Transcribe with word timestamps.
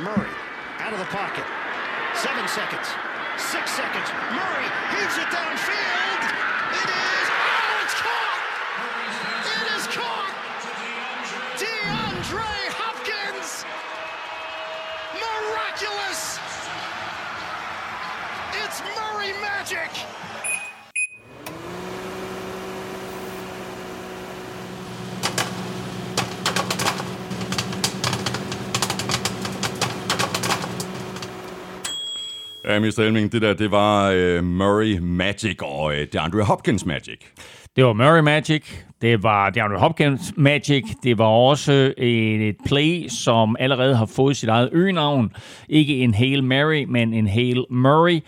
Murray 0.00 0.32
out 0.78 0.92
of 0.92 0.98
the 0.98 1.04
pocket. 1.06 1.44
Seven 2.14 2.48
seconds. 2.48 2.88
Six 3.36 3.70
seconds. 3.70 4.08
Murray 4.32 4.68
heaves 4.96 5.18
it 5.18 5.28
downfield. 5.28 6.37
Ja, 32.68 32.80
Mr. 32.80 33.00
Elming, 33.00 33.32
det 33.32 33.42
der, 33.42 33.54
det 33.54 33.70
var 33.70 34.10
øh, 34.10 34.44
Murray 34.44 34.98
Magic 34.98 35.62
og 35.62 35.94
øh, 35.94 36.00
uh, 36.00 36.06
DeAndre 36.12 36.42
Hopkins 36.42 36.86
Magic. 36.86 37.18
Det 37.76 37.84
var 37.84 37.92
Murray 37.92 38.20
Magic, 38.20 38.62
det 39.02 39.22
var 39.22 39.50
DeAndre 39.50 39.78
Hopkins 39.78 40.32
Magic, 40.36 40.84
det 41.02 41.18
var 41.18 41.24
også 41.24 41.94
øh, 41.98 42.40
et 42.40 42.56
play, 42.66 43.08
som 43.08 43.56
allerede 43.58 43.96
har 43.96 44.06
fået 44.06 44.36
sit 44.36 44.48
eget 44.48 44.68
øgenavn. 44.72 45.32
Ikke 45.68 45.96
en 45.96 46.14
Hail 46.14 46.44
Mary, 46.44 46.84
men 46.88 47.14
en 47.14 47.26
Hail 47.26 47.64
Murray. 47.70 48.20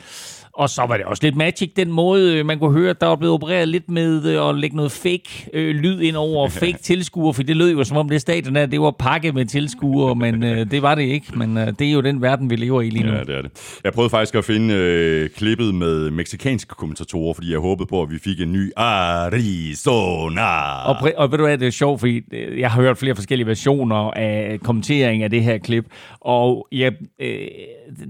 Og 0.60 0.70
så 0.70 0.86
var 0.88 0.96
det 0.96 1.06
også 1.06 1.22
lidt 1.22 1.36
magic, 1.36 1.72
den 1.76 1.92
måde, 1.92 2.38
øh, 2.38 2.46
man 2.46 2.58
kunne 2.58 2.72
høre, 2.72 2.90
at 2.90 3.00
der 3.00 3.06
var 3.06 3.16
blevet 3.16 3.34
opereret 3.34 3.68
lidt 3.68 3.90
med 3.90 4.24
øh, 4.24 4.48
at 4.48 4.54
lægge 4.54 4.76
noget 4.76 4.92
fake 4.92 5.50
øh, 5.52 5.74
lyd 5.74 6.00
ind 6.00 6.16
over, 6.16 6.48
fake 6.62 6.78
tilskuere, 6.82 7.34
for 7.34 7.42
det 7.42 7.56
lød 7.56 7.70
jo 7.70 7.84
som 7.84 7.96
om 7.96 8.08
det 8.08 8.20
stadion 8.20 8.54
der, 8.54 8.66
det 8.66 8.80
var 8.80 8.90
pakket 8.90 9.34
med 9.34 9.44
tilskuere, 9.44 10.14
men 10.14 10.42
øh, 10.44 10.70
det 10.70 10.82
var 10.82 10.94
det 10.94 11.02
ikke. 11.02 11.26
Men 11.38 11.56
øh, 11.56 11.66
det 11.78 11.88
er 11.88 11.92
jo 11.92 12.00
den 12.00 12.22
verden, 12.22 12.50
vi 12.50 12.56
lever 12.56 12.82
i 12.82 12.90
lige 12.90 13.06
nu. 13.06 13.12
Ja, 13.12 13.20
det 13.20 13.34
er 13.34 13.42
det. 13.42 13.78
Jeg 13.84 13.92
prøvede 13.92 14.10
faktisk 14.10 14.34
at 14.34 14.44
finde 14.44 14.74
øh, 14.74 15.30
klippet 15.30 15.74
med 15.74 16.10
meksikanske 16.10 16.74
kommentatorer, 16.74 17.34
fordi 17.34 17.52
jeg 17.52 17.58
håbede 17.58 17.86
på, 17.86 18.02
at 18.02 18.10
vi 18.10 18.18
fik 18.18 18.40
en 18.40 18.52
ny 18.52 18.72
Arizona. 18.76 20.42
Og, 20.88 20.96
præ- 20.96 21.16
og 21.16 21.30
ved 21.30 21.38
du 21.38 21.44
hvad, 21.44 21.58
det 21.58 21.66
er 21.66 21.70
sjovt, 21.70 22.00
fordi 22.00 22.22
øh, 22.32 22.60
jeg 22.60 22.70
har 22.70 22.82
hørt 22.82 22.98
flere 22.98 23.14
forskellige 23.14 23.46
versioner 23.46 24.10
af 24.10 24.58
kommentering 24.62 25.22
af 25.22 25.30
det 25.30 25.42
her 25.42 25.58
klip, 25.58 25.84
og 26.20 26.66
jeg 26.72 26.92
øh, 27.20 27.38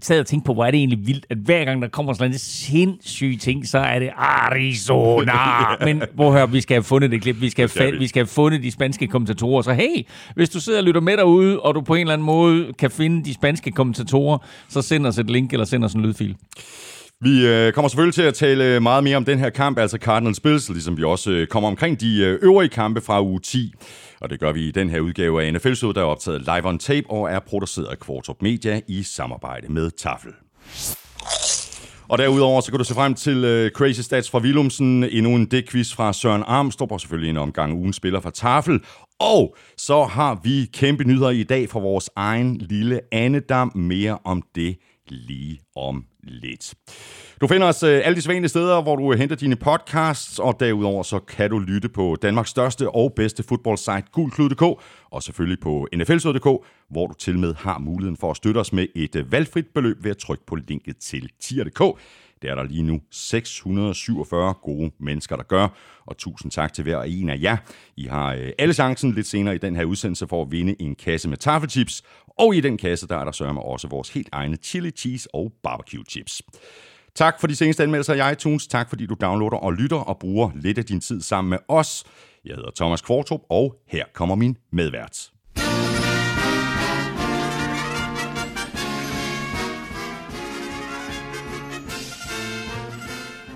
sad 0.02 0.20
og 0.20 0.26
tænkte 0.26 0.46
på, 0.46 0.54
hvor 0.54 0.64
er 0.64 0.70
det 0.70 0.78
egentlig 0.78 1.06
vildt, 1.06 1.26
at 1.30 1.38
hver 1.38 1.64
gang 1.64 1.82
der 1.82 1.88
kommer 1.88 2.12
sådan 2.12 2.32
en 2.32 2.38
sindssyge 2.40 3.36
ting, 3.36 3.68
så 3.68 3.78
er 3.78 3.98
det 3.98 4.10
Arizona. 4.16 5.32
Men 5.86 6.02
hvor 6.14 6.32
hør, 6.32 6.46
vi 6.46 6.60
skal 6.60 6.74
have 6.74 6.84
fundet 6.84 7.10
det 7.10 7.22
klip, 7.22 7.40
vi 7.40 7.50
skal, 7.50 7.70
have, 7.78 7.92
vi 7.92 8.06
skal 8.06 8.20
have 8.20 8.26
fundet 8.26 8.62
de 8.62 8.70
spanske 8.70 9.06
kommentatorer. 9.06 9.62
Så 9.62 9.72
hey, 9.72 10.06
hvis 10.34 10.48
du 10.48 10.60
sidder 10.60 10.78
og 10.78 10.84
lytter 10.84 11.00
med 11.00 11.16
derude, 11.16 11.60
og 11.60 11.74
du 11.74 11.80
på 11.80 11.94
en 11.94 12.00
eller 12.00 12.12
anden 12.12 12.26
måde 12.26 12.72
kan 12.78 12.90
finde 12.90 13.24
de 13.24 13.34
spanske 13.34 13.70
kommentatorer, 13.70 14.38
så 14.68 14.82
send 14.82 15.06
os 15.06 15.18
et 15.18 15.30
link, 15.30 15.52
eller 15.52 15.66
send 15.66 15.84
os 15.84 15.92
en 15.92 16.02
lydfil. 16.02 16.36
Vi 17.22 17.46
øh, 17.46 17.72
kommer 17.72 17.88
selvfølgelig 17.88 18.14
til 18.14 18.22
at 18.22 18.34
tale 18.34 18.80
meget 18.80 19.04
mere 19.04 19.16
om 19.16 19.24
den 19.24 19.38
her 19.38 19.50
kamp, 19.50 19.78
altså 19.78 19.98
Cardinals 19.98 20.40
Bills, 20.40 20.68
ligesom 20.68 20.96
vi 20.96 21.04
også 21.04 21.30
øh, 21.30 21.46
kommer 21.46 21.68
omkring 21.68 22.00
de 22.00 22.22
øh, 22.22 22.38
øvrige 22.42 22.68
kampe 22.68 23.00
fra 23.00 23.22
uge 23.22 23.40
10. 23.40 23.74
Og 24.20 24.30
det 24.30 24.40
gør 24.40 24.52
vi 24.52 24.68
i 24.68 24.70
den 24.70 24.90
her 24.90 25.00
udgave 25.00 25.44
af 25.44 25.52
NFL 25.52 25.74
Show, 25.74 25.92
der 25.92 26.00
er 26.00 26.04
optaget 26.04 26.40
live 26.40 26.66
on 26.66 26.78
tape 26.78 27.10
og 27.10 27.30
er 27.30 27.38
produceret 27.38 27.86
af 27.86 27.98
Kvartrup 27.98 28.42
Media 28.42 28.80
i 28.88 29.02
samarbejde 29.02 29.72
med 29.72 29.90
Tafel. 29.90 30.32
Og 32.10 32.18
derudover 32.18 32.60
så 32.60 32.70
kan 32.70 32.78
du 32.78 32.84
se 32.84 32.94
frem 32.94 33.14
til 33.14 33.44
øh, 33.44 33.70
Crazy 33.70 34.00
Stats 34.00 34.30
fra 34.30 34.38
Willumsen, 34.38 35.04
endnu 35.04 35.34
en 35.34 35.46
dækquiz 35.46 35.92
fra 35.94 36.12
Søren 36.12 36.42
Armstrong, 36.46 36.92
og 36.92 37.00
selvfølgelig 37.00 37.30
en 37.30 37.36
omgang 37.36 37.74
ugen 37.74 37.92
spiller 37.92 38.20
fra 38.20 38.30
Tafel. 38.30 38.80
Og 39.20 39.56
så 39.76 40.04
har 40.04 40.40
vi 40.44 40.66
kæmpe 40.72 41.04
nyheder 41.04 41.30
i 41.30 41.42
dag 41.42 41.68
fra 41.68 41.80
vores 41.80 42.10
egen 42.16 42.56
lille 42.56 43.00
Annedam. 43.12 43.72
Mere 43.74 44.18
om 44.24 44.42
det 44.54 44.76
lige 45.08 45.60
om 45.76 46.04
lidt. 46.22 46.74
Du 47.40 47.46
finder 47.46 47.66
os 47.66 47.82
øh, 47.82 48.00
alle 48.04 48.16
de 48.16 48.22
sædvanlige 48.22 48.48
steder, 48.48 48.82
hvor 48.82 48.96
du 48.96 49.12
øh, 49.12 49.18
henter 49.18 49.36
dine 49.36 49.56
podcasts, 49.56 50.38
og 50.38 50.60
derudover 50.60 51.02
så 51.02 51.18
kan 51.18 51.50
du 51.50 51.58
lytte 51.58 51.88
på 51.88 52.16
Danmarks 52.22 52.50
største 52.50 52.90
og 52.90 53.12
bedste 53.16 53.42
fodboldsite, 53.42 54.02
gulklud.dk, 54.12 54.62
og 55.10 55.22
selvfølgelig 55.22 55.60
på 55.60 55.88
nflsød.dk, 55.96 56.66
hvor 56.90 57.06
du 57.06 57.14
til 57.14 57.38
med 57.38 57.54
har 57.54 57.78
muligheden 57.78 58.16
for 58.16 58.30
at 58.30 58.36
støtte 58.36 58.58
os 58.58 58.72
med 58.72 58.86
et 58.96 59.16
øh, 59.16 59.32
valgfrit 59.32 59.66
beløb 59.74 60.04
ved 60.04 60.10
at 60.10 60.16
trykke 60.16 60.46
på 60.46 60.54
linket 60.54 60.96
til 60.96 61.30
tier.dk. 61.40 62.00
Det 62.42 62.50
er 62.50 62.54
der 62.54 62.62
lige 62.62 62.82
nu 62.82 63.00
647 63.10 64.54
gode 64.54 64.90
mennesker, 64.98 65.36
der 65.36 65.42
gør, 65.42 65.68
og 66.06 66.16
tusind 66.16 66.52
tak 66.52 66.72
til 66.72 66.82
hver 66.82 66.96
og 66.96 67.10
en 67.10 67.30
af 67.30 67.38
jer. 67.42 67.56
I 67.96 68.04
har 68.04 68.34
øh, 68.34 68.50
alle 68.58 68.74
chancen 68.74 69.12
lidt 69.12 69.26
senere 69.26 69.54
i 69.54 69.58
den 69.58 69.76
her 69.76 69.84
udsendelse 69.84 70.26
for 70.26 70.42
at 70.42 70.50
vinde 70.50 70.82
en 70.82 70.94
kasse 70.94 71.28
med 71.28 71.36
taffelchips, 71.36 72.02
og 72.38 72.54
i 72.54 72.60
den 72.60 72.78
kasse, 72.78 73.08
der 73.08 73.16
er 73.16 73.24
der 73.24 73.32
sørger 73.32 73.52
med 73.52 73.62
også 73.62 73.88
vores 73.88 74.08
helt 74.08 74.28
egne 74.32 74.56
chili 74.56 74.90
cheese 74.90 75.34
og 75.34 75.52
barbecue 75.62 76.04
chips. 76.10 76.42
Tak 77.14 77.40
for 77.40 77.46
de 77.46 77.56
seneste 77.56 77.82
anmeldelser 77.82 78.14
i 78.28 78.32
iTunes. 78.32 78.66
Tak 78.66 78.88
fordi 78.88 79.06
du 79.06 79.16
downloader 79.20 79.56
og 79.56 79.72
lytter 79.72 79.96
og 79.96 80.18
bruger 80.18 80.50
lidt 80.54 80.78
af 80.78 80.84
din 80.84 81.00
tid 81.00 81.20
sammen 81.22 81.50
med 81.50 81.58
os. 81.68 82.04
Jeg 82.44 82.54
hedder 82.54 82.70
Thomas 82.76 83.00
Kvartrup, 83.00 83.40
og 83.50 83.74
her 83.88 84.04
kommer 84.14 84.34
min 84.34 84.56
medvært. 84.72 85.30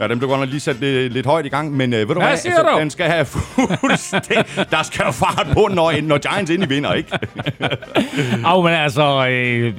Ja, 0.00 0.08
den 0.08 0.18
blev 0.18 0.28
godt 0.30 0.40
nok 0.40 0.48
lige 0.48 0.60
sat 0.60 0.76
lidt, 0.80 1.12
lidt 1.12 1.26
højt 1.26 1.46
i 1.46 1.48
gang, 1.48 1.72
men 1.76 1.92
øh, 1.92 1.98
ved 1.98 2.06
du 2.06 2.14
Hvad 2.14 2.28
hvad? 2.28 2.36
siger 2.36 2.62
du? 2.62 2.78
den 2.78 2.90
skal 2.90 3.06
have 3.06 3.24
fuldstændig... 3.24 4.44
Der 4.70 4.82
skal 4.82 5.12
fart 5.12 5.46
på, 5.52 5.68
når, 5.72 6.00
når 6.02 6.18
Giants 6.18 6.50
endelig 6.50 6.70
vinder, 6.70 6.92
ikke? 6.92 7.18
Au, 8.44 8.62
men 8.62 8.72
altså, 8.72 9.28
øh, 9.30 9.78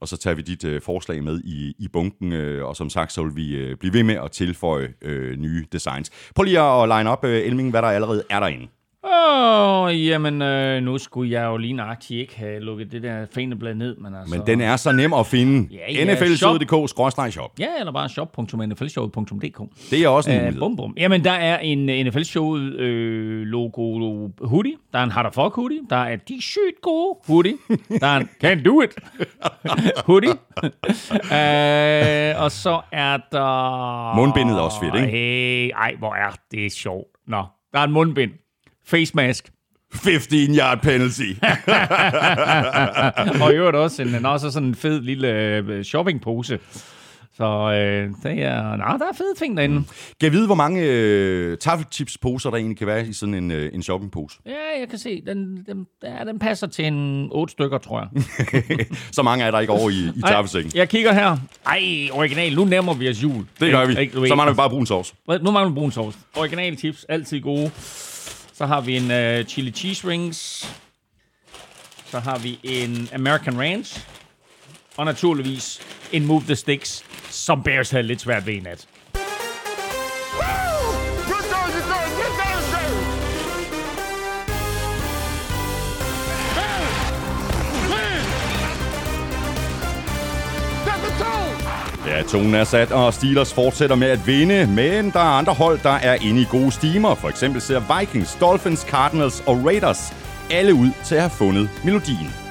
og 0.00 0.08
så 0.08 0.16
tager 0.16 0.34
vi 0.34 0.42
dit 0.42 0.64
øh, 0.64 0.80
forslag 0.80 1.24
med 1.24 1.40
i, 1.44 1.74
i 1.78 1.88
bunken, 1.88 2.32
øh, 2.32 2.64
og 2.66 2.76
som 2.76 2.90
sagt, 2.90 3.12
så 3.12 3.22
vil 3.24 3.36
vi 3.36 3.56
øh, 3.56 3.76
blive 3.76 3.92
ved 3.94 4.02
med 4.02 4.14
at 4.14 4.30
tilføje 4.30 4.94
øh, 5.02 5.36
nye 5.36 5.64
designs. 5.72 6.10
Prøv 6.34 6.44
lige 6.44 6.60
at 6.60 6.88
line 6.88 7.10
op, 7.10 7.24
øh, 7.24 7.46
Elming, 7.46 7.70
hvad 7.70 7.82
der 7.82 7.88
allerede 7.88 8.22
er 8.30 8.40
derinde. 8.40 8.68
Åh, 9.04 9.82
oh, 9.82 10.06
jamen, 10.06 10.42
øh, 10.42 10.82
nu 10.82 10.98
skulle 10.98 11.30
jeg 11.30 11.44
jo 11.44 11.56
lige 11.56 11.72
nøjagtigt 11.72 12.20
ikke 12.20 12.38
have 12.38 12.60
lukket 12.60 12.92
det 12.92 13.02
der 13.02 13.26
faneblad 13.34 13.74
ned, 13.74 13.96
men 13.96 14.14
altså... 14.14 14.34
Men 14.36 14.46
den 14.46 14.60
er 14.60 14.76
så 14.76 14.92
nem 14.92 15.12
at 15.12 15.26
finde. 15.26 15.68
Ja, 15.74 15.92
ja, 15.92 16.14
nflshowet.dk-shop. 16.14 17.50
Ja, 17.58 17.66
eller 17.78 17.92
bare 17.92 18.08
shop.nflshowet.dk. 18.08 19.90
Det 19.90 20.04
er 20.04 20.08
også 20.08 20.30
en 20.30 20.36
mulighed. 20.36 20.60
bum, 20.60 20.76
bum. 20.76 20.94
Jamen, 20.96 21.24
der 21.24 21.30
er 21.32 21.58
en 21.58 21.88
uh, 21.88 21.94
NFL-showet 21.94 22.60
øh, 22.62 23.42
logo 23.46 23.98
hoodie. 24.42 24.72
Der 24.92 24.98
er 24.98 25.02
en 25.02 25.10
the 25.10 25.22
Fuck 25.32 25.54
hoodie. 25.54 25.80
Der 25.90 25.96
er 25.96 26.16
de 26.16 26.42
sygt 26.42 26.80
gode 26.82 27.18
hoodie. 27.26 27.54
Der 28.00 28.06
er 28.06 28.16
en 28.16 28.28
Can't 28.44 28.62
Do 28.62 28.82
It 28.82 28.90
hoodie. 30.06 30.30
uh, 30.32 32.42
og 32.44 32.50
så 32.50 32.80
er 32.92 33.18
der... 33.32 34.16
Mundbindet 34.16 34.60
også 34.60 34.80
fedt, 34.80 34.94
ikke? 34.94 35.06
Hey, 35.06 35.70
ej, 35.70 35.94
hvor 35.98 36.14
er 36.14 36.30
det 36.50 36.72
sjovt. 36.72 37.06
Nå, 37.26 37.44
der 37.72 37.78
er 37.78 37.84
en 37.84 37.92
mundbind. 37.92 38.30
Face 38.92 39.12
mask. 39.14 39.50
15 39.94 40.54
yard 40.58 40.80
penalty. 40.82 41.22
og 43.42 43.52
i 43.52 43.56
øvrigt 43.56 43.76
også 43.76 44.02
en, 44.02 44.26
også 44.26 44.50
sådan 44.50 44.68
en 44.68 44.74
fed 44.74 45.00
lille 45.00 45.28
øh, 45.32 45.84
shoppingpose. 45.84 46.58
Så 47.36 47.44
øh, 47.44 48.10
det 48.30 48.42
er, 48.42 48.76
nej, 48.76 48.96
der 48.96 49.04
er 49.04 49.16
fede 49.18 49.34
ting 49.38 49.56
derinde. 49.56 49.76
Mm. 49.78 49.84
kan 49.84 49.94
jeg 50.22 50.32
vide, 50.32 50.46
hvor 50.46 50.54
mange 50.54 50.80
øh, 50.84 51.58
taffelchips-poser, 51.58 52.50
der 52.50 52.56
egentlig 52.56 52.78
kan 52.78 52.86
være 52.86 53.06
i 53.06 53.12
sådan 53.12 53.34
en, 53.34 53.50
øh, 53.50 53.70
en 53.74 53.82
shoppingpose? 53.82 54.38
Ja, 54.46 54.50
jeg 54.80 54.88
kan 54.88 54.98
se, 54.98 55.22
den, 55.26 55.56
den, 55.66 55.86
ja, 56.02 56.24
den 56.26 56.38
passer 56.38 56.66
til 56.66 56.84
en 56.84 57.28
otte 57.30 57.52
stykker, 57.52 57.78
tror 57.78 58.00
jeg. 58.00 58.22
Så 59.12 59.22
mange 59.22 59.44
er 59.44 59.50
der 59.50 59.60
ikke 59.60 59.72
over 59.72 59.90
i, 59.90 59.94
i 60.16 60.20
taffelsækken. 60.26 60.72
Jeg 60.74 60.88
kigger 60.88 61.12
her. 61.12 61.36
Ej, 61.66 61.82
original. 62.12 62.54
Nu 62.56 62.64
nærmer 62.64 62.94
vi 62.94 63.08
os 63.10 63.22
jul. 63.22 63.44
Det 63.60 63.70
gør 63.72 63.86
vi. 63.86 63.90
Ikke- 64.00 64.16
ikke- 64.16 64.28
Så 64.28 64.34
mangler 64.34 64.52
vi 64.52 64.56
bare 64.56 64.70
brun 64.70 64.86
sovs. 64.86 65.14
Nu 65.28 65.50
mangler 65.50 65.68
vi 65.68 65.74
brun 65.74 65.92
sovs. 65.92 66.18
Originale 66.36 66.76
chips, 66.76 67.04
altid 67.08 67.40
gode. 67.40 67.70
Så 68.52 68.66
har 68.66 68.80
vi 68.80 68.96
en 68.96 69.10
uh, 69.10 69.46
chili 69.46 69.70
cheese 69.70 70.08
rings. 70.08 70.68
Så 72.10 72.18
har 72.18 72.38
vi 72.38 72.58
en 72.62 73.08
American 73.14 73.60
Ranch. 73.60 74.06
Og 74.96 75.04
naturligvis 75.04 75.80
en 76.12 76.26
Move 76.26 76.42
the 76.42 76.56
Sticks, 76.56 77.04
som 77.30 77.62
Bears 77.62 77.90
havde 77.90 78.02
lidt 78.02 78.20
svært 78.20 78.46
ved 78.46 78.54
i 78.54 78.60
nat. 78.60 78.88
Ja, 92.12 92.22
tonen 92.22 92.54
er 92.54 92.64
sat, 92.64 92.92
og 92.92 93.14
Steelers 93.14 93.54
fortsætter 93.54 93.96
med 93.96 94.08
at 94.08 94.26
vinde, 94.26 94.66
men 94.66 95.10
der 95.10 95.18
er 95.20 95.38
andre 95.38 95.52
hold, 95.52 95.78
der 95.82 95.90
er 95.90 96.14
inde 96.14 96.40
i 96.40 96.46
gode 96.50 96.72
stimer. 96.72 97.14
For 97.14 97.28
eksempel 97.28 97.60
ser 97.60 97.98
Vikings, 97.98 98.38
Dolphins, 98.40 98.80
Cardinals 98.80 99.42
og 99.46 99.64
Raiders 99.64 100.12
alle 100.50 100.74
ud 100.74 100.90
til 101.04 101.14
at 101.14 101.20
have 101.20 101.30
fundet 101.30 101.70
melodien. 101.84 102.41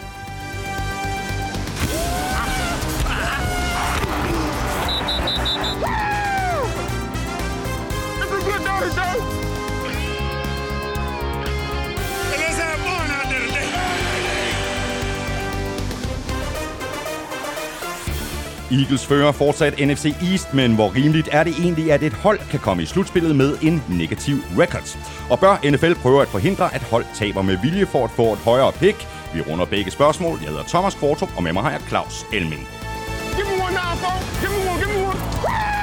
Eagles 18.72 19.06
fører 19.06 19.32
fortsat 19.32 19.74
NFC 19.80 20.06
East, 20.32 20.54
men 20.54 20.76
hvor 20.76 20.96
rimeligt 20.96 21.30
er 21.32 21.44
det 21.44 21.54
egentlig, 21.60 21.92
at 21.92 22.04
et 22.04 22.14
hold 22.14 22.40
kan 22.50 22.60
komme 22.60 22.84
i 22.84 22.86
slutspillet 22.86 23.36
med 23.36 23.58
en 23.62 23.84
negativ 23.90 24.36
record? 24.58 24.98
Og 25.30 25.40
bør 25.40 25.72
NFL 25.72 25.94
prøve 25.94 26.22
at 26.22 26.28
forhindre, 26.28 26.74
at 26.76 26.84
hold 26.84 27.06
taber 27.16 27.42
med 27.42 27.58
vilje 27.58 27.86
for 27.86 28.04
at 28.04 28.12
få 28.12 28.34
et 28.34 28.40
højere 28.40 28.72
pick? 28.72 29.08
Vi 29.34 29.42
runder 29.42 29.66
begge 29.66 29.92
spørgsmål. 29.92 30.40
Jeg 30.42 30.50
hedder 30.50 30.64
Thomas 30.64 30.96
Kvartrup, 30.96 31.30
og 31.38 31.44
med 31.44 31.54
mig 31.54 31.64
har 31.64 31.72
jeg 31.72 31.82
Claus 31.90 32.26
Elming. 32.34 32.68
Give 33.36 33.48
me 33.48 33.64
one 33.64 33.74
now, 33.74 33.94
folks. 34.04 34.42
Give 34.42 34.52
me 34.52 34.70
one, 34.72 34.80
give 34.80 35.00
me 35.00 35.08
one. 35.08 35.81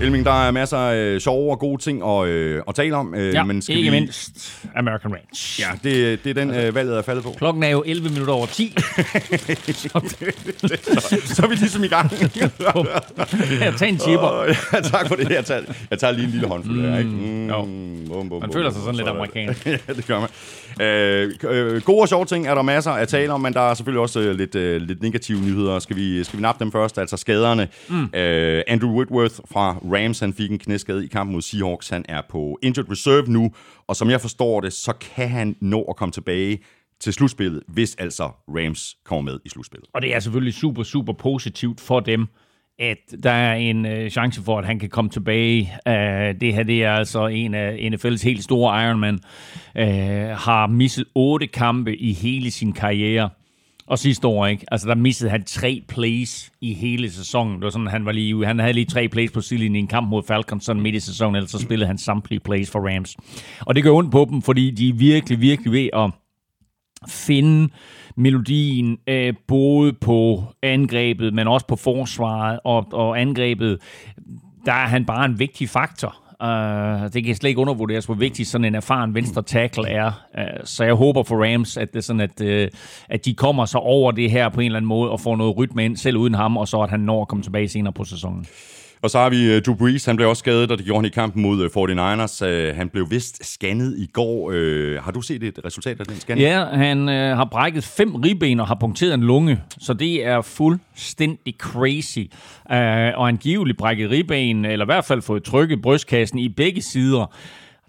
Elming, 0.00 0.24
der 0.24 0.46
er 0.46 0.50
masser 0.50 0.76
af 0.76 1.20
sjove 1.20 1.50
og 1.50 1.58
gode 1.58 1.82
ting 1.82 2.02
at, 2.06 2.26
øh, 2.28 2.62
at 2.68 2.74
tale 2.74 2.96
om. 2.96 3.14
Øh, 3.14 3.34
Ja, 3.34 3.44
men 3.44 3.62
skal 3.62 3.76
ikke 3.76 3.90
vi... 3.90 4.00
mindst 4.00 4.64
American 4.76 5.12
Ranch. 5.12 5.60
Ja, 5.60 5.66
det, 5.84 6.24
det 6.24 6.30
er 6.30 6.34
den, 6.34 6.50
øh, 6.54 6.74
valget 6.74 6.98
er 6.98 7.02
faldet 7.02 7.24
på. 7.24 7.34
Klokken 7.38 7.62
er 7.62 7.68
jo 7.68 7.82
11 7.86 8.08
minutter 8.08 8.34
over 8.34 8.46
10. 8.46 8.74
Så 11.34 11.42
er 11.44 11.48
vi 11.48 11.54
ligesom 11.54 11.84
i 11.84 11.88
gang. 11.88 12.10
Jeg 12.20 13.74
tager 13.76 13.84
en 13.92 13.98
chipper. 13.98 14.44
Ja, 14.72 14.80
tak 14.80 15.08
for 15.08 15.14
det. 15.14 15.30
Jeg 15.30 15.44
tager, 15.44 15.62
jeg 15.90 15.98
tager 15.98 16.12
lige 16.12 16.24
en 16.24 16.30
lille 16.30 16.46
håndfuld 16.48 16.80
her, 16.80 16.98
ikke? 16.98 17.10
Mm, 17.10 17.48
jo. 17.48 17.62
bum, 17.62 18.28
bum, 18.28 18.40
Man 18.40 18.40
bum, 18.40 18.52
føler 18.52 18.70
sig 18.70 18.78
bum, 18.78 18.84
sådan 18.84 18.96
lidt 18.96 19.08
er 19.08 19.12
amerikansk. 19.12 19.66
ja, 19.88 19.92
det 19.96 20.06
gør 20.06 20.20
man. 20.20 20.28
Øh, 20.80 21.30
øh, 21.50 21.82
gode 21.82 22.00
og 22.00 22.08
sjove 22.08 22.24
ting 22.24 22.46
er 22.46 22.54
der 22.54 22.62
masser 22.62 22.90
at 22.90 23.08
tale 23.08 23.32
om, 23.32 23.40
men 23.40 23.52
der 23.52 23.60
er 23.60 23.74
selvfølgelig 23.74 24.00
også 24.00 24.20
øh, 24.20 24.34
lidt, 24.34 24.54
øh, 24.54 24.82
lidt 24.82 25.02
negative 25.02 25.40
nyheder. 25.40 25.78
Skal 25.78 25.96
vi, 25.96 26.24
skal 26.24 26.36
vi 26.38 26.42
nappe 26.42 26.64
dem 26.64 26.72
først? 26.72 26.98
Altså 26.98 27.16
skaderne. 27.16 27.68
Mm. 27.88 28.08
Øh, 28.14 28.62
Andrew 28.68 28.90
Whitworth 28.90 29.34
fra 29.52 29.76
Rams, 29.92 30.20
han 30.20 30.32
fik 30.32 30.50
en 30.50 30.58
knæskade 30.58 31.04
i 31.04 31.08
kampen 31.08 31.32
mod 31.32 31.42
Seahawks. 31.42 31.88
Han 31.88 32.04
er 32.08 32.22
på 32.28 32.58
injured 32.62 32.90
reserve 32.90 33.32
nu, 33.32 33.52
og 33.86 33.96
som 33.96 34.10
jeg 34.10 34.20
forstår 34.20 34.60
det, 34.60 34.72
så 34.72 34.92
kan 34.92 35.28
han 35.28 35.56
nå 35.60 35.82
at 35.82 35.96
komme 35.96 36.12
tilbage 36.12 36.58
til 37.00 37.12
slutspillet, 37.12 37.62
hvis 37.68 37.94
altså 37.94 38.30
Rams 38.48 38.96
kommer 39.04 39.32
med 39.32 39.40
i 39.44 39.48
slutspillet. 39.48 39.88
Og 39.92 40.02
det 40.02 40.14
er 40.14 40.20
selvfølgelig 40.20 40.54
super, 40.54 40.82
super 40.82 41.12
positivt 41.12 41.80
for 41.80 42.00
dem, 42.00 42.28
at 42.78 42.98
der 43.22 43.30
er 43.30 43.54
en 43.54 43.86
øh, 43.86 44.10
chance 44.10 44.42
for, 44.42 44.58
at 44.58 44.66
han 44.66 44.78
kan 44.78 44.88
komme 44.88 45.10
tilbage. 45.10 45.72
Uh, 45.86 45.92
det 46.40 46.54
her 46.54 46.62
det 46.62 46.84
er 46.84 46.92
altså 46.92 47.26
en 47.26 47.54
af 47.54 47.90
NFL's 47.92 48.24
helt 48.24 48.44
store 48.44 48.84
Ironman. 48.84 49.14
Uh, 49.78 49.82
har 50.36 50.66
misset 50.66 51.04
otte 51.14 51.46
kampe 51.46 51.96
i 51.96 52.12
hele 52.12 52.50
sin 52.50 52.72
karriere. 52.72 53.30
Og 53.86 53.98
sidste 53.98 54.26
år, 54.26 54.46
ikke? 54.46 54.66
Altså, 54.72 54.88
der 54.88 54.94
missede 54.94 55.30
han 55.30 55.44
tre 55.44 55.82
plays 55.88 56.52
i 56.60 56.74
hele 56.74 57.10
sæsonen. 57.10 57.54
Det 57.54 57.64
var 57.64 57.70
sådan, 57.70 57.86
han 57.86 58.04
var 58.04 58.12
lige. 58.12 58.46
Han 58.46 58.58
havde 58.58 58.72
lige 58.72 58.86
tre 58.86 59.08
plays 59.08 59.32
på 59.32 59.40
sidelinjen 59.40 59.76
i 59.76 59.78
en 59.78 59.86
kamp 59.86 60.08
mod 60.08 60.22
Falcons 60.26 60.64
sådan 60.64 60.82
midt 60.82 60.94
i 60.94 61.00
sæsonen, 61.00 61.36
ellers 61.36 61.50
så 61.50 61.58
spillede 61.58 61.86
han 61.86 61.98
samtlige 61.98 62.40
plays 62.40 62.70
for 62.70 62.94
Rams. 62.94 63.16
Og 63.60 63.74
det 63.74 63.82
gør 63.82 63.90
ondt 63.90 64.12
på 64.12 64.26
dem, 64.30 64.42
fordi 64.42 64.70
de 64.70 64.88
er 64.88 64.92
virkelig, 64.92 65.40
virkelig 65.40 65.72
ved 65.72 65.88
at 65.92 66.10
finde 67.08 67.68
melodien 68.16 68.98
øh, 69.08 69.34
både 69.48 69.92
på 69.92 70.44
angrebet, 70.62 71.34
men 71.34 71.48
også 71.48 71.66
på 71.66 71.76
forsvaret 71.76 72.60
og, 72.64 72.86
og 72.92 73.20
angrebet. 73.20 73.78
Der 74.66 74.72
er 74.72 74.86
han 74.86 75.04
bare 75.04 75.24
en 75.24 75.38
vigtig 75.38 75.68
faktor. 75.68 76.23
Uh, 76.42 77.12
det 77.12 77.24
kan 77.24 77.34
slet 77.34 77.48
ikke 77.48 77.60
undervurderes, 77.60 78.04
hvor 78.04 78.14
vigtig 78.14 78.46
sådan 78.46 78.64
en 78.64 78.74
erfaren 78.74 79.14
venstre 79.14 79.42
tackle 79.42 79.88
er. 79.88 80.26
Uh, 80.38 80.64
så 80.64 80.84
jeg 80.84 80.94
håber 80.94 81.22
for 81.22 81.44
Rams, 81.44 81.76
at 81.76 81.92
det 81.92 81.98
er 81.98 82.02
sådan, 82.02 82.20
at, 82.20 82.40
uh, 82.40 82.78
at 83.08 83.24
de 83.24 83.34
kommer 83.34 83.64
så 83.64 83.78
over 83.78 84.12
det 84.12 84.30
her 84.30 84.48
på 84.48 84.60
en 84.60 84.66
eller 84.66 84.76
anden 84.76 84.88
måde 84.88 85.10
og 85.10 85.20
får 85.20 85.36
noget 85.36 85.56
rytme 85.56 85.84
ind, 85.84 85.96
selv 85.96 86.16
uden 86.16 86.34
ham, 86.34 86.56
og 86.56 86.68
så 86.68 86.80
at 86.80 86.90
han 86.90 87.00
når 87.00 87.22
at 87.22 87.28
komme 87.28 87.42
tilbage 87.42 87.68
senere 87.68 87.92
på 87.92 88.04
sæsonen. 88.04 88.46
Og 89.04 89.10
så 89.10 89.18
har 89.18 89.30
vi 89.30 89.52
øh, 89.52 89.62
Drew 89.62 89.74
Brees, 89.74 90.04
han 90.04 90.16
blev 90.16 90.28
også 90.28 90.40
skadet, 90.40 90.70
og 90.70 90.78
det 90.78 90.86
gjorde 90.86 90.98
han 90.98 91.04
i 91.04 91.08
kampen 91.08 91.42
mod 91.42 91.62
øh, 91.62 91.70
49ers. 91.76 92.44
Øh, 92.44 92.76
han 92.76 92.88
blev 92.88 93.10
vist 93.10 93.44
scannet 93.46 93.94
i 93.98 94.06
går. 94.06 94.52
Har 95.00 95.12
du 95.12 95.20
set 95.20 95.42
et 95.42 95.60
resultat 95.64 96.00
af 96.00 96.06
den 96.06 96.16
scanning? 96.16 96.48
Ja, 96.48 96.64
han 96.64 97.08
øh, 97.08 97.36
har 97.36 97.44
brækket 97.44 97.84
fem 97.84 98.14
ribben 98.14 98.60
og 98.60 98.66
har 98.66 98.74
punkteret 98.74 99.14
en 99.14 99.22
lunge, 99.22 99.60
så 99.78 99.94
det 99.94 100.26
er 100.26 100.42
fuldstændig 100.42 101.54
crazy. 101.58 102.18
Øh, 102.18 103.18
og 103.18 103.28
angiveligt 103.28 103.78
brækket 103.78 104.10
ribben, 104.10 104.64
eller 104.64 104.84
i 104.84 104.88
hvert 104.88 105.04
fald 105.04 105.22
fået 105.22 105.44
trykket 105.44 105.82
brystkassen 105.82 106.38
i 106.38 106.48
begge 106.48 106.82
sider. 106.82 107.34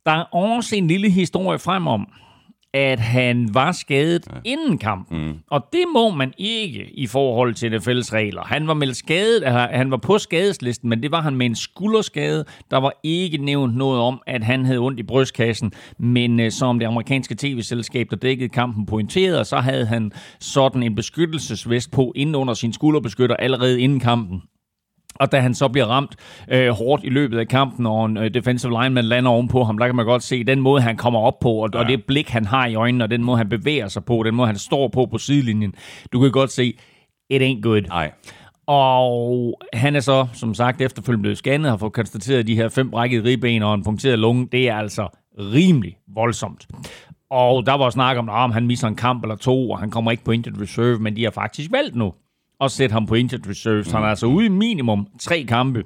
Der 0.05 0.11
er 0.11 0.35
også 0.35 0.75
en 0.75 0.87
lille 0.87 1.09
historie 1.09 1.59
frem 1.59 1.87
om, 1.87 2.07
at 2.75 2.99
han 2.99 3.49
var 3.53 3.71
skadet 3.71 4.27
ja. 4.33 4.39
inden 4.43 4.77
kampen. 4.77 5.25
Mm. 5.27 5.33
Og 5.47 5.65
det 5.73 5.83
må 5.93 6.09
man 6.09 6.33
ikke 6.37 6.89
i 6.93 7.07
forhold 7.07 7.53
til 7.53 7.67
NFL's 7.67 8.13
regler. 8.13 8.43
Han 8.43 8.67
var 8.67 8.73
meldt 8.73 8.97
skadet, 8.97 9.43
han 9.51 9.91
var 9.91 9.97
på 9.97 10.17
skadeslisten, 10.17 10.89
men 10.89 11.03
det 11.03 11.11
var 11.11 11.21
han 11.21 11.35
med 11.35 11.45
en 11.45 11.55
skulderskade. 11.55 12.45
Der 12.71 12.77
var 12.77 12.91
ikke 13.03 13.37
nævnt 13.37 13.77
noget 13.77 14.01
om, 14.01 14.21
at 14.27 14.43
han 14.43 14.65
havde 14.65 14.79
ondt 14.79 14.99
i 14.99 15.03
brystkassen, 15.03 15.71
men 15.97 16.39
øh, 16.39 16.51
som 16.51 16.79
det 16.79 16.85
amerikanske 16.85 17.35
tv-selskab, 17.35 18.07
der 18.09 18.15
dækkede 18.15 18.49
kampen, 18.49 18.85
pointerede, 18.85 19.45
så 19.45 19.57
havde 19.57 19.85
han 19.85 20.11
sådan 20.39 20.83
en 20.83 20.95
beskyttelsesvest 20.95 21.91
på 21.91 22.13
inden 22.15 22.35
under 22.35 22.53
sin 22.53 22.73
skulderbeskytter 22.73 23.35
allerede 23.35 23.81
inden 23.81 23.99
kampen. 23.99 24.41
Og 25.19 25.31
da 25.31 25.39
han 25.39 25.53
så 25.53 25.67
bliver 25.67 25.85
ramt 25.85 26.15
øh, 26.51 26.69
hårdt 26.69 27.03
i 27.03 27.09
løbet 27.09 27.39
af 27.39 27.47
kampen, 27.47 27.85
og 27.85 28.05
en 28.05 28.17
øh, 28.17 28.33
defensive 28.33 28.71
lineman 28.81 29.05
lander 29.05 29.31
ovenpå 29.31 29.63
ham, 29.63 29.77
der 29.77 29.85
kan 29.85 29.95
man 29.95 30.05
godt 30.05 30.23
se 30.23 30.43
den 30.43 30.61
måde, 30.61 30.81
han 30.81 30.97
kommer 30.97 31.19
op 31.19 31.39
på, 31.39 31.51
og, 31.51 31.69
ja. 31.73 31.79
og 31.79 31.85
det 31.85 32.05
blik, 32.05 32.29
han 32.29 32.45
har 32.45 32.67
i 32.67 32.75
øjnene, 32.75 33.03
og 33.03 33.11
den 33.11 33.23
måde, 33.23 33.37
han 33.37 33.49
bevæger 33.49 33.87
sig 33.87 34.05
på, 34.05 34.23
den 34.25 34.35
måde, 34.35 34.47
han 34.47 34.57
står 34.57 34.87
på 34.87 35.05
på 35.05 35.17
sidelinjen. 35.17 35.73
Du 36.13 36.19
kan 36.19 36.31
godt 36.31 36.51
se, 36.51 36.77
it 37.29 37.41
ain't 37.41 37.61
good. 37.61 37.81
Nej. 37.81 38.11
Og 38.67 39.53
han 39.73 39.95
er 39.95 39.99
så, 39.99 40.27
som 40.33 40.53
sagt, 40.53 40.81
efterfølgende 40.81 41.21
blevet 41.21 41.37
scannet 41.37 41.65
og 41.65 41.71
har 41.71 41.77
fået 41.77 41.93
konstateret 41.93 42.47
de 42.47 42.55
her 42.55 42.69
fem 42.69 42.91
brækkede 42.91 43.23
ribben 43.23 43.63
og 43.63 43.73
en 43.73 43.83
punkteret 43.83 44.19
lunge. 44.19 44.47
Det 44.51 44.69
er 44.69 44.75
altså 44.75 45.07
rimelig 45.39 45.97
voldsomt. 46.15 46.67
Og 47.29 47.65
der 47.65 47.73
var 47.73 47.89
snak 47.89 48.17
om, 48.17 48.29
om 48.29 48.51
han 48.51 48.67
misser 48.67 48.87
en 48.87 48.95
kamp 48.95 49.23
eller 49.23 49.35
to, 49.35 49.69
og 49.69 49.79
han 49.79 49.91
kommer 49.91 50.11
ikke 50.11 50.23
på 50.23 50.31
injured 50.31 50.61
reserve, 50.61 50.99
men 50.99 51.15
de 51.15 51.23
har 51.23 51.31
faktisk 51.31 51.71
valgt 51.71 51.95
nu 51.95 52.13
at 52.61 52.71
sætte 52.71 52.93
ham 52.93 53.05
på 53.05 53.15
injured 53.15 53.49
reserve. 53.49 53.83
Så 53.83 53.91
han 53.91 54.03
er 54.03 54.07
altså 54.07 54.25
ude 54.25 54.45
i 54.45 54.49
minimum 54.49 55.07
tre 55.19 55.43
kampe. 55.43 55.83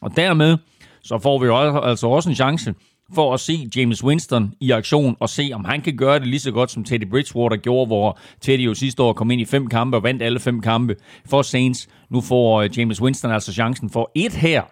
Og 0.00 0.16
dermed, 0.16 0.56
så 1.02 1.18
får 1.18 1.38
vi 1.38 1.46
jo 1.46 1.80
altså 1.80 2.06
også 2.06 2.28
en 2.28 2.34
chance 2.34 2.74
for 3.14 3.34
at 3.34 3.40
se 3.40 3.68
James 3.76 4.04
Winston 4.04 4.54
i 4.60 4.70
aktion 4.70 5.16
og 5.20 5.28
se, 5.28 5.50
om 5.54 5.64
han 5.64 5.80
kan 5.80 5.96
gøre 5.96 6.18
det 6.18 6.26
lige 6.26 6.40
så 6.40 6.50
godt, 6.50 6.70
som 6.70 6.84
Teddy 6.84 7.10
Bridgewater 7.10 7.56
gjorde, 7.56 7.86
hvor 7.86 8.18
Teddy 8.40 8.60
jo 8.60 8.74
sidste 8.74 9.02
år 9.02 9.12
kom 9.12 9.30
ind 9.30 9.40
i 9.40 9.44
fem 9.44 9.66
kampe 9.66 9.96
og 9.96 10.02
vandt 10.02 10.22
alle 10.22 10.40
fem 10.40 10.60
kampe 10.60 10.96
for 11.26 11.42
Saints. 11.42 11.88
Nu 12.10 12.20
får 12.20 12.62
øh, 12.62 12.78
James 12.78 13.02
Winston 13.02 13.30
altså 13.30 13.52
chancen 13.52 13.90
for 13.90 14.10
et 14.14 14.32
her 14.32 14.62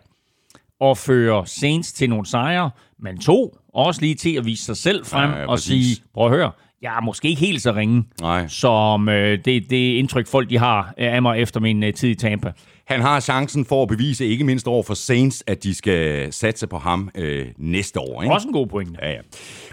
og 0.81 0.99
føre 0.99 1.47
Saints 1.47 1.93
til 1.93 2.11
nogle 2.11 2.27
sejre, 2.27 2.71
men 2.99 3.19
to, 3.19 3.57
også 3.75 4.01
lige 4.01 4.15
til 4.15 4.37
at 4.37 4.45
vise 4.45 4.65
sig 4.65 4.77
selv 4.77 5.05
frem 5.05 5.31
Ja, 5.31 5.39
ja, 5.39 5.47
og 5.47 5.59
sige, 5.59 6.03
prøv 6.15 6.27
at 6.27 6.33
høre, 6.33 6.51
jeg 6.83 6.97
er 6.97 7.01
måske 7.01 7.29
ikke 7.29 7.41
helt 7.41 7.63
så 7.63 7.73
ringe, 7.73 8.05
Nej. 8.21 8.49
som 8.49 9.09
øh, 9.09 9.39
det, 9.45 9.71
det 9.71 9.95
indtryk, 9.95 10.27
folk 10.27 10.51
de 10.51 10.59
har 10.59 10.95
øh, 10.99 11.15
af 11.15 11.23
mig 11.23 11.41
efter 11.41 11.61
min 11.61 11.83
øh, 11.83 11.95
tid 11.95 12.09
i 12.09 12.15
Tampa. 12.15 12.53
Han 12.87 13.01
har 13.01 13.21
chancen 13.21 13.65
for 13.65 13.83
at 13.83 13.89
bevise, 13.89 14.27
ikke 14.27 14.45
mindst 14.45 14.67
over 14.69 14.83
for 14.83 14.95
Saints, 14.95 15.45
at 15.47 15.63
de 15.63 15.75
skal 15.75 16.33
satse 16.33 16.67
på 16.67 16.79
ham 16.79 17.11
øh, 17.15 17.47
næste 17.59 18.01
år. 18.01 18.23
Ikke? 18.23 18.35
Også 18.35 18.49
en 18.49 18.53
god 18.53 18.67
pointe. 18.67 18.99
Ja, 19.03 19.11
ja. 19.11 19.19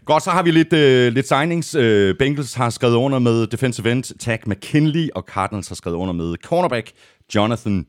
Godt, 0.06 0.24
så 0.24 0.30
har 0.30 0.44
vi 0.44 0.52
lidt, 0.52 0.74
øh, 0.74 1.14
lidt 1.14 1.28
signings. 1.28 1.76
Øh, 1.76 2.16
Bengals 2.20 2.54
har 2.54 2.70
skrevet 2.70 2.96
under 2.96 3.20
med 3.20 3.48
defensive 3.48 3.92
end 3.92 4.20
Tag 4.20 4.40
McKinley, 4.46 5.10
og 5.16 5.24
Cardinals 5.28 5.68
har 5.68 5.76
skrevet 5.76 5.98
under 5.98 6.14
med 6.14 6.36
cornerback 6.44 6.92
Jonathan 7.36 7.86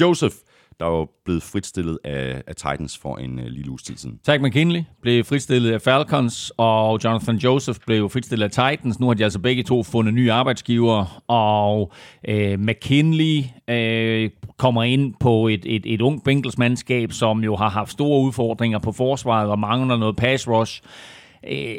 Joseph, 0.00 0.34
der 0.80 0.86
var 0.86 1.06
blevet 1.24 1.42
fritstillet 1.42 1.98
af, 2.04 2.42
af 2.46 2.54
Titans 2.54 2.98
for 2.98 3.16
en 3.16 3.38
øh, 3.38 3.46
lille 3.46 3.70
uges 3.70 3.82
tid 3.82 3.96
siden. 3.96 4.18
Tag 4.24 4.42
McKinley 4.42 4.82
blev 5.02 5.24
fritstillet 5.24 5.72
af 5.72 5.82
Falcons, 5.82 6.52
og 6.56 7.04
Jonathan 7.04 7.36
Joseph 7.36 7.78
blev 7.86 8.10
fritstillet 8.10 8.44
af 8.44 8.50
Titans. 8.50 9.00
Nu 9.00 9.06
har 9.06 9.14
de 9.14 9.24
altså 9.24 9.38
begge 9.38 9.62
to 9.62 9.82
fundet 9.82 10.14
nye 10.14 10.32
arbejdsgiver, 10.32 11.22
og 11.28 11.92
øh, 12.28 12.58
McKinley 12.58 13.44
øh, 13.68 14.30
kommer 14.56 14.82
ind 14.82 15.14
på 15.20 15.48
et, 15.48 15.62
et, 15.66 15.82
et 15.86 16.00
ungt 16.00 16.24
Bengals-mandskab, 16.24 17.12
som 17.12 17.44
jo 17.44 17.56
har 17.56 17.68
haft 17.68 17.90
store 17.90 18.22
udfordringer 18.22 18.78
på 18.78 18.92
forsvaret 18.92 19.50
og 19.50 19.58
mangler 19.58 19.96
noget 19.96 20.16
pass 20.16 20.48
rush. 20.48 20.82
Øh, 21.50 21.76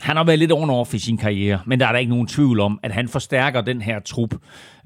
han 0.00 0.16
har 0.16 0.24
været 0.24 0.38
lidt 0.38 0.52
on-off 0.52 0.94
i 0.94 0.98
sin 0.98 1.16
karriere, 1.16 1.60
men 1.66 1.80
der 1.80 1.86
er 1.86 1.92
der 1.92 1.98
ikke 1.98 2.10
nogen 2.10 2.26
tvivl 2.26 2.60
om, 2.60 2.80
at 2.82 2.92
han 2.92 3.08
forstærker 3.08 3.60
den 3.60 3.82
her 3.82 4.00
trup. 4.00 4.34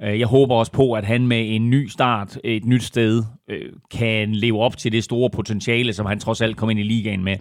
Øh, 0.02 0.20
jeg 0.20 0.26
håber 0.26 0.54
også 0.54 0.72
på, 0.72 0.92
at 0.92 1.04
han 1.04 1.26
med 1.26 1.54
en 1.54 1.70
ny 1.70 1.88
start 1.88 2.38
et 2.44 2.64
nyt 2.64 2.82
sted 2.82 3.22
øh, 3.50 3.72
kan 3.90 4.32
leve 4.34 4.60
op 4.60 4.76
til 4.76 4.92
det 4.92 5.04
store 5.04 5.30
potentiale, 5.30 5.92
som 5.92 6.06
han 6.06 6.20
trods 6.20 6.40
alt 6.40 6.56
kom 6.56 6.70
ind 6.70 6.80
i 6.80 6.82
ligaen 6.82 7.24
med. 7.24 7.36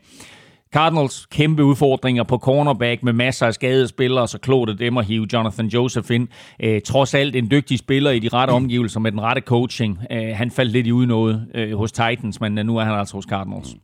Cardinals 0.74 1.25
kæmpe 1.32 1.63
udfordringer 1.63 2.24
på 2.24 2.38
cornerback 2.38 3.03
med 3.03 3.13
masser 3.13 3.48
af 3.48 3.53
skadede 3.53 3.88
spillere, 3.88 4.27
så 4.27 4.38
klogt 4.38 4.70
af 4.70 4.77
dem 4.77 4.98
at 4.98 5.06
hive 5.06 5.27
Jonathan 5.34 5.68
Joseph 5.68 6.12
ind. 6.12 6.27
Øh, 6.60 6.82
trods 6.82 7.13
alt 7.13 7.36
en 7.36 7.51
dygtig 7.51 7.80
spiller 7.80 8.12
i 8.12 8.20
de 8.20 8.27
rette 8.27 8.51
omgivelser 8.51 9.00
med 9.00 9.12
den 9.12 9.22
rette 9.22 9.42
coaching. 9.42 10.00
Øh, 10.12 10.36
han 10.36 10.51
faldt 10.51 10.72
lidt 10.72 10.88
i 10.88 10.92
udnået 10.92 11.48
øh, 11.56 11.77
hos 11.77 11.92
Titans, 11.92 12.42
men 12.42 12.58
øh, 12.58 12.65
nu 12.65 12.77
er 12.77 12.84
han 12.84 12.94
altså 12.94 13.15
hos 13.15 13.25
Cardinals. 13.25 13.75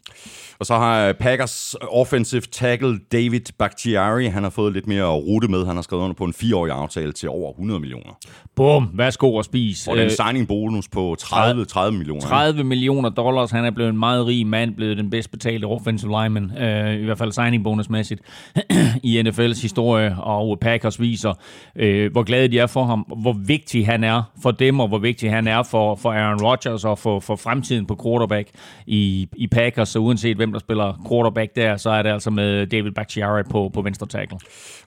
Og 0.60 0.65
så 0.65 0.75
har 0.75 1.13
Packers 1.13 1.75
offensive 1.91 2.41
tackle 2.41 3.00
David 3.12 3.41
Bakhtiari, 3.60 4.25
han 4.25 4.43
har 4.43 4.50
fået 4.50 4.74
lidt 4.74 4.88
mere 4.88 5.05
rute 5.05 5.48
med. 5.48 5.65
Han 5.65 5.75
har 5.75 5.81
skrevet 5.81 6.03
under 6.03 6.13
på 6.13 6.24
en 6.24 6.34
fireårig 6.34 6.72
aftale 6.72 7.12
til 7.12 7.29
over 7.29 7.51
100 7.51 7.79
millioner. 7.79 8.17
Bum, 8.55 8.89
værsgo 8.93 9.34
og 9.36 9.46
spis. 9.46 9.88
Og 9.88 9.98
den 9.98 10.05
Øh, 10.05 10.12
signing 10.12 10.48
bonus 10.48 10.88
på 10.88 11.15
30, 11.19 11.65
30 11.65 11.98
millioner. 11.98 12.22
30 12.22 12.63
millioner 12.63 13.10
dollars. 13.10 13.51
Han 13.51 13.65
er 13.65 13.72
blevet 13.72 13.89
en 13.89 13.98
meget 14.00 14.25
rig 14.25 14.48
mand, 14.48 14.75
blevet 14.75 14.98
den 14.98 15.10
bedst 15.10 15.31
betalte 15.31 15.65
offensive 15.65 16.12
lineman, 16.22 16.43
øh, 16.58 16.78
i 16.88 17.05
hvert 17.05 17.17
fald 17.17 17.31
signing 17.31 17.63
bonusmæssigt, 17.63 18.21
i 19.03 19.21
NFL's 19.21 19.62
historie, 19.62 20.15
og 20.19 20.57
Packers 20.62 21.01
viser, 21.01 21.33
øh, 21.75 22.12
hvor 22.12 22.24
glade 22.24 22.48
de 22.48 22.59
er 22.59 22.67
for 22.67 22.83
ham, 22.83 23.00
hvor 23.00 23.36
vigtig 23.45 23.86
han 23.86 24.03
er 24.03 24.24
for 24.41 24.51
dem, 24.51 24.79
og 24.79 24.88
hvor 24.88 24.98
vigtig 24.98 25.31
han 25.31 25.48
er 25.48 25.63
for, 25.63 25.95
for 25.95 26.12
Aaron 26.12 26.41
Rodgers 26.41 26.86
og 26.86 27.00
for, 27.00 27.19
for 27.19 27.36
fremtiden 27.36 27.86
på 27.86 28.00
quarterback 28.03 28.50
i, 28.88 29.27
i 29.36 29.48
Packers, 29.48 29.89
så 29.89 30.00
uanset 30.00 30.38
hvem 30.38 30.51
der 30.51 30.59
spiller 30.59 30.93
quarterback 31.09 31.55
der, 31.55 31.77
så 31.77 31.89
er 31.89 32.01
det 32.01 32.09
altså 32.09 32.29
med 32.29 32.67
David 32.67 32.91
Bakhtiari 32.91 33.43
på, 33.43 33.71
på 33.74 33.81
venstre 33.81 34.07
tackle. 34.07 34.38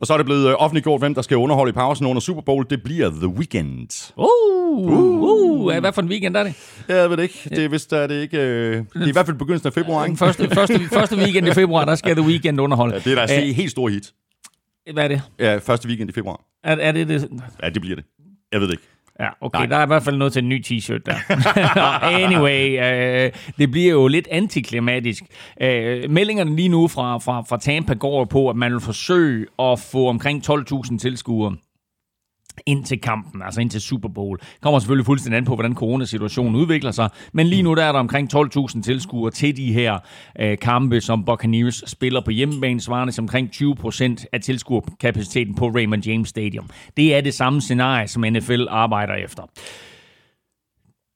Og 0.01 0.07
så 0.07 0.13
er 0.13 0.17
det 0.17 0.27
blevet 0.27 0.49
øh, 0.49 0.55
offentliggjort, 0.59 1.01
hvem 1.01 1.15
der 1.15 1.23
skal 1.23 1.37
underholde 1.37 1.71
i 1.71 1.73
pausen 1.73 2.07
under 2.07 2.21
Super 2.21 2.43
Bowl. 2.43 2.67
Det 2.71 2.83
bliver 2.83 3.11
The 3.11 3.29
Weeknd. 3.29 4.13
Uh, 4.17 4.27
uh, 4.69 5.65
uh, 5.65 5.79
hvad 5.81 5.93
for 5.93 6.03
en 6.03 6.09
weekend 6.09 6.37
er 6.37 6.43
det? 6.43 6.55
Jeg 6.89 7.11
ved 7.11 7.17
det 7.17 7.23
ikke. 7.23 7.49
Det 7.49 7.65
er 7.65 7.69
vist 7.69 7.93
er 7.93 8.07
det 8.07 8.23
ikke... 8.23 8.39
Øh, 8.39 8.77
det 8.95 9.03
er 9.03 9.07
i 9.07 9.11
hvert 9.11 9.27
fald 9.27 9.37
begyndelsen 9.37 9.67
af 9.67 9.73
februar, 9.73 10.05
ikke? 10.05 10.17
første, 10.17 10.49
første, 10.55 10.81
første 10.93 11.17
weekend 11.17 11.49
i 11.49 11.53
februar, 11.63 11.72
der 11.81 11.95
skal 11.95 12.17
The 12.17 12.27
Weekend 12.27 12.61
underholde. 12.61 12.95
Ja, 12.95 13.01
det 13.01 13.19
er 13.19 13.27
der 13.27 13.35
er 13.35 13.53
helt 13.53 13.71
stor 13.71 13.89
hit. 13.89 14.13
Hvad 14.93 15.05
er 15.05 15.09
det? 15.09 15.23
Ja, 15.39 15.57
første 15.57 15.89
weekend 15.89 16.11
i 16.11 16.13
februar. 16.13 16.41
Er, 16.65 16.77
er 16.77 16.93
det 16.93 17.09
det? 17.09 17.29
Ja, 17.63 17.69
det 17.69 17.81
bliver 17.81 17.97
det. 17.97 18.05
Jeg 18.53 18.61
ved 18.61 18.69
det 18.69 18.75
ikke. 18.75 18.85
Ja, 19.21 19.29
okay. 19.41 19.59
Nej. 19.59 19.67
der 19.67 19.77
er 19.77 19.83
i 19.83 19.87
hvert 19.87 20.03
fald 20.03 20.17
noget 20.17 20.33
til 20.33 20.43
en 20.43 20.49
ny 20.49 20.65
t-shirt 20.67 20.99
der. 21.07 21.15
anyway, 22.25 22.85
øh, 23.27 23.33
det 23.59 23.71
bliver 23.71 23.93
jo 23.93 24.07
lidt 24.07 24.29
antiklimatisk. 24.31 25.23
Øh, 25.63 26.11
meldingerne 26.11 26.57
lige 26.57 26.69
nu 26.69 26.89
fra, 26.89 27.19
fra, 27.19 27.41
fra 27.41 27.59
Tampa 27.59 27.95
går 27.95 28.25
på, 28.25 28.51
at 28.51 28.57
man 28.57 28.73
vil 28.73 28.81
forsøge 28.81 29.47
at 29.59 29.81
få 29.81 30.09
omkring 30.09 30.51
12.000 30.51 30.99
tilskuere 30.99 31.57
ind 32.67 32.85
til 32.85 33.01
kampen, 33.01 33.43
altså 33.43 33.61
ind 33.61 33.71
til 33.71 33.81
Super 33.81 34.09
Bowl. 34.09 34.39
Kommer 34.61 34.79
selvfølgelig 34.79 35.07
fuldstændig 35.07 35.37
an 35.37 35.45
på, 35.45 35.55
hvordan 35.55 35.75
coronasituationen 35.75 36.57
udvikler 36.57 36.91
sig, 36.91 37.09
men 37.33 37.47
lige 37.47 37.63
nu 37.63 37.75
der 37.75 37.85
er 37.85 37.93
der 37.93 37.99
omkring 37.99 38.35
12.000 38.35 38.83
tilskuere 38.83 39.31
til 39.31 39.57
de 39.57 39.73
her 39.73 39.99
øh, 40.41 40.59
kampe, 40.59 41.01
som 41.01 41.25
Buccaneers 41.25 41.83
spiller 41.87 42.21
på 42.21 42.31
hjemmebane, 42.31 42.81
svarende 42.81 43.13
til 43.13 43.21
omkring 43.21 43.51
20% 43.55 44.25
af 44.33 44.41
tilskuerkapaciteten 44.41 45.55
på 45.55 45.69
Raymond 45.69 46.07
James 46.07 46.29
Stadium. 46.29 46.71
Det 46.97 47.15
er 47.15 47.21
det 47.21 47.35
samme 47.35 47.61
scenarie, 47.61 48.09
som 48.09 48.23
NFL 48.23 48.67
arbejder 48.69 49.15
efter. 49.15 49.43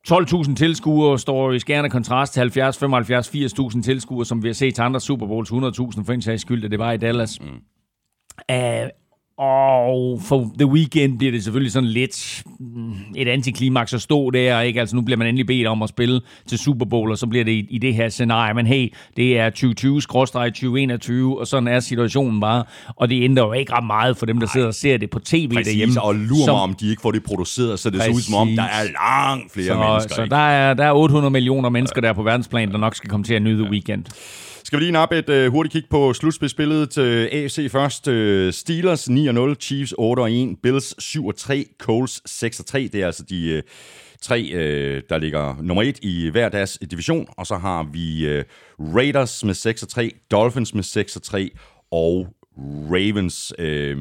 12.000 0.09 0.55
tilskuere 0.55 1.19
står 1.19 1.53
i 1.53 1.59
skærende 1.59 1.91
kontrast 1.91 2.33
til 2.33 2.41
70, 2.41 2.79
75, 2.79 3.29
80.000 3.29 3.83
tilskuere, 3.83 4.25
som 4.25 4.43
vi 4.43 4.49
har 4.49 4.55
set 4.55 4.75
til 4.75 4.83
andre 4.83 5.01
Super 5.01 5.27
Bowls, 5.27 5.51
100.000 5.51 6.05
for 6.05 6.13
en 6.13 6.23
sags 6.23 6.43
skyld, 6.43 6.69
det 6.69 6.79
var 6.79 6.93
i 6.93 6.97
Dallas. 6.97 7.41
Mm. 7.41 7.47
Uh, 8.53 8.89
og 9.39 10.21
for 10.25 10.51
The 10.59 10.67
Weekend 10.67 11.19
bliver 11.19 11.33
det 11.33 11.45
selvfølgelig 11.45 11.73
sådan 11.73 11.89
lidt 11.89 12.43
mm, 12.61 12.93
et 13.17 13.29
antiklimaks 13.29 13.95
at 13.95 14.03
stå 14.03 14.31
der, 14.31 14.61
ikke? 14.61 14.81
Altså 14.81 14.97
nu 14.97 15.03
bliver 15.03 15.19
man 15.19 15.27
endelig 15.27 15.47
bedt 15.47 15.67
om 15.67 15.83
at 15.83 15.89
spille 15.89 16.21
til 16.47 16.59
Super 16.59 16.87
Bowl, 16.87 17.11
og 17.11 17.19
så 17.19 17.27
bliver 17.27 17.45
det 17.45 17.53
i, 17.53 17.67
i 17.71 17.79
det 17.79 17.95
her 17.95 18.09
scenarie. 18.09 18.55
Men 18.55 18.67
hey, 18.67 18.93
det 19.17 19.39
er 19.39 19.51
2020-2021, 21.35 21.41
og 21.41 21.47
sådan 21.47 21.69
er 21.69 21.81
situationen 21.81 22.41
bare. 22.41 22.65
Og 22.97 23.09
det 23.09 23.23
ændrer 23.25 23.45
jo 23.47 23.53
ikke 23.53 23.73
ret 23.73 23.87
meget 23.87 24.17
for 24.17 24.27
dem, 24.27 24.41
der 24.41 24.47
sidder 24.53 24.67
og 24.67 24.75
ser 24.75 24.97
det 24.97 25.11
på 25.11 25.19
tv 25.19 25.35
derhjemme. 25.37 25.87
Præcis, 25.87 25.97
og 25.97 26.15
lurer 26.15 26.45
som- 26.45 26.55
mig, 26.55 26.63
om 26.63 26.75
de 26.75 26.91
ikke 26.91 27.03
får 27.03 27.11
det 27.13 27.23
produceret, 27.25 27.79
så 27.79 27.91
det 27.91 28.03
ser 28.03 28.11
ud 28.11 28.21
som 28.21 28.35
om, 28.35 28.47
Præcis. 28.47 28.57
der 28.59 28.65
er 28.65 28.85
langt 28.85 29.53
flere 29.53 29.67
så, 29.67 29.75
mennesker. 29.79 30.15
så 30.15 30.23
ikke? 30.23 30.35
der 30.35 30.41
er, 30.49 30.75
der 30.75 30.85
er 30.85 30.93
800 30.93 31.31
millioner 31.31 31.69
mennesker 31.69 32.01
der 32.01 32.13
på 32.13 32.23
verdensplan, 32.23 32.71
der 32.73 32.79
nok 32.79 32.95
skal 32.95 33.11
komme 33.11 33.25
til 33.25 33.35
at 33.35 33.43
nyde 33.43 33.63
The 33.63 33.71
Weekend. 33.73 34.05
Skal 34.67 34.79
vi 34.79 34.85
lige 34.85 34.93
nappe 34.93 35.19
et 35.19 35.29
uh, 35.29 35.53
hurtigt 35.53 35.73
kig 35.73 35.85
på 35.91 36.13
slutspidsbilledet 36.13 36.91
til 36.91 37.03
øh, 37.03 37.29
AFC 37.33 37.69
først. 37.71 38.09
Uh, 38.09 38.53
Steelers 38.53 39.09
9-0, 39.09 39.55
Chiefs 39.61 39.95
8-1, 40.01 40.61
Bills 40.63 40.95
7-3, 41.17 41.77
Coles 41.79 42.23
6-3. 42.29 42.79
Det 42.79 42.95
er 42.95 43.07
altså 43.07 43.23
de 43.23 43.55
uh, 43.57 43.71
tre, 44.23 44.51
uh, 44.55 45.03
der 45.09 45.19
ligger 45.19 45.57
nummer 45.63 45.83
et 45.83 45.99
i 46.03 46.29
hver 46.29 46.49
deres 46.49 46.79
division. 46.91 47.27
Og 47.37 47.47
så 47.47 47.57
har 47.57 47.83
vi 47.93 48.39
uh, 48.39 48.45
Raiders 48.95 49.45
med 49.45 49.55
6-3, 50.15 50.27
Dolphins 50.31 50.75
med 50.75 50.85
6-3 51.53 51.59
og 51.91 52.27
Ravens. 52.91 53.53
Øh, 53.59 53.97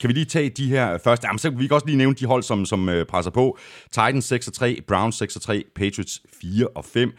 kan 0.00 0.08
vi 0.08 0.12
lige 0.12 0.24
tage 0.24 0.50
de 0.50 0.68
her 0.68 0.98
først? 1.04 1.24
Jamen, 1.24 1.38
så 1.38 1.50
kan 1.50 1.58
vi 1.58 1.66
kan 1.66 1.74
også 1.74 1.86
lige 1.86 1.98
nævne 1.98 2.14
de 2.14 2.26
hold, 2.26 2.42
som, 2.42 2.64
som 2.66 2.88
øh, 2.88 3.06
presser 3.06 3.30
på. 3.30 3.58
Titans 3.90 4.32
6-3, 4.32 4.80
Browns 4.88 5.22
6-3, 5.22 5.72
Patriots 5.74 6.22
4 6.40 6.66
og 6.66 6.84
5. 6.84 7.12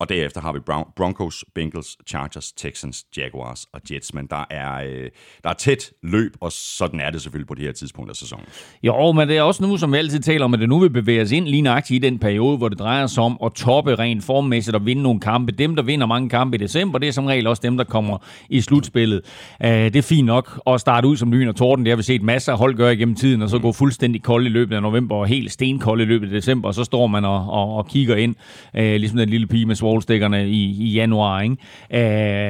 Og 0.00 0.08
derefter 0.08 0.40
har 0.40 0.52
vi 0.52 0.58
Brown, 0.58 0.84
Broncos, 0.96 1.44
Bengals, 1.54 1.96
Chargers, 2.06 2.52
Texans, 2.52 3.04
Jaguars 3.16 3.66
og 3.72 3.80
Jets. 3.90 4.14
Men 4.14 4.26
der 4.26 4.44
er, 4.50 4.84
øh, 4.84 5.08
der 5.44 5.50
er 5.50 5.54
tæt 5.54 5.90
løb, 6.02 6.32
og 6.40 6.52
sådan 6.52 7.00
er 7.00 7.10
det 7.10 7.22
selvfølgelig 7.22 7.48
på 7.48 7.54
det 7.54 7.64
her 7.64 7.72
tidspunkt 7.72 8.10
af 8.10 8.16
sæsonen. 8.16 8.46
Jo, 8.82 9.12
men 9.12 9.28
det 9.28 9.36
er 9.36 9.42
også 9.42 9.62
nu, 9.62 9.76
som 9.76 9.92
vi 9.92 9.96
altid 9.96 10.20
taler 10.20 10.44
om, 10.44 10.54
at 10.54 10.60
det 10.60 10.68
nu 10.68 10.78
vil 10.78 10.90
bevæge 10.90 11.22
os 11.22 11.32
ind 11.32 11.46
lige 11.46 11.62
nøjagtigt 11.62 12.04
i 12.04 12.08
den 12.08 12.18
periode, 12.18 12.56
hvor 12.56 12.68
det 12.68 12.78
drejer 12.78 13.06
sig 13.06 13.22
om 13.24 13.38
at 13.44 13.52
toppe 13.52 13.94
rent 13.94 14.24
formmæssigt 14.24 14.76
og 14.76 14.86
vinde 14.86 15.02
nogle 15.02 15.20
kampe. 15.20 15.52
Dem, 15.52 15.76
der 15.76 15.82
vinder 15.82 16.06
mange 16.06 16.28
kampe 16.28 16.56
i 16.56 16.60
december, 16.60 16.98
det 16.98 17.08
er 17.08 17.12
som 17.12 17.26
regel 17.26 17.46
også 17.46 17.62
dem, 17.62 17.76
der 17.76 17.84
kommer 17.84 18.18
i 18.48 18.60
slutspillet. 18.60 19.20
Uh, 19.64 19.70
det 19.70 19.96
er 19.96 20.02
fint 20.02 20.26
nok 20.26 20.60
at 20.66 20.80
starte 20.80 21.08
ud 21.08 21.16
som 21.16 21.32
lyn 21.32 21.48
og 21.48 21.56
torden. 21.56 21.84
Det 21.84 21.90
har 21.90 21.96
vi 21.96 22.02
set 22.02 22.22
masser 22.22 22.52
af 22.52 22.58
hold 22.58 22.74
gøre 22.74 22.92
igennem 22.92 23.14
tiden, 23.14 23.42
og 23.42 23.50
så 23.50 23.58
gå 23.58 23.72
fuldstændig 23.72 24.22
kold 24.22 24.46
i 24.46 24.48
løbet 24.48 24.76
af 24.76 24.82
november 24.82 25.16
og 25.16 25.26
helt 25.26 25.52
stenkold 25.52 26.00
i 26.00 26.04
løbet 26.04 26.26
af 26.26 26.32
december, 26.32 26.68
og 26.68 26.74
så 26.74 26.84
står 26.84 27.06
man 27.06 27.24
og, 27.24 27.50
og, 27.50 27.76
og 27.76 27.88
kigger 27.88 28.16
ind, 28.16 28.34
uh, 28.74 28.80
ligesom 28.80 29.18
den 29.18 29.28
lille 29.28 29.46
pige 29.46 29.66
med 29.66 29.76
svovlstikkerne 29.90 30.48
i, 30.48 30.82
i 30.82 30.92
januar. 30.92 31.40
Ikke? 31.40 31.56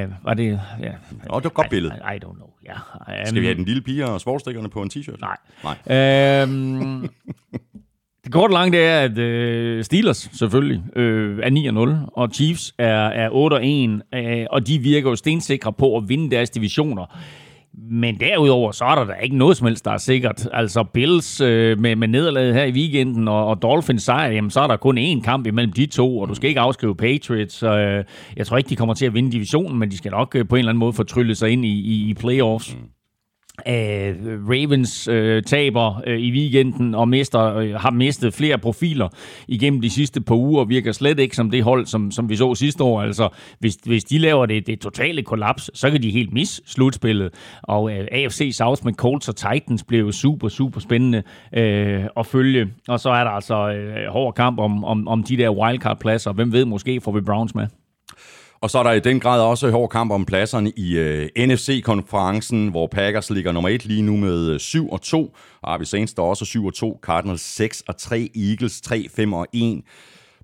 Uh, 0.05 0.25
var 0.25 0.33
det... 0.33 0.59
Ja, 0.81 0.91
Og 1.29 1.41
det 1.41 1.45
er 1.45 1.49
et 1.49 1.53
godt 1.53 1.69
billede. 1.69 1.93
I, 2.11 2.15
I 2.15 2.19
don't 2.25 2.35
know. 2.35 2.47
Ja. 2.65 2.73
Um, 2.73 3.25
Skal 3.25 3.41
vi 3.41 3.45
have 3.45 3.55
den 3.55 3.65
lille 3.65 3.81
pige 3.81 4.05
og 4.05 4.21
svorstikkerne 4.21 4.69
på 4.69 4.81
en 4.81 4.91
t-shirt? 4.93 5.17
Nej. 5.19 5.37
Nej. 5.87 5.97
Øhm, 6.43 7.01
det 8.23 8.31
korte 8.31 8.53
lange, 8.53 8.77
det 8.77 8.85
er, 8.87 8.99
at 8.99 9.17
øh, 9.17 9.83
Steelers 9.83 10.29
selvfølgelig 10.33 10.83
øh, 10.95 11.39
er 11.43 12.05
9-0, 12.07 12.11
og 12.13 12.29
Chiefs 12.33 12.73
er, 12.77 13.07
er 13.07 13.29
8-1, 14.13 14.17
øh, 14.17 14.45
og 14.51 14.67
de 14.67 14.79
virker 14.79 15.09
jo 15.09 15.15
stensikre 15.15 15.73
på 15.73 15.97
at 15.97 16.09
vinde 16.09 16.31
deres 16.31 16.49
divisioner. 16.49 17.19
Men 17.73 18.19
derudover, 18.19 18.71
så 18.71 18.85
er 18.85 18.95
der 18.95 19.05
da 19.05 19.13
ikke 19.13 19.37
noget 19.37 19.57
som 19.57 19.67
helst, 19.67 19.85
der 19.85 19.91
er 19.91 19.97
sikkert. 19.97 20.47
Altså 20.53 20.83
Bills 20.83 21.41
øh, 21.41 21.79
med, 21.79 21.95
med 21.95 22.07
nederlaget 22.07 22.53
her 22.53 22.63
i 22.63 22.71
weekenden 22.71 23.27
og, 23.27 23.47
og 23.47 23.61
Dolphins 23.61 24.03
sejr, 24.03 24.31
jamen, 24.31 24.51
så 24.51 24.59
er 24.59 24.67
der 24.67 24.77
kun 24.77 24.97
én 24.97 25.21
kamp 25.21 25.47
imellem 25.47 25.73
de 25.73 25.85
to, 25.85 26.19
og 26.19 26.29
du 26.29 26.33
skal 26.33 26.47
ikke 26.47 26.59
afskrive 26.59 26.95
Patriots. 26.95 27.63
Øh, 27.63 28.03
jeg 28.37 28.47
tror 28.47 28.57
ikke, 28.57 28.69
de 28.69 28.75
kommer 28.75 28.93
til 28.93 29.05
at 29.05 29.13
vinde 29.13 29.31
divisionen, 29.31 29.79
men 29.79 29.91
de 29.91 29.97
skal 29.97 30.11
nok 30.11 30.35
øh, 30.35 30.47
på 30.47 30.55
en 30.55 30.59
eller 30.59 30.69
anden 30.69 30.79
måde 30.79 30.93
få 30.93 31.03
tryllet 31.03 31.37
sig 31.37 31.49
ind 31.49 31.65
i, 31.65 31.79
i, 31.79 32.09
i 32.09 32.13
playoffs. 32.13 32.75
Mm. 32.75 33.00
Uh, 33.67 34.49
Ravens 34.49 35.07
uh, 35.07 35.41
taber 35.45 36.01
uh, 36.07 36.13
i 36.13 36.31
weekenden 36.31 36.95
og 36.95 37.07
mister, 37.09 37.55
uh, 37.55 37.81
har 37.81 37.91
mistet 37.91 38.33
flere 38.33 38.57
profiler 38.57 39.07
igennem 39.47 39.81
de 39.81 39.89
sidste 39.89 40.21
par 40.21 40.35
uger 40.35 40.61
og 40.61 40.69
virker 40.69 40.91
slet 40.91 41.19
ikke 41.19 41.35
som 41.35 41.51
det 41.51 41.63
hold, 41.63 41.85
som, 41.85 42.11
som 42.11 42.29
vi 42.29 42.35
så 42.35 42.55
sidste 42.55 42.83
år. 42.83 43.01
Altså, 43.01 43.29
hvis, 43.59 43.75
hvis 43.85 44.03
de 44.03 44.17
laver 44.17 44.45
det, 44.45 44.67
det 44.67 44.79
totale 44.79 45.23
kollaps, 45.23 45.71
så 45.73 45.91
kan 45.91 46.01
de 46.01 46.11
helt 46.11 46.33
mis 46.33 46.61
slutspillet. 46.65 47.33
Og 47.63 47.83
uh, 47.83 47.91
AFC 48.11 48.51
South 48.53 48.85
med 48.85 48.93
Colts 48.93 49.29
og 49.29 49.35
Titans 49.35 49.83
blev 49.83 50.11
super, 50.11 50.49
super 50.49 50.79
spændende 50.79 51.23
uh, 51.57 52.05
at 52.17 52.25
følge. 52.25 52.67
Og 52.87 52.99
så 52.99 53.09
er 53.09 53.23
der 53.23 53.31
altså 53.31 53.69
uh, 53.69 54.13
hård 54.13 54.33
kamp 54.33 54.59
om, 54.59 54.83
om, 54.83 55.07
om 55.07 55.23
de 55.23 55.37
der 55.37 55.49
wildcard-pladser. 55.49 56.31
Hvem 56.31 56.53
ved, 56.53 56.65
måske 56.65 57.01
får 57.01 57.11
vi 57.11 57.21
Browns 57.21 57.55
med. 57.55 57.67
Og 58.61 58.69
så 58.69 58.79
er 58.79 58.83
der 58.83 58.91
i 58.91 58.99
den 58.99 59.19
grad 59.19 59.41
også 59.41 59.71
hård 59.71 59.89
kamp 59.89 60.11
om 60.11 60.25
pladserne 60.25 60.71
i 60.77 60.97
øh, 60.97 61.29
NFC-konferencen, 61.37 62.67
hvor 62.67 62.87
Packers 62.87 63.29
ligger 63.29 63.51
nummer 63.51 63.69
1 63.69 63.85
lige 63.85 64.01
nu 64.01 64.17
med 64.17 64.49
øh, 64.49 64.59
7 64.59 64.89
og 64.89 65.01
2. 65.01 65.35
Og 65.61 65.79
vi 65.79 65.85
senest 65.85 66.17
der 66.17 66.23
også 66.23 66.45
7 66.45 66.65
og 66.65 66.73
2, 66.73 66.99
Cardinals 67.03 67.41
6 67.41 67.83
og 67.87 67.97
3, 67.97 68.29
Eagles 68.35 68.81
3, 68.81 69.07
5 69.15 69.33
og 69.33 69.47
1. 69.53 69.81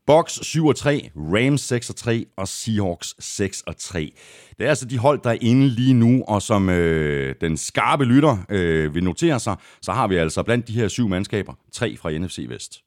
Bucks 0.08 0.40
7 0.46 0.68
og 0.68 0.76
3, 0.76 1.10
Rams 1.16 1.62
6 1.62 1.90
og 1.90 1.96
3 1.96 2.26
og 2.38 2.48
Seahawks 2.48 3.16
6 3.20 3.62
og 3.62 3.78
3. 3.78 4.12
Det 4.58 4.66
er 4.66 4.70
altså 4.70 4.86
de 4.86 4.98
hold, 4.98 5.20
der 5.24 5.30
er 5.30 5.38
inde 5.42 5.68
lige 5.68 5.94
nu, 5.94 6.24
og 6.28 6.42
som 6.42 6.70
øh, 6.70 7.36
den 7.42 7.58
skarpe 7.58 8.04
lytter 8.04 8.38
øh, 8.50 8.96
vil 8.96 9.04
notere 9.04 9.40
sig, 9.40 9.56
så 9.82 9.92
har 9.92 10.08
vi 10.08 10.16
altså 10.16 10.44
blandt 10.44 10.68
de 10.68 10.74
her 10.74 10.88
syv 10.88 11.10
mandskaber, 11.10 11.54
tre 11.74 11.98
fra 11.98 12.12
NFC 12.12 12.46
Vest. 12.50 12.87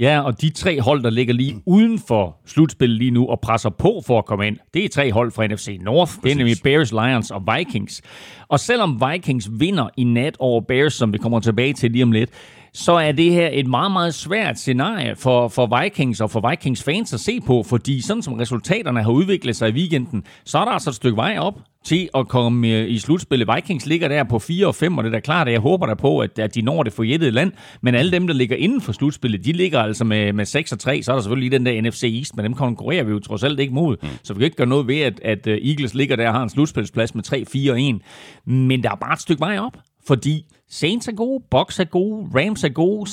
Ja, 0.00 0.20
og 0.20 0.40
de 0.40 0.50
tre 0.50 0.80
hold, 0.80 1.02
der 1.02 1.10
ligger 1.10 1.34
lige 1.34 1.62
uden 1.66 1.98
for 1.98 2.36
slutspillet 2.46 2.98
lige 2.98 3.10
nu 3.10 3.26
og 3.26 3.40
presser 3.40 3.70
på 3.70 4.02
for 4.06 4.18
at 4.18 4.24
komme 4.24 4.46
ind, 4.46 4.56
det 4.74 4.84
er 4.84 4.88
tre 4.88 5.12
hold 5.12 5.32
fra 5.32 5.46
NFC 5.46 5.78
North. 5.80 6.10
Præcis. 6.10 6.22
Det 6.22 6.32
er 6.32 6.36
nemlig 6.36 6.56
Bears, 6.64 6.92
Lions 6.92 7.30
og 7.30 7.42
Vikings. 7.56 8.02
Og 8.48 8.60
selvom 8.60 9.02
Vikings 9.12 9.48
vinder 9.52 9.88
i 9.96 10.04
nat 10.04 10.36
over 10.38 10.60
Bears, 10.60 10.94
som 10.94 11.12
vi 11.12 11.18
kommer 11.18 11.40
tilbage 11.40 11.72
til 11.72 11.90
lige 11.90 12.02
om 12.02 12.12
lidt, 12.12 12.30
så 12.72 12.92
er 12.92 13.12
det 13.12 13.32
her 13.32 13.48
et 13.52 13.66
meget, 13.66 13.92
meget 13.92 14.14
svært 14.14 14.58
scenarie 14.58 15.16
for, 15.16 15.48
for 15.48 15.80
Vikings 15.82 16.20
og 16.20 16.30
for 16.30 16.50
Vikings 16.50 16.82
fans 16.82 17.14
at 17.14 17.20
se 17.20 17.40
på, 17.40 17.62
fordi 17.62 18.00
sådan 18.00 18.22
som 18.22 18.34
resultaterne 18.34 19.02
har 19.02 19.10
udviklet 19.10 19.56
sig 19.56 19.68
i 19.68 19.72
weekenden, 19.72 20.24
så 20.44 20.58
er 20.58 20.64
der 20.64 20.72
altså 20.72 20.90
et 20.90 20.96
stykke 20.96 21.16
vej 21.16 21.38
op 21.38 21.54
til 21.86 22.08
at 22.14 22.28
komme 22.28 22.68
øh, 22.68 22.90
i 22.90 22.98
slutspillet. 22.98 23.48
Vikings 23.54 23.86
ligger 23.86 24.08
der 24.08 24.24
på 24.24 24.38
4 24.38 24.66
og 24.66 24.74
5, 24.74 24.98
og 24.98 25.04
det 25.04 25.10
er 25.10 25.12
da 25.12 25.20
klart, 25.20 25.46
at 25.46 25.52
jeg 25.52 25.60
håber 25.60 25.86
der 25.86 25.94
på, 25.94 26.18
at, 26.18 26.38
at 26.38 26.54
de 26.54 26.62
når 26.62 26.82
det 26.82 26.92
forjættede 26.92 27.30
land. 27.30 27.52
Men 27.80 27.94
alle 27.94 28.12
dem, 28.12 28.26
der 28.26 28.34
ligger 28.34 28.56
inden 28.56 28.80
for 28.80 28.92
slutspillet, 28.92 29.44
de 29.44 29.52
ligger 29.52 29.80
altså 29.80 30.04
med, 30.04 30.32
med 30.32 30.44
6 30.44 30.72
og 30.72 30.78
3. 30.78 31.02
Så 31.02 31.12
er 31.12 31.16
der 31.16 31.22
selvfølgelig 31.22 31.50
lige 31.50 31.58
den 31.58 31.66
der 31.66 31.90
NFC 31.90 32.02
East, 32.18 32.36
men 32.36 32.44
dem 32.44 32.54
konkurrerer 32.54 33.04
vi 33.04 33.10
jo 33.10 33.18
trods 33.18 33.44
alt 33.44 33.60
ikke 33.60 33.74
mod. 33.74 33.96
Mm. 34.02 34.08
Så 34.22 34.34
vi 34.34 34.38
kan 34.38 34.44
ikke 34.44 34.56
gøre 34.56 34.66
noget 34.66 34.86
ved, 34.86 35.00
at, 35.00 35.20
at 35.22 35.46
øh, 35.46 35.58
Eagles 35.58 35.94
ligger 35.94 36.16
der 36.16 36.28
og 36.28 36.34
har 36.34 36.42
en 36.42 36.50
slutspilsplads 36.50 37.14
med 37.14 37.22
3, 37.22 37.44
4 37.44 37.72
og 37.72 37.80
1. 37.82 38.00
Men 38.46 38.82
der 38.82 38.90
er 38.90 38.96
bare 38.96 39.12
et 39.12 39.20
stykke 39.20 39.40
vej 39.40 39.58
op, 39.58 39.76
fordi 40.06 40.44
Saints 40.70 41.08
er 41.08 41.12
gode, 41.12 41.44
Bucks 41.50 41.78
er 41.78 41.84
gode, 41.84 42.28
Rams 42.34 42.64
er 42.64 42.68
gode, 42.68 43.10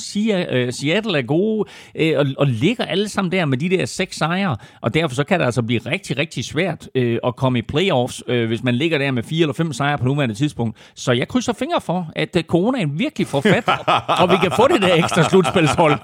Seattle 0.72 1.18
er 1.18 1.22
gode, 1.22 1.70
øh, 1.94 2.18
og, 2.18 2.26
og 2.38 2.46
ligger 2.46 2.84
alle 2.84 3.08
sammen 3.08 3.32
der 3.32 3.44
med 3.44 3.58
de 3.58 3.68
der 3.68 3.86
seks 3.86 4.16
sejre, 4.16 4.56
og 4.80 4.94
derfor 4.94 5.14
så 5.14 5.24
kan 5.24 5.40
det 5.40 5.46
altså 5.46 5.62
blive 5.62 5.80
rigtig, 5.86 6.18
rigtig 6.18 6.44
svært 6.44 6.88
øh, 6.94 7.18
at 7.26 7.36
komme 7.36 7.58
i 7.58 7.62
playoffs, 7.62 8.22
øh, 8.28 8.46
hvis 8.46 8.62
man 8.62 8.74
ligger 8.74 8.98
der 8.98 9.10
med 9.10 9.22
fire 9.22 9.40
eller 9.40 9.54
fem 9.54 9.72
sejre 9.72 9.98
på 9.98 10.04
nuværende 10.04 10.34
tidspunkt. 10.34 10.78
Så 10.94 11.12
jeg 11.12 11.28
krydser 11.28 11.52
fingre 11.52 11.80
for, 11.80 12.10
at 12.16 12.36
øh, 12.36 12.42
coronaen 12.42 12.98
virkelig 12.98 13.26
får 13.26 13.40
fat, 13.40 13.68
og 14.20 14.30
vi 14.30 14.36
kan 14.42 14.52
få 14.56 14.68
det 14.68 14.82
der 14.82 14.94
ekstra 14.94 15.28
slutspilshold. 15.28 15.98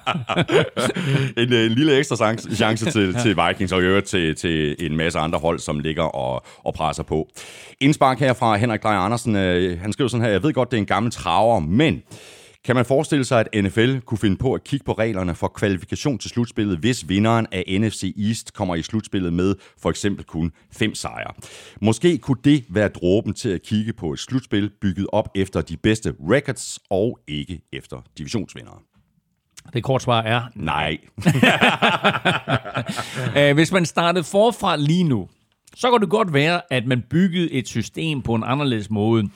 en, 1.43 1.53
en 1.53 1.71
lille 1.71 1.99
ekstra 1.99 2.35
chance 2.55 2.91
til, 2.91 3.15
til 3.23 3.37
Vikings, 3.47 3.73
og 3.73 3.83
øvrigt 3.83 4.07
til, 4.07 4.35
til 4.35 4.77
en 4.79 4.97
masse 4.97 5.19
andre 5.19 5.39
hold, 5.39 5.59
som 5.59 5.79
ligger 5.79 6.03
og, 6.03 6.45
og 6.65 6.75
presser 6.75 7.03
på. 7.03 7.29
Indspark 7.81 8.21
her 8.21 8.33
fra 8.33 8.57
Henrik 8.57 8.83
Drejer 8.83 8.99
Andersen, 8.99 9.37
øh, 9.37 9.81
han 9.81 9.93
skriver 9.93 10.09
sådan 10.09 10.25
her, 10.25 10.33
jeg 10.33 10.43
ved 10.43 10.53
godt, 10.53 10.71
det 10.71 10.77
er 10.77 10.81
en 10.81 10.87
gammel 10.87 11.13
traver, 11.13 11.50
men 11.59 12.03
kan 12.65 12.77
man 12.77 12.85
forestille 12.85 13.25
sig, 13.25 13.47
at 13.53 13.65
NFL 13.65 13.99
kunne 13.99 14.19
finde 14.19 14.37
på 14.37 14.55
at 14.55 14.65
kigge 14.65 14.85
på 14.85 14.93
reglerne 14.93 15.35
for 15.35 15.49
kvalifikation 15.49 16.19
til 16.19 16.31
slutspillet, 16.31 16.79
hvis 16.79 17.09
vinderen 17.09 17.47
af 17.53 17.81
NFC 17.81 18.15
East 18.29 18.55
kommer 18.55 18.75
i 18.75 18.83
slutspillet 18.83 19.33
med 19.33 19.55
for 19.83 19.91
eksempel 19.91 20.25
kun 20.25 20.53
fem 20.73 20.95
sejre? 20.95 21.33
Måske 21.81 22.19
kunne 22.19 22.39
det 22.45 22.65
være 22.69 22.89
dråben 22.89 23.35
til 23.35 23.49
at 23.49 23.63
kigge 23.63 23.93
på 23.93 24.13
et 24.13 24.19
slutspil 24.19 24.71
bygget 24.81 25.07
op 25.13 25.29
efter 25.35 25.61
de 25.61 25.77
bedste 25.77 26.15
records 26.31 26.79
og 26.91 27.19
ikke 27.29 27.61
efter 27.73 27.97
divisionsvindere. 28.19 28.79
Det 29.73 29.85
kort 29.85 30.03
svar 30.03 30.23
er 30.23 30.43
nej. 30.55 30.99
Hvis 33.55 33.73
man 33.73 33.87
startede 33.87 34.25
forfra 34.25 34.77
lige 34.77 35.05
nu, 35.05 35.29
så 35.75 35.91
kan 35.91 36.01
det 36.01 36.11
godt 36.11 36.33
være, 36.33 36.61
at 36.71 36.87
man 36.87 37.03
byggede 37.11 37.53
et 37.53 37.69
system 37.69 38.23
på 38.23 38.35
en 38.35 38.45
anderledes 38.45 38.91
måde. 38.91 39.29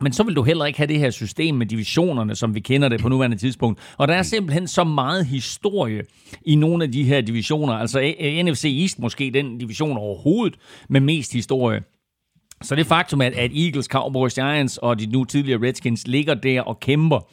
Men 0.00 0.12
så 0.12 0.22
vil 0.22 0.36
du 0.36 0.42
heller 0.42 0.64
ikke 0.64 0.78
have 0.78 0.86
det 0.86 0.98
her 0.98 1.10
system 1.10 1.54
med 1.54 1.66
divisionerne, 1.66 2.34
som 2.34 2.54
vi 2.54 2.60
kender 2.60 2.88
det 2.88 3.00
på 3.00 3.08
nuværende 3.08 3.36
tidspunkt. 3.36 3.80
Og 3.98 4.08
der 4.08 4.14
er 4.14 4.22
simpelthen 4.22 4.68
så 4.68 4.84
meget 4.84 5.26
historie 5.26 6.02
i 6.44 6.54
nogle 6.54 6.84
af 6.84 6.92
de 6.92 7.04
her 7.04 7.20
divisioner. 7.20 7.74
Altså 7.74 8.14
NFC 8.44 8.64
East 8.80 8.98
måske 8.98 9.30
den 9.34 9.58
division 9.58 9.96
overhovedet 9.96 10.58
med 10.88 11.00
mest 11.00 11.32
historie. 11.32 11.82
Så 12.62 12.74
det 12.74 12.86
faktum, 12.86 13.20
at, 13.20 13.32
at 13.32 13.50
Eagles, 13.54 13.86
Cowboys, 13.86 14.34
Giants 14.34 14.78
og 14.78 15.00
de 15.00 15.06
nu 15.06 15.24
tidligere 15.24 15.62
Redskins 15.62 16.06
ligger 16.06 16.34
der 16.34 16.62
og 16.62 16.80
kæmper 16.80 17.28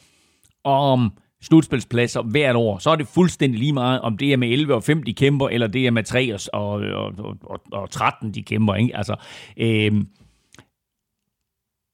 om 0.64 1.12
slutspilspladser 1.42 2.22
hvert 2.22 2.56
år, 2.56 2.78
så 2.78 2.90
er 2.90 2.96
det 2.96 3.08
fuldstændig 3.08 3.60
lige 3.60 3.72
meget, 3.72 4.00
om 4.00 4.16
det 4.16 4.32
er 4.32 4.36
med 4.36 4.48
11 4.48 4.74
og 4.74 4.82
5, 4.82 5.02
de 5.02 5.14
kæmper, 5.14 5.48
eller 5.48 5.66
det 5.66 5.86
er 5.86 5.90
med 5.90 6.04
3 6.04 6.34
og, 6.34 6.40
og, 6.52 7.12
og, 7.42 7.60
og 7.72 7.90
13, 7.90 8.34
de 8.34 8.42
kæmper. 8.42 8.74
Ikke? 8.74 8.96
Altså, 8.96 9.16
øh, 9.56 9.92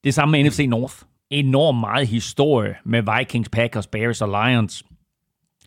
det 0.03 0.13
samme 0.13 0.31
med 0.31 0.49
NFC 0.49 0.65
North. 0.69 0.95
Enormt 1.29 1.79
meget 1.79 2.07
historie 2.07 2.75
med 2.85 3.17
Vikings, 3.17 3.49
Packers, 3.49 3.87
Bears 3.87 4.21
og 4.21 4.27
Lions. 4.27 4.83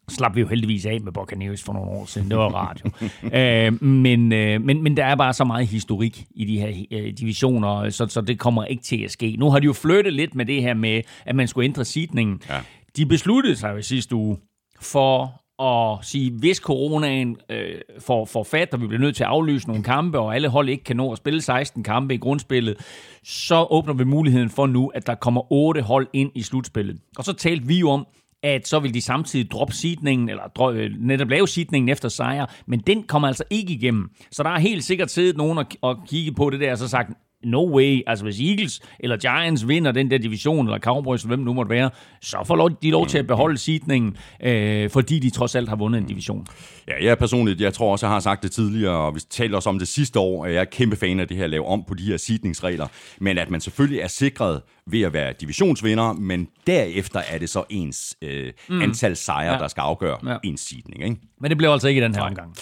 Slap 0.08 0.36
vi 0.36 0.40
jo 0.40 0.46
heldigvis 0.46 0.86
af 0.86 1.00
med 1.00 1.12
Buccaneers 1.12 1.62
for 1.62 1.72
nogle 1.72 1.90
år 1.90 2.06
siden. 2.06 2.30
Det 2.30 2.38
var 2.38 2.48
rart 2.48 2.82
jo. 2.84 2.90
øh, 3.38 3.82
men, 3.82 4.32
øh, 4.32 4.62
men, 4.62 4.82
men 4.82 4.96
der 4.96 5.04
er 5.04 5.16
bare 5.16 5.32
så 5.32 5.44
meget 5.44 5.66
historik 5.66 6.24
i 6.30 6.44
de 6.44 6.58
her 6.58 6.84
øh, 6.90 7.12
divisioner, 7.12 7.90
så, 7.90 8.06
så 8.06 8.20
det 8.20 8.38
kommer 8.38 8.64
ikke 8.64 8.82
til 8.82 9.04
at 9.04 9.10
ske. 9.10 9.36
Nu 9.38 9.50
har 9.50 9.58
de 9.58 9.64
jo 9.64 9.72
flyttet 9.72 10.12
lidt 10.12 10.34
med 10.34 10.46
det 10.46 10.62
her 10.62 10.74
med, 10.74 11.02
at 11.24 11.34
man 11.34 11.48
skulle 11.48 11.64
ændre 11.64 11.84
sidningen. 11.84 12.40
Ja. 12.48 12.60
De 12.96 13.06
besluttede 13.06 13.56
sig 13.56 13.76
jo 13.76 13.82
sidste 13.82 14.14
uge 14.14 14.36
for 14.80 15.43
at 15.62 15.98
sige, 16.02 16.30
hvis 16.30 16.56
coronaen 16.56 17.36
øh, 17.50 17.80
får, 17.98 18.24
får 18.24 18.44
fat, 18.44 18.74
og 18.74 18.80
vi 18.80 18.86
bliver 18.86 19.00
nødt 19.00 19.16
til 19.16 19.24
at 19.24 19.30
aflyse 19.30 19.68
nogle 19.68 19.82
kampe, 19.82 20.18
og 20.18 20.34
alle 20.34 20.48
hold 20.48 20.68
ikke 20.68 20.84
kan 20.84 20.96
nå 20.96 21.12
at 21.12 21.18
spille 21.18 21.40
16 21.40 21.82
kampe 21.82 22.14
i 22.14 22.16
grundspillet, 22.16 22.76
så 23.24 23.66
åbner 23.70 23.94
vi 23.94 24.04
muligheden 24.04 24.50
for 24.50 24.66
nu, 24.66 24.86
at 24.86 25.06
der 25.06 25.14
kommer 25.14 25.52
otte 25.52 25.82
hold 25.82 26.06
ind 26.12 26.30
i 26.34 26.42
slutspillet. 26.42 26.98
Og 27.18 27.24
så 27.24 27.32
talte 27.32 27.66
vi 27.66 27.78
jo 27.78 27.90
om, 27.90 28.06
at 28.42 28.68
så 28.68 28.78
vil 28.78 28.94
de 28.94 29.00
samtidig 29.00 29.50
droppe 29.50 29.74
sidningen, 29.74 30.28
eller 30.28 30.70
øh, 30.70 30.90
netop 30.98 31.28
lave 31.28 31.48
sidningen 31.48 31.88
efter 31.88 32.08
sejr, 32.08 32.46
men 32.66 32.80
den 32.80 33.02
kommer 33.02 33.28
altså 33.28 33.44
ikke 33.50 33.72
igennem. 33.72 34.10
Så 34.30 34.42
der 34.42 34.50
er 34.50 34.58
helt 34.58 34.84
sikkert 34.84 35.10
siddet 35.10 35.36
nogen 35.36 35.58
og, 35.58 35.66
og 35.80 35.98
kigge 36.08 36.32
på 36.32 36.50
det 36.50 36.60
der, 36.60 36.72
og 36.72 36.78
så 36.78 36.88
sagt, 36.88 37.10
no 37.44 37.74
way. 37.76 38.02
Altså 38.06 38.24
hvis 38.24 38.40
Eagles 38.40 38.80
eller 39.00 39.16
Giants 39.16 39.68
vinder 39.68 39.92
den 39.92 40.10
der 40.10 40.18
division, 40.18 40.66
eller 40.66 40.78
Cowboys, 40.78 41.22
hvem 41.22 41.38
nu 41.38 41.52
måtte 41.52 41.70
være, 41.70 41.90
så 42.20 42.36
får 42.46 42.68
de 42.68 42.90
lov 42.90 43.06
til 43.06 43.18
at 43.18 43.26
beholde 43.26 43.58
sidningen, 43.58 44.16
øh, 44.42 44.90
fordi 44.90 45.18
de 45.18 45.30
trods 45.30 45.54
alt 45.54 45.68
har 45.68 45.76
vundet 45.76 46.00
en 46.00 46.06
division. 46.06 46.46
Ja, 46.88 47.04
jeg 47.04 47.18
personligt, 47.18 47.60
jeg 47.60 47.74
tror 47.74 47.92
også, 47.92 48.06
jeg 48.06 48.12
har 48.12 48.20
sagt 48.20 48.42
det 48.42 48.52
tidligere, 48.52 48.96
og 48.96 49.14
vi 49.14 49.20
talte 49.30 49.54
også 49.54 49.68
om 49.68 49.78
det 49.78 49.88
sidste 49.88 50.18
år, 50.18 50.44
at 50.44 50.54
jeg 50.54 50.60
er 50.60 50.64
kæmpe 50.64 50.96
fan 50.96 51.20
af 51.20 51.28
det 51.28 51.36
her 51.36 51.44
at 51.44 51.50
lave 51.50 51.66
om 51.66 51.84
på 51.88 51.94
de 51.94 52.02
her 52.02 52.16
sidningsregler, 52.16 52.86
men 53.20 53.38
at 53.38 53.50
man 53.50 53.60
selvfølgelig 53.60 54.00
er 54.00 54.08
sikret 54.08 54.60
ved 54.86 55.02
at 55.02 55.12
være 55.12 55.32
divisionsvinder, 55.40 56.12
men 56.12 56.48
derefter 56.66 57.20
er 57.28 57.38
det 57.38 57.48
så 57.48 57.64
ens 57.70 58.16
øh, 58.22 58.52
mm. 58.68 58.82
antal 58.82 59.16
sejre, 59.16 59.52
ja. 59.52 59.58
der 59.58 59.68
skal 59.68 59.80
afgøre 59.80 60.30
ja. 60.30 60.36
ens 60.44 60.60
sidning. 60.60 61.04
Ikke? 61.04 61.16
Men 61.40 61.50
det 61.50 61.58
blev 61.58 61.70
altså 61.70 61.88
ikke 61.88 62.00
i 62.00 62.04
den 62.04 62.14
her 62.14 62.20
Nej. 62.20 62.28
omgang. 62.28 62.56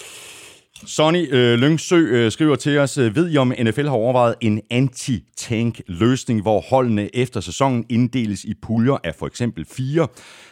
Sonny 0.85 1.33
øh, 1.33 1.59
Lyngsø 1.59 1.97
øh, 1.97 2.31
skriver 2.31 2.55
til 2.55 2.77
os, 2.77 2.97
øh, 2.97 3.15
ved 3.15 3.31
I 3.31 3.37
om 3.37 3.53
NFL 3.59 3.83
har 3.83 3.95
overvejet 3.95 4.35
en 4.41 4.61
anti-tank 4.69 5.81
løsning, 5.87 6.41
hvor 6.41 6.61
holdene 6.61 7.15
efter 7.15 7.39
sæsonen 7.39 7.85
inddeles 7.89 8.43
i 8.43 8.53
puljer 8.61 8.97
af 9.03 9.15
for 9.15 9.27
eksempel 9.27 9.65
fire, 9.65 10.07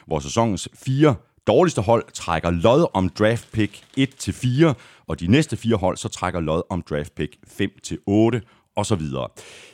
hvor 0.08 0.20
sæsonens 0.20 0.70
fire 0.86 1.16
dårligste 1.48 1.82
hold 1.82 2.04
trækker 2.14 2.52
lod 2.52 2.86
om 2.94 3.10
draft 3.10 3.52
pick 3.52 3.84
1-4, 4.00 4.74
og 5.08 5.20
de 5.20 5.28
næste 5.28 5.58
fire 5.58 5.76
hold 5.76 5.98
så 5.98 6.08
trækker 6.08 6.40
lod 6.40 6.62
om 6.70 6.84
draft 6.90 7.16
pick 7.16 7.36
5-8 7.62 8.72
og 8.76 8.86
så 8.86 8.96
videre. 8.96 9.28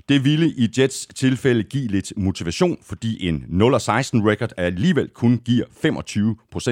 Det 0.10 0.24
ville 0.24 0.50
i 0.50 0.70
Jets 0.78 1.08
tilfælde 1.16 1.64
give 1.64 1.88
lidt 1.88 2.14
motivation, 2.18 2.78
fordi 2.84 3.28
en 3.28 3.36
0-16 3.36 3.50
record 4.30 4.50
alligevel 4.58 5.08
kun 5.10 5.42
giver 5.46 5.66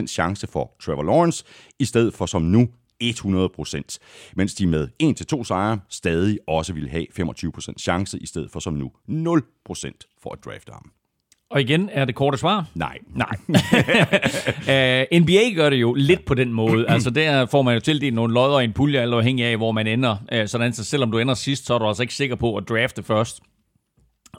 25% 0.03 0.07
chance 0.07 0.47
for 0.47 0.71
Trevor 0.81 1.03
Lawrence, 1.03 1.43
i 1.79 1.85
stedet 1.85 2.13
for 2.13 2.25
som 2.25 2.41
nu 2.41 2.67
100% 3.03 3.97
mens 4.35 4.55
de 4.55 4.67
med 4.67 4.87
1-2 5.39 5.43
sejre 5.43 5.79
stadig 5.89 6.39
også 6.47 6.73
vil 6.73 6.89
have 6.89 7.05
25% 7.19 7.73
chance, 7.79 8.19
i 8.19 8.25
stedet 8.25 8.51
for 8.51 8.59
som 8.59 8.73
nu 8.73 8.91
0% 9.09 9.91
for 10.23 10.33
at 10.33 10.45
drafte 10.45 10.71
ham. 10.71 10.91
Og 11.49 11.61
igen 11.61 11.89
er 11.91 12.05
det 12.05 12.15
korte 12.15 12.37
svar. 12.37 12.65
Nej. 12.73 12.97
Nej. 13.15 13.35
uh, 15.11 15.19
NBA 15.21 15.53
gør 15.55 15.69
det 15.69 15.77
jo 15.77 15.93
lidt 15.93 16.25
på 16.25 16.33
den 16.33 16.53
måde. 16.53 16.89
Altså 16.89 17.09
der 17.09 17.45
får 17.45 17.61
man 17.61 17.73
jo 17.73 17.79
tildelt 17.79 18.13
nogle 18.13 18.33
lodder 18.33 18.59
i 18.59 18.63
en 18.63 18.73
pulje, 18.73 19.01
eller 19.01 19.17
afhængig 19.17 19.45
af, 19.45 19.57
hvor 19.57 19.71
man 19.71 19.87
ender. 19.87 20.17
Uh, 20.35 20.47
sådan 20.47 20.73
så 20.73 20.83
selvom 20.83 21.11
du 21.11 21.19
ender 21.19 21.33
sidst, 21.33 21.65
så 21.65 21.73
er 21.73 21.79
du 21.79 21.87
altså 21.87 22.03
ikke 22.03 22.13
sikker 22.13 22.35
på 22.35 22.57
at 22.57 22.69
drafte 22.69 23.03
først. 23.03 23.41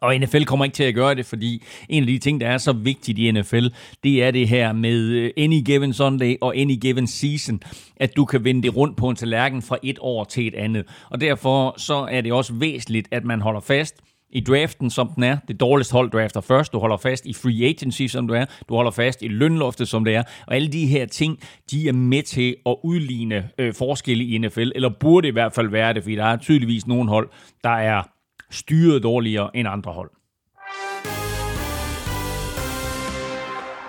Og 0.02 0.16
NFL 0.18 0.42
kommer 0.42 0.64
ikke 0.64 0.74
til 0.74 0.84
at 0.84 0.94
gøre 0.94 1.14
det, 1.14 1.26
fordi 1.26 1.62
en 1.88 2.02
af 2.02 2.06
de 2.06 2.18
ting, 2.18 2.40
der 2.40 2.48
er 2.48 2.58
så 2.58 2.72
vigtigt 2.72 3.18
i 3.18 3.30
NFL, 3.30 3.66
det 4.04 4.24
er 4.24 4.30
det 4.30 4.48
her 4.48 4.72
med 4.72 5.00
øh, 5.00 5.30
any 5.36 5.64
given 5.64 5.92
Sunday 5.92 6.36
og 6.40 6.56
any 6.56 6.78
given 6.80 7.06
season, 7.06 7.60
at 7.96 8.16
du 8.16 8.24
kan 8.24 8.44
vende 8.44 8.62
det 8.62 8.76
rundt 8.76 8.96
på 8.96 9.08
en 9.08 9.16
tallerken 9.16 9.62
fra 9.62 9.76
et 9.82 9.98
år 10.00 10.24
til 10.24 10.46
et 10.46 10.54
andet. 10.54 10.84
Og 11.10 11.20
derfor 11.20 11.74
så 11.78 11.94
er 12.10 12.20
det 12.20 12.32
også 12.32 12.54
væsentligt, 12.54 13.08
at 13.10 13.24
man 13.24 13.40
holder 13.40 13.60
fast 13.60 13.96
i 14.30 14.40
draften, 14.40 14.90
som 14.90 15.08
den 15.08 15.22
er. 15.22 15.36
Det 15.48 15.60
dårligste 15.60 15.92
hold 15.92 16.10
drafter 16.10 16.40
først. 16.40 16.72
Du 16.72 16.78
holder 16.78 16.96
fast 16.96 17.26
i 17.26 17.32
free 17.32 17.64
agency, 17.68 18.02
som 18.06 18.28
du 18.28 18.34
er. 18.34 18.44
Du 18.68 18.74
holder 18.74 18.90
fast 18.90 19.22
i 19.22 19.28
lønloftet, 19.28 19.88
som 19.88 20.04
det 20.04 20.14
er. 20.14 20.22
Og 20.46 20.54
alle 20.54 20.68
de 20.68 20.86
her 20.86 21.06
ting, 21.06 21.38
de 21.70 21.88
er 21.88 21.92
med 21.92 22.22
til 22.22 22.56
at 22.66 22.76
udligne 22.84 23.48
øh, 23.58 23.74
forskelle 23.74 24.24
i 24.24 24.38
NFL, 24.38 24.70
eller 24.74 24.90
burde 25.00 25.28
i 25.28 25.30
hvert 25.30 25.52
fald 25.52 25.68
være 25.68 25.94
det, 25.94 26.02
fordi 26.02 26.16
der 26.16 26.24
er 26.24 26.36
tydeligvis 26.36 26.86
nogle 26.86 27.08
hold, 27.08 27.28
der 27.64 27.70
er 27.70 28.02
styret 28.50 29.02
dårligere 29.02 29.56
end 29.56 29.68
andre 29.68 29.92
hold. 29.92 30.10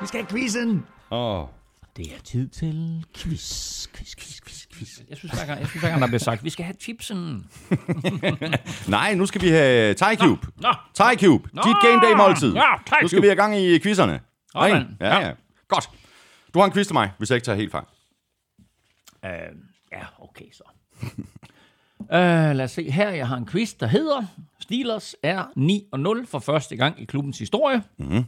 Vi 0.01 0.07
skal 0.07 0.19
have 0.21 0.29
quizzen! 0.29 0.85
Åh. 1.11 1.39
Oh. 1.41 1.47
Det 1.97 2.05
er 2.15 2.19
tid 2.23 2.47
til 2.47 3.05
quiz, 3.15 3.87
quiz, 3.87 4.15
quiz, 4.15 4.41
quiz, 4.41 4.67
quiz. 4.73 4.99
Jeg 5.09 5.17
synes, 5.17 5.33
hver 5.33 5.45
gang, 5.45 5.59
jeg 5.59 5.67
synes, 5.67 5.81
hver 5.81 5.89
gang 5.89 6.01
der 6.01 6.07
bliver 6.07 6.19
sagt, 6.19 6.43
vi 6.43 6.49
skal 6.49 6.65
have 6.65 6.75
chipsen. 6.81 7.49
Nej, 8.87 9.13
nu 9.13 9.25
skal 9.25 9.41
vi 9.41 9.47
have 9.49 9.93
Thai 9.93 10.15
Cube. 10.15 10.47
Nå. 10.57 10.73
Thai 10.95 11.15
Cube. 11.17 11.49
Nå. 11.53 11.61
Dit 11.61 11.75
game 11.81 12.01
day 12.07 12.17
måltid. 12.17 12.53
Ja, 12.53 12.73
Thai 12.85 12.97
Nu 13.01 13.07
skal 13.07 13.21
vi 13.21 13.27
have 13.27 13.35
gang 13.35 13.57
i 13.57 13.79
quizzerne. 13.79 14.13
Ikke? 14.13 14.85
Ja, 14.99 15.07
Ja. 15.07 15.19
ja. 15.19 15.33
Godt. 15.67 15.89
Du 16.53 16.59
har 16.59 16.65
en 16.65 16.71
quiz 16.71 16.85
til 16.87 16.93
mig, 16.93 17.11
hvis 17.17 17.29
jeg 17.29 17.35
ikke 17.35 17.45
tager 17.45 17.55
helt 17.55 17.71
fejl. 17.71 17.85
Uh, 19.23 19.29
ja, 19.91 20.05
okay 20.19 20.45
så. 20.53 20.63
uh, 21.99 22.55
lad 22.55 22.61
os 22.61 22.71
se 22.71 22.91
her. 22.91 23.09
Jeg 23.09 23.27
har 23.27 23.37
en 23.37 23.45
quiz, 23.45 23.73
der 23.73 23.87
hedder 23.87 24.25
Steelers 24.59 25.15
er 25.23 25.43
9-0 26.23 26.25
for 26.25 26.39
første 26.39 26.75
gang 26.75 27.01
i 27.01 27.05
klubbens 27.05 27.39
historie. 27.39 27.83
Mm-hmm. 27.97 28.23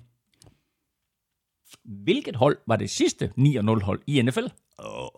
Hvilket 1.83 2.35
hold 2.35 2.57
var 2.67 2.75
det 2.75 2.89
sidste 2.89 3.31
9-0 3.37 3.83
hold 3.83 4.01
i 4.07 4.21
NFL? 4.21 4.45
Oh. 4.77 5.09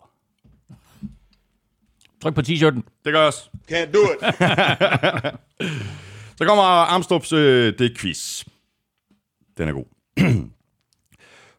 Tryk 2.22 2.34
på 2.34 2.40
t-shirten. 2.40 2.82
Det 3.04 3.12
gør 3.12 3.18
jeg 3.18 3.26
også. 3.26 3.48
Can't 3.70 3.92
do 3.92 3.98
it. 4.12 4.20
Så 6.38 6.44
kommer 6.46 6.62
Armstrongs 6.62 7.32
øh, 7.32 7.78
det 7.78 7.98
quiz. 7.98 8.44
Den 9.58 9.68
er 9.68 9.72
god. 9.72 9.84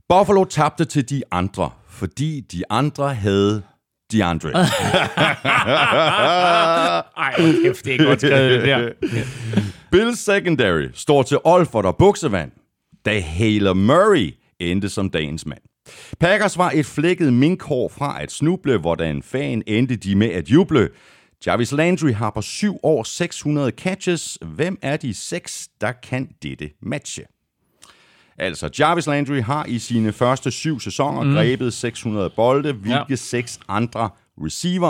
Buffalo 0.09 0.43
tabte 0.43 0.85
til 0.85 1.09
de 1.09 1.23
andre, 1.31 1.71
fordi 1.87 2.41
de 2.41 2.63
andre 2.69 3.13
havde 3.13 3.63
DeAndre. 4.13 4.49
Ej, 7.17 7.33
kæft, 7.63 7.85
det 7.85 7.93
er 7.93 8.05
godt 8.05 8.21
skrevet, 8.21 8.51
det 8.51 8.67
der. 8.67 8.89
Bills 9.91 10.19
secondary 10.19 10.87
står 10.93 11.23
til 11.23 11.37
Olfert 11.43 11.85
og 11.85 11.97
buksevand, 11.97 12.51
da 13.05 13.19
Haler 13.19 13.73
Murray 13.73 14.33
endte 14.59 14.89
som 14.89 15.09
dagens 15.09 15.45
mand. 15.45 15.59
Packers 16.19 16.57
var 16.57 16.71
et 16.75 16.85
flækket 16.85 17.33
minkhår 17.33 17.89
fra 17.89 18.21
at 18.23 18.31
snuble, 18.31 18.77
hvordan 18.77 19.23
fan 19.23 19.63
endte 19.67 19.95
de 19.95 20.15
med 20.15 20.29
at 20.29 20.49
juble. 20.49 20.89
Jarvis 21.47 21.71
Landry 21.71 22.13
har 22.13 22.29
på 22.29 22.41
syv 22.41 22.79
år 22.83 23.03
600 23.03 23.71
catches. 23.71 24.37
Hvem 24.41 24.77
er 24.81 24.97
de 24.97 25.13
seks, 25.13 25.67
der 25.81 25.91
kan 25.91 26.29
dette 26.43 26.69
matche? 26.81 27.23
Altså, 28.37 28.69
Jarvis 28.79 29.07
Landry 29.07 29.41
har 29.41 29.65
i 29.65 29.79
sine 29.79 30.11
første 30.11 30.51
syv 30.51 30.79
sæsoner 30.79 31.23
mm. 31.23 31.33
grebet 31.33 31.73
600 31.73 32.29
bolde, 32.29 32.73
hvilke 32.73 33.05
Ja. 33.09 33.15
seks 33.15 33.59
andre 33.67 34.09
receiver 34.37 34.87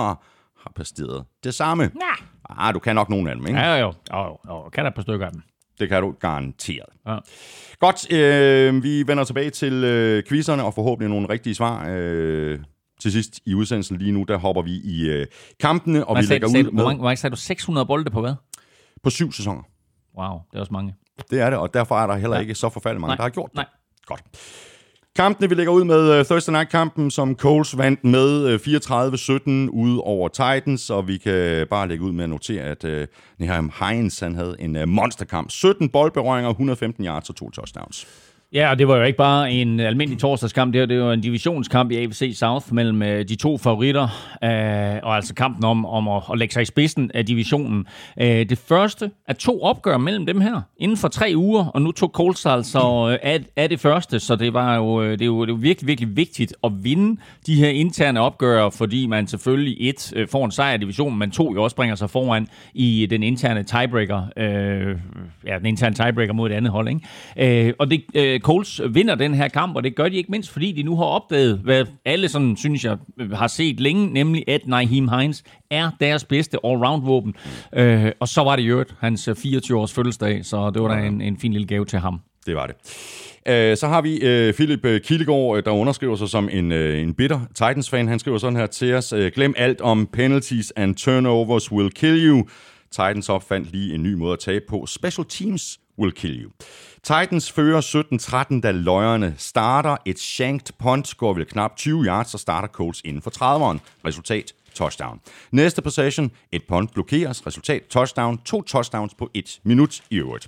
har 0.63 0.71
præsteret 0.75 1.25
det 1.43 1.53
samme. 1.53 1.83
Ja. 1.83 2.25
Ah, 2.49 2.73
du 2.73 2.79
kan 2.79 2.95
nok 2.95 3.09
nogle 3.09 3.29
af 3.29 3.35
dem, 3.35 3.47
ikke? 3.47 3.59
Ja, 3.59 3.75
jo, 3.75 3.93
jo, 4.13 4.17
jo, 4.17 4.37
jo. 4.47 4.69
Kan 4.69 4.83
der 4.83 4.89
et 4.89 4.95
par 4.95 5.01
stykker 5.01 5.25
af 5.25 5.31
dem. 5.31 5.41
Det 5.79 5.89
kan 5.89 6.01
du 6.01 6.11
garanteret. 6.19 6.85
Ja. 7.07 7.17
Godt, 7.79 8.11
øh, 8.13 8.83
vi 8.83 9.07
vender 9.07 9.23
tilbage 9.23 9.49
til 9.49 9.73
øh, 9.73 10.23
quizzerne 10.27 10.63
og 10.63 10.73
forhåbentlig 10.73 11.09
nogle 11.09 11.29
rigtige 11.29 11.55
svar. 11.55 11.85
Øh, 11.89 12.59
til 13.01 13.11
sidst 13.11 13.39
i 13.45 13.53
udsendelsen 13.53 13.97
lige 13.97 14.11
nu, 14.11 14.23
der 14.23 14.37
hopper 14.37 14.61
vi 14.61 14.71
i 14.71 15.09
øh, 15.09 15.25
kampene, 15.59 16.05
og 16.05 16.15
Hvad 16.15 16.23
vi 16.23 16.27
sagde, 16.27 16.33
lægger 16.39 16.47
sagde, 16.47 16.65
ud 16.65 16.71
du, 16.71 16.75
hvor 16.75 16.77
med 16.77 16.85
mange, 16.85 16.97
hvor 16.97 17.05
mange 17.07 17.17
sagde 17.17 17.31
du? 17.31 17.39
600 17.39 17.85
bolde 17.85 18.11
på 18.11 18.21
hvad? 18.21 18.33
på 19.03 19.09
syv 19.09 19.31
sæsoner. 19.31 19.61
Wow, 20.17 20.39
det 20.51 20.55
er 20.57 20.59
også 20.59 20.73
mange. 20.73 20.95
Det 21.31 21.39
er 21.41 21.49
det, 21.49 21.59
og 21.59 21.73
derfor 21.73 21.95
er 21.99 22.07
der 22.07 22.15
heller 22.15 22.35
Ja. 22.35 22.41
ikke 22.41 22.55
så 22.55 22.69
forfærdeligt 22.69 23.01
mange, 23.01 23.09
Nej, 23.11 23.15
der 23.15 23.23
har 23.23 23.29
gjort 23.29 23.49
det. 23.49 23.55
nej. 23.55 23.65
Godt. 24.05 24.21
Kampene, 25.15 25.49
vi 25.49 25.55
lægger 25.55 25.73
ud 25.73 25.83
med 25.83 26.19
uh, 26.19 26.25
Thursday 26.25 26.51
Night-kampen, 26.53 27.11
som 27.11 27.35
Coles 27.35 27.77
vandt 27.77 28.03
med 28.03 28.53
uh, 28.53 29.67
34-17 29.67 29.69
ude 29.71 30.01
over 30.01 30.27
Titans, 30.27 30.89
og 30.89 31.07
vi 31.07 31.17
kan 31.17 31.67
bare 31.69 31.87
lægge 31.87 32.03
ud 32.03 32.11
med 32.11 32.23
at 32.23 32.29
notere, 32.29 32.63
at 32.63 32.83
uh, 32.83 32.91
Neheim 33.39 33.71
Heinz 33.79 34.19
han 34.19 34.35
havde 34.35 34.55
en 34.59 34.75
uh, 34.75 34.87
monsterkamp. 34.87 35.51
17 35.51 35.89
boldberøringer, 35.89 36.49
115 36.49 37.05
yards 37.05 37.29
og 37.29 37.35
to 37.35 37.49
touchdowns. 37.49 38.07
Ja, 38.53 38.69
og 38.69 38.79
det 38.79 38.87
var 38.87 38.97
jo 38.97 39.03
ikke 39.03 39.17
bare 39.17 39.51
en 39.51 39.79
almindelig 39.79 40.19
torsdagskamp, 40.19 40.73
det 40.73 40.81
var, 40.81 40.87
det 40.87 41.01
var 41.01 41.13
en 41.13 41.21
divisionskamp 41.21 41.91
i 41.91 41.95
AFC 41.95 42.31
South 42.35 42.73
mellem 42.73 43.01
øh, 43.01 43.29
de 43.29 43.35
to 43.35 43.57
favoritter, 43.57 44.03
øh, 44.43 44.99
og 45.03 45.15
altså 45.15 45.33
kampen 45.33 45.65
om, 45.65 45.85
om 45.85 46.07
at, 46.07 46.23
at 46.31 46.37
lægge 46.37 46.53
sig 46.53 46.61
i 46.61 46.65
spidsen 46.65 47.11
af 47.13 47.25
divisionen. 47.25 47.85
Øh, 48.21 48.27
det 48.27 48.57
første 48.57 49.11
af 49.27 49.35
to 49.35 49.61
opgør 49.61 49.97
mellem 49.97 50.25
dem 50.25 50.41
her, 50.41 50.61
inden 50.77 50.97
for 50.97 51.07
tre 51.07 51.33
uger, 51.35 51.65
og 51.65 51.81
nu 51.81 51.91
tog 51.91 52.09
Colts 52.09 52.45
altså 52.45 53.09
øh, 53.11 53.17
af, 53.23 53.43
af 53.55 53.69
det 53.69 53.79
første, 53.79 54.19
så 54.19 54.35
det 54.35 54.53
var 54.53 54.75
jo, 54.75 55.01
øh, 55.01 55.11
det 55.11 55.21
er 55.21 55.25
jo, 55.25 55.41
det 55.41 55.49
er 55.49 55.53
jo 55.53 55.59
virkelig, 55.61 55.87
virkelig 55.87 56.17
vigtigt 56.17 56.53
at 56.63 56.71
vinde 56.83 57.21
de 57.47 57.55
her 57.55 57.69
interne 57.69 58.21
opgør, 58.21 58.69
fordi 58.69 59.07
man 59.07 59.27
selvfølgelig 59.27 59.89
et 59.89 60.13
øh, 60.15 60.27
får 60.27 60.45
en 60.45 60.51
sejr 60.51 60.73
i 60.73 60.77
divisionen, 60.77 61.19
men 61.19 61.31
to 61.31 61.53
jo 61.53 61.63
også 61.63 61.75
bringer 61.75 61.95
sig 61.95 62.09
foran 62.09 62.47
i 62.73 63.07
den 63.09 63.23
interne 63.23 63.63
tiebreaker, 63.63 64.21
øh, 64.37 64.97
ja, 65.47 65.57
den 65.57 65.65
interne 65.65 65.95
tiebreaker 65.95 66.33
mod 66.33 66.49
et 66.49 66.55
andet 66.55 66.71
hold, 66.71 66.87
ikke? 66.87 67.67
Øh, 67.67 67.73
og 67.79 67.91
det, 67.91 68.03
øh, 68.15 68.39
Colts 68.43 68.81
vinder 68.89 69.15
den 69.15 69.33
her 69.33 69.47
kamp, 69.47 69.75
og 69.75 69.83
det 69.83 69.95
gør 69.95 70.09
de 70.09 70.15
ikke 70.15 70.31
mindst, 70.31 70.49
fordi 70.49 70.71
de 70.71 70.83
nu 70.83 70.95
har 70.97 71.03
opdaget, 71.03 71.59
hvad 71.63 71.85
alle 72.05 72.29
sådan, 72.29 72.57
synes 72.57 72.85
jeg, 72.85 72.97
har 73.33 73.47
set 73.47 73.79
længe, 73.79 74.13
nemlig 74.13 74.43
at 74.47 74.67
Naheem 74.67 75.07
Hines 75.07 75.43
er 75.71 75.91
deres 75.99 76.23
bedste 76.23 76.57
all-round-våben. 76.63 77.33
Øh, 77.73 78.11
og 78.19 78.27
så 78.27 78.41
var 78.41 78.55
det 78.55 78.63
jo 78.63 78.85
hans 78.99 79.27
øh, 79.27 79.35
24-års 79.35 79.93
fødselsdag, 79.93 80.45
så 80.45 80.69
det 80.69 80.81
var 80.81 80.95
da 80.95 81.07
en, 81.07 81.21
en 81.21 81.37
fin 81.37 81.53
lille 81.53 81.67
gave 81.67 81.85
til 81.85 81.99
ham. 81.99 82.19
Det 82.45 82.55
var 82.55 82.67
det. 82.67 82.75
Øh, 83.47 83.77
så 83.77 83.87
har 83.87 84.01
vi 84.01 84.17
øh, 84.17 84.53
Philip 84.53 84.85
øh, 84.85 85.01
Kildegård, 85.01 85.63
der 85.63 85.71
underskriver 85.71 86.15
sig 86.15 86.29
som 86.29 86.49
en, 86.51 86.71
øh, 86.71 87.01
en 87.01 87.13
bitter 87.13 87.39
Titans-fan. 87.55 88.07
Han 88.07 88.19
skriver 88.19 88.37
sådan 88.37 88.55
her 88.55 88.65
til 88.65 88.93
os. 88.93 89.13
Glem 89.35 89.53
alt 89.57 89.81
om 89.81 90.07
penalties 90.13 90.71
and 90.75 90.95
turnovers 90.95 91.71
will 91.71 91.91
kill 91.91 92.27
you. 92.27 92.47
Titans 92.91 93.29
opfandt 93.29 93.71
lige 93.71 93.95
en 93.95 94.03
ny 94.03 94.13
måde 94.13 94.33
at 94.33 94.39
tabe 94.39 94.65
på. 94.69 94.85
Special 94.85 95.25
teams 95.29 95.79
will 95.99 96.11
kill 96.11 96.43
you. 96.43 96.51
Titans 97.03 97.51
fører 97.51 97.81
17-13, 98.55 98.61
da 98.61 98.71
løjerne 98.71 99.35
starter. 99.37 99.97
Et 100.05 100.19
shanked 100.19 100.73
punt 100.79 101.17
går 101.17 101.33
vel 101.33 101.45
knap 101.45 101.75
20 101.75 102.05
yards, 102.05 102.31
så 102.31 102.37
starter 102.37 102.67
Colts 102.67 103.01
inden 103.05 103.21
for 103.21 103.31
30'eren. 103.31 103.79
Resultat 104.05 104.53
touchdown. 104.75 105.19
Næste 105.51 105.81
possession, 105.81 106.31
et 106.51 106.63
punt 106.67 106.93
blokeres. 106.93 107.47
Resultat 107.47 107.81
touchdown. 107.89 108.37
To 108.37 108.61
touchdowns 108.61 109.13
på 109.13 109.29
et 109.33 109.59
minut 109.63 110.03
i 110.09 110.17
øvrigt. 110.17 110.47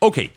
Okay, 0.00 0.28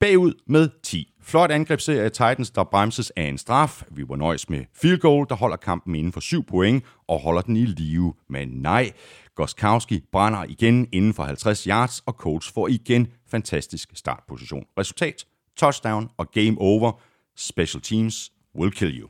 bagud 0.00 0.32
med 0.46 0.68
10. 0.82 1.10
Flot 1.22 1.50
angrebsserie 1.50 2.02
af 2.02 2.10
Titans, 2.10 2.50
der 2.50 2.64
bremses 2.64 3.10
af 3.10 3.22
en 3.22 3.38
straf. 3.38 3.82
Vi 3.90 4.04
var 4.08 4.16
nøjes 4.16 4.50
med 4.50 4.64
field 4.74 4.98
goal, 4.98 5.26
der 5.28 5.34
holder 5.34 5.56
kampen 5.56 5.94
inden 5.94 6.12
for 6.12 6.20
7 6.20 6.44
point 6.46 6.84
og 7.08 7.20
holder 7.20 7.42
den 7.42 7.56
i 7.56 7.64
live. 7.64 8.14
Men 8.28 8.48
nej, 8.48 8.92
Goskowski 9.34 10.00
brænder 10.12 10.44
igen 10.48 10.88
inden 10.92 11.14
for 11.14 11.24
50 11.24 11.64
yards, 11.64 12.02
og 12.06 12.12
Colts 12.12 12.52
får 12.54 12.68
igen 12.68 13.08
fantastisk 13.34 13.88
startposition. 13.94 14.64
Resultat, 14.78 15.24
touchdown 15.56 16.10
og 16.16 16.30
game 16.30 16.56
over. 16.58 17.00
Special 17.36 17.82
teams 17.82 18.32
will 18.58 18.72
kill 18.72 19.00
you. 19.00 19.08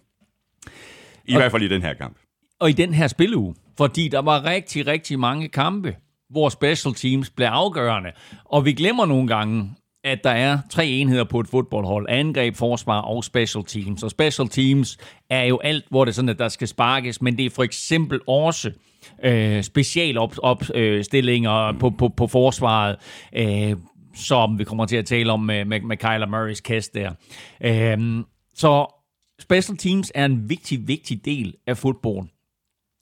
I 1.24 1.36
hvert 1.36 1.50
fald 1.50 1.62
i 1.62 1.68
den 1.68 1.82
her 1.82 1.94
kamp. 1.94 2.16
Og 2.60 2.70
i 2.70 2.72
den 2.72 2.94
her 2.94 3.06
spilleuge, 3.06 3.54
fordi 3.76 4.08
der 4.08 4.18
var 4.18 4.44
rigtig, 4.44 4.86
rigtig 4.86 5.18
mange 5.18 5.48
kampe, 5.48 5.96
hvor 6.30 6.48
special 6.48 6.94
teams 6.94 7.30
blev 7.30 7.46
afgørende. 7.46 8.12
Og 8.44 8.64
vi 8.64 8.72
glemmer 8.72 9.06
nogle 9.06 9.28
gange, 9.28 9.70
at 10.04 10.24
der 10.24 10.30
er 10.30 10.58
tre 10.70 10.86
enheder 10.86 11.24
på 11.24 11.40
et 11.40 11.48
fodboldhold. 11.48 12.06
Angreb, 12.08 12.56
forsvar 12.56 13.00
og 13.00 13.24
special 13.24 13.64
teams. 13.64 14.02
Og 14.02 14.10
special 14.10 14.48
teams 14.48 14.98
er 15.30 15.42
jo 15.42 15.58
alt, 15.64 15.84
hvor 15.90 16.04
det 16.04 16.12
er 16.12 16.14
sådan, 16.14 16.28
at 16.28 16.38
der 16.38 16.48
skal 16.48 16.68
sparkes, 16.68 17.22
men 17.22 17.38
det 17.38 17.46
er 17.46 17.50
for 17.50 17.62
eksempel 17.62 18.20
også 18.26 18.72
øh, 19.24 19.62
specialopstillinger 19.62 21.50
op, 21.50 21.74
øh, 21.74 21.80
på, 21.80 21.90
på, 21.90 22.08
på 22.08 22.26
forsvaret, 22.26 22.96
øh, 23.36 23.76
som 24.14 24.58
vi 24.58 24.64
kommer 24.64 24.86
til 24.86 24.96
at 24.96 25.06
tale 25.06 25.32
om 25.32 25.40
med, 25.40 25.64
med, 25.64 25.80
med 25.80 25.96
Kyler 25.96 26.26
Murrays 26.26 26.60
kast 26.60 26.94
der. 26.94 27.12
Øhm, 27.60 28.24
så 28.54 28.86
special 29.40 29.76
teams 29.76 30.12
er 30.14 30.24
en 30.24 30.48
vigtig, 30.48 30.88
vigtig 30.88 31.24
del 31.24 31.54
af 31.66 31.76
fodbold. 31.76 32.28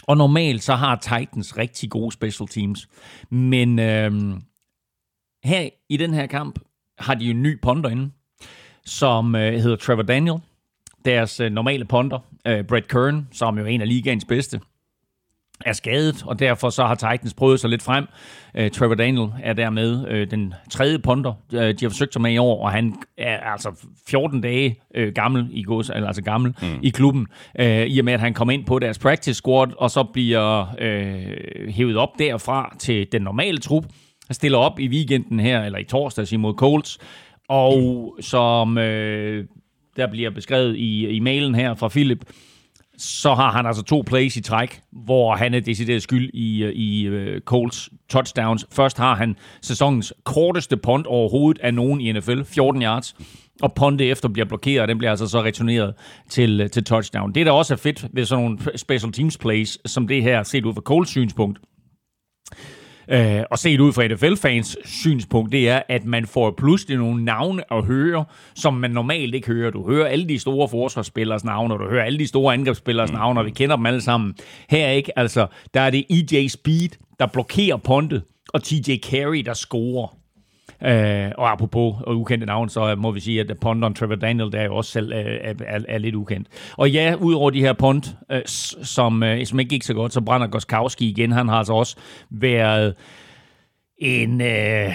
Og 0.07 0.17
normalt 0.17 0.63
så 0.63 0.75
har 0.75 0.97
Titans 0.97 1.59
rigtig 1.59 1.91
gode 1.91 2.13
special 2.13 2.49
teams. 2.49 2.89
Men 3.31 3.79
øhm, 3.79 4.43
her 5.45 5.69
i 5.89 5.97
den 5.97 6.15
her 6.15 6.27
kamp 6.27 6.59
har 6.99 7.15
de 7.15 7.31
en 7.31 7.43
ny 7.43 7.61
ponder 7.61 7.91
inde, 7.91 8.11
som 8.85 9.35
øh, 9.35 9.53
hedder 9.53 9.77
Trevor 9.77 10.03
Daniel. 10.03 10.39
Deres 11.05 11.41
øh, 11.41 11.53
normale 11.53 11.85
ponder, 11.85 12.19
øh, 12.47 12.65
Brett 12.65 12.89
Kern, 12.89 13.29
som 13.33 13.59
jo 13.59 13.65
er 13.65 13.69
en 13.69 13.81
af 13.81 13.89
ligaens 13.89 14.25
bedste, 14.25 14.61
er 15.67 15.73
skadet, 15.73 16.23
og 16.27 16.39
derfor 16.39 16.71
så 16.71 16.85
har 16.85 16.95
Titans 16.95 17.35
prøvet 17.35 17.61
sig 17.61 17.71
lidt 17.71 17.83
frem. 17.83 18.07
Uh, 18.59 18.69
Trevor 18.69 18.95
Daniel 18.95 19.29
er 19.43 19.53
dermed 19.53 20.11
uh, 20.11 20.31
den 20.31 20.55
tredje 20.71 20.99
ponder, 20.99 21.33
uh, 21.53 21.59
de 21.59 21.77
har 21.83 21.89
forsøgt 21.89 22.13
sig 22.13 22.23
med 22.23 22.33
i 22.33 22.39
år, 22.39 22.65
og 22.65 22.71
han 22.71 22.95
er 23.19 23.39
altså 23.39 23.87
14 24.09 24.41
dage 24.41 24.77
uh, 24.99 25.09
gammel 25.15 25.49
i 25.51 25.63
gods, 25.63 25.91
altså 25.91 26.23
gammel 26.23 26.55
mm. 26.63 26.79
i 26.83 26.91
klubben, 26.91 27.27
uh, 27.61 27.67
i 27.67 27.99
og 27.99 28.05
med 28.05 28.13
at 28.13 28.21
han 28.21 28.35
kom 28.35 28.51
ind 28.51 28.65
på 28.65 28.79
deres 28.79 28.99
practice 28.99 29.35
squad, 29.35 29.69
og 29.79 29.91
så 29.91 30.05
bliver 30.05 30.63
uh, 30.63 31.69
hævet 31.69 31.97
op 31.97 32.19
derfra 32.19 32.77
til 32.79 33.07
den 33.13 33.23
normale 33.23 33.59
trup. 33.59 33.85
Han 34.27 34.35
stiller 34.35 34.59
op 34.59 34.79
i 34.81 34.89
weekenden 34.89 35.41
her, 35.41 35.63
eller 35.63 35.79
i 35.79 35.85
torsdags 35.85 36.33
imod 36.33 36.55
Colts, 36.55 36.99
og 37.49 38.17
som 38.21 38.79
øh, 38.79 39.45
der 39.97 40.07
bliver 40.07 40.31
beskrevet 40.31 40.77
i, 40.77 41.09
i 41.09 41.21
mailen 41.21 41.55
her 41.55 41.75
fra 41.75 41.89
Philip, 41.89 42.25
så 42.99 43.35
har 43.35 43.51
han 43.51 43.67
altså 43.67 43.83
to 43.83 44.03
plays 44.07 44.37
i 44.37 44.41
træk, 44.41 44.81
hvor 44.93 45.37
han 45.37 45.55
er 45.55 45.61
decideret 45.61 46.03
skyld 46.03 46.31
i, 46.35 46.63
øh, 46.63 46.73
i 46.73 47.09
uh, 47.09 47.41
Colts 47.41 47.91
touchdowns. 48.09 48.67
Først 48.73 48.99
har 48.99 49.15
han 49.15 49.37
sæsonens 49.63 50.13
korteste 50.25 50.77
punt 50.77 51.07
overhovedet 51.07 51.61
af 51.61 51.75
nogen 51.75 52.01
i 52.01 52.13
NFL, 52.13 52.43
14 52.43 52.83
yards. 52.83 53.17
Og 53.63 53.75
puntet 53.75 54.11
efter 54.11 54.29
bliver 54.29 54.47
blokeret, 54.47 54.81
og 54.83 54.89
den 54.89 54.99
bliver 54.99 55.11
altså 55.11 55.29
så 55.29 55.43
returneret 55.43 55.95
til, 56.31 56.61
øh, 56.61 56.71
til 56.71 56.85
touchdown. 56.85 57.33
Det, 57.33 57.47
der 57.47 57.53
også 57.53 57.75
er 57.75 57.79
fedt 57.79 58.07
ved 58.13 58.25
sådan 58.25 58.45
nogle 58.45 58.59
special 58.79 59.13
teams 59.13 59.39
plays, 59.39 59.79
som 59.87 60.09
det 60.09 60.23
her, 60.23 60.43
set 60.43 60.65
ud 60.65 60.75
fra 60.75 60.81
Colts 60.81 61.11
synspunkt, 61.11 61.59
Øh, 63.09 63.43
og 63.51 63.59
set 63.59 63.81
ud 63.81 63.93
fra 63.93 64.07
NFL-fans 64.07 64.77
synspunkt, 64.85 65.53
det 65.53 65.69
er, 65.69 65.83
at 65.89 66.05
man 66.05 66.27
får 66.27 66.51
pludselig 66.51 66.97
nogle 66.99 67.25
navne 67.25 67.73
at 67.73 67.85
høre, 67.85 68.25
som 68.55 68.75
man 68.75 68.91
normalt 68.91 69.35
ikke 69.35 69.47
hører. 69.47 69.71
Du 69.71 69.87
hører 69.91 70.07
alle 70.07 70.29
de 70.29 70.39
store 70.39 70.69
forsvarsspillers 70.69 71.45
navne, 71.45 71.75
og 71.75 71.81
du 71.81 71.89
hører 71.89 72.05
alle 72.05 72.19
de 72.19 72.27
store 72.27 72.55
angrebsspillers 72.55 73.13
navne, 73.13 73.41
og 73.41 73.47
vi 73.47 73.51
kender 73.51 73.77
dem 73.77 73.87
alle 73.87 74.01
sammen. 74.01 74.35
Her 74.71 74.89
ikke, 74.89 75.19
altså, 75.19 75.47
der 75.75 75.81
er 75.81 75.91
det 75.91 76.05
EJ 76.11 76.49
Speed, 76.49 76.89
der 77.19 77.27
blokerer 77.27 77.77
pontet, 77.77 78.23
og 78.49 78.63
TJ 78.63 78.97
Carey, 78.97 79.43
der 79.45 79.55
scorer. 79.55 80.22
Øh, 80.85 81.31
og 81.39 81.51
apropos 81.53 81.95
og 82.01 82.17
ukendte 82.17 82.47
navn, 82.47 82.69
så 82.69 82.95
må 82.95 83.11
vi 83.11 83.21
sige, 83.21 83.41
at 83.41 83.59
Pondon 83.61 83.95
Trevor 83.95 84.15
Daniel, 84.15 84.53
der 84.53 84.59
er 84.59 84.65
jo 84.65 84.77
også 84.77 84.91
selv 84.91 85.13
øh, 85.13 85.39
er, 85.41 85.81
er, 85.89 85.99
lidt 85.99 86.15
ukendt. 86.15 86.49
Og 86.77 86.91
ja, 86.91 87.15
udover 87.21 87.51
de 87.51 87.61
her 87.61 87.73
Pond, 87.73 88.03
øh, 88.33 88.43
som, 88.47 89.23
øh, 89.23 89.47
som 89.47 89.61
ikke 89.61 89.69
gik 89.69 89.83
så 89.83 89.95
godt, 89.95 90.13
så 90.13 90.21
brænder 90.21 90.47
Goskowski 90.47 91.09
igen. 91.11 91.33
Han 91.33 91.49
har 91.49 91.57
altså 91.57 91.73
også 91.73 91.97
været 92.31 92.95
en... 93.99 94.41
Øh, 94.41 94.95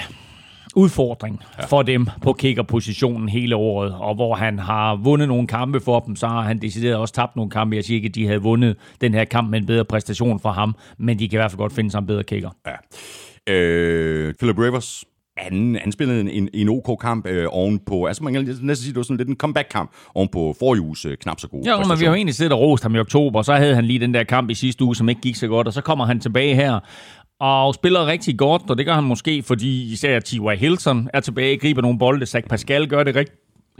udfordring 0.77 1.43
ja. 1.59 1.65
for 1.65 1.81
dem 1.81 2.07
på 2.21 2.33
kickerpositionen 2.33 3.29
hele 3.29 3.55
året, 3.55 3.93
og 3.93 4.15
hvor 4.15 4.35
han 4.35 4.59
har 4.59 4.95
vundet 4.95 5.27
nogle 5.27 5.47
kampe 5.47 5.79
for 5.79 5.99
dem, 5.99 6.15
så 6.15 6.27
har 6.27 6.41
han 6.41 6.61
decideret 6.61 6.95
også 6.95 7.13
tabt 7.13 7.35
nogle 7.35 7.51
kampe. 7.51 7.75
Jeg 7.75 7.83
siger 7.83 7.95
ikke, 7.95 8.07
at 8.07 8.15
de 8.15 8.27
havde 8.27 8.41
vundet 8.41 8.75
den 9.01 9.13
her 9.13 9.25
kamp 9.25 9.49
med 9.49 9.59
en 9.59 9.65
bedre 9.65 9.85
præstation 9.85 10.39
for 10.39 10.51
ham, 10.51 10.75
men 10.97 11.19
de 11.19 11.29
kan 11.29 11.37
i 11.37 11.39
hvert 11.39 11.51
fald 11.51 11.57
godt 11.57 11.73
finde 11.73 11.91
sig 11.91 11.99
en 11.99 12.05
bedre 12.05 12.23
kicker. 12.23 12.49
Ja. 12.67 13.53
Øh, 13.53 14.33
Philip 14.33 14.57
Rivers 14.59 15.03
han, 15.37 15.77
han 15.81 15.91
spillede 15.91 16.21
en, 16.21 16.29
en, 16.29 16.49
en 16.53 16.69
OK-kamp 16.69 17.27
øh, 17.27 17.45
ovenpå, 17.49 18.05
altså 18.05 18.23
man 18.23 18.33
kan 18.33 18.43
næsten 18.45 18.75
sige, 18.75 18.89
det 18.89 18.97
var 18.97 19.03
sådan 19.03 19.17
lidt 19.17 19.29
en 19.29 19.35
comeback-kamp 19.35 19.91
ovenpå 20.15 20.55
forrige 20.59 20.81
uges 20.81 21.05
øh, 21.05 21.17
knap 21.17 21.39
så 21.39 21.47
gode 21.47 21.69
Ja, 21.69 21.77
men 21.77 21.99
vi 21.99 22.05
har 22.05 22.11
jo 22.11 22.15
egentlig 22.15 22.35
siddet 22.35 22.53
og 22.53 22.59
rost 22.59 22.83
ham 22.83 22.95
i 22.95 22.99
oktober, 22.99 23.39
og 23.39 23.45
så 23.45 23.53
havde 23.53 23.75
han 23.75 23.85
lige 23.85 23.99
den 23.99 24.13
der 24.13 24.23
kamp 24.23 24.49
i 24.49 24.53
sidste 24.53 24.83
uge, 24.83 24.95
som 24.95 25.09
ikke 25.09 25.21
gik 25.21 25.35
så 25.35 25.47
godt, 25.47 25.67
og 25.67 25.73
så 25.73 25.81
kommer 25.81 26.05
han 26.05 26.19
tilbage 26.19 26.55
her, 26.55 26.79
og 27.39 27.73
spiller 27.73 28.05
rigtig 28.05 28.37
godt, 28.37 28.61
og 28.69 28.77
det 28.77 28.85
gør 28.85 28.93
han 28.93 29.03
måske, 29.03 29.43
fordi 29.43 29.91
især 29.91 30.19
T.Y. 30.19 30.57
Hilton 30.57 31.09
er 31.13 31.19
tilbage, 31.19 31.57
griber 31.57 31.81
nogle 31.81 31.99
bolde, 31.99 32.25
Zach 32.25 32.47
Pascal 32.47 32.87
gør 32.87 33.03
det 33.03 33.15
rigt, 33.15 33.31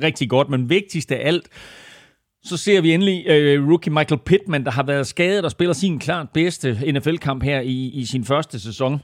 rigtig 0.04 0.30
godt, 0.30 0.50
men 0.50 0.70
vigtigst 0.70 1.12
af 1.12 1.28
alt, 1.28 1.48
så 2.44 2.58
ser 2.58 2.82
vi 2.82 2.94
endelig 2.94 3.26
uh, 3.60 3.70
rookie 3.70 3.94
Michael 3.94 4.22
Pittman, 4.26 4.64
der 4.64 4.72
har 4.72 4.84
været 4.84 5.08
skadet 5.08 5.46
og 5.46 5.52
spiller 5.52 5.74
sin 5.74 6.00
klart 6.00 6.30
bedste 6.34 6.92
NFL-kamp 6.94 7.44
her 7.44 7.60
i, 7.60 7.92
i 7.94 8.06
sin 8.06 8.26
første 8.26 8.60
sæson. 8.60 9.02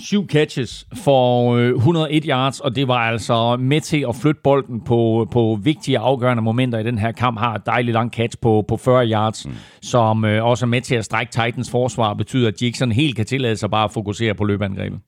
Syv 0.00 0.28
catches 0.28 0.86
for 1.04 1.56
101 1.56 2.24
øh, 2.24 2.28
yards, 2.28 2.60
og 2.60 2.76
det 2.76 2.88
var 2.88 2.98
altså 2.98 3.56
med 3.56 3.80
til 3.80 4.04
at 4.08 4.16
flytte 4.16 4.40
bolden 4.44 4.80
på, 4.80 5.28
på 5.30 5.58
vigtige 5.62 5.98
afgørende 5.98 6.42
momenter 6.42 6.78
i 6.78 6.82
den 6.82 6.98
her 6.98 7.12
kamp. 7.12 7.38
Har 7.38 7.54
et 7.54 7.66
dejligt 7.66 7.92
langt 7.92 8.14
catch 8.14 8.38
på, 8.42 8.64
på 8.68 8.76
40 8.76 9.06
yards, 9.06 9.46
mm. 9.46 9.54
som 9.82 10.24
øh, 10.24 10.44
også 10.44 10.64
er 10.64 10.68
med 10.68 10.80
til 10.80 10.94
at 10.94 11.04
strække 11.04 11.32
Titans 11.32 11.70
forsvar, 11.70 12.14
betyder, 12.14 12.48
at 12.48 12.60
de 12.60 12.66
ikke 12.66 12.78
sådan 12.78 12.92
helt 12.92 13.16
kan 13.16 13.26
tillade 13.26 13.56
sig 13.56 13.70
bare 13.70 13.84
at 13.84 13.92
fokusere 13.92 14.34
på 14.34 14.44
løbeangrebet. 14.44 15.00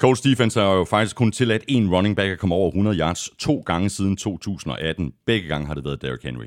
Colts 0.00 0.20
defense 0.20 0.60
har 0.60 0.72
jo 0.72 0.84
faktisk 0.84 1.16
kun 1.16 1.32
tilladt 1.32 1.62
en 1.68 1.94
running 1.94 2.16
back 2.16 2.30
at 2.30 2.38
komme 2.38 2.54
over 2.54 2.68
100 2.68 2.98
yards 2.98 3.30
to 3.38 3.62
gange 3.66 3.88
siden 3.88 4.16
2018. 4.16 5.12
Begge 5.26 5.48
gange 5.48 5.66
har 5.66 5.74
det 5.74 5.84
været 5.84 6.02
Derrick 6.02 6.24
Henry. 6.24 6.46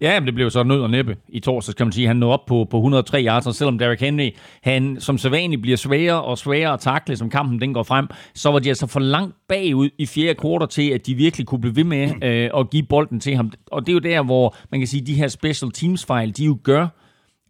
Ja, 0.00 0.20
men 0.20 0.26
det 0.26 0.34
blev 0.34 0.50
så 0.50 0.62
nød 0.62 0.80
og 0.80 0.90
næppe 0.90 1.16
i 1.28 1.40
torsdags, 1.40 1.74
kan 1.74 1.86
man 1.86 1.92
sige. 1.92 2.06
Han 2.06 2.16
nåede 2.16 2.32
op 2.32 2.46
på, 2.46 2.66
på 2.70 2.76
103 2.76 3.24
yards, 3.24 3.46
og 3.46 3.54
selvom 3.54 3.78
Derrick 3.78 4.00
Henry, 4.00 4.30
han 4.62 4.96
som 5.00 5.18
sædvanligt 5.18 5.62
bliver 5.62 5.76
sværere 5.76 6.22
og 6.22 6.38
sværere 6.38 6.72
at 6.72 6.80
takle, 6.80 7.16
som 7.16 7.30
kampen 7.30 7.60
den 7.60 7.74
går 7.74 7.82
frem, 7.82 8.06
så 8.34 8.50
var 8.50 8.58
de 8.58 8.68
altså 8.68 8.86
for 8.86 9.00
langt 9.00 9.34
bagud 9.48 9.90
i 9.98 10.06
fjerde 10.06 10.34
kvartal 10.34 10.68
til, 10.68 10.90
at 10.90 11.06
de 11.06 11.14
virkelig 11.14 11.46
kunne 11.46 11.60
blive 11.60 11.76
ved 11.76 11.84
med 11.84 12.10
øh, 12.22 12.50
at 12.56 12.70
give 12.70 12.82
bolden 12.82 13.20
til 13.20 13.36
ham. 13.36 13.52
Og 13.66 13.86
det 13.86 13.88
er 13.88 13.94
jo 13.94 13.98
der, 13.98 14.22
hvor 14.22 14.56
man 14.70 14.80
kan 14.80 14.86
sige, 14.86 15.00
at 15.00 15.06
de 15.06 15.14
her 15.14 15.28
special 15.28 15.70
teams 15.70 16.04
fejl, 16.04 16.36
de 16.36 16.44
jo 16.44 16.58
gør, 16.62 16.86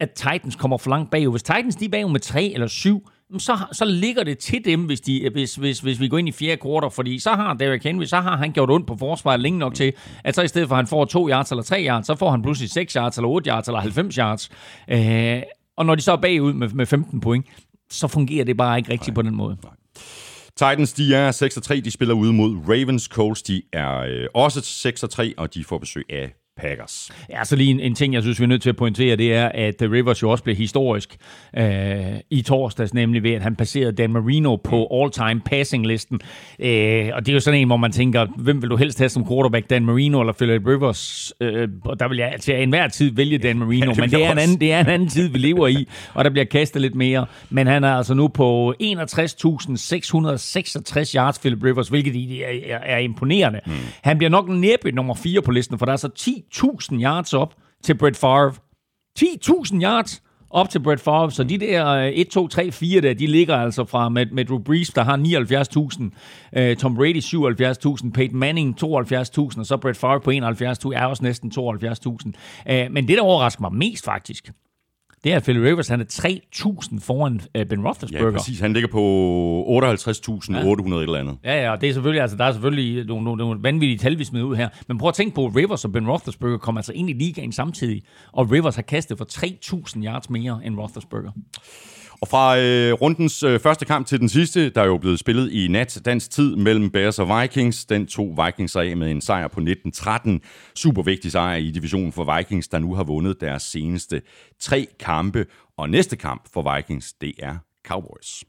at 0.01 0.11
Titans 0.11 0.57
kommer 0.57 0.77
for 0.77 0.91
langt 0.91 1.11
bagud. 1.11 1.33
Hvis 1.33 1.43
Titans 1.43 1.77
de 1.77 1.85
er 1.85 1.89
bagud 1.89 2.13
med 2.13 2.21
3 2.21 2.51
eller 2.55 2.67
7, 2.67 3.09
så, 3.39 3.59
så 3.73 3.85
ligger 3.85 4.25
det 4.25 4.39
til 4.39 4.65
dem, 4.65 4.81
hvis, 4.81 5.01
de, 5.01 5.31
hvis, 5.33 5.55
hvis, 5.55 5.81
hvis 5.81 6.01
vi 6.01 6.09
går 6.09 6.19
ind 6.19 6.29
i 6.29 6.33
fjerde 6.33 6.57
kvartal, 6.57 6.91
fordi 6.91 7.19
så 7.19 7.31
har 7.31 7.55
Derrick 7.55 7.85
Henry, 7.85 8.05
så 8.05 8.17
har 8.17 8.37
han 8.37 8.53
gjort 8.53 8.71
ondt 8.71 8.87
på 8.87 8.97
forsvaret 8.97 9.41
længe 9.41 9.59
nok 9.59 9.75
til, 9.75 9.93
at 10.25 10.35
så 10.35 10.43
i 10.43 10.49
stedet 10.49 10.69
for, 10.69 10.75
at 10.75 10.79
han 10.79 10.87
får 10.87 11.05
2 11.05 11.29
yards 11.29 11.51
eller 11.51 11.63
3 11.63 11.87
yards, 11.87 12.07
så 12.07 12.15
får 12.15 12.31
han 12.31 12.43
pludselig 12.43 12.71
6 12.71 12.93
yards 12.93 13.17
eller 13.17 13.29
8 13.29 13.51
yards 13.51 13.69
eller 13.69 13.81
90 13.81 14.15
yards. 14.15 14.51
Øh, 14.89 15.43
og 15.77 15.87
når 15.87 15.95
de 15.95 16.03
så 16.03 16.13
er 16.13 16.17
bagud 16.17 16.53
med, 16.53 16.69
med 16.69 16.87
15 16.87 17.21
point, 17.21 17.47
så 17.91 18.09
fungerer 18.09 18.45
det 18.45 18.57
bare 18.57 18.79
ikke 18.79 18.93
rigtigt 18.93 19.09
Nej. 19.09 19.15
på 19.15 19.23
den 19.23 19.35
måde. 19.35 19.57
Nej. 19.63 19.73
Titans, 20.57 20.93
de 20.93 21.15
er 21.15 21.33
6-3, 21.77 21.81
de 21.81 21.91
spiller 21.91 22.15
ude 22.15 22.33
mod 22.33 22.57
Ravens. 22.69 23.05
Colts, 23.05 23.43
de 23.43 23.63
er 23.73 23.99
øh, 23.99 24.27
også 24.35 24.61
6-3, 25.21 25.33
og 25.37 25.55
de 25.55 25.65
får 25.65 25.79
besøg 25.79 26.05
af 26.11 26.35
Packers. 26.57 27.11
Ja, 27.31 27.45
så 27.45 27.57
lige 27.57 27.71
en, 27.71 27.81
en 27.81 27.95
ting, 27.95 28.15
jeg 28.15 28.23
synes, 28.23 28.39
vi 28.39 28.45
er 28.45 28.49
nødt 28.49 28.63
til 28.63 28.71
at 28.71 28.77
pointere, 28.77 29.17
det 29.17 29.35
er, 29.35 29.51
at 29.55 29.75
Rivers 29.83 30.23
jo 30.23 30.31
også 30.31 30.45
blev 30.45 30.57
historisk 30.57 31.17
øh, 31.57 31.67
i 32.31 32.43
torsdags, 32.43 32.95
nemlig 32.95 33.23
ved, 33.23 33.31
at 33.31 33.43
han 33.43 33.57
passerede 33.57 33.93
Dan 33.93 34.13
Marino 34.13 34.57
på 34.57 34.89
all-time 34.93 35.41
passing-listen. 35.41 36.21
Øh, 36.59 37.11
og 37.15 37.27
det 37.27 37.29
er 37.29 37.33
jo 37.35 37.41
sådan 37.41 37.61
en, 37.61 37.67
hvor 37.67 37.77
man 37.77 37.93
tænker, 37.93 38.27
hvem 38.37 38.63
vil 38.63 38.71
du 38.71 38.77
helst 38.77 38.99
have 38.99 39.09
som 39.09 39.29
quarterback, 39.29 39.71
Dan 39.71 39.85
Marino 39.85 40.21
eller 40.21 40.33
Philip 40.33 40.67
Rivers? 40.67 41.33
Øh, 41.41 41.69
og 41.85 42.01
der 42.01 42.09
vil 42.09 42.19
jeg 42.19 42.35
til 42.41 42.63
enhver 42.63 42.89
tid 42.89 43.15
vælge 43.15 43.39
Dan 43.39 43.59
Marino, 43.59 43.93
ja, 43.97 44.01
men 44.01 44.11
det 44.11 44.25
er, 44.25 44.33
en 44.33 44.39
anden, 44.39 44.61
det 44.61 44.73
er 44.73 44.81
en 44.81 44.87
anden 44.87 45.09
tid, 45.09 45.29
vi 45.29 45.39
lever 45.39 45.69
i, 45.69 45.89
og 46.15 46.25
der 46.25 46.31
bliver 46.31 46.45
kastet 46.45 46.83
lidt 46.83 46.95
mere. 46.95 47.27
Men 47.51 47.67
han 47.67 47.85
er 47.85 47.95
altså 47.95 48.15
nu 48.15 48.29
på 48.29 48.75
61.666 48.83 48.87
yards, 51.17 51.39
Philip 51.39 51.65
Rivers, 51.65 51.89
hvilket 51.89 52.43
er, 52.43 52.47
er, 52.67 52.79
er 52.79 52.99
imponerende. 52.99 53.61
Mm. 53.67 53.73
Han 54.03 54.19
bliver 54.19 54.31
nok 54.31 54.49
næppe 54.49 54.93
nummer 54.93 55.15
4 55.15 55.43
på 55.43 55.51
listen, 55.51 55.79
for 55.79 55.87
der 55.87 55.93
er 55.93 55.97
så 55.97 56.09
10 56.09 56.44
10.000 56.55 57.03
yards 57.03 57.35
op 57.35 57.55
til 57.83 57.95
Brett 57.95 58.17
Favre. 58.17 58.53
10.000 59.19 59.83
yards 59.83 60.23
op 60.55 60.71
til 60.71 60.83
Brett 60.83 61.01
Favre, 61.01 61.31
så 61.31 61.45
de 61.45 61.59
der 61.59 62.11
1, 62.15 62.29
2, 62.29 62.49
3, 62.49 62.73
4 62.73 63.01
der, 63.01 63.15
de 63.15 63.27
ligger 63.27 63.57
altså 63.57 63.85
fra 63.85 64.09
med, 64.09 64.27
med 64.27 64.45
Drew 64.45 64.59
Brees, 64.59 64.91
der 64.91 65.03
har 65.03 65.17
79.000, 66.53 66.61
øh, 66.61 66.77
Tom 66.77 66.95
Brady 66.95 67.21
77.000, 67.21 68.11
Peyton 68.11 68.39
Manning 68.39 68.77
72.000, 68.85 69.59
og 69.59 69.67
så 69.67 69.79
Brett 69.83 69.99
Favre 69.99 70.21
på 70.21 70.31
71.000, 70.31 70.37
er 70.95 71.07
også 71.07 71.23
næsten 71.23 71.53
72.000. 71.59 72.73
Øh, 72.73 72.91
men 72.91 73.09
det, 73.09 73.17
der 73.17 73.23
overrasker 73.23 73.63
mig 73.63 73.73
mest 73.75 74.05
faktisk, 74.05 74.51
det 75.25 75.33
er, 75.33 75.37
at 75.37 75.43
Philip 75.43 75.63
Rivers 75.63 75.89
han 75.89 76.01
er 76.01 76.05
3.000 76.93 77.01
foran 77.01 77.41
uh, 77.59 77.67
Ben 77.67 77.87
Roethlisberger. 77.87 78.27
Ja, 78.27 78.33
præcis. 78.37 78.61
Han 78.61 78.73
ligger 78.73 78.89
på 78.89 79.01
58.800 79.69 80.95
ja. 80.95 81.01
eller 81.03 81.19
andet. 81.19 81.37
Ja, 81.45 81.63
ja, 81.63 81.71
og 81.71 81.81
det 81.81 81.89
er 81.89 81.93
selvfølgelig, 81.93 82.23
altså, 82.23 82.37
der 82.37 82.45
er 82.45 82.53
selvfølgelig 82.53 83.05
nogle, 83.07 83.25
nogle, 83.25 83.39
nogle 83.39 83.63
vanvittige 83.63 83.99
tal, 83.99 84.19
vi 84.19 84.25
smider 84.25 84.45
ud 84.45 84.57
her. 84.57 84.69
Men 84.89 84.99
prøv 84.99 85.09
at 85.09 85.15
tænke 85.15 85.35
på, 85.35 85.47
at 85.47 85.57
Rivers 85.57 85.85
og 85.85 85.93
Ben 85.93 86.09
Roethlisberger 86.09 86.59
kommer 86.59 86.79
altså 86.79 86.93
ind 86.93 87.11
i 87.11 87.13
ligaen 87.13 87.53
samtidig, 87.53 88.03
og 88.33 88.51
Rivers 88.51 88.75
har 88.75 88.83
kastet 88.83 89.19
for 89.19 89.25
3.000 89.33 90.05
yards 90.05 90.31
mere 90.31 90.61
end 90.65 90.79
Roethlisberger. 90.79 91.31
Og 92.21 92.29
fra 92.29 92.59
øh, 92.59 92.93
rundens 92.93 93.43
øh, 93.43 93.61
første 93.61 93.85
kamp 93.85 94.07
til 94.07 94.21
den 94.21 94.29
sidste, 94.29 94.71
der 94.71 94.83
er 94.83 94.87
jo 94.87 94.99
blevet 94.99 95.19
spillet 95.19 95.53
i 95.53 95.69
nat 95.69 96.01
dansk 96.05 96.31
tid 96.31 96.57
mellem 96.57 96.91
Bears 96.91 97.19
og 97.19 97.41
Vikings. 97.41 97.85
Den 97.85 98.07
tog 98.07 98.39
Vikings 98.47 98.77
af 98.77 98.97
med 98.97 99.11
en 99.11 99.21
sejr 99.21 99.49
på 99.49 99.61
19-13. 99.61 100.39
Super 100.75 101.03
vigtig 101.03 101.33
sejr 101.33 101.57
i 101.57 101.71
divisionen 101.71 102.13
for 102.13 102.37
Vikings, 102.37 102.69
der 102.69 102.79
nu 102.79 102.95
har 102.95 103.05
vundet 103.05 103.41
deres 103.41 103.63
seneste 103.63 104.23
tre 104.61 104.87
kampe. 105.01 105.47
Og 105.77 105.91
næste 105.91 106.17
kamp 106.17 106.43
for 106.53 106.77
Vikings, 106.77 107.13
det 107.13 107.33
er 107.39 107.57
Cowboys. 107.87 108.45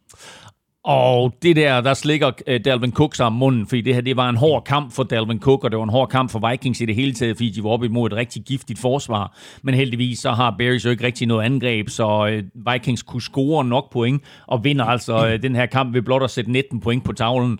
Og 0.85 1.33
det 1.41 1.55
der, 1.55 1.81
der 1.81 1.93
slikker 1.93 2.31
øh, 2.47 2.59
Dalvin 2.65 2.91
Cook 2.91 3.15
sig 3.15 3.25
om 3.25 3.33
munden, 3.33 3.67
fordi 3.67 3.81
det 3.81 3.93
her 3.93 4.01
det 4.01 4.17
var 4.17 4.29
en 4.29 4.35
hård 4.35 4.63
kamp 4.63 4.91
for 4.91 5.03
Dalvin 5.03 5.39
Cook, 5.39 5.63
og 5.63 5.71
det 5.71 5.77
var 5.77 5.83
en 5.83 5.89
hård 5.89 6.09
kamp 6.09 6.31
for 6.31 6.49
Vikings 6.49 6.81
i 6.81 6.85
det 6.85 6.95
hele 6.95 7.13
taget, 7.13 7.37
fordi 7.37 7.49
de 7.49 7.63
var 7.63 7.69
op 7.69 7.83
imod 7.83 8.11
et 8.11 8.17
rigtig 8.17 8.43
giftigt 8.43 8.79
forsvar. 8.79 9.37
Men 9.61 9.75
heldigvis 9.75 10.19
så 10.19 10.31
har 10.31 10.55
Bears 10.57 10.85
jo 10.85 10.89
ikke 10.89 11.03
rigtig 11.03 11.27
noget 11.27 11.45
angreb, 11.45 11.89
så 11.89 12.27
øh, 12.27 12.73
Vikings 12.73 13.01
kunne 13.03 13.21
score 13.21 13.65
nok 13.65 13.91
point, 13.91 14.23
og 14.47 14.63
vinder 14.63 14.85
altså 14.85 15.27
øh, 15.27 15.41
den 15.41 15.55
her 15.55 15.65
kamp 15.65 15.93
ved 15.93 16.01
blot 16.01 16.23
at 16.23 16.29
sætte 16.29 16.51
19 16.51 16.79
point 16.79 17.03
på 17.03 17.13
tavlen. 17.13 17.59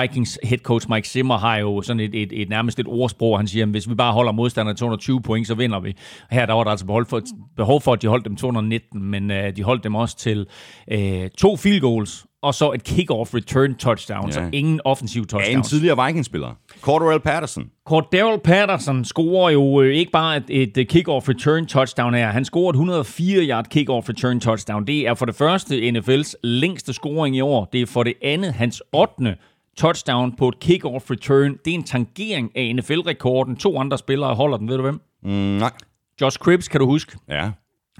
Vikings 0.00 0.38
head 0.42 0.58
coach 0.58 0.90
Mike 0.90 1.08
Zimmer 1.08 1.38
har 1.38 1.56
jo 1.56 1.82
sådan 1.82 2.00
et, 2.00 2.14
et, 2.14 2.42
et 2.42 2.48
nærmest 2.48 2.78
et 2.78 2.86
ordsprog, 2.88 3.38
han 3.38 3.46
siger, 3.46 3.64
at 3.64 3.70
hvis 3.70 3.88
vi 3.88 3.94
bare 3.94 4.12
holder 4.12 4.32
modstanderne 4.32 4.76
220 4.76 5.22
point, 5.22 5.46
så 5.46 5.54
vinder 5.54 5.80
vi. 5.80 5.96
Her 6.30 6.46
der 6.46 6.52
var 6.52 6.64
der 6.64 6.70
altså 6.70 6.86
behov 6.86 7.04
for, 7.08 7.20
behov 7.56 7.80
for 7.80 7.92
at 7.92 8.02
de 8.02 8.06
holdt 8.06 8.24
dem 8.24 8.36
219, 8.36 9.02
men 9.02 9.30
de 9.30 9.62
holdt 9.62 9.84
dem 9.84 9.94
også 9.94 10.16
til 10.16 10.46
øh, 10.90 11.28
to 11.38 11.56
field 11.56 11.80
goals, 11.80 12.26
og 12.44 12.54
så 12.54 12.72
et 12.72 12.84
kick-off 12.84 13.34
return 13.34 13.74
touchdown, 13.74 14.26
ja. 14.26 14.32
så 14.32 14.48
ingen 14.52 14.80
offensiv 14.84 15.26
touchdown. 15.26 15.52
Ja, 15.52 15.56
en 15.56 15.62
tidligere 15.62 16.06
Vikings-spiller. 16.06 16.54
Cordell 16.80 17.20
Patterson. 17.20 17.70
Cordell 17.86 18.40
Patterson 18.44 19.04
scorer 19.04 19.50
jo 19.50 19.80
øh, 19.80 19.94
ikke 19.94 20.12
bare 20.12 20.36
et, 20.36 20.78
et 20.78 20.88
kick-off 20.88 21.28
return 21.28 21.66
touchdown 21.66 22.14
her. 22.14 22.30
Han 22.30 22.44
scorer 22.44 22.70
et 22.70 22.74
104 22.74 23.42
yard 23.42 23.64
kick-off 23.74 24.08
return 24.08 24.40
touchdown. 24.40 24.86
Det 24.86 25.06
er 25.08 25.14
for 25.14 25.26
det 25.26 25.34
første 25.34 25.88
NFL's 25.88 26.34
længste 26.42 26.92
scoring 26.92 27.36
i 27.36 27.40
år. 27.40 27.68
Det 27.72 27.82
er 27.82 27.86
for 27.86 28.02
det 28.02 28.14
andet 28.22 28.52
hans 28.52 28.82
8. 28.92 29.36
touchdown 29.76 30.36
på 30.36 30.48
et 30.48 30.54
kick-off 30.64 31.10
return. 31.10 31.56
Det 31.64 31.70
er 31.70 31.74
en 31.74 31.84
tangering 31.84 32.50
af 32.56 32.74
NFL-rekorden. 32.74 33.56
To 33.56 33.78
andre 33.78 33.98
spillere 33.98 34.34
holder 34.34 34.56
den, 34.56 34.68
ved 34.68 34.76
du 34.76 34.82
hvem? 34.82 35.00
Mm, 35.22 35.30
nej. 35.30 35.70
Josh 36.20 36.38
Cribbs, 36.38 36.68
kan 36.68 36.80
du 36.80 36.86
huske? 36.86 37.18
Ja. 37.28 37.50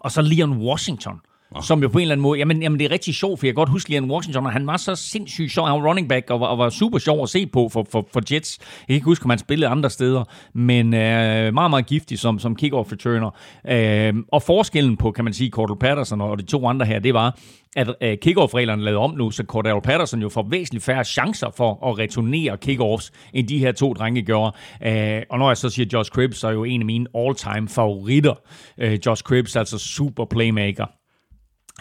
Og 0.01 0.11
så 0.11 0.23
Leon 0.23 0.53
Washington 0.53 1.21
som 1.63 1.83
jo 1.83 1.89
på 1.89 1.99
en 1.99 2.03
eller 2.03 2.13
anden 2.13 2.23
måde, 2.23 2.39
jamen, 2.39 2.63
jamen 2.63 2.79
det 2.79 2.85
er 2.85 2.91
rigtig 2.91 3.15
sjovt, 3.15 3.41
for 3.41 3.47
jeg 3.47 3.55
kan 3.55 3.61
godt 3.61 3.69
huske 3.69 3.91
Leon 3.91 4.11
Washington, 4.11 4.47
og 4.47 4.53
han 4.53 4.67
var 4.67 4.77
så 4.77 4.95
sindssygt 4.95 5.53
sjov, 5.53 5.67
han 5.67 5.83
var 5.83 5.89
running 5.89 6.09
back, 6.09 6.31
og 6.31 6.41
var, 6.41 6.47
og 6.47 6.59
var 6.59 6.71
super 6.71 6.99
sjov 6.99 7.23
at 7.23 7.29
se 7.29 7.47
på 7.47 7.69
for, 7.69 7.87
for, 7.91 8.09
for 8.13 8.21
Jets. 8.33 8.59
Jeg 8.61 8.87
kan 8.87 8.95
ikke 8.95 9.05
huske, 9.05 9.25
om 9.25 9.31
han 9.31 9.39
spillede 9.39 9.71
andre 9.71 9.91
steder, 9.91 10.25
men 10.53 10.95
øh, 10.95 11.55
meget, 11.55 11.71
meget 11.71 11.87
giftig 11.87 12.19
som, 12.19 12.39
som 12.39 12.57
kick-off 12.63 12.93
returner. 12.93 13.31
Øh, 13.69 14.15
og 14.33 14.43
forskellen 14.43 14.97
på, 14.97 15.11
kan 15.11 15.25
man 15.25 15.33
sige, 15.33 15.51
Cordell 15.51 15.79
Patterson 15.79 16.21
og 16.21 16.39
de 16.39 16.45
to 16.45 16.67
andre 16.67 16.87
her, 16.87 16.99
det 16.99 17.15
var, 17.15 17.39
at 17.77 17.95
øh, 18.01 18.19
kick-off-reglerne 18.23 18.83
lavet 18.83 18.99
om 18.99 19.15
nu, 19.17 19.31
så 19.31 19.45
Cordell 19.47 19.81
Patterson 19.81 20.23
jo 20.23 20.29
får 20.29 20.47
væsentligt 20.51 20.85
færre 20.85 21.05
chancer 21.05 21.51
for 21.57 21.89
at 21.91 21.99
returnere 21.99 22.57
kickoffs, 22.57 23.13
end 23.33 23.49
de 23.49 23.59
her 23.59 23.73
to 23.73 23.93
drenge 23.93 24.23
gjorde. 24.23 24.57
Øh, 24.87 25.23
og 25.31 25.39
når 25.39 25.51
jeg 25.51 25.57
så 25.57 25.71
siger 25.71 25.87
Josh 25.93 26.11
Cribbs, 26.11 26.39
så 26.39 26.49
er 26.49 26.53
jo 26.53 26.65
en 26.65 26.81
af 26.81 26.87
mine 26.87 27.07
all-time 27.15 27.69
favoritter. 27.69 28.35
Øh, 28.79 28.99
Josh 29.07 29.23
Cribbs, 29.23 29.57
altså 29.57 29.79
super 29.79 30.25
playmaker. 30.25 30.87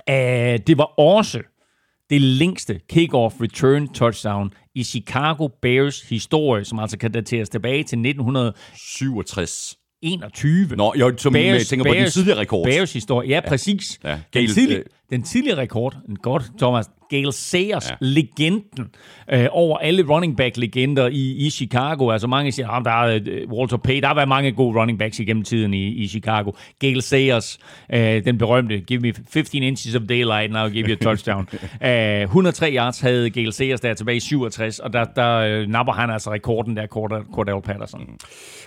Uh, 0.09 0.15
det 0.67 0.77
var 0.77 0.99
også 0.99 1.39
det 2.09 2.21
længste 2.21 2.79
kick-off 2.93 3.41
return 3.41 3.87
touchdown 3.87 4.53
i 4.75 4.83
Chicago 4.83 5.47
Bears 5.61 6.01
historie, 6.01 6.65
som 6.65 6.79
altså 6.79 6.97
kan 6.97 7.11
dateres 7.11 7.49
tilbage 7.49 7.83
til 7.83 7.99
1967. 7.99 9.77
21. 10.01 10.65
Nå, 10.75 10.93
jeg 10.97 11.17
tænker, 11.17 11.29
Bears, 11.39 11.59
jeg 11.59 11.67
tænker 11.67 11.85
på 11.85 11.91
Bears, 11.91 12.03
den 12.03 12.11
tidligere 12.11 12.39
rekord. 12.39 12.65
Bears 12.65 12.93
historie, 12.93 13.29
ja, 13.29 13.39
præcis. 13.47 13.99
Ja, 14.03 14.19
den, 14.33 14.47
tidlig, 14.47 14.83
den 15.09 15.23
tidligere 15.23 15.57
rekord, 15.57 15.97
en 16.09 16.15
godt, 16.15 16.43
Thomas, 16.57 16.89
Gale 17.13 17.31
Sayers, 17.31 17.89
ja. 17.89 17.95
legenden 17.99 18.89
øh, 19.31 19.47
over 19.51 19.77
alle 19.77 20.05
running 20.09 20.37
back-legender 20.37 21.07
i, 21.07 21.45
i 21.45 21.49
Chicago. 21.49 22.11
Altså 22.11 22.27
mange 22.27 22.51
siger, 22.51 22.69
at 22.69 22.85
der 22.85 22.91
er 22.91 23.19
uh, 23.19 23.51
Walter 23.51 23.77
Payton, 23.77 24.01
der 24.01 24.07
har 24.07 24.15
været 24.15 24.27
mange 24.27 24.51
gode 24.51 24.79
running 24.79 24.99
backs 24.99 25.19
igennem 25.19 25.43
tiden 25.43 25.73
i, 25.73 25.87
i 25.87 26.07
Chicago. 26.07 26.51
Gale 26.79 27.01
Sayers, 27.01 27.59
øh, 27.93 28.25
den 28.25 28.37
berømte, 28.37 28.79
give 28.79 28.99
me 28.99 29.13
15 29.29 29.63
inches 29.63 29.95
of 29.95 30.01
daylight, 30.01 30.55
and 30.55 30.57
I'll 30.57 30.73
give 30.73 30.87
you 30.87 30.97
a 31.01 31.03
touchdown. 31.03 31.47
uh, 31.81 32.21
103 32.21 32.73
yards 32.75 32.99
havde 32.99 33.29
Gale 33.29 33.51
Sayers 33.51 33.79
der 33.79 33.93
tilbage 33.93 34.17
i 34.17 34.19
67, 34.19 34.79
og 34.79 34.93
der, 34.93 35.03
der 35.03 35.61
uh, 35.61 35.69
napper 35.69 35.93
han 35.93 36.09
altså 36.09 36.31
rekorden 36.31 36.77
der, 36.77 36.87
Cordell 36.87 37.61
Patterson. 37.61 38.01
Mm. 38.01 38.19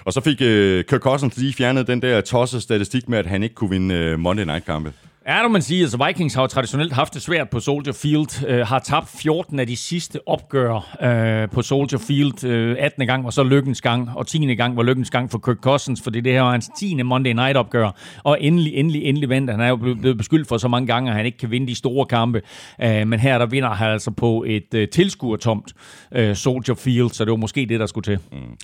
Og 0.04 0.12
så 0.12 0.20
fik 0.20 0.40
uh, 0.40 0.46
Kirk 0.88 1.00
Cousins 1.00 1.36
lige 1.36 1.52
fjernet 1.52 1.86
den 1.86 2.02
der 2.02 2.20
tosse 2.20 2.60
statistik 2.60 3.08
med, 3.08 3.18
at 3.18 3.26
han 3.26 3.42
ikke 3.42 3.54
kunne 3.54 3.70
vinde 3.70 4.12
uh, 4.12 4.20
Monday 4.20 4.44
Night-kampe. 4.44 4.92
Ja, 5.28 5.42
det 5.42 5.50
man 5.50 5.62
sige. 5.62 5.82
Altså, 5.82 6.06
Vikings 6.06 6.34
har 6.34 6.42
jo 6.42 6.46
traditionelt 6.46 6.92
haft 6.92 7.14
det 7.14 7.22
svært 7.22 7.50
på 7.50 7.60
Soldier 7.60 7.92
Field. 7.92 8.46
Øh, 8.46 8.66
har 8.66 8.78
tabt 8.78 9.08
14 9.08 9.58
af 9.60 9.66
de 9.66 9.76
sidste 9.76 10.28
opgør 10.28 10.96
øh, 11.02 11.50
på 11.50 11.62
Soldier 11.62 11.98
Field. 11.98 12.44
Øh, 12.44 12.76
18. 12.78 13.06
gang 13.06 13.24
var 13.24 13.30
så 13.30 13.42
lykkens 13.42 13.80
gang, 13.80 14.10
og 14.16 14.26
10. 14.26 14.54
gang 14.54 14.76
var 14.76 14.82
lykkens 14.82 15.10
gang 15.10 15.30
for 15.30 15.38
Kirk 15.38 15.56
Cousins, 15.56 16.02
fordi 16.02 16.20
det 16.20 16.32
her 16.32 16.40
var 16.40 16.50
hans 16.50 16.70
10. 16.78 17.02
Monday 17.02 17.32
Night 17.32 17.56
opgør. 17.56 17.90
Og 18.24 18.38
endelig, 18.40 18.74
endelig, 18.74 19.02
endelig 19.02 19.28
vandt 19.28 19.50
han. 19.50 19.60
er 19.60 19.68
jo 19.68 19.76
blevet 19.76 20.18
beskyldt 20.18 20.48
for 20.48 20.58
så 20.58 20.68
mange 20.68 20.86
gange, 20.86 21.10
at 21.10 21.16
han 21.16 21.26
ikke 21.26 21.38
kan 21.38 21.50
vinde 21.50 21.66
de 21.66 21.74
store 21.74 22.06
kampe. 22.06 22.42
Øh, 22.82 23.06
men 23.06 23.20
her 23.20 23.38
der 23.38 23.46
vinder 23.46 23.70
han 23.70 23.90
altså 23.90 24.10
på 24.10 24.44
et 24.46 24.74
øh, 24.74 24.88
tilskuertomt 24.88 25.72
øh, 26.12 26.36
Soldier 26.36 26.74
Field, 26.74 27.10
så 27.10 27.24
det 27.24 27.30
var 27.30 27.36
måske 27.36 27.66
det, 27.68 27.80
der 27.80 27.86
skulle 27.86 28.04
til. 28.04 28.18
Mm. 28.32 28.56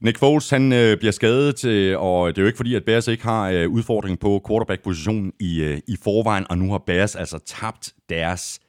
Nick 0.00 0.18
Foles, 0.18 0.50
han 0.50 0.72
øh, 0.72 0.96
bliver 0.98 1.12
skadet, 1.12 1.64
øh, 1.64 2.00
og 2.00 2.28
det 2.28 2.38
er 2.38 2.42
jo 2.42 2.46
ikke 2.46 2.56
fordi, 2.56 2.74
at 2.74 2.84
Bears 2.84 3.08
ikke 3.08 3.24
har 3.24 3.50
øh, 3.50 3.68
udfordring 3.68 4.18
på 4.18 4.44
quarterback-positionen 4.48 5.32
i, 5.40 5.60
øh, 5.60 5.78
i 5.88 5.96
forvejen, 6.04 6.46
og 6.50 6.58
nu 6.58 6.70
har 6.70 6.78
Bears 6.78 7.16
altså 7.16 7.38
tabt 7.46 7.92
deres 8.08 8.60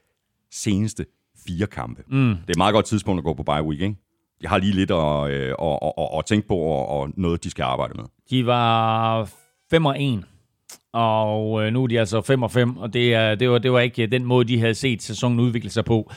seneste 0.52 1.06
fire 1.48 1.68
kampe. 1.68 2.04
Mm. 2.08 2.30
Det 2.30 2.48
er 2.48 2.52
et 2.52 2.58
meget 2.58 2.74
godt 2.74 2.86
tidspunkt 2.86 3.20
at 3.20 3.24
gå 3.24 3.34
på 3.34 3.44
bye 3.44 3.64
week, 3.64 3.82
ikke? 3.82 3.96
Jeg 4.42 4.50
har 4.50 4.58
lige 4.58 4.74
lidt 4.74 4.92
at, 4.92 5.30
øh, 5.30 5.56
at, 5.62 5.80
at, 5.82 5.92
at, 5.98 6.08
at 6.18 6.26
tænke 6.26 6.48
på, 6.48 6.56
og, 6.56 6.88
og 6.88 7.10
noget, 7.18 7.44
de 7.44 7.50
skal 7.50 7.64
arbejde 7.64 7.94
med. 7.96 8.04
De 8.30 8.46
var 8.46 9.30
5 9.70 9.86
og 9.86 10.02
1 10.04 10.24
og 10.94 11.64
øh, 11.64 11.74
nu 11.74 11.84
er 11.84 11.88
de 11.88 12.00
altså 12.00 12.22
5 12.22 12.44
og 12.44 12.52
5, 12.52 12.78
og 12.78 12.94
det, 12.94 13.14
er, 13.14 13.36
det, 13.36 13.50
var, 13.50 13.58
det 13.58 13.72
var 13.72 13.80
ikke 13.80 14.08
den 14.08 14.26
måde, 14.26 14.48
de 14.48 14.60
havde 14.60 14.76
set 14.76 15.04
sæsonen 15.04 15.40
udvikle 15.40 15.70
sig 15.70 15.86
på. 15.86 16.12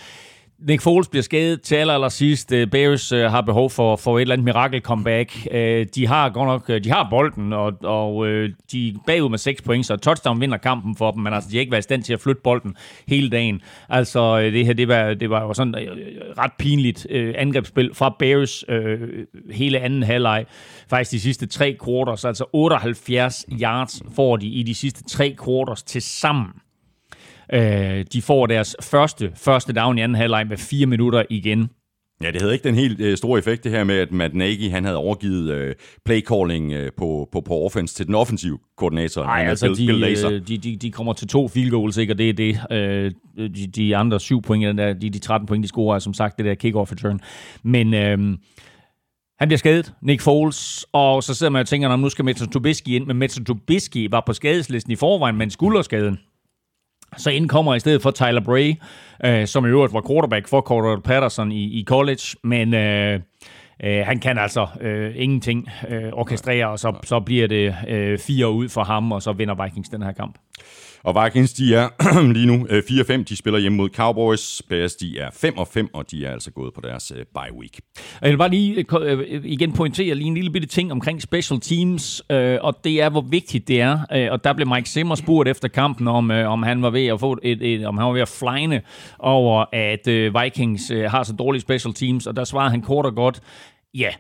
Nick 0.69 0.83
Foles 0.83 1.09
bliver 1.09 1.23
skadet 1.23 1.63
til 1.63 1.75
aller, 1.75 1.95
aller 1.95 2.09
sidst. 2.09 2.53
Øh, 2.53 2.67
Bears 2.67 3.13
øh, 3.13 3.31
har 3.31 3.41
behov 3.41 3.71
for, 3.71 3.97
for 3.97 4.19
et 4.19 4.21
eller 4.21 4.33
andet 4.33 4.45
mirakel 4.45 4.81
comeback. 4.81 5.47
Øh, 5.51 5.87
de 5.95 6.07
har 6.07 6.29
godt 6.29 6.47
nok, 6.47 6.85
de 6.85 6.91
har 6.91 7.07
bolden, 7.11 7.53
og, 7.53 7.73
og 7.83 8.27
de 8.73 8.89
er 8.89 8.93
bagud 9.07 9.29
med 9.29 9.39
6 9.39 9.63
point, 9.63 9.87
så 9.87 9.97
touchdown 9.97 10.41
vinder 10.41 10.57
kampen 10.57 10.97
for 10.97 11.11
dem, 11.11 11.23
men 11.23 11.33
altså, 11.33 11.51
de 11.51 11.57
har 11.57 11.61
ikke 11.61 11.73
været 11.73 11.83
i 11.83 11.83
stand 11.83 12.03
til 12.03 12.13
at 12.13 12.21
flytte 12.21 12.41
bolden 12.45 12.77
hele 13.09 13.31
dagen. 13.31 13.61
Altså, 13.89 14.41
det 14.41 14.67
her, 14.67 14.73
det 14.73 14.89
var, 14.89 15.15
det 15.15 15.31
var 15.31 15.43
jo 15.43 15.55
sådan 15.55 15.75
ret 16.39 16.53
pinligt 16.59 17.07
angrebsspil 17.11 17.91
fra 17.95 18.17
Bears 18.19 18.65
hele 19.51 19.79
anden 19.81 20.03
halvleg. 20.03 20.47
Faktisk 20.91 21.11
de 21.11 21.21
sidste 21.21 21.47
tre 21.47 21.77
quarters, 21.85 22.25
altså 22.25 22.45
78 22.53 23.47
yards 23.61 24.03
får 24.17 24.37
de 24.37 24.47
i 24.47 24.63
de 24.63 24.75
sidste 24.75 25.05
tre 25.05 25.37
quarters 25.45 25.83
til 25.83 26.03
sammen. 26.03 26.62
Øh, 27.53 28.05
de 28.13 28.23
får 28.23 28.47
deres 28.47 28.77
første, 28.83 29.33
første 29.37 29.73
down 29.73 29.99
i 29.99 30.01
anden 30.01 30.17
halvleg 30.17 30.47
med 30.47 30.57
fire 30.57 30.87
minutter 30.87 31.23
igen. 31.31 31.71
Ja, 32.23 32.31
det 32.31 32.41
havde 32.41 32.53
ikke 32.53 32.65
den 32.65 32.75
helt 32.75 33.01
øh, 33.01 33.17
store 33.17 33.39
effekt, 33.39 33.65
det 33.65 33.73
her 33.73 33.85
med, 33.85 33.99
at 33.99 34.13
Matt 34.13 34.35
Nagy, 34.35 34.71
han 34.71 34.85
havde 34.85 34.97
overgivet 34.97 35.51
øh, 35.51 35.75
playcalling 36.05 36.73
øh, 36.73 36.91
på, 36.97 37.29
på, 37.33 37.41
på 37.41 37.55
offense 37.65 37.95
til 37.95 38.07
den 38.07 38.15
offensive 38.15 38.59
koordinator. 38.77 39.23
Nej, 39.23 39.45
altså 39.49 39.67
Bill, 39.67 40.03
de, 40.03 40.07
Bill 40.07 40.33
øh, 40.33 40.49
de, 40.49 40.59
de, 40.59 40.77
de 40.77 40.91
kommer 40.91 41.13
til 41.13 41.29
to 41.29 41.49
field 41.49 41.71
goals, 41.71 41.97
ikke? 41.97 42.13
og 42.13 42.19
det 42.19 42.29
er 42.29 42.33
det. 42.33 42.61
Øh, 42.71 43.13
de, 43.49 43.67
de 43.67 43.97
andre 43.97 44.21
syv 44.21 44.43
point, 44.43 44.79
der, 44.79 44.93
de, 44.93 45.11
de 45.11 45.19
13 45.19 45.47
point, 45.47 45.63
de 45.63 45.69
scorer, 45.69 45.95
er 45.95 45.99
som 45.99 46.15
sagt 46.15 46.39
det 46.39 46.45
der 46.45 46.55
kick-off 46.55 46.93
return. 46.93 47.21
Men... 47.63 47.95
Øh, 47.95 48.39
han 49.39 49.49
bliver 49.49 49.59
skadet, 49.59 49.93
Nick 50.03 50.21
Foles, 50.21 50.87
og 50.93 51.23
så 51.23 51.35
sidder 51.35 51.51
man 51.51 51.61
og 51.61 51.67
tænker, 51.67 51.97
nu 51.97 52.09
skal 52.09 52.25
Metro 52.25 52.47
Trubisky 52.47 52.89
ind, 52.89 53.07
men 53.07 53.17
Metro 53.17 53.45
Trubisky 53.45 54.11
var 54.11 54.23
på 54.27 54.33
skadeslisten 54.33 54.93
i 54.93 54.97
forvejen 54.97 55.37
med 55.37 55.47
en 55.47 55.51
skulderskaden. 55.51 56.19
Så 57.17 57.31
indkommer 57.31 57.75
i 57.75 57.81
stedet 57.81 58.03
for 58.03 58.11
Tyler 58.11 58.41
Bray, 58.41 58.75
øh, 59.25 59.47
som 59.47 59.67
i 59.67 59.69
øvrigt 59.69 59.93
var 59.95 60.03
quarterback 60.09 60.49
for 60.49 60.61
Cordell 60.61 61.03
Patterson 61.03 61.53
i, 61.53 61.81
i 61.81 61.85
college, 61.85 62.23
men 62.45 62.75
øh, 62.75 63.21
øh, 63.85 64.07
han 64.07 64.19
kan 64.19 64.39
altså 64.39 64.67
øh, 64.81 65.13
ingenting 65.17 65.69
øh, 65.89 66.13
orkestrere, 66.13 66.69
og 66.69 66.79
så, 66.79 66.95
så 67.05 67.21
bliver 67.21 67.49
det 67.49 67.77
øh, 67.89 68.19
fire 68.19 68.51
ud 68.51 68.69
for 68.69 68.85
ham, 68.85 69.13
og 69.13 69.23
så 69.23 69.33
vinder 69.33 69.65
Vikings 69.65 69.89
den 69.89 70.03
her 70.03 70.13
kamp. 70.13 70.39
Og 71.05 71.25
Vikings, 71.25 71.53
de 71.53 71.75
er 71.75 71.89
lige 72.37 72.47
nu 72.47 72.67
øh, 72.71 72.79
4-5. 72.79 73.23
De 73.23 73.37
spiller 73.37 73.61
hjemme 73.61 73.77
mod 73.77 73.89
Cowboys. 73.89 74.63
Bears, 74.69 74.95
de 74.95 75.19
er 75.19 75.31
5-5, 75.31 75.89
og 75.93 76.11
de 76.11 76.25
er 76.27 76.33
altså 76.33 76.51
gået 76.51 76.75
på 76.75 76.81
deres 76.81 77.13
øh, 77.17 77.25
bye 77.35 77.59
week. 77.59 77.81
Jeg 78.23 78.31
vil 78.31 78.39
bare 78.39 78.51
lige 78.51 78.87
øh, 79.01 79.45
igen 79.45 79.73
pointere 79.73 80.15
lige 80.15 80.27
en 80.27 80.35
lille 80.35 80.51
bitte 80.51 80.69
ting 80.69 80.93
omkring 80.93 81.23
special 81.23 81.61
teams, 81.61 82.21
og 82.61 82.85
det 82.85 83.03
er, 83.03 83.11
hvor 83.11 83.21
vigtigt 83.21 83.69
det 83.69 83.81
er. 83.81 84.29
Og 84.31 84.45
der 84.45 84.53
blev 84.53 84.69
Mike 84.69 84.89
Zimmer 84.89 85.15
spurgt 85.15 85.49
efter 85.49 85.69
kampen, 85.69 86.09
om, 86.09 86.31
om 86.31 86.63
han 86.63 86.83
var 86.83 86.91
ved 86.91 87.07
at 87.07 87.21
få 87.21 87.39
et, 87.43 87.63
et, 87.63 87.87
om 87.87 87.99
han 87.99 88.07
var 88.07 88.13
ved 88.13 88.21
at 88.21 88.29
flyne 88.29 88.83
over, 89.19 89.65
at 89.73 90.07
Vikings 90.43 90.93
har 91.07 91.23
så 91.23 91.33
dårlige 91.33 91.63
special 91.63 91.95
teams, 91.95 92.27
og 92.27 92.37
der 92.37 92.45
svarede 92.45 92.71
han 92.71 92.83
kort 92.83 93.07
og 93.07 93.15
godt, 93.15 93.41
Ja, 93.95 94.11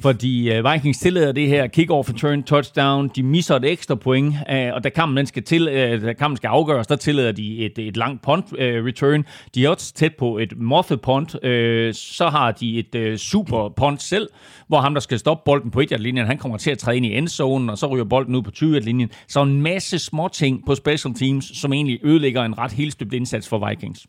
fordi 0.00 0.58
uh, 0.58 0.72
Vikings 0.72 0.98
tillader 0.98 1.32
det 1.32 1.48
her 1.48 1.66
kick-off 1.66 2.12
return 2.12 2.42
touchdown. 2.42 3.08
De 3.08 3.22
misser 3.22 3.56
et 3.56 3.64
ekstra 3.64 3.94
point, 3.94 4.34
uh, 4.52 4.74
og 4.74 4.84
da 4.84 4.88
kampen, 4.88 5.26
skal, 5.26 5.42
til, 5.42 5.68
uh, 5.68 6.06
da 6.06 6.12
kampen 6.12 6.36
skal 6.36 6.48
afgøres, 6.48 6.86
der 6.86 6.96
tillader 6.96 7.32
de 7.32 7.66
et, 7.66 7.78
et 7.78 7.96
langt 7.96 8.22
punt 8.22 8.52
uh, 8.52 8.58
return. 8.58 9.24
De 9.54 9.64
er 9.64 9.68
også 9.68 9.94
tæt 9.94 10.14
på 10.14 10.38
et 10.38 10.52
muffet 10.56 11.00
punt. 11.00 11.34
Uh, 11.34 11.40
så 11.92 12.28
har 12.32 12.52
de 12.52 12.78
et 12.78 13.10
uh, 13.12 13.16
super 13.16 13.68
punt 13.76 14.02
selv, 14.02 14.28
hvor 14.68 14.80
ham, 14.80 14.94
der 14.94 15.00
skal 15.00 15.18
stoppe 15.18 15.42
bolden 15.44 15.70
på 15.70 15.80
1 15.80 16.00
linjen 16.00 16.26
han 16.26 16.38
kommer 16.38 16.58
til 16.58 16.70
at 16.70 16.78
træde 16.78 16.96
ind 16.96 17.06
i 17.06 17.16
endzonen, 17.16 17.70
og 17.70 17.78
så 17.78 17.86
ryger 17.86 18.04
bolden 18.04 18.34
ud 18.34 18.42
på 18.42 18.50
20 18.50 18.80
linjen 18.80 19.10
Så 19.28 19.42
en 19.42 19.62
masse 19.62 19.98
små 19.98 20.28
ting 20.28 20.66
på 20.66 20.74
special 20.74 21.14
teams, 21.14 21.60
som 21.60 21.72
egentlig 21.72 22.00
ødelægger 22.02 22.42
en 22.42 22.58
ret 22.58 22.72
helt 22.72 23.12
indsats 23.12 23.48
for 23.48 23.68
Vikings. 23.68 24.06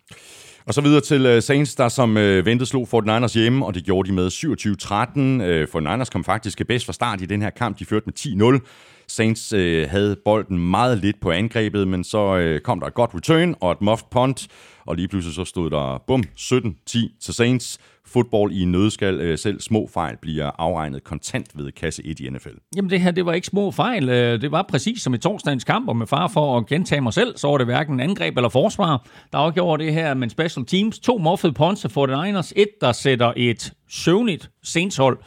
Og 0.68 0.74
så 0.74 0.82
videre 0.82 1.02
til 1.02 1.26
øh, 1.26 1.42
Saints, 1.42 1.76
der 1.76 1.90
som 1.90 2.18
øh, 2.18 2.46
ventet 2.46 2.68
slog 2.68 2.88
49ers 2.94 3.34
hjemme, 3.40 3.66
og 3.66 3.74
det 3.74 3.84
gjorde 3.84 4.10
de 4.10 4.14
med 4.14 4.28
27-13. 4.28 5.78
Uh, 5.78 6.02
49ers 6.02 6.10
kom 6.10 6.24
faktisk 6.24 6.62
bedst 6.68 6.86
fra 6.86 6.94
start 6.94 7.22
i 7.22 7.26
den 7.26 7.42
her 7.42 7.50
kamp. 7.50 7.80
De 7.80 7.86
førte 7.86 8.06
med 8.06 8.60
10-0. 8.62 8.68
Saints 9.08 9.54
øh, 9.54 9.90
havde 9.90 10.16
bolden 10.26 10.70
meget 10.70 10.98
lidt 10.98 11.20
på 11.22 11.32
angrebet, 11.32 11.88
men 11.88 12.04
så 12.04 12.38
øh, 12.38 12.60
kom 12.60 12.80
der 12.80 12.88
et 12.88 12.94
godt 12.94 13.16
return 13.16 13.56
og 13.62 13.72
et 13.72 13.82
muffed 13.82 14.08
punt, 14.12 14.48
og 14.86 14.96
lige 14.96 15.08
pludselig 15.08 15.36
så 15.36 15.46
stod 15.46 15.70
der, 15.70 16.04
bum, 16.08 16.24
17-10 16.40 17.20
til 17.22 17.34
Saints 17.34 17.78
fodbold 18.08 18.52
i 18.52 18.66
nødskal. 18.66 19.20
Øh, 19.20 19.38
selv 19.38 19.62
små 19.62 19.90
fejl 19.94 20.18
bliver 20.22 20.52
afregnet 20.58 21.04
kontant 21.04 21.48
ved 21.56 21.72
kasse 21.72 22.06
1 22.06 22.20
i 22.20 22.30
NFL. 22.30 22.50
Jamen 22.76 22.90
det 22.90 23.02
her, 23.02 23.12
det 23.12 23.26
var 23.26 23.34
ikke 23.34 23.48
små 23.48 23.72
fejl. 23.72 24.10
Øh, 24.10 24.42
det 24.42 24.52
var 24.52 24.66
præcis 24.70 25.02
som 25.02 25.14
i 25.14 25.18
torsdagens 25.18 25.64
kamp, 25.64 25.90
og 25.90 25.98
med 25.98 26.08
far 26.08 26.28
for 26.28 26.58
at 26.58 26.66
gentage 26.66 27.02
mig 27.02 27.14
selv, 27.14 27.38
så 27.38 27.48
var 27.48 27.58
det 27.58 27.68
hverken 27.68 28.00
angreb 28.00 28.38
eller 28.38 28.50
forsvar, 28.50 29.06
der 29.32 29.38
afgjorde 29.38 29.84
det 29.84 29.94
her, 29.94 30.14
men 30.14 30.30
special 30.30 30.66
teams. 30.66 31.00
To 31.00 31.18
muffede 31.18 31.54
punts 31.54 31.86
for 31.90 32.06
den 32.06 32.24
Niners. 32.24 32.54
Et, 32.56 32.70
der 32.82 32.92
sætter 32.92 33.34
et 33.36 33.74
søvnigt 33.90 34.50
senshold 34.64 35.18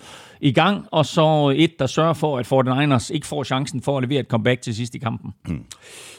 i 0.41 0.53
gang, 0.53 0.87
og 0.93 1.07
så 1.07 1.55
et, 1.57 1.79
der 1.79 1.87
sørger 1.87 2.13
for, 2.13 2.39
at 2.39 2.47
49ers 2.47 3.15
ikke 3.15 3.27
får 3.27 3.45
chancen 3.45 3.83
for 3.83 3.99
at 3.99 4.03
levere 4.03 4.21
et 4.21 4.27
comeback 4.27 4.61
til 4.63 4.75
sidst 4.75 4.95
i 4.95 4.99
kampen. 4.99 5.31
Hmm. 5.45 5.65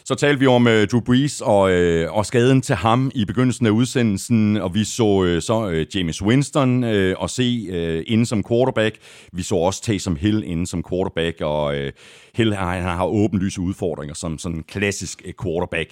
Så 0.06 0.16
talte 0.16 0.40
vi 0.40 0.48
om 0.48 0.66
uh, 0.66 0.72
Drew 0.72 1.00
Brees 1.00 1.42
og, 1.42 1.62
uh, 1.62 2.18
og 2.18 2.26
skaden 2.26 2.62
til 2.62 2.76
ham 2.76 3.12
i 3.16 3.26
begyndelsen 3.26 3.66
af 3.66 3.70
udsendelsen, 3.70 4.58
og 4.58 4.76
vi 4.76 4.84
så 4.84 5.04
uh, 5.04 5.42
så 5.42 5.68
uh, 5.68 5.96
James 5.96 6.22
Winston 6.22 6.84
uh, 6.84 7.14
og 7.18 7.30
se 7.30 7.68
uh, 7.70 8.04
inden 8.08 8.26
som 8.26 8.44
quarterback. 8.50 8.98
Vi 9.34 9.44
så 9.44 9.56
også 9.56 9.84
Taysom 9.84 10.16
Hill 10.16 10.44
inden 10.44 10.66
som 10.66 10.84
quarterback, 10.90 11.42
og 11.42 11.64
uh, 11.66 11.90
Hill 12.36 12.54
han 12.54 12.84
har 12.84 13.06
åbenlyse 13.06 13.62
udfordringer 13.62 14.16
som 14.16 14.38
sådan 14.38 14.58
en 14.58 14.64
klassisk 14.64 15.22
uh, 15.26 15.46
quarterback. 15.46 15.90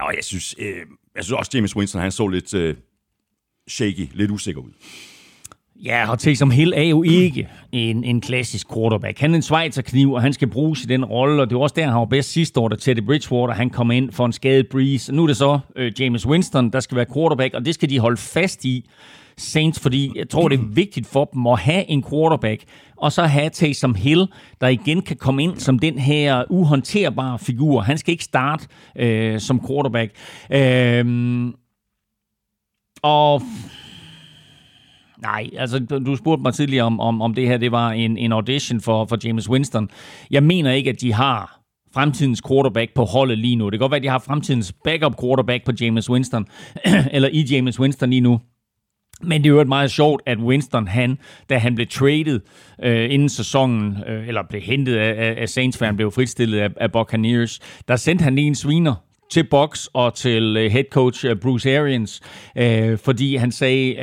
Og 0.00 0.14
jeg 0.16 0.24
synes, 0.24 0.58
uh, 0.58 0.64
jeg 1.16 1.24
synes 1.24 1.38
også, 1.38 1.50
James 1.54 1.76
Winston 1.76 2.02
han 2.02 2.12
så 2.12 2.26
lidt 2.26 2.54
uh, 2.54 2.74
shaky, 3.68 4.08
lidt 4.12 4.30
usikker 4.30 4.60
ud. 4.60 4.70
Ja, 5.84 6.10
og 6.10 6.18
Taysom 6.18 6.50
Hill 6.50 6.72
er 6.76 6.82
jo 6.82 7.02
ikke 7.02 7.48
en, 7.72 8.04
en 8.04 8.20
klassisk 8.20 8.72
quarterback. 8.74 9.18
Han 9.18 9.30
er 9.30 9.36
en 9.36 9.42
Schweizer-kniv, 9.42 10.12
og 10.12 10.22
han 10.22 10.32
skal 10.32 10.48
bruges 10.48 10.82
i 10.82 10.86
den 10.86 11.04
rolle, 11.04 11.42
og 11.42 11.50
det 11.50 11.56
var 11.56 11.62
også 11.62 11.74
der, 11.78 11.86
han 11.86 11.94
var 11.94 12.04
bedst 12.04 12.32
sidste 12.32 12.60
år, 12.60 12.68
da 12.68 12.76
Teddy 12.76 13.02
Bridgewater 13.02 13.54
han 13.54 13.70
kom 13.70 13.90
ind 13.90 14.12
for 14.12 14.26
en 14.26 14.32
skadet 14.32 14.68
Breeze. 14.68 15.12
Nu 15.12 15.22
er 15.22 15.26
det 15.26 15.36
så 15.36 15.58
øh, 15.76 15.92
James 16.00 16.26
Winston, 16.26 16.70
der 16.70 16.80
skal 16.80 16.96
være 16.96 17.06
quarterback, 17.14 17.54
og 17.54 17.64
det 17.64 17.74
skal 17.74 17.90
de 17.90 17.98
holde 17.98 18.16
fast 18.16 18.64
i, 18.64 18.88
Saints, 19.36 19.80
fordi 19.80 20.12
jeg 20.16 20.28
tror, 20.28 20.48
det 20.48 20.58
er 20.58 20.64
vigtigt 20.64 21.06
for 21.06 21.24
dem 21.24 21.46
at 21.46 21.58
have 21.58 21.90
en 21.90 22.04
quarterback, 22.10 22.62
og 22.96 23.12
så 23.12 23.22
have 23.22 23.50
Taysom 23.50 23.94
Hill, 23.94 24.26
der 24.60 24.68
igen 24.68 25.02
kan 25.02 25.16
komme 25.16 25.42
ind 25.42 25.56
som 25.56 25.78
den 25.78 25.98
her 25.98 26.44
uhåndterbare 26.50 27.38
figur. 27.38 27.80
Han 27.80 27.98
skal 27.98 28.12
ikke 28.12 28.24
starte 28.24 28.66
øh, 28.96 29.40
som 29.40 29.66
quarterback. 29.66 30.12
Øh, 30.50 31.52
og 33.02 33.42
Nej, 35.22 35.50
altså 35.58 35.78
du 35.78 36.16
spurgte 36.16 36.42
mig 36.42 36.54
tidligere 36.54 36.86
om, 36.86 37.00
om, 37.00 37.22
om 37.22 37.34
det 37.34 37.48
her 37.48 37.56
det 37.56 37.72
var 37.72 37.90
en, 37.90 38.18
en 38.18 38.32
audition 38.32 38.80
for, 38.80 39.06
for 39.06 39.18
James 39.24 39.50
Winston. 39.50 39.88
Jeg 40.30 40.42
mener 40.42 40.72
ikke, 40.72 40.90
at 40.90 41.00
de 41.00 41.12
har 41.12 41.60
fremtidens 41.94 42.42
quarterback 42.48 42.94
på 42.94 43.04
holdet 43.04 43.38
lige 43.38 43.56
nu. 43.56 43.64
Det 43.64 43.72
kan 43.72 43.78
godt 43.78 43.90
være, 43.90 43.96
at 43.96 44.02
de 44.02 44.08
har 44.08 44.18
fremtidens 44.18 44.72
backup 44.84 45.20
quarterback 45.20 45.64
på 45.64 45.72
James 45.80 46.10
Winston, 46.10 46.46
eller 47.14 47.28
i 47.32 47.46
James 47.50 47.80
Winston 47.80 48.10
lige 48.10 48.20
nu. 48.20 48.40
Men 49.22 49.44
det 49.44 49.50
er 49.50 49.54
jo 49.54 49.64
meget 49.64 49.90
sjovt, 49.90 50.22
at 50.26 50.38
Winston, 50.38 50.88
han, 50.88 51.18
da 51.50 51.58
han 51.58 51.74
blev 51.74 51.86
traded 51.86 52.40
øh, 52.82 53.12
inden 53.12 53.28
sæsonen, 53.28 53.96
øh, 54.06 54.28
eller 54.28 54.42
blev 54.48 54.62
hentet 54.62 54.96
af, 54.96 55.34
af 55.38 55.48
Saints, 55.48 55.78
for 55.78 55.84
han 55.84 55.96
blev 55.96 56.10
fritstillet 56.10 56.58
af, 56.58 56.68
af 56.76 56.92
Buccaneers, 56.92 57.60
der 57.88 57.96
sendte 57.96 58.22
han 58.22 58.34
lige 58.34 58.46
en 58.46 58.54
sviner 58.54 58.94
til 59.32 59.44
Box 59.44 59.86
og 59.92 60.14
til 60.14 60.56
øh, 60.56 60.70
head 60.70 60.84
coach 60.90 61.26
øh, 61.26 61.36
Bruce 61.36 61.78
Arians, 61.78 62.20
uh, 62.60 62.98
fordi 62.98 63.36
han 63.36 63.52
sagde, 63.52 63.96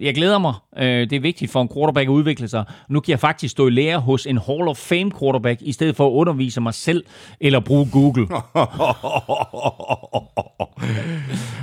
jeg 0.00 0.14
glæder 0.14 0.38
mig, 0.38 0.54
uh, 0.76 0.82
det 0.82 1.12
er 1.12 1.20
vigtigt 1.20 1.50
for 1.50 1.62
en 1.62 1.68
quarterback 1.74 2.08
at 2.08 2.10
udvikle 2.10 2.48
sig. 2.48 2.64
Nu 2.88 3.00
kan 3.00 3.10
jeg 3.10 3.20
faktisk 3.20 3.52
stå 3.52 3.66
i 3.66 3.70
lære 3.70 3.98
hos 3.98 4.26
en 4.26 4.38
Hall 4.38 4.68
of 4.68 4.76
Fame 4.76 5.10
quarterback, 5.20 5.62
i 5.62 5.72
stedet 5.72 5.96
for 5.96 6.06
at 6.06 6.12
undervise 6.12 6.60
mig 6.60 6.74
selv 6.74 7.04
eller 7.40 7.60
bruge 7.60 7.88
Google. 7.92 8.26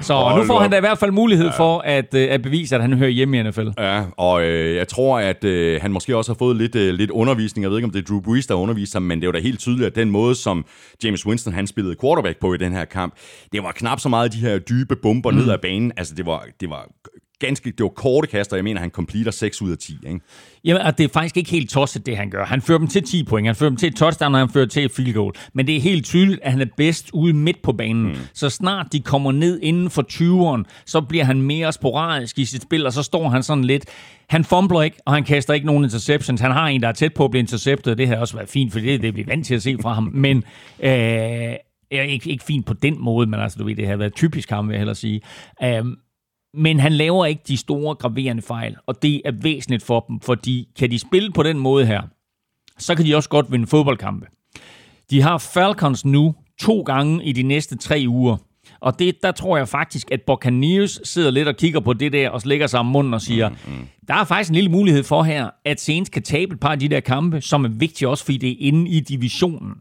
Så 0.02 0.14
oh, 0.14 0.38
nu 0.38 0.44
får 0.44 0.60
han 0.60 0.72
da 0.72 0.78
i 0.78 0.80
hvert 0.80 0.98
fald 0.98 1.12
mulighed 1.12 1.46
ja. 1.46 1.58
for 1.58 1.80
at, 1.80 2.14
uh, 2.14 2.22
at 2.22 2.42
bevise, 2.42 2.76
at 2.76 2.82
han 2.82 2.94
hører 2.94 3.10
hjemme 3.10 3.40
i 3.40 3.44
NFL. 3.44 3.68
Ja, 3.78 4.04
og 4.18 4.44
øh, 4.44 4.76
jeg 4.76 4.88
tror, 4.88 5.20
at 5.20 5.44
øh, 5.44 5.82
han 5.82 5.92
måske 5.92 6.18
også 6.18 6.32
har 6.32 6.38
fået 6.38 6.56
lidt, 6.56 6.76
øh, 6.76 6.94
lidt 6.94 7.12
undervisning. 7.12 7.64
Jeg 7.64 7.70
ved 7.70 7.78
ikke, 7.78 7.86
om 7.86 7.92
det 7.92 8.00
er 8.00 8.06
Drew 8.06 8.22
Brees, 8.22 8.48
der 8.48 8.56
underviser 8.56 9.00
ham, 9.00 9.04
men 9.04 9.20
det 9.20 9.24
er 9.24 9.28
jo 9.28 9.32
da 9.32 9.40
helt 9.40 9.60
tydeligt, 9.60 9.88
at 9.88 9.96
den 9.96 10.12
måde, 10.12 10.36
som 10.36 10.66
James 11.04 11.26
Winston 11.26 11.54
han 11.54 11.68
spillede 11.68 11.96
quarterback 12.02 12.40
på 12.40 12.54
i 12.54 12.58
den 12.58 12.74
her 12.74 12.86
kamp, 12.86 13.02
kamp. 13.02 13.14
Det 13.52 13.64
var 13.64 13.72
knap 13.72 14.00
så 14.00 14.10
meget 14.10 14.34
de 14.34 14.38
her 14.38 14.60
dybe 14.60 14.96
bomber 14.96 15.32
mm. 15.32 15.38
ned 15.38 15.50
ad 15.50 15.58
banen. 15.58 15.92
Altså, 15.98 16.16
det 16.16 16.26
var, 16.26 16.46
det 16.60 16.70
var 16.70 16.90
ganske, 17.42 17.72
det 17.72 17.84
var 17.84 17.90
korte 17.90 18.28
kaster, 18.28 18.58
jeg 18.58 18.64
mener, 18.64 18.82
han 18.82 18.90
completer 18.90 19.32
6 19.32 19.62
ud 19.62 19.72
af 19.72 19.78
10, 19.78 19.98
ikke? 20.08 20.20
Jamen, 20.66 20.82
og 20.82 20.98
det 20.98 21.04
er 21.04 21.08
faktisk 21.14 21.38
ikke 21.38 21.52
helt 21.52 21.70
tosset, 21.70 22.06
det 22.06 22.18
han 22.18 22.30
gør. 22.30 22.46
Han 22.46 22.62
fører 22.62 22.78
dem 22.78 22.88
til 22.88 23.04
10 23.04 23.24
point, 23.24 23.48
han 23.48 23.56
fører 23.56 23.70
dem 23.70 23.78
til 23.78 23.88
et 23.88 23.96
touchdown, 23.96 24.34
og 24.34 24.40
han 24.40 24.50
fører 24.50 24.66
til 24.66 24.86
et 24.86 24.92
field 24.92 25.14
goal. 25.14 25.34
Men 25.54 25.68
det 25.68 25.76
er 25.76 25.82
helt 25.82 26.06
tydeligt, 26.06 26.40
at 26.44 26.52
han 26.52 26.62
er 26.62 26.66
bedst 26.78 27.10
ude 27.14 27.34
midt 27.34 27.62
på 27.62 27.74
banen. 27.74 28.08
Mm. 28.08 28.16
Så 28.34 28.50
snart 28.50 28.88
de 28.92 29.00
kommer 29.00 29.32
ned 29.32 29.60
inden 29.64 29.90
for 29.90 30.02
20'eren, 30.12 30.64
så 30.86 31.02
bliver 31.02 31.24
han 31.24 31.42
mere 31.42 31.74
sporadisk 31.74 32.40
i 32.40 32.46
sit 32.46 32.62
spil, 32.62 32.86
og 32.86 32.94
så 32.94 33.04
står 33.04 33.30
han 33.30 33.44
sådan 33.44 33.64
lidt... 33.64 33.86
Han 34.30 34.44
fumbler 34.44 34.82
ikke, 34.82 34.98
og 35.06 35.14
han 35.14 35.24
kaster 35.24 35.54
ikke 35.54 35.66
nogen 35.66 35.84
interceptions. 35.84 36.42
Han 36.42 36.52
har 36.52 36.68
en, 36.68 36.82
der 36.82 36.88
er 36.88 36.92
tæt 36.92 37.14
på 37.14 37.26
at 37.26 37.32
blive 37.32 37.40
interceptet, 37.40 37.98
det 37.98 38.08
har 38.08 38.16
også 38.16 38.36
været 38.36 38.50
fint, 38.50 38.72
for 38.72 38.80
det 38.80 38.94
er 38.94 38.98
det, 38.98 39.16
vi 39.16 39.22
er 39.22 39.26
vant 39.28 39.46
til 39.46 39.56
at 39.56 39.62
se 39.62 39.78
fra 39.82 39.94
ham. 39.94 40.12
Men 40.14 40.44
øh, 40.84 41.56
er 41.92 42.04
ikke, 42.04 42.30
ikke 42.30 42.44
fint 42.44 42.66
på 42.66 42.74
den 42.74 42.96
måde, 43.00 43.28
men 43.28 43.40
altså, 43.40 43.58
du 43.60 43.66
ved, 43.66 43.76
det 43.76 43.88
har 43.88 43.96
været 43.96 44.16
typisk 44.16 44.50
ham, 44.50 44.68
vil 44.68 44.74
jeg 44.74 44.80
hellere 44.80 44.96
sige. 44.96 45.22
Um, 45.80 45.98
men 46.54 46.80
han 46.80 46.94
laver 46.94 47.26
ikke 47.26 47.42
de 47.48 47.58
store 47.58 47.96
graverende 47.96 48.42
fejl, 48.42 48.76
og 48.86 49.02
det 49.02 49.22
er 49.26 49.32
væsentligt 49.32 49.84
for 49.84 50.00
dem, 50.00 50.20
fordi 50.20 50.68
kan 50.78 50.92
de 50.92 51.00
spille 51.00 51.32
på 51.32 51.44
den 51.44 51.60
måde 51.60 51.86
her, 51.86 52.02
så 52.78 52.96
kan 52.96 53.06
de 53.06 53.16
også 53.16 53.30
godt 53.30 53.52
vinde 53.52 53.68
fodboldkampe. 53.68 54.28
De 55.10 55.22
har 55.22 55.38
Falcons 55.38 56.06
nu 56.06 56.36
to 56.60 56.82
gange 56.82 57.26
i 57.26 57.32
de 57.32 57.44
næste 57.44 57.78
tre 57.78 58.06
uger, 58.08 58.38
og 58.82 59.00
det, 59.00 59.16
der 59.24 59.32
tror 59.32 59.58
jeg 59.58 59.68
faktisk, 59.68 60.12
at 60.12 60.22
Buccaneers 60.22 61.00
sidder 61.04 61.32
lidt 61.32 61.48
og 61.48 61.56
kigger 61.56 61.80
på 61.80 61.94
det 61.94 62.14
der, 62.14 62.30
og 62.30 62.42
lægger 62.46 62.68
sig 62.68 62.80
om 62.80 62.86
munden 62.86 63.14
og 63.14 63.22
siger, 63.22 63.50
mm, 63.50 63.56
mm. 63.68 63.88
der 64.08 64.14
er 64.14 64.24
faktisk 64.24 64.50
en 64.50 64.56
lille 64.56 64.72
mulighed 64.72 65.04
for 65.04 65.24
her, 65.24 65.50
at 65.66 65.82
Saints 65.82 66.10
kan 66.10 66.24
tabe 66.24 66.54
et 66.54 66.60
par 66.60 66.72
af 66.72 66.80
de 66.80 66.88
der 66.88 67.00
kampe, 67.00 67.42
som 67.42 67.66
er 67.66 67.70
vigtige 67.70 68.10
også, 68.10 68.26
fordi 68.26 68.38
det 68.38 68.50
er 68.52 68.56
inde 68.60 68.92
i 68.92 69.00
divisionen. 69.00 69.74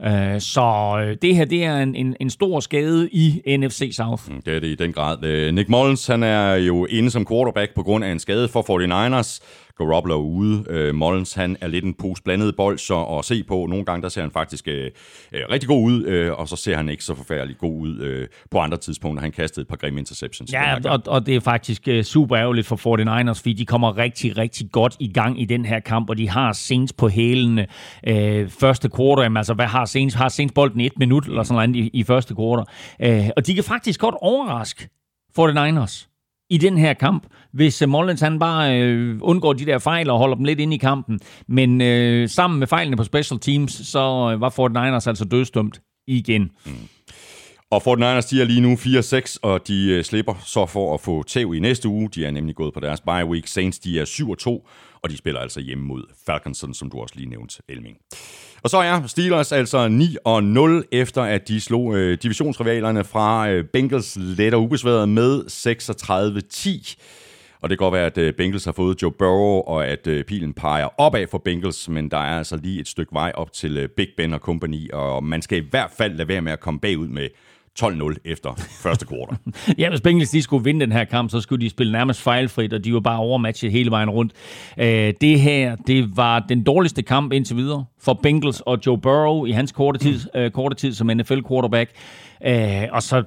Uh, 0.00 0.06
så 0.38 0.96
øh, 1.00 1.16
det 1.22 1.36
her, 1.36 1.44
det 1.44 1.64
er 1.64 1.76
en, 1.76 1.94
en, 1.94 2.16
en 2.20 2.30
stor 2.30 2.60
skade 2.60 3.08
i 3.12 3.56
NFC 3.58 3.90
South. 3.92 4.22
Mm, 4.30 4.42
det 4.42 4.56
er 4.56 4.60
det 4.60 4.68
i 4.68 4.74
den 4.74 4.92
grad. 4.92 5.24
Øh, 5.24 5.54
Nick 5.54 5.68
Mullins, 5.68 6.06
han 6.06 6.22
er 6.22 6.54
jo 6.54 6.86
inde 6.86 7.10
som 7.10 7.26
quarterback 7.26 7.74
på 7.74 7.82
grund 7.82 8.04
af 8.04 8.12
en 8.12 8.18
skade 8.18 8.48
for 8.48 8.62
49ers. 8.62 9.40
Garoppolo 9.78 10.16
ude. 10.16 10.64
Øh, 10.68 10.94
Mullins, 10.94 11.34
han 11.34 11.56
er 11.60 11.66
lidt 11.66 11.84
en 11.84 11.94
pose 11.94 12.22
blandet 12.22 12.56
bold, 12.56 12.78
så 12.78 13.02
at 13.02 13.24
se 13.24 13.44
på. 13.44 13.66
Nogle 13.66 13.84
gange, 13.84 14.02
der 14.02 14.08
ser 14.08 14.20
han 14.20 14.30
faktisk 14.30 14.68
øh, 14.68 14.90
øh, 15.32 15.40
rigtig 15.50 15.68
god 15.68 15.84
ud, 15.84 16.04
øh, 16.04 16.32
og 16.32 16.48
så 16.48 16.56
ser 16.56 16.76
han 16.76 16.88
ikke 16.88 17.04
så 17.04 17.14
forfærdelig 17.14 17.58
god 17.58 17.80
ud 17.80 17.98
øh, 18.00 18.28
på 18.50 18.58
andre 18.58 18.76
tidspunkter. 18.76 19.22
Han 19.22 19.32
kastede 19.32 19.62
et 19.62 19.68
par 19.68 19.76
grimme 19.76 19.98
interceptions. 19.98 20.52
Ja, 20.52 20.90
og, 20.90 21.02
og 21.06 21.26
det 21.26 21.36
er 21.36 21.40
faktisk 21.40 21.88
øh, 21.88 22.04
super 22.04 22.38
ærgerligt 22.38 22.66
for 22.66 22.76
49ers, 22.76 23.40
fordi 23.40 23.52
de 23.52 23.66
kommer 23.66 23.96
rigtig, 23.96 24.38
rigtig 24.38 24.70
godt 24.72 24.96
i 25.00 25.12
gang 25.12 25.40
i 25.40 25.44
den 25.44 25.64
her 25.64 25.80
kamp, 25.80 26.10
og 26.10 26.16
de 26.16 26.28
har 26.28 26.52
Saints 26.52 26.92
på 26.92 27.08
hælene 27.08 27.66
øh, 28.06 28.48
første 28.48 28.88
kvartal. 28.88 29.36
Altså, 29.36 29.54
hvad 29.54 29.66
har 29.66 29.84
Saints? 29.84 30.14
Har 30.14 30.28
Saints 30.28 30.54
bolden 30.54 30.80
i 30.80 30.86
et 30.86 30.98
minut, 30.98 31.26
eller 31.26 31.42
sådan 31.42 31.70
noget 31.70 31.84
i, 31.84 31.90
i 31.92 32.02
første 32.02 32.34
kvartal. 32.34 32.64
Øh, 33.02 33.30
og 33.36 33.46
de 33.46 33.54
kan 33.54 33.64
faktisk 33.64 34.00
godt 34.00 34.14
overraske 34.20 34.88
49ers 35.38 36.15
i 36.50 36.58
den 36.58 36.78
her 36.78 36.94
kamp, 36.94 37.26
hvis 37.52 37.82
uh, 37.82 37.88
Mullins 37.88 38.20
han 38.20 38.38
bare 38.38 38.80
øh, 38.80 39.18
undgår 39.20 39.52
de 39.52 39.66
der 39.66 39.78
fejl 39.78 40.10
og 40.10 40.18
holder 40.18 40.36
dem 40.36 40.44
lidt 40.44 40.60
inde 40.60 40.74
i 40.74 40.78
kampen. 40.78 41.20
Men 41.48 41.80
øh, 41.80 42.28
sammen 42.28 42.58
med 42.58 42.66
fejlene 42.66 42.96
på 42.96 43.04
special 43.04 43.40
teams, 43.40 43.72
så 43.72 44.30
øh, 44.32 44.40
var 44.40 44.48
Fort 44.48 44.72
Niners 44.72 45.06
altså 45.06 45.24
dødstømt 45.24 45.80
igen. 46.06 46.50
Mm. 46.66 46.72
Og 47.70 47.82
Fort 47.82 47.98
Niners, 47.98 48.24
stiger 48.24 48.44
lige 48.44 48.60
nu 48.60 48.74
4-6, 48.74 49.36
og 49.42 49.68
de 49.68 49.88
øh, 49.90 50.04
slipper 50.04 50.34
så 50.44 50.66
for 50.66 50.94
at 50.94 51.00
få 51.00 51.22
tæv 51.22 51.54
i 51.54 51.58
næste 51.58 51.88
uge. 51.88 52.08
De 52.14 52.24
er 52.24 52.30
nemlig 52.30 52.54
gået 52.54 52.74
på 52.74 52.80
deres 52.80 53.00
bye 53.00 53.26
week. 53.26 53.46
Saints, 53.46 53.78
de 53.78 54.00
er 54.00 54.04
7-2, 54.04 54.68
og 55.06 55.10
de 55.10 55.16
spiller 55.16 55.40
altså 55.40 55.60
hjemme 55.60 55.84
mod 55.84 56.02
Falcons, 56.26 56.64
som 56.72 56.90
du 56.90 56.98
også 56.98 57.14
lige 57.16 57.28
nævnte, 57.28 57.62
Elming. 57.68 57.96
Og 58.62 58.70
så 58.70 58.78
er 58.78 59.06
Steelers 59.06 59.52
altså 59.52 59.86
9-0, 60.82 60.88
efter 60.92 61.22
at 61.22 61.48
de 61.48 61.60
slog 61.60 61.96
øh, 61.96 62.18
divisionsrivalerne 62.22 63.04
fra 63.04 63.50
øh, 63.50 63.64
Bengals 63.64 64.16
let 64.20 64.54
og 64.54 64.62
ubesværet 64.62 65.08
med 65.08 65.44
36-10. 65.44 66.96
Og 67.60 67.70
det 67.70 67.78
kan 67.78 67.84
godt 67.84 67.94
være, 67.94 68.06
at 68.06 68.18
øh, 68.18 68.34
Bengals 68.34 68.64
har 68.64 68.72
fået 68.72 69.02
Joe 69.02 69.12
Burrow, 69.12 69.60
og 69.60 69.86
at 69.86 70.06
øh, 70.06 70.24
pilen 70.24 70.52
peger 70.52 70.88
opad 71.00 71.26
for 71.30 71.38
Bengals, 71.38 71.88
men 71.88 72.10
der 72.10 72.18
er 72.18 72.38
altså 72.38 72.56
lige 72.56 72.80
et 72.80 72.88
stykke 72.88 73.12
vej 73.12 73.32
op 73.34 73.52
til 73.52 73.76
øh, 73.76 73.88
Big 73.88 74.08
Ben 74.16 74.32
og 74.32 74.40
company, 74.40 74.90
og 74.92 75.24
man 75.24 75.42
skal 75.42 75.58
i 75.58 75.66
hvert 75.70 75.90
fald 75.98 76.16
lade 76.16 76.28
være 76.28 76.40
med 76.40 76.52
at 76.52 76.60
komme 76.60 76.80
bagud 76.80 77.08
med 77.08 77.28
12-0 77.80 78.14
efter 78.24 78.54
første 78.56 79.06
kvartal. 79.06 79.36
ja, 79.78 79.88
hvis 79.88 80.00
Bengals 80.00 80.30
de 80.30 80.42
skulle 80.42 80.64
vinde 80.64 80.80
den 80.80 80.92
her 80.92 81.04
kamp, 81.04 81.30
så 81.30 81.40
skulle 81.40 81.64
de 81.64 81.70
spille 81.70 81.92
nærmest 81.92 82.20
fejlfrit, 82.20 82.72
og 82.72 82.84
de 82.84 82.94
var 82.94 83.00
bare 83.00 83.18
overmatchet 83.18 83.72
hele 83.72 83.90
vejen 83.90 84.10
rundt. 84.10 84.32
Øh, 84.78 85.14
det 85.20 85.40
her, 85.40 85.76
det 85.76 86.16
var 86.16 86.38
den 86.48 86.64
dårligste 86.64 87.02
kamp 87.02 87.32
indtil 87.32 87.56
videre 87.56 87.84
for 88.00 88.14
Bengals 88.22 88.60
og 88.60 88.78
Joe 88.86 88.98
Burrow 88.98 89.44
i 89.44 89.50
hans 89.50 89.72
korte 89.72 89.98
tid, 89.98 90.20
øh, 90.34 90.50
korte 90.50 90.76
tid 90.76 90.92
som 90.92 91.10
NFL-quarterback. 91.16 91.90
Øh, 92.46 92.82
og 92.92 93.02
så 93.02 93.22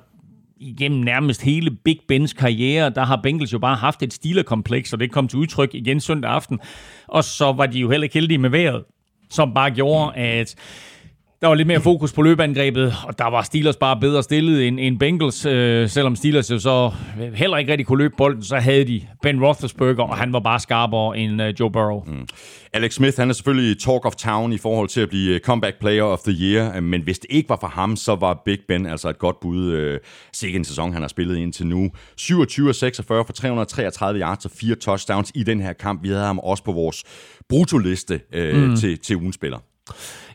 igennem 0.59 0.99
nærmest 0.99 1.41
hele 1.41 1.71
Big 1.71 1.99
Bens 2.07 2.33
karriere, 2.33 2.89
der 2.89 3.05
har 3.05 3.19
Bengals 3.23 3.53
jo 3.53 3.59
bare 3.59 3.75
haft 3.75 4.03
et 4.03 4.13
stilerkompleks, 4.13 4.93
og 4.93 4.99
det 4.99 5.11
kom 5.11 5.27
til 5.27 5.39
udtryk 5.39 5.69
igen 5.73 5.99
søndag 5.99 6.31
aften. 6.31 6.59
Og 7.07 7.23
så 7.23 7.51
var 7.51 7.65
de 7.65 7.79
jo 7.79 7.89
heller 7.89 8.03
ikke 8.03 8.13
heldige 8.13 8.37
med 8.37 8.49
vejret, 8.49 8.83
som 9.29 9.53
bare 9.53 9.71
gjorde, 9.71 10.15
at 10.15 10.55
der 11.41 11.47
var 11.47 11.55
lidt 11.55 11.67
mere 11.67 11.81
fokus 11.81 12.13
på 12.13 12.21
løbeangrebet, 12.21 12.93
og 13.07 13.17
der 13.17 13.29
var 13.29 13.41
Steelers 13.41 13.77
bare 13.77 13.99
bedre 13.99 14.23
stillet 14.23 14.67
end, 14.67 14.79
end 14.79 14.99
Bengals. 14.99 15.45
Øh, 15.45 15.89
selvom 15.89 16.15
Steelers 16.15 16.51
jo 16.51 16.59
så 16.59 16.91
heller 17.33 17.57
ikke 17.57 17.71
rigtig 17.71 17.87
kunne 17.87 17.97
løbe 17.97 18.13
bolden, 18.17 18.43
så 18.43 18.55
havde 18.57 18.85
de 18.85 19.01
Ben 19.21 19.43
Roethlisberger, 19.43 20.03
og 20.03 20.17
han 20.17 20.33
var 20.33 20.39
bare 20.39 20.59
skarpere 20.59 21.17
end 21.17 21.41
uh, 21.41 21.59
Joe 21.59 21.71
Burrow. 21.71 22.03
Mm. 22.07 22.27
Alex 22.73 22.93
Smith, 22.93 23.17
han 23.17 23.29
er 23.29 23.33
selvfølgelig 23.33 23.79
talk 23.79 24.05
of 24.05 24.15
town 24.15 24.53
i 24.53 24.57
forhold 24.57 24.89
til 24.89 25.01
at 25.01 25.09
blive 25.09 25.39
comeback 25.39 25.79
player 25.79 26.03
of 26.03 26.19
the 26.19 26.35
year, 26.39 26.79
men 26.79 27.01
hvis 27.01 27.19
det 27.19 27.27
ikke 27.29 27.49
var 27.49 27.57
for 27.59 27.67
ham, 27.67 27.95
så 27.95 28.15
var 28.15 28.41
Big 28.45 28.59
Ben 28.67 28.85
altså 28.85 29.09
et 29.09 29.19
godt 29.19 29.39
bud. 29.39 29.71
Øh, 29.71 29.99
sikke 30.33 30.55
en 30.55 30.65
sæson, 30.65 30.93
han 30.93 31.01
har 31.01 31.09
spillet 31.09 31.37
indtil 31.37 31.67
nu. 31.67 31.89
27 32.17 32.73
46 32.73 33.25
for 33.25 33.33
333 33.33 34.19
yards 34.19 34.45
og 34.45 34.51
fire 34.51 34.75
touchdowns 34.75 35.31
i 35.35 35.43
den 35.43 35.61
her 35.61 35.73
kamp. 35.73 36.03
Vi 36.03 36.07
havde 36.07 36.23
ham 36.23 36.39
også 36.39 36.63
på 36.63 36.71
vores 36.71 37.03
brutoliste 37.49 38.19
øh, 38.33 38.69
mm. 38.69 38.75
til, 38.75 38.97
til 38.97 39.15
ugen 39.15 39.33
spiller. 39.33 39.59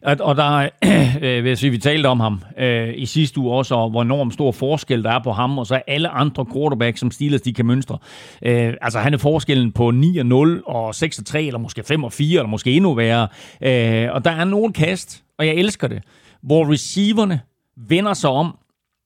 Og, 0.04 0.16
og 0.20 0.36
der, 0.36 0.68
øh, 1.22 1.44
vil 1.44 1.48
jeg 1.48 1.58
sige, 1.58 1.70
vi 1.70 1.78
talte 1.78 2.06
om 2.06 2.20
ham 2.20 2.42
øh, 2.58 2.94
i 2.96 3.06
sidste 3.06 3.40
uge 3.40 3.54
også, 3.54 3.74
og 3.74 3.90
hvor 3.90 4.02
enormt 4.02 4.34
stor 4.34 4.52
forskel 4.52 5.02
der 5.02 5.10
er 5.10 5.22
på 5.22 5.32
ham, 5.32 5.58
og 5.58 5.66
så 5.66 5.74
alle 5.86 6.08
andre 6.08 6.46
quarterbacks, 6.54 7.00
som 7.00 7.10
Steelers 7.10 7.40
de 7.40 7.52
kan 7.52 7.66
mønstre. 7.66 7.98
Øh, 8.42 8.74
altså 8.82 8.98
han 8.98 9.14
er 9.14 9.18
forskellen 9.18 9.72
på 9.72 9.88
9-0 9.88 9.92
og 10.66 10.90
6-3, 10.90 11.38
eller 11.38 11.58
måske 11.58 11.80
5-4, 11.80 12.22
eller 12.22 12.46
måske 12.46 12.72
endnu 12.72 12.94
værre. 12.94 13.28
Øh, 13.62 14.08
og 14.12 14.24
der 14.24 14.30
er 14.30 14.44
nogle 14.44 14.72
kast, 14.72 15.22
og 15.38 15.46
jeg 15.46 15.54
elsker 15.54 15.88
det, 15.88 16.02
hvor 16.42 16.72
receiverne 16.72 17.40
vender 17.88 18.14
sig 18.14 18.30
om, 18.30 18.56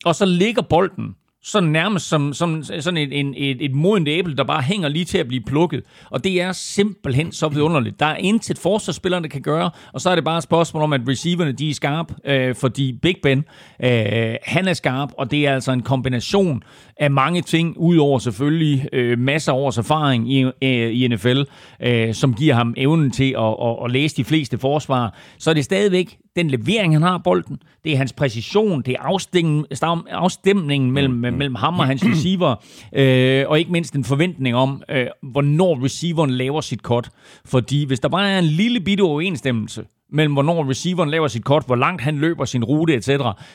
og 0.05 0.15
så 0.15 0.27
ligger 0.27 0.63
bolden 0.63 1.15
så 1.43 1.61
nærmest 1.61 2.09
som, 2.09 2.33
som 2.33 2.63
sådan 2.63 2.97
et, 2.97 3.21
en, 3.21 3.35
et, 3.37 3.65
et 3.65 3.75
modent 3.75 4.09
æble, 4.09 4.37
der 4.37 4.45
bare 4.45 4.63
hænger 4.63 4.89
lige 4.89 5.05
til 5.05 5.19
at 5.19 5.29
blive 5.29 5.43
plukket. 5.47 5.83
Og 6.11 6.25
det 6.25 6.43
er 6.43 6.53
simpelthen 6.53 7.33
så 7.33 7.49
vidunderligt. 7.49 8.01
Der 8.01 8.07
er 8.07 8.17
intet 8.17 8.59
forsvarsspillerne 8.59 9.29
kan 9.29 9.43
gøre, 9.43 9.71
og 9.93 10.01
så 10.01 10.11
er 10.11 10.15
det 10.15 10.25
bare 10.25 10.39
et 10.39 10.45
spørgsmål 10.45 10.83
om, 10.83 10.93
at 10.93 11.01
receiverne 11.09 11.53
de 11.53 11.71
er 11.71 11.75
skarpe, 11.75 12.15
øh, 12.25 12.55
fordi 12.55 12.99
Big 13.03 13.17
Ben, 13.23 13.45
øh, 13.85 14.35
han 14.43 14.69
er 14.69 14.73
skarp, 14.73 15.11
og 15.19 15.31
det 15.31 15.47
er 15.47 15.55
altså 15.55 15.73
en 15.73 15.83
kombination 15.83 16.63
af 16.99 17.11
mange 17.11 17.43
ting, 17.43 17.75
udover 17.77 18.19
selvfølgelig 18.19 18.89
øh, 18.93 19.19
masser 19.19 19.53
af 19.53 19.57
års 19.57 19.79
erfaring 19.79 20.33
i, 20.33 20.43
øh, 20.43 20.53
i 20.93 21.09
NFL, 21.09 21.43
øh, 21.83 22.15
som 22.15 22.35
giver 22.35 22.55
ham 22.55 22.75
evnen 22.77 23.11
til 23.11 23.35
at, 23.39 23.57
at, 23.63 23.77
at 23.85 23.91
læse 23.91 24.17
de 24.17 24.25
fleste 24.25 24.59
forsvar. 24.59 25.15
Så 25.39 25.51
er 25.51 25.55
det 25.55 25.65
stadigvæk 25.65 26.19
den 26.37 26.51
levering, 26.51 26.95
han 26.95 27.03
har 27.03 27.19
bolden, 27.19 27.59
det 27.85 27.93
er 27.93 27.97
hans 27.97 28.13
præcision, 28.13 28.83
det 28.83 28.95
er 28.95 29.01
afstemningen, 29.01 29.67
afstemningen 30.11 30.91
mellem, 30.91 31.15
mm. 31.15 31.21
mellem 31.21 31.55
ham 31.55 31.79
og 31.79 31.87
hans 31.87 32.05
receiver, 32.05 32.55
øh, 32.93 33.45
og 33.49 33.59
ikke 33.59 33.73
mindst 33.73 33.95
en 33.95 34.05
forventning 34.05 34.57
om, 34.57 34.83
øh, 34.91 35.07
hvornår 35.23 35.85
receiveren 35.85 36.31
laver 36.31 36.61
sit 36.61 36.81
cut. 36.81 37.11
Fordi 37.45 37.85
hvis 37.85 38.01
der 38.01 38.09
bare 38.09 38.31
er 38.31 38.39
en 38.39 38.45
lille 38.45 38.81
bitte 38.81 39.03
overensstemmelse 39.03 39.85
mellem 40.13 40.33
hvornår 40.33 40.71
receiveren 40.71 41.11
laver 41.11 41.29
sit 41.29 41.45
kort, 41.45 41.67
hvor 41.67 41.77
langt 41.77 42.03
han 42.03 42.19
løber 42.19 42.45
sin 42.45 42.65
rute, 42.65 42.95
etc., 42.95 43.11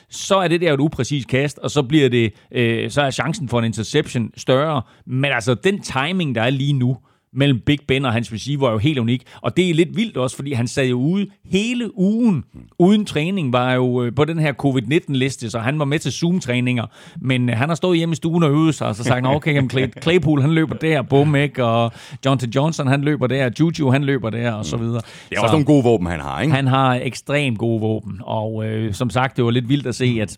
så 0.10 0.36
er 0.36 0.48
det 0.48 0.62
der 0.62 0.74
et 0.74 0.80
upræcist 0.80 1.28
kast, 1.28 1.58
og 1.60 1.72
så 1.72 1.84
bliver 1.84 2.10
det, 2.10 2.34
øh, 2.52 2.92
så 2.92 3.02
er 3.02 3.12
chancen 3.12 3.50
for 3.50 3.60
en 3.60 3.66
interception 3.66 4.32
større. 4.38 4.82
Men 5.06 5.32
altså, 5.32 5.54
den 5.54 5.82
timing, 5.82 6.36
der 6.36 6.42
er 6.42 6.50
lige 6.50 6.74
nu, 6.74 6.98
mellem 7.34 7.60
Big 7.66 7.80
Ben 7.88 8.06
og 8.06 8.14
hans 8.14 8.34
receiver 8.34 8.68
er 8.68 8.72
jo 8.72 8.78
helt 8.78 9.00
unik. 9.00 9.24
Og 9.42 9.58
det 9.58 9.70
er 9.70 9.74
lidt 9.74 9.98
vildt 9.98 10.18
også, 10.18 10.36
fordi 10.36 10.54
han 10.54 10.68
sad 10.68 10.86
jo 10.86 11.00
ude 11.00 11.28
hele 11.46 11.98
ugen 12.00 12.44
uden 12.80 13.06
træning, 13.06 13.54
var 13.54 13.74
jo 13.74 14.04
øh, 14.04 14.16
på 14.16 14.26
den 14.26 14.40
her 14.40 14.54
covid-19-liste, 14.54 15.50
så 15.50 15.60
han 15.60 15.80
var 15.80 15.86
med 15.86 16.00
til 16.00 16.12
Zoom-træninger. 16.12 16.86
Men 17.22 17.50
øh, 17.50 17.58
han 17.58 17.70
har 17.70 17.76
stået 17.76 17.98
hjemme 17.98 18.14
i 18.14 18.16
stuen 18.16 18.44
og 18.44 18.50
øvet 18.50 18.76
sig, 18.76 18.88
og 18.88 18.96
så 18.96 19.04
sagt, 19.04 19.26
okay, 19.28 19.54
jamen 19.54 19.70
Clay, 19.70 19.88
Claypool 20.04 20.42
han 20.42 20.52
løber 20.52 20.76
der, 20.76 21.02
bum 21.02 21.36
ikke, 21.36 21.66
og 21.66 21.92
John 22.26 22.40
T. 22.40 22.56
Johnson 22.56 22.88
han 22.88 23.02
løber 23.02 23.28
der, 23.28 23.50
Juju 23.60 23.92
han 23.92 24.04
løber 24.04 24.30
der, 24.30 24.52
og 24.52 24.66
så 24.66 24.78
videre. 24.78 25.02
Det 25.30 25.36
er 25.36 25.36
så, 25.36 25.42
også 25.42 25.54
nogle 25.54 25.66
gode 25.66 25.84
våben, 25.84 26.08
han 26.08 26.20
har, 26.20 26.42
ikke? 26.42 26.54
Han 26.54 26.68
har 26.68 26.96
ekstremt 26.96 27.58
gode 27.58 27.82
våben, 27.82 28.22
og 28.24 28.66
øh, 28.66 28.94
som 28.94 29.10
sagt, 29.10 29.38
det 29.38 29.46
var 29.46 29.52
lidt 29.52 29.70
vildt 29.70 29.88
at 29.88 29.96
se, 29.96 30.18
at 30.22 30.38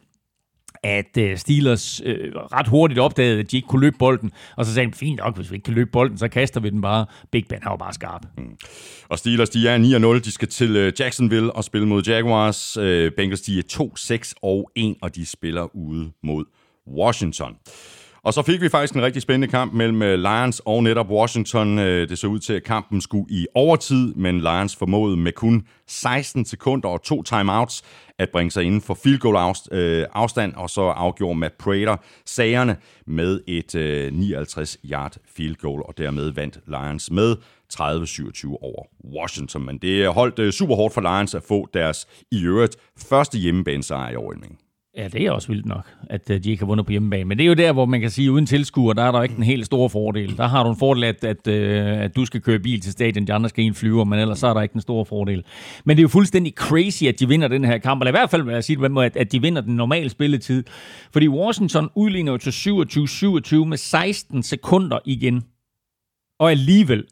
at 0.85 1.17
øh, 1.17 1.37
Steelers 1.37 2.01
øh, 2.05 2.31
ret 2.35 2.67
hurtigt 2.67 2.99
opdagede, 2.99 3.39
at 3.39 3.51
de 3.51 3.55
ikke 3.55 3.67
kunne 3.67 3.81
løbe 3.81 3.97
bolden, 3.97 4.31
og 4.55 4.65
så 4.65 4.73
sagde 4.73 4.91
de, 4.91 4.93
fint 4.95 5.17
nok, 5.17 5.35
hvis 5.35 5.51
vi 5.51 5.55
ikke 5.55 5.65
kan 5.65 5.73
løbe 5.73 5.89
bolden, 5.91 6.17
så 6.17 6.27
kaster 6.27 6.59
vi 6.59 6.69
den 6.69 6.81
bare. 6.81 7.05
Big 7.31 7.45
Ben 7.49 7.59
har 7.63 7.71
jo 7.71 7.77
bare 7.77 7.93
skarp. 7.93 8.25
Mm. 8.37 8.57
Og 9.09 9.19
Steelers, 9.19 9.49
de 9.49 9.67
er 9.67 10.17
9-0, 10.17 10.25
de 10.25 10.31
skal 10.31 10.47
til 10.47 10.75
øh, 10.75 10.93
Jacksonville 10.99 11.51
og 11.51 11.63
spille 11.63 11.87
mod 11.87 12.03
Jaguars. 12.03 12.77
Øh, 12.77 13.11
Bengals, 13.11 13.41
de 13.41 13.59
er 13.59 13.63
2-6 14.27 14.33
og 14.41 14.71
1, 14.75 14.95
og 15.01 15.15
de 15.15 15.25
spiller 15.25 15.75
ude 15.75 16.11
mod 16.23 16.45
Washington. 16.97 17.55
Og 18.25 18.33
så 18.33 18.41
fik 18.41 18.61
vi 18.61 18.69
faktisk 18.69 18.93
en 18.93 19.01
rigtig 19.01 19.21
spændende 19.21 19.47
kamp 19.47 19.73
mellem 19.73 20.01
øh, 20.01 20.19
Lions 20.19 20.61
og 20.65 20.83
netop 20.83 21.09
Washington. 21.09 21.79
Øh, 21.79 22.09
det 22.09 22.17
så 22.17 22.27
ud 22.27 22.39
til, 22.39 22.53
at 22.53 22.63
kampen 22.63 23.01
skulle 23.01 23.25
i 23.29 23.47
overtid, 23.55 24.13
men 24.13 24.39
Lions 24.39 24.75
formåede 24.75 25.17
med 25.17 25.31
kun 25.31 25.67
16 25.87 26.45
sekunder 26.45 26.89
og 26.89 27.03
to 27.03 27.23
timeouts 27.23 27.83
at 28.19 28.29
bringe 28.29 28.51
sig 28.51 28.63
inden 28.63 28.81
for 28.81 28.93
field 28.93 29.19
goal 29.19 29.55
øh, 29.71 30.05
afstand, 30.13 30.53
og 30.53 30.69
så 30.69 30.81
afgjorde 30.81 31.39
Matt 31.39 31.57
Prater 31.57 31.97
sagerne 32.25 32.77
med 33.07 33.41
et 33.47 33.75
59-yard 33.75 35.17
field 35.35 35.55
goal, 35.55 35.81
og 35.85 35.97
dermed 35.97 36.31
vandt 36.31 36.59
Lions 36.67 37.11
med 37.11 37.35
30-27 37.73 38.47
over 38.47 38.83
Washington. 39.19 39.65
Men 39.65 39.77
det 39.77 40.13
holdt 40.13 40.53
super 40.53 40.75
hårdt 40.75 40.93
for 40.93 41.01
Lions 41.01 41.35
at 41.35 41.43
få 41.43 41.67
deres 41.73 42.07
i 42.31 42.45
øvrigt 42.45 42.75
første 42.97 43.37
hjemmebanesejr 43.37 44.11
i 44.11 44.15
år, 44.15 44.64
Ja, 44.97 45.07
det 45.07 45.25
er 45.25 45.31
også 45.31 45.47
vildt 45.47 45.65
nok, 45.65 45.93
at 46.09 46.29
øh, 46.29 46.43
de 46.43 46.51
ikke 46.51 46.61
har 46.61 46.67
vundet 46.67 46.85
på 46.85 46.91
hjemmebane. 46.91 47.25
Men 47.25 47.37
det 47.37 47.43
er 47.43 47.47
jo 47.47 47.53
der, 47.53 47.73
hvor 47.73 47.85
man 47.85 48.01
kan 48.01 48.09
sige, 48.09 48.25
at 48.25 48.29
uden 48.29 48.45
tilskuer, 48.45 48.93
der 48.93 49.03
er 49.03 49.11
der 49.11 49.23
ikke 49.23 49.35
en 49.37 49.43
helt 49.43 49.65
stor 49.65 49.87
fordel. 49.87 50.37
Der 50.37 50.47
har 50.47 50.63
du 50.63 50.69
en 50.69 50.77
fordel, 50.77 51.03
at, 51.03 51.23
at, 51.23 51.47
øh, 51.47 52.01
at 52.01 52.15
du 52.15 52.25
skal 52.25 52.41
køre 52.41 52.59
bil 52.59 52.81
til 52.81 52.91
stadion, 52.91 53.27
de 53.27 53.33
andre 53.33 53.49
skal 53.49 53.63
en 53.63 53.73
flyver, 53.73 54.03
men 54.03 54.19
ellers 54.19 54.39
så 54.39 54.47
er 54.47 54.53
der 54.53 54.61
ikke 54.61 54.75
en 54.75 54.81
stor 54.81 55.03
fordel. 55.03 55.43
Men 55.85 55.97
det 55.97 56.01
er 56.01 56.03
jo 56.03 56.07
fuldstændig 56.07 56.53
crazy, 56.53 57.03
at 57.03 57.19
de 57.19 57.27
vinder 57.27 57.47
den 57.47 57.65
her 57.65 57.77
kamp, 57.77 58.01
eller 58.01 58.11
i 58.11 58.17
hvert 58.17 58.29
fald 58.29 58.43
vil 58.43 58.53
jeg 58.53 58.63
sige 58.63 58.85
at, 59.01 59.17
at 59.17 59.31
de 59.31 59.41
vinder 59.41 59.61
den 59.61 59.75
normale 59.75 60.09
spilletid. 60.09 60.63
Fordi 61.13 61.27
Washington 61.27 61.89
udligner 61.95 62.31
jo 62.31 62.37
til 62.37 62.51
27-27 62.51 63.65
med 63.65 63.77
16 63.77 64.43
sekunder 64.43 64.99
igen. 65.05 65.43
Og 66.39 66.51
alligevel, 66.51 67.03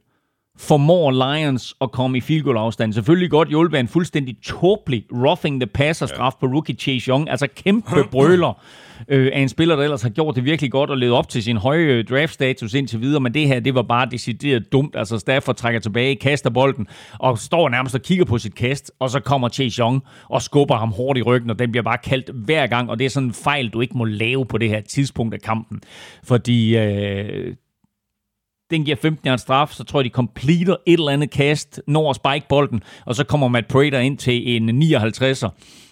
formår 0.59 1.11
Lions 1.11 1.75
at 1.81 1.91
komme 1.91 2.17
i 2.17 2.21
field 2.21 2.43
goal 2.43 2.57
afstand. 2.57 2.93
Selvfølgelig 2.93 3.29
godt 3.29 3.49
hjulpet 3.49 3.77
af 3.77 3.81
en 3.81 3.87
fuldstændig 3.87 4.35
tåbelig 4.43 5.05
roughing 5.11 5.59
the 5.61 5.67
passer 5.67 6.05
straf 6.05 6.33
på 6.39 6.45
rookie 6.45 6.75
Chase 6.75 7.09
Young. 7.09 7.29
Altså 7.29 7.47
kæmpe 7.55 8.03
brøler 8.11 8.61
øh, 9.07 9.31
af 9.33 9.39
en 9.39 9.49
spiller, 9.49 9.75
der 9.75 9.83
ellers 9.83 10.01
har 10.01 10.09
gjort 10.09 10.35
det 10.35 10.45
virkelig 10.45 10.71
godt 10.71 10.89
og 10.89 10.97
levet 10.97 11.13
op 11.15 11.29
til 11.29 11.43
sin 11.43 11.57
høje 11.57 11.83
øh, 11.83 12.05
draft 12.05 12.33
status 12.33 12.73
indtil 12.73 13.01
videre. 13.01 13.21
Men 13.21 13.33
det 13.33 13.47
her, 13.47 13.59
det 13.59 13.75
var 13.75 13.81
bare 13.81 14.07
decideret 14.11 14.71
dumt. 14.71 14.95
Altså 14.95 15.19
Stafford 15.19 15.55
trækker 15.55 15.79
tilbage, 15.79 16.15
kaster 16.15 16.49
bolden 16.49 16.87
og 17.19 17.39
står 17.39 17.69
nærmest 17.69 17.95
og 17.95 18.01
kigger 18.01 18.25
på 18.25 18.37
sit 18.37 18.55
kast. 18.55 18.91
Og 18.99 19.09
så 19.09 19.19
kommer 19.19 19.49
Chase 19.49 19.81
Young 19.81 20.01
og 20.29 20.41
skubber 20.41 20.75
ham 20.75 20.91
hårdt 20.91 21.19
i 21.19 21.21
ryggen, 21.21 21.49
og 21.49 21.59
den 21.59 21.71
bliver 21.71 21.83
bare 21.83 21.97
kaldt 21.97 22.29
hver 22.45 22.67
gang. 22.67 22.89
Og 22.89 22.99
det 22.99 23.05
er 23.05 23.09
sådan 23.09 23.27
en 23.27 23.33
fejl, 23.33 23.69
du 23.69 23.81
ikke 23.81 23.97
må 23.97 24.05
lave 24.05 24.45
på 24.45 24.57
det 24.57 24.69
her 24.69 24.81
tidspunkt 24.81 25.33
af 25.33 25.41
kampen. 25.41 25.81
Fordi 26.23 26.77
øh, 26.77 27.55
den 28.73 28.85
giver 28.85 28.97
15 29.01 29.27
yards 29.27 29.41
straf, 29.41 29.69
så 29.71 29.83
tror 29.83 29.99
jeg, 29.99 30.05
de 30.05 30.09
completer 30.09 30.75
et 30.85 30.93
eller 30.93 31.11
andet 31.11 31.31
kast, 31.31 31.81
når 31.87 32.09
at 32.09 32.15
spike 32.15 32.45
bolden, 32.49 32.81
og 33.05 33.15
så 33.15 33.23
kommer 33.23 33.47
Matt 33.47 33.67
Prater 33.67 33.99
ind 33.99 34.17
til 34.17 34.55
en 34.55 34.83
59'er. 34.83 35.49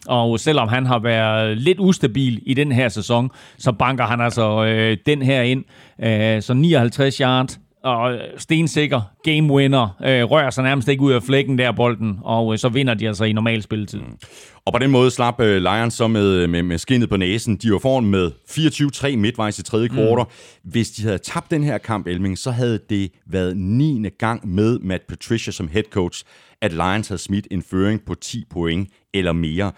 Og 0.08 0.40
selvom 0.40 0.68
han 0.68 0.86
har 0.86 1.00
været 1.00 1.58
lidt 1.58 1.80
ustabil 1.80 2.42
i 2.46 2.54
den 2.54 2.72
her 2.72 2.90
sæson, 2.90 3.30
så 3.58 3.72
banker 3.72 4.04
han 4.04 4.22
altså 4.22 4.66
øh, 4.66 4.98
den 5.06 5.22
her 5.22 5.42
ind. 5.42 5.64
Øh, 6.04 6.42
så 6.42 6.54
59 6.54 7.18
yards, 7.18 7.60
og 7.84 8.14
øh, 8.14 8.20
stensikker 8.38 9.02
game 9.24 9.54
winner, 9.54 9.98
øh, 10.06 10.24
rører 10.24 10.50
sig 10.50 10.64
nærmest 10.64 10.88
ikke 10.88 11.02
ud 11.02 11.12
af 11.12 11.24
flækken 11.24 11.58
der 11.58 11.72
bolden, 11.72 12.20
og 12.24 12.54
øh, 12.54 12.60
så 12.60 12.70
vinder 12.70 12.94
de 12.94 13.08
altså 13.08 13.24
i 13.24 13.34
normal 13.34 13.62
spilletid. 13.62 14.00
Mm. 14.00 14.18
Og 14.66 14.74
på 14.74 14.80
den 14.80 14.92
måde 14.92 15.12
slap 15.12 15.40
øh, 15.40 15.62
Lions 15.62 15.94
så 15.94 16.08
med, 16.08 16.48
med, 16.48 16.64
med 16.64 16.78
skinnet 16.78 17.10
på 17.10 17.18
næsen. 17.18 17.56
De 17.56 17.72
var 17.72 17.80
foran 17.80 18.06
med 18.06 18.32
24-3 18.50 19.16
midtvejs 19.16 19.60
i 19.60 19.64
tredje 19.64 19.88
kvartal. 19.88 20.26
Mm. 20.64 20.72
Hvis 20.72 20.92
de 20.92 21.04
havde 21.04 21.18
tabt 21.18 21.52
den 21.52 21.64
her 21.64 21.78
kamp, 21.78 22.08
Elming, 22.08 22.38
så 22.38 22.52
havde 22.52 22.80
det 22.90 23.12
været 23.26 23.58
9. 23.58 24.10
gang 24.20 24.50
med 24.50 24.80
Matt 24.80 25.08
Patricia 25.08 25.52
som 25.52 25.68
head 25.68 25.84
coach, 25.92 26.24
at 26.62 26.74
Lions 26.74 27.08
havde 27.08 27.22
smidt 27.22 27.48
en 27.52 27.64
føring 27.64 28.06
på 28.06 28.16
10 28.16 28.46
point 28.50 28.90
eller 29.14 29.32
mere 29.32 29.72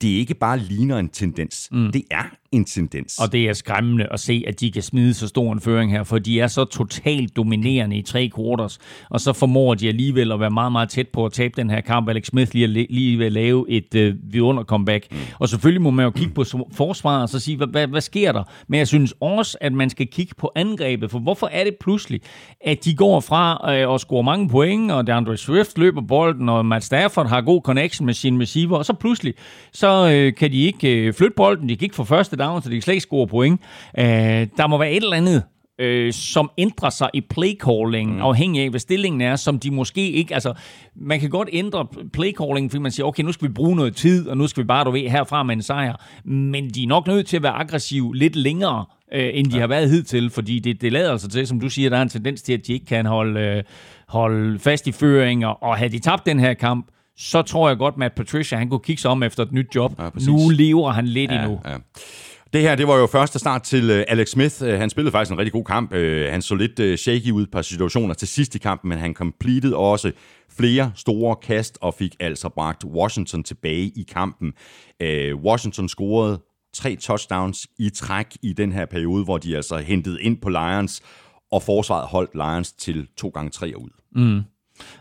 det 0.00 0.08
ikke 0.08 0.34
bare 0.34 0.58
ligner 0.58 0.98
en 0.98 1.08
tendens. 1.08 1.68
Mm. 1.72 1.92
Det 1.92 2.02
er 2.10 2.24
en 2.52 2.64
tendens. 2.64 3.18
Og 3.18 3.32
det 3.32 3.48
er 3.48 3.52
skræmmende 3.52 4.06
at 4.12 4.20
se, 4.20 4.44
at 4.46 4.60
de 4.60 4.70
kan 4.70 4.82
smide 4.82 5.14
så 5.14 5.28
stor 5.28 5.52
en 5.52 5.60
føring 5.60 5.92
her, 5.92 6.04
for 6.04 6.18
de 6.18 6.40
er 6.40 6.46
så 6.46 6.64
totalt 6.64 7.36
dominerende 7.36 7.96
i 7.96 8.02
tre 8.02 8.30
quarters, 8.36 8.78
og 9.10 9.20
så 9.20 9.32
formår 9.32 9.74
de 9.74 9.88
alligevel 9.88 10.32
at 10.32 10.40
være 10.40 10.50
meget, 10.50 10.72
meget 10.72 10.88
tæt 10.88 11.08
på 11.08 11.24
at 11.26 11.32
tabe 11.32 11.54
den 11.56 11.70
her 11.70 11.80
kamp. 11.80 12.08
Alex 12.08 12.26
Smith 12.26 12.54
lige, 12.54 12.86
lige 12.90 13.18
ved 13.18 13.26
at 13.26 13.32
lave 13.32 13.70
et 13.70 13.94
øh, 13.94 14.14
vidunder 14.22 14.64
comeback. 14.64 15.06
Mm. 15.10 15.16
Og 15.38 15.48
selvfølgelig 15.48 15.82
må 15.82 15.90
man 15.90 16.04
jo 16.04 16.10
kigge 16.10 16.34
på 16.34 16.44
forsvaret 16.72 17.22
og 17.22 17.28
så 17.28 17.40
sige, 17.40 17.56
hvad, 17.56 17.66
hvad, 17.66 17.86
hvad 17.86 18.00
sker 18.00 18.32
der? 18.32 18.42
Men 18.68 18.78
jeg 18.78 18.88
synes 18.88 19.14
også, 19.20 19.58
at 19.60 19.72
man 19.72 19.90
skal 19.90 20.06
kigge 20.06 20.34
på 20.38 20.52
angrebet, 20.54 21.10
for 21.10 21.18
hvorfor 21.18 21.46
er 21.46 21.64
det 21.64 21.76
pludselig, 21.80 22.20
at 22.60 22.84
de 22.84 22.94
går 22.94 23.20
fra 23.20 23.74
øh, 23.74 23.94
at 23.94 24.00
score 24.00 24.22
mange 24.22 24.48
point, 24.48 24.92
og 24.92 25.06
DeAndre 25.06 25.36
Swift 25.36 25.78
løber 25.78 26.00
bolden, 26.00 26.48
og 26.48 26.66
Matt 26.66 26.84
Stafford 26.84 27.28
har 27.28 27.40
god 27.40 27.62
connection 27.62 28.06
med 28.06 28.14
sin 28.14 28.40
receiver, 28.40 28.76
og 28.76 28.84
så 28.84 28.92
pludselig, 28.92 29.34
så 29.72 29.88
så 29.88 30.10
øh, 30.12 30.34
kan 30.34 30.52
de 30.52 30.62
ikke 30.62 31.06
øh, 31.06 31.14
flytte 31.14 31.34
bolden, 31.36 31.68
de 31.68 31.76
kan 31.76 31.86
ikke 31.86 31.96
få 31.96 32.04
første 32.04 32.36
down, 32.38 32.62
så 32.62 32.68
de 32.68 32.74
kan 32.74 32.82
slet 32.82 32.94
ikke 32.94 33.02
score 33.02 33.26
point. 33.26 33.60
Øh, 33.98 34.04
der 34.56 34.66
må 34.66 34.78
være 34.78 34.92
et 34.92 35.02
eller 35.02 35.16
andet, 35.16 35.42
øh, 35.78 36.12
som 36.12 36.50
ændrer 36.58 36.90
sig 36.90 37.10
i 37.14 37.20
playcalling, 37.20 38.14
mm. 38.14 38.20
afhængig 38.20 38.62
af, 38.62 38.70
hvad 38.70 38.80
stillingen 38.80 39.20
er, 39.20 39.36
som 39.36 39.58
de 39.58 39.70
måske 39.70 40.10
ikke... 40.10 40.34
Altså, 40.34 40.54
man 40.96 41.20
kan 41.20 41.30
godt 41.30 41.48
ændre 41.52 41.86
playcalling, 42.12 42.70
fordi 42.70 42.82
man 42.82 42.92
siger, 42.92 43.06
okay, 43.06 43.22
nu 43.22 43.32
skal 43.32 43.48
vi 43.48 43.52
bruge 43.52 43.76
noget 43.76 43.96
tid, 43.96 44.28
og 44.28 44.36
nu 44.36 44.46
skal 44.46 44.62
vi 44.62 44.66
bare, 44.66 44.84
du 44.84 44.90
ved, 44.90 45.08
herfra 45.08 45.42
med 45.42 45.56
en 45.56 45.62
sejr. 45.62 46.04
Men 46.24 46.70
de 46.70 46.82
er 46.82 46.86
nok 46.86 47.06
nødt 47.06 47.26
til 47.26 47.36
at 47.36 47.42
være 47.42 47.52
aggressiv 47.52 48.12
lidt 48.12 48.36
længere, 48.36 48.84
øh, 49.12 49.30
end 49.34 49.46
de 49.46 49.54
ja. 49.54 49.60
har 49.60 49.66
været 49.66 49.90
hidtil, 49.90 50.30
fordi 50.30 50.58
det, 50.58 50.80
det 50.80 50.92
lader 50.92 51.12
altså 51.12 51.28
til, 51.28 51.46
som 51.46 51.60
du 51.60 51.68
siger, 51.68 51.90
der 51.90 51.96
er 51.96 52.02
en 52.02 52.08
tendens 52.08 52.42
til, 52.42 52.52
at 52.52 52.66
de 52.66 52.72
ikke 52.72 52.86
kan 52.86 53.06
holde, 53.06 53.40
øh, 53.40 53.62
holde 54.08 54.58
fast 54.58 54.86
i 54.86 54.92
føringer, 54.92 55.48
og 55.48 55.76
havde 55.76 55.92
de 55.92 55.98
tabt 55.98 56.26
den 56.26 56.40
her 56.40 56.54
kamp, 56.54 56.86
så 57.16 57.42
tror 57.42 57.68
jeg 57.68 57.78
godt, 57.78 57.96
Matt 57.96 58.14
Patricia, 58.14 58.58
han 58.58 58.68
kunne 58.68 58.80
kigge 58.80 59.02
sig 59.02 59.10
om 59.10 59.22
efter 59.22 59.42
et 59.42 59.52
nyt 59.52 59.74
job. 59.74 59.94
Ja, 59.98 60.08
nu 60.26 60.48
lever 60.48 60.90
han 60.90 61.06
lidt 61.06 61.30
ja, 61.30 61.42
endnu. 61.42 61.60
Ja. 61.64 61.76
Det 62.52 62.62
her, 62.62 62.74
det 62.74 62.88
var 62.88 62.96
jo 62.96 63.06
første 63.06 63.38
start 63.38 63.62
til 63.62 63.90
øh, 63.90 64.04
Alex 64.08 64.28
Smith. 64.28 64.54
Øh, 64.62 64.78
han 64.78 64.90
spillede 64.90 65.12
faktisk 65.12 65.32
en 65.32 65.38
rigtig 65.38 65.52
god 65.52 65.64
kamp. 65.64 65.92
Øh, 65.92 66.32
han 66.32 66.42
så 66.42 66.54
lidt 66.54 67.00
shaky 67.00 67.30
ud 67.30 67.46
på 67.46 67.62
situationer 67.62 68.14
til 68.14 68.28
sidst 68.28 68.54
i 68.54 68.58
kampen, 68.58 68.88
men 68.88 68.98
han 68.98 69.14
completed 69.14 69.72
også 69.72 70.12
flere 70.50 70.92
store 70.94 71.36
kast 71.36 71.78
og 71.80 71.94
fik 71.94 72.16
altså 72.20 72.48
bragt 72.48 72.84
Washington 72.84 73.42
tilbage 73.44 73.92
i 73.96 74.06
kampen. 74.12 74.52
Washington 75.44 75.88
scorede 75.88 76.40
tre 76.74 76.96
touchdowns 76.96 77.66
i 77.78 77.90
træk 77.90 78.26
i 78.42 78.52
den 78.52 78.72
her 78.72 78.86
periode, 78.86 79.24
hvor 79.24 79.38
de 79.38 79.56
altså 79.56 79.76
hentede 79.76 80.22
ind 80.22 80.36
på 80.40 80.48
Lions, 80.48 81.02
og 81.52 81.62
forsvaret 81.62 82.08
holdt 82.08 82.34
Lions 82.34 82.72
til 82.72 83.08
2 83.16 83.28
gange 83.28 83.50
3 83.50 83.72
ud. 83.76 83.90
Mm. 84.12 84.42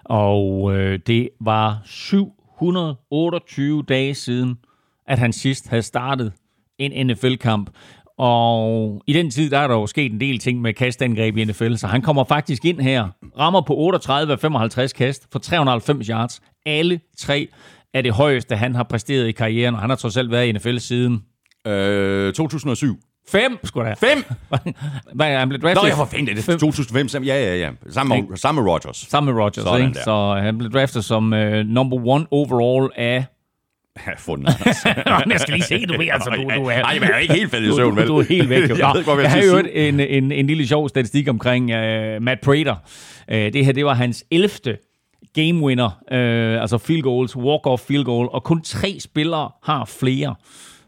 Og 0.03 0.75
øh, 0.75 0.99
det 1.07 1.29
var 1.41 1.81
728 1.85 3.83
dage 3.83 4.15
siden, 4.15 4.55
at 5.07 5.19
han 5.19 5.33
sidst 5.33 5.67
havde 5.67 5.83
startet 5.83 6.33
en 6.79 7.07
NFL-kamp. 7.07 7.69
Og 8.17 9.01
i 9.07 9.13
den 9.13 9.31
tid, 9.31 9.49
der 9.49 9.59
er 9.59 9.67
der 9.67 9.75
jo 9.75 9.87
sket 9.87 10.11
en 10.11 10.19
del 10.19 10.39
ting 10.39 10.61
med 10.61 10.73
kastangreb 10.73 11.37
i 11.37 11.45
NFL, 11.45 11.75
så 11.75 11.87
han 11.87 12.01
kommer 12.01 12.23
faktisk 12.23 12.65
ind 12.65 12.79
her, 12.79 13.07
rammer 13.39 13.61
på 13.61 13.75
38 13.75 14.33
af 14.33 14.39
55 14.39 14.93
kast 14.93 15.27
for 15.31 15.39
390 15.39 16.07
yards. 16.07 16.41
Alle 16.65 16.99
tre 17.17 17.47
er 17.93 18.01
det 18.01 18.13
højeste, 18.13 18.55
han 18.55 18.75
har 18.75 18.83
præsteret 18.83 19.27
i 19.27 19.31
karrieren, 19.31 19.75
og 19.75 19.81
han 19.81 19.89
har 19.89 19.97
trods 19.97 20.17
alt 20.17 20.31
været 20.31 20.47
i 20.47 20.51
NFL 20.51 20.77
siden... 20.77 21.23
Øh, 21.67 22.33
2007. 22.33 22.99
Fem, 23.29 23.59
sgu 23.63 23.81
da. 23.81 23.93
Fem? 23.93 24.23
Hvad, 25.15 25.37
han 25.37 25.49
blev 25.49 25.61
draftet? 25.61 25.83
Nå, 25.83 25.87
jeg 25.87 25.97
var 25.97 26.05
fint, 26.05 26.29
det 26.29 26.49
er 26.49 26.57
2005. 26.57 27.07
Ja, 27.13 27.19
ja, 27.21 27.55
ja. 27.55 27.69
Sammen 27.89 28.27
med, 28.29 28.37
sammen 28.37 28.63
med 28.63 28.71
Rodgers. 28.71 28.97
Sammen 28.97 29.33
med 29.33 29.43
Rodgers, 29.43 29.63
Sådan 29.63 29.87
ikke? 29.87 29.93
Der. 29.93 30.03
Så 30.03 30.39
han 30.41 30.57
blev 30.57 30.71
draftet 30.71 31.05
som 31.05 31.33
uh, 31.33 31.39
number 31.65 32.07
one 32.07 32.25
overall 32.31 32.91
af 32.95 33.25
Ja, 34.05 34.11
fundet. 34.17 34.47
Altså. 34.65 34.87
jeg 35.31 35.39
skal 35.39 35.53
lige 35.53 35.63
se, 35.63 35.85
du 35.85 35.97
ved, 35.97 36.07
altså, 36.11 36.29
du, 36.29 36.41
du 36.41 36.65
er... 36.65 36.81
Nej, 36.81 36.97
jeg 37.01 37.09
er 37.09 37.17
ikke 37.17 37.33
helt 37.33 37.51
faldet 37.51 37.69
i 37.69 37.75
søvn, 37.75 37.95
vel? 37.95 38.07
Du, 38.07 38.13
du 38.13 38.19
er 38.19 38.23
helt 38.23 38.49
væk. 38.49 38.61
jeg, 38.69 38.91
ved 38.95 39.03
godt, 39.05 39.21
jeg 39.21 39.31
har 39.31 39.43
jo 39.43 39.57
en, 39.57 39.99
en, 39.99 40.31
en 40.31 40.47
lille 40.47 40.67
sjov 40.67 40.89
statistik 40.89 41.29
omkring 41.29 41.65
uh, 41.65 42.23
Matt 42.23 42.41
Prater. 42.41 42.75
Uh, 43.31 43.35
det 43.35 43.65
her, 43.65 43.71
det 43.71 43.85
var 43.85 43.93
hans 43.93 44.25
11. 44.31 44.49
game 45.33 45.63
winner, 45.63 45.89
uh, 46.11 46.61
altså 46.61 46.77
field 46.77 47.01
goals, 47.01 47.35
walk-off 47.35 47.87
field 47.87 48.05
goal, 48.05 48.29
og 48.31 48.43
kun 48.43 48.61
tre 48.61 48.97
spillere 48.99 49.51
har 49.63 49.85
flere. 49.85 50.35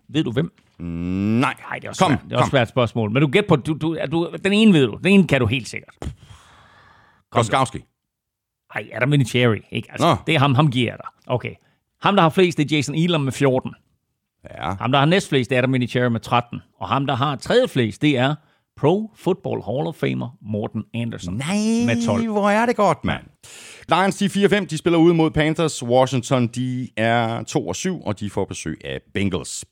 Ved 0.10 0.24
du 0.24 0.32
hvem? 0.32 0.52
Mm, 0.80 0.86
nej. 0.86 1.54
Nej, 1.70 1.80
det 1.80 1.86
er 1.86 1.90
også, 1.90 2.06
kom, 2.06 2.12
svært. 2.12 2.24
Det 2.24 2.34
er 2.34 2.38
også 2.38 2.48
et 2.48 2.52
svært 2.52 2.70
spørgsmål. 2.70 3.12
Men 3.12 3.22
du 3.22 3.28
gæt 3.28 3.46
på, 3.46 3.56
du, 3.56 3.74
du, 3.74 3.98
du, 4.12 4.30
den 4.44 4.54
ene 4.54 4.74
ved 4.74 4.88
du. 4.88 4.98
Den 5.04 5.14
ene 5.14 5.28
kan 5.28 5.40
du 5.40 5.46
helt 5.46 5.68
sikkert. 5.68 5.96
Koskowski. 7.32 7.80
Nej, 8.76 8.90
Adam 8.94 9.12
Vinatieri. 9.12 9.60
Ikke? 9.72 9.92
Altså, 9.92 10.16
det 10.28 10.36
er 10.36 10.40
ham, 10.40 10.56
ham 10.56 10.72
giver 10.72 10.96
dig. 10.96 11.06
Okay. 11.28 11.54
Ham, 12.02 12.16
der 12.16 12.22
har 12.22 12.30
flest, 12.30 12.58
det 12.58 12.72
er 12.72 12.76
Jason 12.76 12.96
Elam 12.96 13.22
med 13.22 13.32
14. 13.32 13.72
Ja. 14.58 14.74
Ham, 14.74 14.92
der 14.92 15.00
har 15.00 15.06
næstflest, 15.06 15.50
det 15.50 15.56
er 15.56 15.60
Adam 15.60 15.74
Vinatieri 15.74 16.10
med 16.10 16.20
13. 16.20 16.62
Og 16.80 16.88
ham, 16.88 17.08
der 17.08 17.16
har 17.16 17.36
tredje 17.36 17.68
flest, 17.68 18.02
det 18.02 18.18
er 18.18 18.36
Pro 18.78 19.12
Football 19.16 19.62
Hall 19.62 19.88
of 19.88 19.96
Famer 19.96 20.38
Morten 20.42 20.84
Anderson 20.94 21.34
Nej, 21.34 21.86
med 21.86 22.06
12. 22.06 22.32
hvor 22.32 22.50
er 22.50 22.66
det 22.66 22.76
godt, 22.76 23.06
mand. 23.06 23.24
Lions, 23.90 24.18
de 24.18 24.26
4-5, 24.26 24.66
de 24.66 24.78
spiller 24.78 25.00
ud 25.00 25.14
mod 25.14 25.32
Panthers. 25.32 25.84
Washington, 25.84 26.48
de 26.48 26.90
er 26.98 27.44
2-7, 28.00 28.08
og 28.08 28.20
de 28.20 28.30
får 28.30 28.46
besøg 28.46 28.82
af 28.86 29.00
Bengals. 29.14 29.66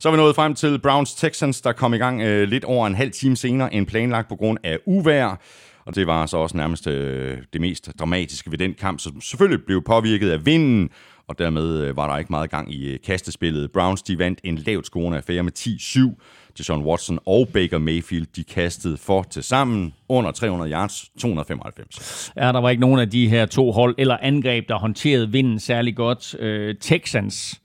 Så 0.00 0.08
er 0.08 0.12
vi 0.12 0.16
nået 0.16 0.34
frem 0.34 0.54
til 0.54 0.78
Browns 0.78 1.14
Texans, 1.14 1.60
der 1.60 1.72
kom 1.72 1.94
i 1.94 1.98
gang 1.98 2.22
øh, 2.22 2.48
lidt 2.48 2.64
over 2.64 2.86
en 2.86 2.94
halv 2.94 3.10
time 3.10 3.36
senere 3.36 3.74
end 3.74 3.86
planlagt 3.86 4.28
på 4.28 4.36
grund 4.36 4.58
af 4.64 4.78
uvær. 4.86 5.40
Og 5.86 5.94
det 5.94 6.06
var 6.06 6.26
så 6.26 6.36
også 6.36 6.56
nærmest 6.56 6.86
øh, 6.86 7.38
det 7.52 7.60
mest 7.60 7.90
dramatiske 7.98 8.50
ved 8.50 8.58
den 8.58 8.74
kamp, 8.74 9.00
som 9.00 9.20
selvfølgelig 9.20 9.64
blev 9.66 9.82
påvirket 9.82 10.30
af 10.30 10.46
vinden, 10.46 10.90
og 11.28 11.38
dermed 11.38 11.80
øh, 11.80 11.96
var 11.96 12.10
der 12.10 12.18
ikke 12.18 12.32
meget 12.32 12.50
gang 12.50 12.74
i 12.74 12.88
øh, 12.88 12.98
kastespillet. 13.06 13.72
Browns 13.72 14.02
de 14.02 14.18
vandt 14.18 14.40
en 14.44 14.58
lavt 14.58 14.86
scorende 14.86 15.18
affære 15.18 15.42
med 15.42 15.52
10-7. 15.58 16.64
John 16.68 16.84
Watson 16.84 17.18
og 17.26 17.48
Baker 17.48 17.78
Mayfield 17.78 18.26
de 18.36 18.44
kastede 18.44 18.96
for 18.96 19.22
til 19.22 19.42
sammen 19.42 19.94
under 20.08 20.30
300 20.30 20.72
yards, 20.72 21.10
295. 21.18 22.32
Ja, 22.36 22.52
der 22.52 22.60
var 22.60 22.70
ikke 22.70 22.80
nogen 22.80 23.00
af 23.00 23.10
de 23.10 23.28
her 23.28 23.46
to 23.46 23.72
hold 23.72 23.94
eller 23.98 24.16
angreb, 24.22 24.68
der 24.68 24.78
håndterede 24.78 25.32
vinden 25.32 25.60
særlig 25.60 25.96
godt. 25.96 26.34
Øh, 26.38 26.74
Texans 26.80 27.60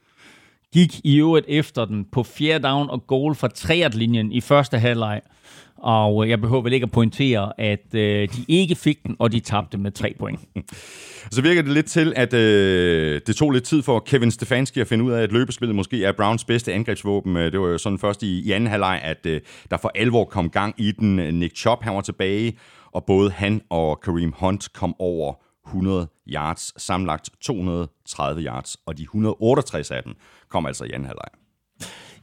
gik 0.74 1.00
i 1.04 1.18
øvrigt 1.18 1.46
efter 1.50 1.86
den 1.86 2.06
på 2.12 2.24
fjerde 2.24 2.68
down 2.68 2.90
og 2.90 3.08
goal 3.08 3.36
fra 3.36 3.48
træerlinjen 3.48 4.32
i 4.32 4.42
første 4.42 4.80
halvleg. 4.80 5.22
Og 5.82 6.24
øh, 6.24 6.30
jeg 6.30 6.42
behøver 6.42 6.62
vel 6.62 6.74
ikke 6.74 6.84
at 6.84 6.92
pointere, 6.92 7.52
at 7.58 7.96
øh, 7.96 8.30
de 8.30 8.46
ikke 8.48 8.76
fik 8.76 9.04
den, 9.04 9.16
og 9.20 9.32
de 9.32 9.40
tabte 9.40 9.78
med 9.78 9.92
tre 9.92 10.16
point. 10.20 10.40
Så 11.32 11.42
virker 11.42 11.62
det 11.62 11.72
lidt 11.72 11.86
til, 11.86 12.14
at 12.16 12.34
øh, 12.34 13.22
det 13.28 13.36
tog 13.36 13.52
lidt 13.52 13.64
tid 13.64 13.82
for 13.82 14.00
Kevin 14.00 14.32
Stefanski 14.32 14.80
at 14.80 14.88
finde 14.88 15.04
ud 15.04 15.12
af, 15.12 15.22
at 15.22 15.32
løbespillet 15.32 15.76
måske 15.76 16.06
er 16.06 16.12
Browns 16.12 16.46
bedste 16.46 16.74
angrebsvåben. 16.74 17.38
Øh, 17.38 17.52
det 17.52 17.60
var 17.60 17.68
jo 17.68 17.78
sådan 17.78 18.00
først 18.00 18.24
i, 18.24 18.40
i 18.40 18.52
anden 18.52 18.70
halvleg, 18.70 19.00
at 19.04 19.26
øh, 19.26 19.42
der 19.72 19.78
for 19.78 19.92
alvor 19.96 20.26
kom 20.26 20.50
gang 20.50 20.76
i 20.78 20.92
den. 20.92 21.20
Øh, 21.20 21.34
Nick 21.34 21.58
Chop, 21.58 21.84
han 21.84 21.96
var 21.96 22.02
tilbage, 22.02 22.58
og 22.92 23.06
både 23.06 23.32
han 23.32 23.62
og 23.70 24.00
Kareem 24.00 24.34
Hunt 24.38 24.74
kom 24.74 24.96
over 25.00 25.34
100 25.68 26.08
yards, 26.28 26.84
samlet 26.84 27.22
230 27.42 28.42
yards, 28.42 28.78
og 28.86 28.98
de 28.98 29.04
168 29.04 29.92
af 29.92 30.04
dem 30.04 30.14
kom 30.50 30.66
altså 30.66 30.84
i 30.84 30.92
anden 30.92 31.06
halvleg. 31.06 31.49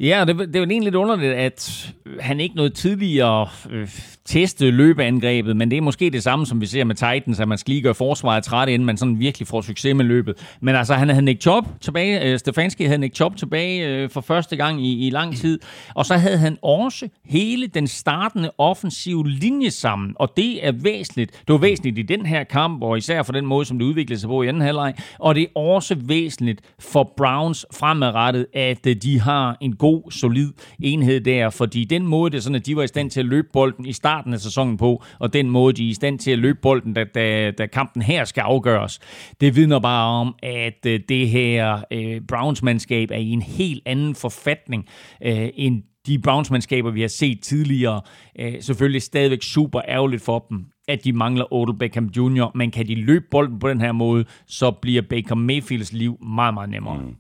Ja, 0.00 0.24
det, 0.26 0.38
det 0.38 0.60
var 0.60 0.66
egentlig 0.66 0.82
lidt 0.82 0.94
underligt, 0.94 1.32
at 1.32 1.92
han 2.20 2.40
ikke 2.40 2.56
nåede 2.56 2.70
tidligere 2.70 3.48
øh, 3.70 3.88
teste 4.24 4.70
løbeangrebet, 4.70 5.56
men 5.56 5.70
det 5.70 5.76
er 5.76 5.80
måske 5.80 6.10
det 6.10 6.22
samme, 6.22 6.46
som 6.46 6.60
vi 6.60 6.66
ser 6.66 6.84
med 6.84 6.94
Titans, 6.94 7.40
at 7.40 7.48
man 7.48 7.58
skal 7.58 7.70
lige 7.72 7.82
gøre 7.82 7.94
forsvaret 7.94 8.44
træt, 8.44 8.68
inden 8.68 8.86
man 8.86 8.96
sådan 8.96 9.18
virkelig 9.20 9.48
får 9.48 9.60
succes 9.60 9.94
med 9.94 10.04
løbet. 10.04 10.56
Men 10.60 10.74
altså, 10.74 10.94
han 10.94 11.08
havde 11.08 11.24
Nick 11.24 11.42
Chop 11.42 11.64
tilbage, 11.80 12.32
øh, 12.32 12.38
Stefanski 12.38 12.84
havde 12.84 12.98
Nick 12.98 13.14
Chop 13.14 13.36
tilbage 13.36 13.88
øh, 13.88 14.10
for 14.10 14.20
første 14.20 14.56
gang 14.56 14.86
i, 14.86 15.06
i 15.06 15.10
lang 15.10 15.36
tid, 15.36 15.60
og 15.94 16.06
så 16.06 16.14
havde 16.14 16.38
han 16.38 16.58
også 16.62 17.08
hele 17.24 17.66
den 17.66 17.86
startende 17.86 18.50
offensive 18.58 19.28
linje 19.28 19.70
sammen, 19.70 20.12
og 20.16 20.32
det 20.36 20.66
er 20.66 20.72
væsentligt. 20.72 21.30
Det 21.32 21.52
var 21.52 21.58
væsentligt 21.58 21.98
i 21.98 22.02
den 22.02 22.26
her 22.26 22.44
kamp, 22.44 22.82
og 22.82 22.98
især 22.98 23.22
for 23.22 23.32
den 23.32 23.46
måde, 23.46 23.64
som 23.64 23.78
det 23.78 23.86
udviklede 23.86 24.20
sig 24.20 24.28
på 24.28 24.42
i 24.42 24.48
anden 24.48 24.62
halvleg, 24.62 24.94
og 25.18 25.34
det 25.34 25.42
er 25.42 25.60
også 25.60 25.96
væsentligt 25.98 26.60
for 26.78 27.12
Browns 27.16 27.66
fremadrettet, 27.74 28.46
at 28.54 28.86
øh, 28.86 28.96
de 28.96 29.20
har 29.20 29.56
en 29.60 29.76
god, 29.76 29.85
solid 30.10 30.52
enhed 30.82 31.20
der, 31.20 31.50
fordi 31.50 31.84
den 31.84 32.06
måde, 32.06 32.30
det 32.30 32.36
er 32.36 32.42
sådan, 32.42 32.56
at 32.56 32.66
de 32.66 32.76
var 32.76 32.82
i 32.82 32.86
stand 32.86 33.10
til 33.10 33.20
at 33.20 33.26
løbe 33.26 33.48
bolden 33.52 33.86
i 33.86 33.92
starten 33.92 34.32
af 34.32 34.40
sæsonen 34.40 34.76
på, 34.76 35.04
og 35.18 35.32
den 35.32 35.50
måde, 35.50 35.72
de 35.72 35.84
er 35.86 35.90
i 35.90 35.94
stand 35.94 36.18
til 36.18 36.30
at 36.30 36.38
løbe 36.38 36.58
bolden, 36.62 36.94
da, 36.94 37.04
da, 37.04 37.50
da 37.50 37.66
kampen 37.66 38.02
her 38.02 38.24
skal 38.24 38.40
afgøres, 38.40 39.00
det 39.40 39.56
vidner 39.56 39.78
bare 39.78 40.20
om, 40.20 40.34
at 40.42 40.86
øh, 40.86 41.00
det 41.08 41.28
her 41.28 41.82
øh, 41.92 42.20
Browns-mandskab 42.28 43.10
er 43.10 43.18
i 43.18 43.30
en 43.30 43.42
helt 43.42 43.82
anden 43.86 44.14
forfatning 44.14 44.86
øh, 45.22 45.48
end 45.54 45.82
de 46.06 46.18
Browns-mandskaber, 46.18 46.90
vi 46.90 47.00
har 47.00 47.08
set 47.08 47.40
tidligere. 47.42 48.00
Øh, 48.38 48.54
selvfølgelig 48.60 49.02
stadigvæk 49.02 49.42
super 49.42 49.80
ærgerligt 49.88 50.22
for 50.22 50.46
dem, 50.50 50.64
at 50.88 51.04
de 51.04 51.12
mangler 51.12 51.52
Odell 51.52 51.78
Beckham 51.78 52.06
Jr., 52.16 52.50
men 52.54 52.70
kan 52.70 52.86
de 52.86 52.94
løbe 52.94 53.24
bolden 53.30 53.58
på 53.58 53.68
den 53.68 53.80
her 53.80 53.92
måde, 53.92 54.24
så 54.46 54.70
bliver 54.70 55.02
Baker 55.02 55.34
Mayfields 55.34 55.92
liv 55.92 56.18
meget, 56.26 56.54
meget 56.54 56.70
nemmere. 56.70 56.98
Mm. 56.98 57.14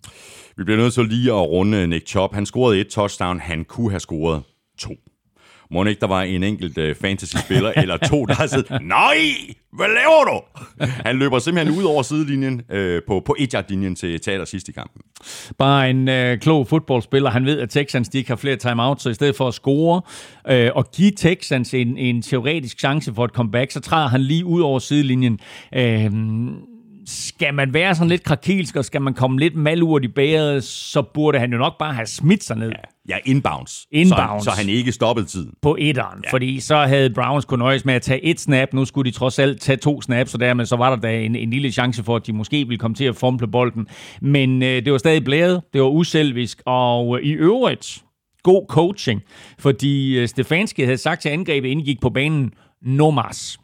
Vi 0.56 0.64
bliver 0.64 0.78
nødt 0.78 0.94
til 0.94 1.04
lige 1.04 1.30
at 1.30 1.48
runde 1.48 1.86
Nick 1.86 2.08
Chop. 2.08 2.34
Han 2.34 2.46
scorede 2.46 2.80
et 2.80 2.88
touchdown, 2.88 3.40
han 3.40 3.64
kunne 3.64 3.90
have 3.90 4.00
scoret 4.00 4.42
to. 4.78 4.90
Må 5.70 5.84
ikke 5.84 6.00
der 6.00 6.06
var 6.06 6.22
en 6.22 6.42
enkelt 6.42 6.78
uh, 6.78 6.96
fantasy-spiller 7.00 7.72
eller 7.82 7.96
to, 7.96 8.26
der 8.26 8.34
har 8.34 8.46
siddet, 8.46 8.82
nej, 8.82 9.16
hvad 9.72 9.86
laver 9.88 10.24
du? 10.24 10.64
Han 10.80 11.16
løber 11.16 11.38
simpelthen 11.38 11.78
ud 11.78 11.84
over 11.84 12.02
sidelinjen 12.02 12.62
uh, 12.72 12.98
på, 13.06 13.22
på 13.26 13.36
linjen 13.68 13.94
til 13.96 14.20
teater 14.20 14.44
sidst 14.44 14.68
i 14.68 14.72
kampen. 14.72 15.02
Bare 15.58 15.90
en 15.90 16.08
uh, 16.08 16.40
klog 16.40 16.66
fodboldspiller. 16.68 17.30
Han 17.30 17.44
ved, 17.44 17.60
at 17.60 17.70
Texans 17.70 18.08
de 18.08 18.18
ikke 18.18 18.30
har 18.30 18.36
flere 18.36 18.56
timeouts, 18.56 19.02
så 19.02 19.10
i 19.10 19.14
stedet 19.14 19.36
for 19.36 19.48
at 19.48 19.54
score 19.54 20.02
uh, 20.50 20.76
og 20.76 20.90
give 20.90 21.10
Texans 21.16 21.74
en, 21.74 21.98
en 21.98 22.22
teoretisk 22.22 22.78
chance 22.78 23.14
for 23.14 23.24
et 23.24 23.30
comeback, 23.30 23.70
så 23.70 23.80
træder 23.80 24.08
han 24.08 24.20
lige 24.20 24.44
ud 24.44 24.60
over 24.60 24.78
sidelinjen. 24.78 25.38
Uh, 25.76 25.82
skal 27.06 27.54
man 27.54 27.74
være 27.74 27.94
sådan 27.94 28.08
lidt 28.08 28.22
krakilsk, 28.22 28.76
og 28.76 28.84
skal 28.84 29.02
man 29.02 29.14
komme 29.14 29.38
lidt 29.38 29.54
malurt 29.54 30.04
i 30.04 30.08
bæret, 30.08 30.64
så 30.64 31.02
burde 31.02 31.38
han 31.38 31.52
jo 31.52 31.58
nok 31.58 31.78
bare 31.78 31.94
have 31.94 32.06
smidt 32.06 32.44
sig 32.44 32.56
ned. 32.56 32.68
Ja. 32.68 32.74
Ja, 33.08 33.16
inbounds. 33.24 33.86
Inbounds. 33.90 34.44
Så, 34.44 34.50
så 34.50 34.56
han 34.56 34.68
ikke 34.68 34.92
stoppede 34.92 35.26
tiden. 35.26 35.52
på 35.62 35.76
etteren, 35.80 36.20
ja. 36.24 36.32
fordi 36.32 36.60
så 36.60 36.76
havde 36.76 37.10
Browns 37.10 37.44
kunne 37.44 37.58
nøjes 37.58 37.84
med 37.84 37.94
at 37.94 38.02
tage 38.02 38.24
et 38.24 38.40
snap. 38.40 38.72
Nu 38.72 38.84
skulle 38.84 39.10
de 39.10 39.16
trods 39.16 39.38
alt 39.38 39.60
tage 39.60 39.76
to 39.76 40.02
snaps, 40.02 40.30
så 40.30 40.38
dermed 40.38 40.66
så 40.66 40.76
var 40.76 40.90
der 40.90 40.96
da 40.96 41.20
en, 41.20 41.36
en 41.36 41.50
lille 41.50 41.72
chance 41.72 42.04
for, 42.04 42.16
at 42.16 42.26
de 42.26 42.32
måske 42.32 42.56
ville 42.56 42.78
komme 42.78 42.94
til 42.94 43.04
at 43.04 43.16
fumble 43.16 43.48
bolden. 43.48 43.86
Men 44.20 44.62
øh, 44.62 44.84
det 44.84 44.92
var 44.92 44.98
stadig 44.98 45.24
blæret, 45.24 45.62
det 45.72 45.80
var 45.80 45.88
uselvisk, 45.88 46.62
og 46.66 47.18
øh, 47.18 47.26
i 47.26 47.30
øvrigt 47.30 48.02
god 48.42 48.66
coaching, 48.68 49.22
fordi 49.58 50.18
øh, 50.18 50.28
Stefanski 50.28 50.82
havde 50.82 50.98
sagt 50.98 51.22
til 51.22 51.28
angrebet, 51.28 51.68
inden 51.68 51.84
gik 51.84 52.00
på 52.00 52.10
banen, 52.10 52.52
no 52.82 53.10
mas. 53.10 53.58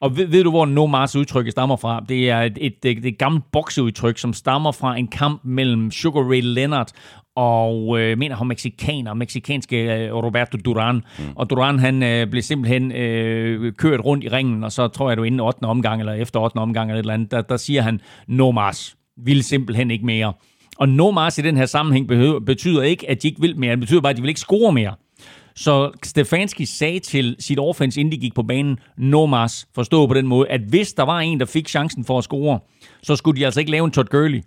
Og 0.00 0.16
ved, 0.16 0.26
ved 0.26 0.44
du, 0.44 0.50
hvor 0.50 0.66
no 0.66 0.86
mas 0.86 1.16
udtrykket 1.16 1.52
stammer 1.52 1.76
fra? 1.76 2.04
Det 2.08 2.30
er 2.30 2.40
et, 2.40 2.58
et, 2.60 2.76
et, 2.84 3.04
et 3.04 3.18
gammelt 3.18 3.44
bokseudtryk, 3.52 4.18
som 4.18 4.32
stammer 4.32 4.72
fra 4.72 4.96
en 4.96 5.08
kamp 5.08 5.40
mellem 5.44 5.90
Sugar 5.90 6.22
Ray 6.22 6.40
Leonard 6.42 6.92
og 7.36 8.00
øh, 8.00 8.18
mener 8.18 8.36
han 8.36 8.46
meksikaner, 8.46 9.14
meksikanske 9.14 10.06
øh, 10.06 10.14
Roberto 10.14 10.58
Duran. 10.64 10.94
Mm. 10.94 11.24
Og 11.36 11.50
Duran, 11.50 11.78
han 11.78 12.02
øh, 12.02 12.26
blev 12.30 12.42
simpelthen 12.42 12.92
øh, 12.92 13.72
kørt 13.72 14.00
rundt 14.04 14.24
i 14.24 14.28
ringen, 14.28 14.64
og 14.64 14.72
så 14.72 14.88
tror 14.88 15.10
jeg, 15.10 15.16
du 15.16 15.22
inden 15.22 15.40
8. 15.40 15.64
omgang, 15.64 16.00
eller 16.00 16.12
efter 16.12 16.40
8. 16.40 16.56
omgang, 16.56 16.90
eller 16.90 16.98
et 16.98 17.02
eller 17.02 17.14
andet, 17.14 17.30
der, 17.30 17.42
der 17.42 17.56
siger 17.56 17.82
han, 17.82 18.00
no 18.26 18.50
mas, 18.50 18.96
vil 19.24 19.42
simpelthen 19.42 19.90
ikke 19.90 20.06
mere. 20.06 20.32
Og 20.78 20.88
no 20.88 21.10
mas 21.10 21.38
i 21.38 21.42
den 21.42 21.56
her 21.56 21.66
sammenhæng 21.66 22.08
behøver, 22.08 22.40
betyder 22.40 22.82
ikke, 22.82 23.10
at 23.10 23.22
de 23.22 23.28
ikke 23.28 23.40
vil 23.40 23.58
mere, 23.58 23.70
det 23.70 23.80
betyder 23.80 24.00
bare, 24.00 24.10
at 24.10 24.16
de 24.16 24.22
vil 24.22 24.28
ikke 24.28 24.40
score 24.40 24.72
mere. 24.72 24.94
Så 25.60 25.90
Stefanski 26.04 26.64
sagde 26.64 26.98
til 26.98 27.36
sit 27.38 27.58
offense, 27.58 28.00
inden 28.00 28.12
de 28.12 28.18
gik 28.18 28.34
på 28.34 28.42
banen, 28.42 28.78
no 28.96 29.26
mas, 29.26 29.68
forstå 29.74 30.06
på 30.06 30.14
den 30.14 30.26
måde, 30.26 30.48
at 30.48 30.60
hvis 30.60 30.92
der 30.92 31.02
var 31.02 31.20
en, 31.20 31.40
der 31.40 31.46
fik 31.46 31.68
chancen 31.68 32.04
for 32.04 32.18
at 32.18 32.24
score, 32.24 32.58
så 33.02 33.16
skulle 33.16 33.40
de 33.40 33.44
altså 33.44 33.60
ikke 33.60 33.72
lave 33.72 33.84
en 33.84 33.90
Todd 33.90 34.08
Gurley 34.08 34.42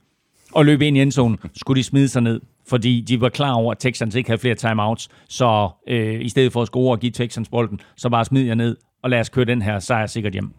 og 0.52 0.66
løbe 0.66 0.88
ind 0.88 0.98
i 0.98 1.02
endzonen, 1.02 1.38
skulle 1.56 1.78
de 1.78 1.84
smide 1.84 2.08
sig 2.08 2.22
ned. 2.22 2.42
Fordi 2.68 3.02
de 3.02 3.22
var 3.22 3.30
klar 3.30 3.54
over, 3.54 3.72
at 3.72 3.78
Texans 3.80 4.16
ikke 4.16 4.30
havde 4.30 4.42
flere 4.42 4.56
timeouts. 4.56 5.10
Så 5.30 5.70
øh, 5.88 6.22
i 6.22 6.30
stedet 6.30 6.54
for 6.54 6.62
at 6.62 6.68
score 6.68 6.92
og 6.92 7.00
give 7.00 7.12
Texans 7.12 7.50
bolden, 7.50 7.80
så 7.98 8.10
bare 8.10 8.26
smid 8.26 8.44
jer 8.44 8.56
ned 8.56 8.78
og 9.04 9.10
lad 9.10 9.20
os 9.20 9.30
køre 9.30 9.46
den 9.46 9.62
her 9.62 9.80
sejr 9.80 10.08
sikkert 10.08 10.34
hjem. 10.34 10.54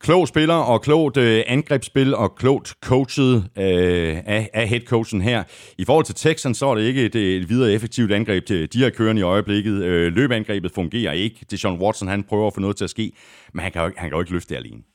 Klog 0.00 0.28
spiller 0.28 0.54
og 0.54 0.82
klogt 0.82 1.16
øh, 1.16 1.42
angrebsspil 1.46 2.14
og 2.14 2.34
klogt 2.34 2.74
coachet 2.84 3.36
øh, 3.58 4.16
af, 4.26 4.50
af 4.54 4.68
headcoachen 4.68 5.22
her. 5.22 5.42
I 5.78 5.84
forhold 5.84 6.04
til 6.04 6.14
Texans, 6.14 6.58
så 6.58 6.66
er 6.66 6.74
det 6.74 6.82
ikke 6.82 7.04
et, 7.04 7.14
et 7.14 7.48
videre 7.48 7.72
effektivt 7.72 8.12
angreb, 8.12 8.46
til 8.46 8.72
de 8.72 8.82
har 8.82 8.90
kørende 8.90 9.20
i 9.20 9.22
øjeblikket. 9.22 9.82
Øh, 9.82 10.12
løbeangrebet 10.12 10.72
fungerer 10.74 11.12
ikke. 11.12 11.46
Det 11.50 11.64
er 11.64 11.76
Watson, 11.80 12.08
han 12.08 12.22
prøver 12.22 12.46
at 12.46 12.54
få 12.54 12.60
noget 12.60 12.76
til 12.76 12.84
at 12.84 12.90
ske, 12.90 13.12
men 13.54 13.62
han 13.62 13.72
kan 13.72 13.82
jo, 13.82 13.86
han 13.96 14.08
kan 14.08 14.16
jo 14.16 14.20
ikke 14.20 14.32
løfte 14.32 14.54
det 14.54 14.56
alene. 14.56 14.93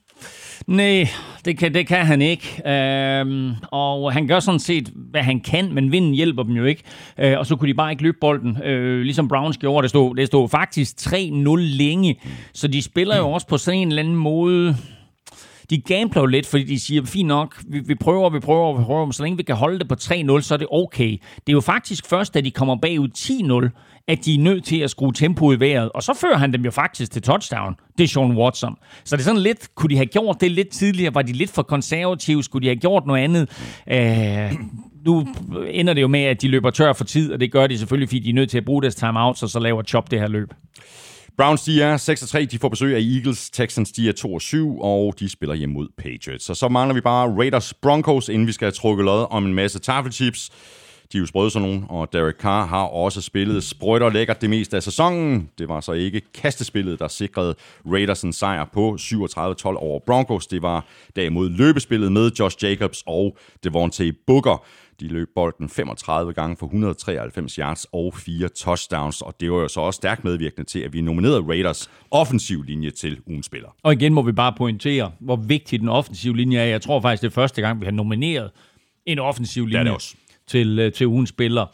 Nej, 0.67 1.07
det 1.45 1.57
kan, 1.57 1.73
det 1.73 1.87
kan 1.87 2.05
han 2.05 2.21
ikke. 2.21 2.69
Øhm, 2.69 3.51
og 3.71 4.13
han 4.13 4.27
gør 4.27 4.39
sådan 4.39 4.59
set, 4.59 4.91
hvad 4.95 5.21
han 5.21 5.39
kan, 5.39 5.73
men 5.73 5.91
vinden 5.91 6.13
hjælper 6.13 6.43
dem 6.43 6.53
jo 6.53 6.65
ikke. 6.65 6.83
Øh, 7.17 7.39
og 7.39 7.45
så 7.45 7.55
kunne 7.55 7.69
de 7.69 7.73
bare 7.73 7.91
ikke 7.91 8.03
løbe 8.03 8.17
bolden, 8.21 8.63
øh, 8.63 9.01
ligesom 9.01 9.27
Browns 9.27 9.57
gjorde. 9.57 9.81
Det 9.81 9.89
stod, 9.89 10.15
det 10.15 10.27
stod 10.27 10.49
faktisk 10.49 10.95
3-0 11.01 11.55
længe. 11.55 12.19
Så 12.53 12.67
de 12.67 12.81
spiller 12.81 13.17
jo 13.17 13.31
også 13.31 13.47
på 13.47 13.57
sådan 13.57 13.79
en 13.79 13.87
eller 13.87 14.03
anden 14.03 14.15
måde 14.15 14.75
de 15.69 15.81
gambler 15.81 16.21
jo 16.21 16.25
lidt, 16.25 16.45
fordi 16.45 16.63
de 16.63 16.79
siger, 16.79 17.05
fint 17.05 17.27
nok, 17.27 17.55
vi, 17.67 17.79
vi 17.79 17.95
prøver, 17.95 18.29
vi 18.29 18.39
prøver, 18.39 18.77
vi 18.77 18.83
prøver, 18.83 19.05
men 19.05 19.13
så 19.13 19.23
længe 19.23 19.37
vi 19.37 19.43
kan 19.43 19.55
holde 19.55 19.79
det 19.79 19.87
på 19.87 19.95
3-0, 20.01 20.41
så 20.41 20.53
er 20.53 20.57
det 20.57 20.67
okay. 20.71 21.11
Det 21.35 21.49
er 21.49 21.53
jo 21.53 21.61
faktisk 21.61 22.05
først, 22.05 22.33
da 22.33 22.41
de 22.41 22.51
kommer 22.51 22.75
bagud 22.75 23.09
10-0, 23.17 23.98
at 24.09 24.25
de 24.25 24.35
er 24.35 24.39
nødt 24.39 24.63
til 24.63 24.79
at 24.79 24.89
skrue 24.89 25.13
tempoet 25.13 25.55
i 25.55 25.59
vejret. 25.59 25.89
Og 25.91 26.03
så 26.03 26.13
fører 26.13 26.37
han 26.37 26.53
dem 26.53 26.65
jo 26.65 26.71
faktisk 26.71 27.11
til 27.11 27.21
touchdown. 27.21 27.75
Det 27.97 28.03
er 28.03 28.07
Sean 28.07 28.37
Watson. 28.37 28.75
Så 29.03 29.15
det 29.15 29.21
er 29.21 29.25
sådan 29.25 29.41
lidt, 29.41 29.75
kunne 29.75 29.89
de 29.89 29.95
have 29.95 30.05
gjort 30.05 30.41
det 30.41 30.51
lidt 30.51 30.69
tidligere? 30.69 31.15
Var 31.15 31.21
de 31.21 31.33
lidt 31.33 31.49
for 31.49 31.63
konservative? 31.63 32.43
Skulle 32.43 32.63
de 32.63 32.67
have 32.67 32.79
gjort 32.79 33.03
noget 33.07 33.23
andet? 33.23 33.49
Øh, 33.91 34.59
nu 35.05 35.27
ender 35.67 35.93
det 35.93 36.01
jo 36.01 36.07
med, 36.07 36.23
at 36.23 36.41
de 36.41 36.47
løber 36.47 36.69
tør 36.69 36.93
for 36.93 37.03
tid, 37.03 37.33
og 37.33 37.39
det 37.39 37.51
gør 37.51 37.67
de 37.67 37.77
selvfølgelig, 37.77 38.09
fordi 38.09 38.19
de 38.19 38.29
er 38.29 38.33
nødt 38.33 38.49
til 38.49 38.57
at 38.57 38.65
bruge 38.65 38.81
deres 38.81 38.95
timeouts, 38.95 39.43
og 39.43 39.49
så 39.49 39.59
laver 39.59 39.83
Chop 39.83 40.11
det 40.11 40.19
her 40.19 40.27
løb. 40.27 40.53
Browns, 41.37 41.63
de 41.63 41.81
er 41.81 41.97
6-3, 41.97 42.45
de 42.45 42.59
får 42.59 42.69
besøg 42.69 42.95
af 42.95 42.99
Eagles. 42.99 43.49
Texans, 43.49 43.91
de 43.91 44.09
er 44.09 44.13
2-7, 44.77 44.81
og 44.83 45.13
de 45.19 45.29
spiller 45.29 45.55
hjem 45.55 45.69
mod 45.69 45.87
Patriots. 45.97 46.45
Så 46.45 46.53
så 46.53 46.67
mangler 46.67 46.95
vi 46.95 47.01
bare 47.01 47.35
Raiders 47.37 47.73
Broncos, 47.73 48.29
inden 48.29 48.47
vi 48.47 48.51
skal 48.51 48.65
have 48.65 48.71
trukket 48.71 49.05
lod 49.05 49.27
om 49.29 49.45
en 49.45 49.53
masse 49.53 49.79
tafelchips. 49.79 50.49
De 51.11 51.17
er 51.17 51.19
jo 51.19 51.25
sprøde 51.25 51.49
sådan 51.49 51.67
nogen, 51.67 51.85
og 51.89 52.13
Derek 52.13 52.35
Carr 52.35 52.65
har 52.65 52.83
også 52.83 53.21
spillet 53.21 53.63
sprødt 53.63 54.03
og 54.03 54.11
lækkert 54.11 54.41
det 54.41 54.49
meste 54.49 54.75
af 54.77 54.83
sæsonen. 54.83 55.49
Det 55.57 55.69
var 55.69 55.81
så 55.81 55.91
ikke 55.91 56.21
kastespillet, 56.33 56.99
der 56.99 57.07
sikrede 57.07 57.55
Raiders 57.85 58.21
en 58.21 58.33
sejr 58.33 58.65
på 58.73 58.97
37-12 58.99 59.65
over 59.65 59.99
Broncos. 60.05 60.47
Det 60.47 60.61
var 60.61 60.85
derimod 61.15 61.49
løbespillet 61.49 62.11
med 62.11 62.31
Josh 62.39 62.63
Jacobs 62.63 63.03
og 63.07 63.37
Devontae 63.63 64.11
Booker. 64.27 64.65
De 64.99 65.07
løb 65.07 65.29
bolden 65.35 65.69
35 65.69 66.33
gange 66.33 66.57
for 66.59 66.65
193 66.65 67.55
yards 67.55 67.85
og 67.91 68.13
fire 68.15 68.49
touchdowns, 68.49 69.21
og 69.21 69.35
det 69.39 69.51
var 69.51 69.57
jo 69.57 69.67
så 69.67 69.81
også 69.81 69.97
stærkt 69.97 70.23
medvirkende 70.23 70.69
til, 70.69 70.79
at 70.79 70.93
vi 70.93 71.01
nominerede 71.01 71.41
Raiders 71.41 71.89
offensiv 72.11 72.63
linje 72.63 72.91
til 72.91 73.19
ugens 73.27 73.45
spiller. 73.45 73.69
Og 73.83 73.93
igen 73.93 74.13
må 74.13 74.21
vi 74.21 74.31
bare 74.31 74.53
pointere, 74.57 75.11
hvor 75.19 75.35
vigtig 75.35 75.79
den 75.79 75.89
offensive 75.89 76.37
linje 76.37 76.59
er. 76.59 76.65
Jeg 76.65 76.81
tror 76.81 77.01
faktisk, 77.01 77.21
det 77.21 77.27
er 77.27 77.33
første 77.33 77.61
gang, 77.61 77.79
vi 77.79 77.85
har 77.85 77.91
nomineret 77.91 78.51
en 79.05 79.19
offensiv 79.19 79.65
linje 79.65 79.79
det 79.79 79.79
er 79.79 79.83
det 79.83 79.93
også 79.93 80.15
til, 80.49 80.79
øh, 80.79 80.91
til 80.93 81.07
ugens 81.07 81.29
spiller. 81.29 81.65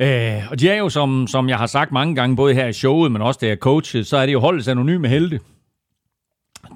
Øh, 0.00 0.50
og 0.50 0.60
de 0.60 0.68
er 0.68 0.76
jo, 0.76 0.88
som, 0.88 1.26
som 1.26 1.48
jeg 1.48 1.58
har 1.58 1.66
sagt 1.66 1.92
mange 1.92 2.14
gange, 2.14 2.36
både 2.36 2.54
her 2.54 2.66
i 2.66 2.72
showet, 2.72 3.12
men 3.12 3.22
også 3.22 3.38
da 3.42 3.46
jeg 3.46 3.56
coachet, 3.56 4.06
så 4.06 4.16
er 4.16 4.26
det 4.26 4.32
jo 4.32 4.40
holdets 4.40 4.68
anonyme 4.68 5.08
helte. 5.08 5.40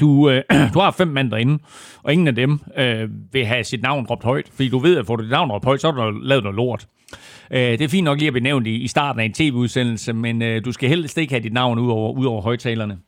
Du, 0.01 0.31
øh, 0.31 0.43
du 0.75 0.79
har 0.79 0.91
fem 0.91 1.09
mand 1.09 1.31
derinde, 1.31 1.59
og 2.03 2.13
ingen 2.13 2.29
af 2.29 2.35
dem 2.35 2.61
øh, 2.77 3.09
vil 3.33 3.47
have 3.47 3.65
sit 3.65 3.83
navn 3.83 4.07
råbt 4.07 4.25
højt, 4.25 4.49
fordi 4.53 4.69
du 4.69 4.79
ved, 4.79 4.97
at 4.97 5.07
får 5.07 5.17
du 5.17 5.23
dit 5.23 5.31
navn 5.31 5.51
råbt 5.51 5.65
højt, 5.65 5.81
så 5.81 5.93
har 5.93 6.11
du 6.11 6.19
lavet 6.19 6.45
noget 6.45 6.57
lort. 6.57 6.87
Øh, 7.51 7.61
det 7.61 7.81
er 7.81 7.89
fint 7.89 8.05
nok 8.05 8.19
lige 8.19 8.27
at 8.27 8.33
blive 8.33 8.43
nævnt 8.43 8.67
i, 8.67 8.75
i 8.75 8.89
starten 8.89 9.21
af 9.21 9.25
en 9.25 9.33
tv-udsendelse, 9.33 10.13
men 10.13 10.43
øh, 10.43 10.65
du 10.65 10.73
skal 10.73 10.89
helst 10.89 11.19
ikke 11.19 11.33
have 11.33 11.43
dit 11.43 11.53
navn 11.53 11.79
ud 11.79 11.91
over, 11.91 12.13
ud 12.13 12.27
over 12.27 12.43
højtalerne. 12.43 12.99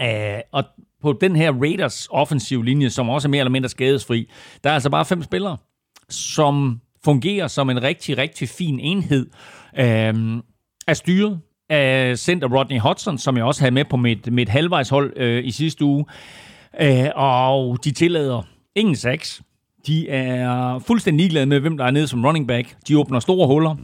Øh, 0.00 0.40
og 0.52 0.64
på 1.02 1.18
den 1.20 1.36
her 1.36 1.52
Raiders 1.52 2.08
offensiv 2.10 2.62
linje, 2.62 2.90
som 2.90 3.08
også 3.08 3.28
er 3.28 3.30
mere 3.30 3.40
eller 3.40 3.50
mindre 3.50 3.68
skadesfri, 3.68 4.30
der 4.64 4.70
er 4.70 4.74
altså 4.74 4.90
bare 4.90 5.04
fem 5.04 5.22
spillere, 5.22 5.56
som 6.10 6.80
fungerer 7.04 7.48
som 7.48 7.70
en 7.70 7.82
rigtig, 7.82 8.18
rigtig 8.18 8.48
fin 8.48 8.80
enhed. 8.80 9.26
Øh, 9.78 10.42
er 10.86 10.94
styret 10.94 11.40
af 11.70 12.18
center 12.18 12.48
Rodney 12.48 12.78
Hudson, 12.78 13.18
som 13.18 13.36
jeg 13.36 13.44
også 13.44 13.60
havde 13.60 13.74
med 13.74 13.84
på 13.84 13.96
mit, 13.96 14.32
mit 14.32 14.48
halvvejshold 14.48 15.12
øh, 15.16 15.44
i 15.44 15.50
sidste 15.50 15.84
uge. 15.84 16.04
Øh, 16.80 17.08
og 17.14 17.84
de 17.84 17.90
tillader 17.90 18.42
ingen 18.74 18.96
sacks. 18.96 19.42
De 19.86 20.08
er 20.08 20.78
fuldstændig 20.78 21.18
ligeglade 21.18 21.46
med, 21.46 21.60
hvem 21.60 21.76
der 21.76 21.84
er 21.84 21.90
nede 21.90 22.08
som 22.08 22.24
running 22.24 22.48
back. 22.48 22.76
De 22.88 22.98
åbner 22.98 23.20
store 23.20 23.46
huller. 23.46 23.76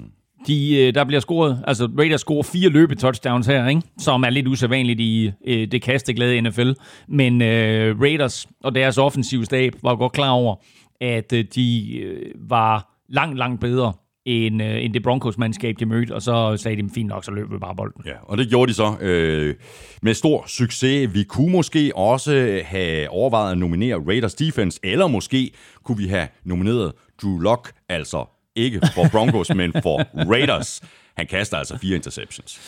De, 0.46 0.76
øh, 0.76 0.94
der 0.94 1.04
bliver 1.04 1.20
scoret, 1.20 1.62
altså 1.66 1.88
Raiders 1.98 2.20
scorer 2.20 2.42
fire 2.42 2.68
løbetouchdowns 2.68 3.46
her, 3.46 3.68
ikke? 3.68 3.82
som 3.98 4.22
er 4.22 4.30
lidt 4.30 4.48
usædvanligt 4.48 5.00
i 5.00 5.30
øh, 5.46 5.68
det 5.72 5.82
kasteglade 5.82 6.40
NFL. 6.40 6.70
Men 7.08 7.42
øh, 7.42 8.00
Raiders 8.00 8.46
og 8.64 8.74
deres 8.74 8.98
offensive 8.98 9.44
stab 9.44 9.72
var 9.82 9.96
godt 9.96 10.12
klar 10.12 10.30
over, 10.30 10.56
at 11.02 11.32
øh, 11.32 11.44
de 11.54 11.98
øh, 11.98 12.32
var 12.48 13.02
langt, 13.08 13.38
langt 13.38 13.60
bedre 13.60 13.92
end, 14.24 14.62
øh, 14.62 14.84
end 14.84 14.94
det 14.94 15.02
Broncos-mandskab, 15.02 15.74
de 15.78 15.86
mødte, 15.86 16.14
og 16.14 16.22
så 16.22 16.56
sagde 16.56 16.82
de, 16.82 16.90
fint 16.94 17.08
nok, 17.08 17.24
så 17.24 17.30
løb 17.30 17.52
vi 17.52 17.58
bare 17.58 17.76
bolden. 17.76 18.02
Ja, 18.06 18.14
og 18.22 18.38
det 18.38 18.48
gjorde 18.48 18.68
de 18.68 18.74
så 18.74 18.96
øh, 19.00 19.54
med 20.02 20.14
stor 20.14 20.44
succes. 20.46 21.14
Vi 21.14 21.22
kunne 21.22 21.52
måske 21.52 21.92
også 21.96 22.62
have 22.64 23.10
overvejet 23.10 23.52
at 23.52 23.58
nominere 23.58 24.02
Raiders 24.06 24.34
defense, 24.34 24.80
eller 24.82 25.06
måske 25.06 25.50
kunne 25.84 25.98
vi 25.98 26.06
have 26.06 26.28
nomineret 26.44 26.92
Drew 27.22 27.38
Lock, 27.38 27.72
altså 27.88 28.24
ikke 28.56 28.80
for 28.94 29.08
Broncos, 29.10 29.54
men 29.60 29.72
for 29.82 30.28
Raiders. 30.30 30.82
Han 31.16 31.26
kaster 31.26 31.56
altså 31.56 31.78
fire 31.78 31.96
interceptions. 31.96 32.60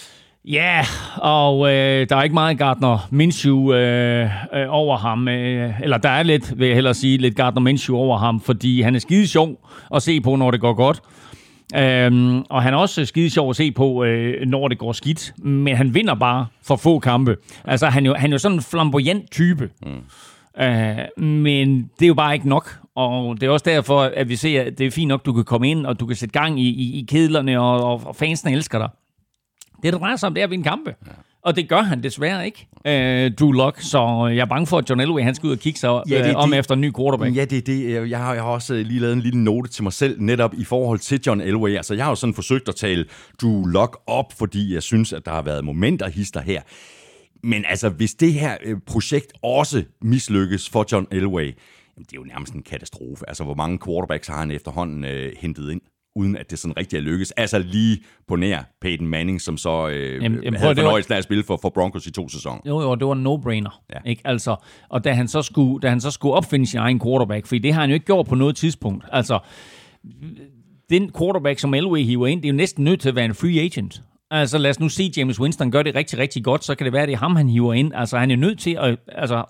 Ja, 0.49 0.76
yeah, 0.76 0.84
og 1.16 1.72
øh, 1.72 2.09
der 2.09 2.16
er 2.16 2.22
ikke 2.22 2.34
meget 2.34 2.59
Gardner 2.59 3.09
Minshew 3.11 3.72
øh, 3.72 4.24
øh, 4.55 4.66
over 4.68 4.97
ham. 4.97 5.28
Øh, 5.28 5.80
eller 5.80 5.99
der 5.99 6.09
er 6.09 6.22
lidt, 6.22 6.59
vil 6.59 6.66
jeg 6.66 6.74
hellere 6.74 6.95
sige, 6.95 7.18
lidt 7.18 7.36
Gardner 7.36 7.61
Minshew 7.61 7.97
over 7.97 8.18
ham, 8.18 8.40
fordi 8.40 8.80
han 8.80 8.95
er 8.95 8.99
skide 8.99 9.26
sjov 9.26 9.68
at 9.95 10.03
se 10.03 10.20
på, 10.20 10.36
når 10.36 10.51
det 10.51 10.61
går 10.61 10.72
godt. 10.72 11.03
Øhm, 11.76 12.42
og 12.51 12.62
han 12.62 12.74
er 12.74 12.78
også 12.78 13.05
skide 13.05 13.30
sjov 13.30 13.51
at 13.51 13.57
se 13.57 13.72
på, 13.72 14.05
øh, 14.05 14.47
når 14.47 14.68
det 14.68 14.78
går 14.78 14.92
skidt. 14.92 15.34
Men 15.38 15.76
han 15.76 15.95
vinder 15.95 16.14
bare 16.14 16.47
for 16.62 16.76
få 16.76 16.99
kampe. 16.99 17.36
Altså, 17.64 17.86
han 17.86 18.07
er 18.07 18.11
jo, 18.11 18.14
han 18.14 18.30
er 18.30 18.34
jo 18.34 18.38
sådan 18.38 18.57
en 18.57 18.62
flamboyant 18.62 19.30
type. 19.30 19.70
Mm. 19.86 20.62
Øh, 20.62 21.22
men 21.24 21.90
det 21.99 22.05
er 22.05 22.09
jo 22.09 22.14
bare 22.14 22.34
ikke 22.34 22.49
nok. 22.49 22.78
Og 22.97 23.40
det 23.40 23.47
er 23.47 23.51
også 23.51 23.64
derfor, 23.68 24.01
at 24.01 24.28
vi 24.28 24.36
ser, 24.36 24.62
at 24.62 24.78
det 24.78 24.86
er 24.86 24.90
fint 24.90 25.09
nok, 25.09 25.26
du 25.26 25.32
kan 25.32 25.45
komme 25.45 25.70
ind, 25.70 25.86
og 25.86 26.01
du 26.01 26.07
kan 26.07 26.16
sætte 26.16 26.32
gang 26.32 26.61
i, 26.61 26.68
i, 26.68 26.99
i 26.99 27.07
kedlerne, 27.09 27.61
og, 27.61 28.07
og, 28.07 28.16
fansene 28.16 28.53
elsker 28.53 28.78
dig. 28.78 28.88
Det, 29.85 29.93
der 29.93 29.99
drejer 29.99 30.16
sig 30.16 30.26
om, 30.26 30.35
det 30.35 30.41
er 30.41 30.45
at 30.45 30.51
vinde 30.51 30.64
kampe. 30.64 30.95
Ja. 31.07 31.12
Og 31.43 31.57
det 31.57 31.68
gør 31.68 31.82
han 31.82 32.03
desværre 32.03 32.47
ikke, 32.47 32.68
øh, 32.87 33.32
Drew 33.32 33.53
Lock. 33.53 33.80
Så 33.80 34.26
jeg 34.35 34.41
er 34.41 34.47
bange 34.47 34.66
for, 34.66 34.78
at 34.78 34.91
John 34.91 35.01
Elway 35.01 35.22
han 35.22 35.35
skal 35.35 35.47
ud 35.47 35.53
og 35.53 35.59
kigge 35.59 35.78
sig 35.78 36.03
ja, 36.09 36.22
det, 36.22 36.30
øh, 36.30 36.37
om 36.37 36.51
det, 36.51 36.59
efter 36.59 36.74
en 36.74 36.80
ny 36.80 36.93
quarterback. 36.97 37.37
Ja, 37.37 37.45
det 37.45 37.59
er 37.59 37.62
det. 37.62 38.11
Jeg 38.11 38.18
har, 38.18 38.35
jeg 38.35 38.43
har 38.43 38.51
også 38.51 38.74
lige 38.74 39.01
lavet 39.01 39.12
en 39.12 39.20
lille 39.20 39.45
note 39.45 39.70
til 39.70 39.82
mig 39.82 39.93
selv, 39.93 40.20
netop 40.20 40.55
i 40.55 40.64
forhold 40.64 40.99
til 40.99 41.20
John 41.26 41.41
Elway. 41.41 41.76
Altså, 41.76 41.95
jeg 41.95 42.05
har 42.05 42.11
jo 42.11 42.14
sådan 42.14 42.35
forsøgt 42.35 42.68
at 42.68 42.74
tale 42.74 43.05
Drew 43.43 43.64
Lock 43.64 43.99
op, 44.07 44.32
fordi 44.32 44.74
jeg 44.74 44.82
synes, 44.82 45.12
at 45.12 45.26
der 45.26 45.32
har 45.32 45.43
været 45.43 45.64
momenter 45.64 46.09
hister 46.09 46.41
her. 46.41 46.62
Men 47.43 47.64
altså, 47.68 47.89
hvis 47.89 48.14
det 48.14 48.32
her 48.32 48.57
øh, 48.64 48.76
projekt 48.87 49.32
også 49.43 49.85
mislykkes 50.03 50.70
for 50.70 50.87
John 50.93 51.07
Elway, 51.11 51.47
det 51.99 52.12
er 52.12 52.16
jo 52.16 52.24
nærmest 52.24 52.55
en 52.55 52.62
katastrofe. 52.62 53.28
Altså, 53.28 53.45
hvor 53.45 53.55
mange 53.55 53.78
quarterbacks 53.87 54.28
har 54.28 54.39
han 54.39 54.51
efterhånden 54.51 55.05
øh, 55.05 55.32
hentet 55.39 55.70
ind? 55.70 55.80
Uden 56.16 56.36
at 56.36 56.50
det 56.50 56.58
sådan 56.58 56.76
rigtig 56.76 56.96
er 56.96 57.00
lykkes. 57.00 57.30
Altså 57.30 57.58
lige 57.58 58.00
på 58.28 58.36
nær 58.36 58.62
Peyton 58.80 59.06
Manning, 59.06 59.40
som 59.40 59.56
så 59.56 59.88
øh, 59.88 60.22
jamen, 60.22 60.42
jamen, 60.42 60.60
havde 60.60 60.74
fornøjelsen 60.74 61.12
af 61.12 61.18
at 61.18 61.24
spille 61.24 61.44
for, 61.44 61.58
for 61.62 61.68
Broncos 61.68 62.06
i 62.06 62.10
to 62.10 62.28
sæsoner. 62.28 62.60
Jo, 62.66 62.80
jo, 62.80 62.94
det 62.94 63.06
var 63.06 63.12
en 63.12 63.26
no-brainer. 63.26 63.82
Ja. 63.94 64.10
Ikke? 64.10 64.22
Altså, 64.24 64.56
og 64.88 65.04
da 65.04 65.12
han, 65.12 65.28
så 65.28 65.42
skulle, 65.42 65.80
da 65.80 65.88
han 65.88 66.00
så 66.00 66.10
skulle 66.10 66.34
opfinde 66.34 66.66
sin 66.66 66.78
egen 66.78 67.00
quarterback, 67.00 67.46
for 67.46 67.56
det 67.56 67.72
har 67.72 67.80
han 67.80 67.90
jo 67.90 67.94
ikke 67.94 68.06
gjort 68.06 68.26
på 68.26 68.34
noget 68.34 68.56
tidspunkt. 68.56 69.04
Altså, 69.12 69.38
den 70.90 71.10
quarterback, 71.18 71.58
som 71.58 71.74
Elway 71.74 72.02
hiver 72.02 72.26
ind, 72.26 72.42
det 72.42 72.48
er 72.48 72.52
jo 72.52 72.56
næsten 72.56 72.84
nødt 72.84 73.00
til 73.00 73.08
at 73.08 73.14
være 73.14 73.24
en 73.24 73.34
free 73.34 73.60
agent. 73.60 74.02
Altså 74.30 74.58
lad 74.58 74.70
os 74.70 74.80
nu 74.80 74.88
se, 74.88 75.12
James 75.16 75.40
Winston 75.40 75.70
gør 75.70 75.82
det 75.82 75.94
rigtig, 75.94 76.18
rigtig 76.18 76.44
godt, 76.44 76.64
så 76.64 76.74
kan 76.74 76.84
det 76.84 76.92
være, 76.92 77.06
det 77.06 77.12
er 77.12 77.18
ham, 77.18 77.36
han 77.36 77.48
hiver 77.48 77.74
ind. 77.74 77.92
Altså 77.94 78.18
han 78.18 78.30
er 78.30 78.36
nødt 78.36 78.58
til 78.58 78.76
at... 78.80 78.98
Altså, 79.08 79.44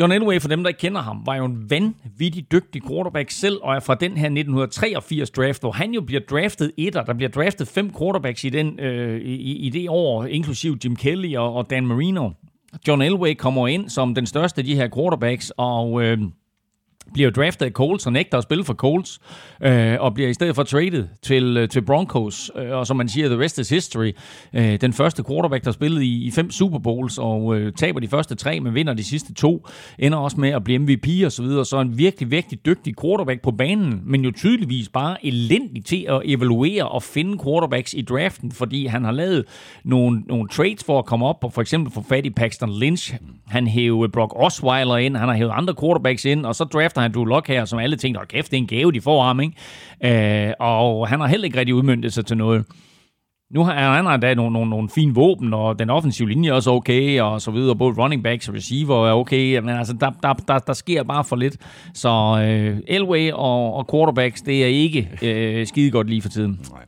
John 0.00 0.12
Elway, 0.12 0.40
for 0.40 0.48
dem, 0.48 0.62
der 0.62 0.68
ikke 0.68 0.80
kender 0.80 1.00
ham, 1.00 1.22
var 1.26 1.36
jo 1.36 1.44
en 1.44 1.70
vanvittig 1.70 2.52
dygtig 2.52 2.82
quarterback 2.88 3.30
selv, 3.30 3.58
og 3.62 3.74
er 3.74 3.80
fra 3.80 3.94
den 3.94 4.10
her 4.10 4.26
1983 4.26 5.30
draft, 5.30 5.62
hvor 5.62 5.72
han 5.72 5.94
jo 5.94 6.00
bliver 6.00 6.20
draftet 6.30 6.72
etter. 6.76 7.04
Der 7.04 7.14
bliver 7.14 7.30
draftet 7.30 7.68
fem 7.68 7.92
quarterbacks 7.98 8.44
i, 8.44 8.48
den, 8.48 8.80
øh, 8.80 9.20
i, 9.20 9.66
i 9.66 9.70
det 9.70 9.88
år, 9.88 10.24
inklusiv 10.24 10.76
Jim 10.84 10.96
Kelly 10.96 11.36
og, 11.36 11.54
og 11.54 11.70
Dan 11.70 11.86
Marino. 11.86 12.30
John 12.88 13.02
Elway 13.02 13.34
kommer 13.34 13.68
ind 13.68 13.88
som 13.88 14.14
den 14.14 14.26
største 14.26 14.58
af 14.58 14.64
de 14.64 14.74
her 14.74 14.88
quarterbacks, 14.94 15.52
og... 15.56 16.02
Øh, 16.02 16.18
bliver 17.14 17.30
draftet 17.30 17.66
af 17.66 17.72
Colts 17.72 18.06
og 18.06 18.12
nægter 18.12 18.38
at 18.38 18.44
spille 18.44 18.64
for 18.64 18.74
Colts, 18.74 19.20
øh, 19.62 19.96
og 20.00 20.14
bliver 20.14 20.28
i 20.28 20.34
stedet 20.34 20.54
for 20.54 20.62
traded 20.62 21.08
til, 21.22 21.56
øh, 21.56 21.68
til 21.68 21.82
Broncos, 21.82 22.50
øh, 22.56 22.70
og 22.70 22.86
som 22.86 22.96
man 22.96 23.08
siger, 23.08 23.28
the 23.28 23.38
rest 23.44 23.58
is 23.58 23.68
history. 23.68 24.12
Øh, 24.52 24.80
den 24.80 24.92
første 24.92 25.24
quarterback, 25.28 25.64
der 25.64 25.72
spillede 25.72 26.04
i, 26.04 26.24
i 26.24 26.30
fem 26.30 26.50
Super 26.50 26.78
Bowls, 26.78 27.18
og 27.18 27.56
øh, 27.56 27.72
taber 27.72 28.00
de 28.00 28.08
første 28.08 28.34
tre, 28.34 28.60
men 28.60 28.74
vinder 28.74 28.94
de 28.94 29.04
sidste 29.04 29.34
to, 29.34 29.66
ender 29.98 30.18
også 30.18 30.40
med 30.40 30.50
at 30.50 30.64
blive 30.64 30.78
MVP 30.78 31.08
og 31.24 31.32
så 31.32 31.42
videre. 31.42 31.64
Så 31.64 31.80
en 31.80 31.98
virkelig, 31.98 32.30
virkelig 32.30 32.66
dygtig 32.66 32.94
quarterback 33.02 33.42
på 33.42 33.50
banen, 33.50 34.02
men 34.04 34.24
jo 34.24 34.30
tydeligvis 34.30 34.88
bare 34.88 35.26
elendig 35.26 35.84
til 35.84 36.06
at 36.08 36.22
evaluere 36.24 36.88
og 36.88 37.02
finde 37.02 37.38
quarterbacks 37.44 37.94
i 37.94 38.02
draften, 38.02 38.52
fordi 38.52 38.86
han 38.86 39.04
har 39.04 39.12
lavet 39.12 39.44
nogle, 39.84 40.22
nogle 40.26 40.48
trades 40.48 40.84
for 40.84 40.98
at 40.98 41.04
komme 41.04 41.26
op, 41.26 41.44
og 41.44 41.52
for 41.52 41.60
eksempel 41.60 41.92
få 41.92 42.04
fat 42.08 42.26
i 42.26 42.30
Paxton 42.30 42.78
Lynch. 42.78 43.14
Han 43.46 43.66
hævde 43.66 44.08
Brock 44.08 44.32
Osweiler 44.36 44.96
ind, 44.96 45.16
han 45.16 45.28
har 45.28 45.36
hævet 45.36 45.52
andre 45.54 45.74
quarterbacks 45.80 46.24
ind, 46.24 46.46
og 46.46 46.54
så 46.54 46.64
drafter 46.64 47.03
han 47.04 47.14
Drew 47.14 47.24
Lock 47.24 47.48
her, 47.48 47.64
som 47.64 47.78
alle 47.78 47.96
tænkte, 47.96 48.20
at 48.20 48.28
kæft, 48.28 48.50
det 48.50 48.56
er 48.56 48.60
en 48.60 48.66
gave, 48.66 48.92
de 48.92 49.00
får 49.00 49.22
ham, 49.22 49.40
ikke? 49.40 50.48
Øh, 50.48 50.52
og 50.60 51.08
han 51.08 51.20
har 51.20 51.26
heller 51.26 51.44
ikke 51.44 51.58
rigtig 51.58 51.74
udmyndtet 51.74 52.12
sig 52.12 52.26
til 52.26 52.36
noget. 52.36 52.64
Nu 53.54 53.64
har 53.64 53.94
han 53.94 54.06
endda 54.06 54.34
nogle, 54.34 54.52
nogle, 54.52 54.70
nogle 54.70 54.88
fine 54.88 55.14
våben, 55.14 55.54
og 55.54 55.78
den 55.78 55.90
offensive 55.90 56.28
linje 56.28 56.48
er 56.48 56.52
også 56.52 56.70
okay, 56.70 57.20
og 57.20 57.40
så 57.40 57.50
videre. 57.50 57.76
Både 57.76 57.94
running 58.02 58.22
backs 58.22 58.48
og 58.48 58.54
receiver 58.54 59.08
er 59.08 59.12
okay, 59.12 59.58
men 59.58 59.68
altså, 59.68 59.92
der, 60.00 60.10
der, 60.22 60.32
der, 60.32 60.58
der 60.58 60.72
sker 60.72 61.02
bare 61.02 61.24
for 61.24 61.36
lidt. 61.36 61.56
Så 61.94 62.08
øh, 62.46 62.78
Elway 62.86 63.32
og, 63.32 63.74
og 63.74 63.88
quarterbacks, 63.90 64.42
det 64.42 64.62
er 64.62 64.66
ikke 64.66 65.10
øh, 65.22 65.66
skide 65.66 65.90
godt 65.90 66.10
lige 66.10 66.22
for 66.22 66.28
tiden. 66.28 66.60
Nej. 66.70 66.84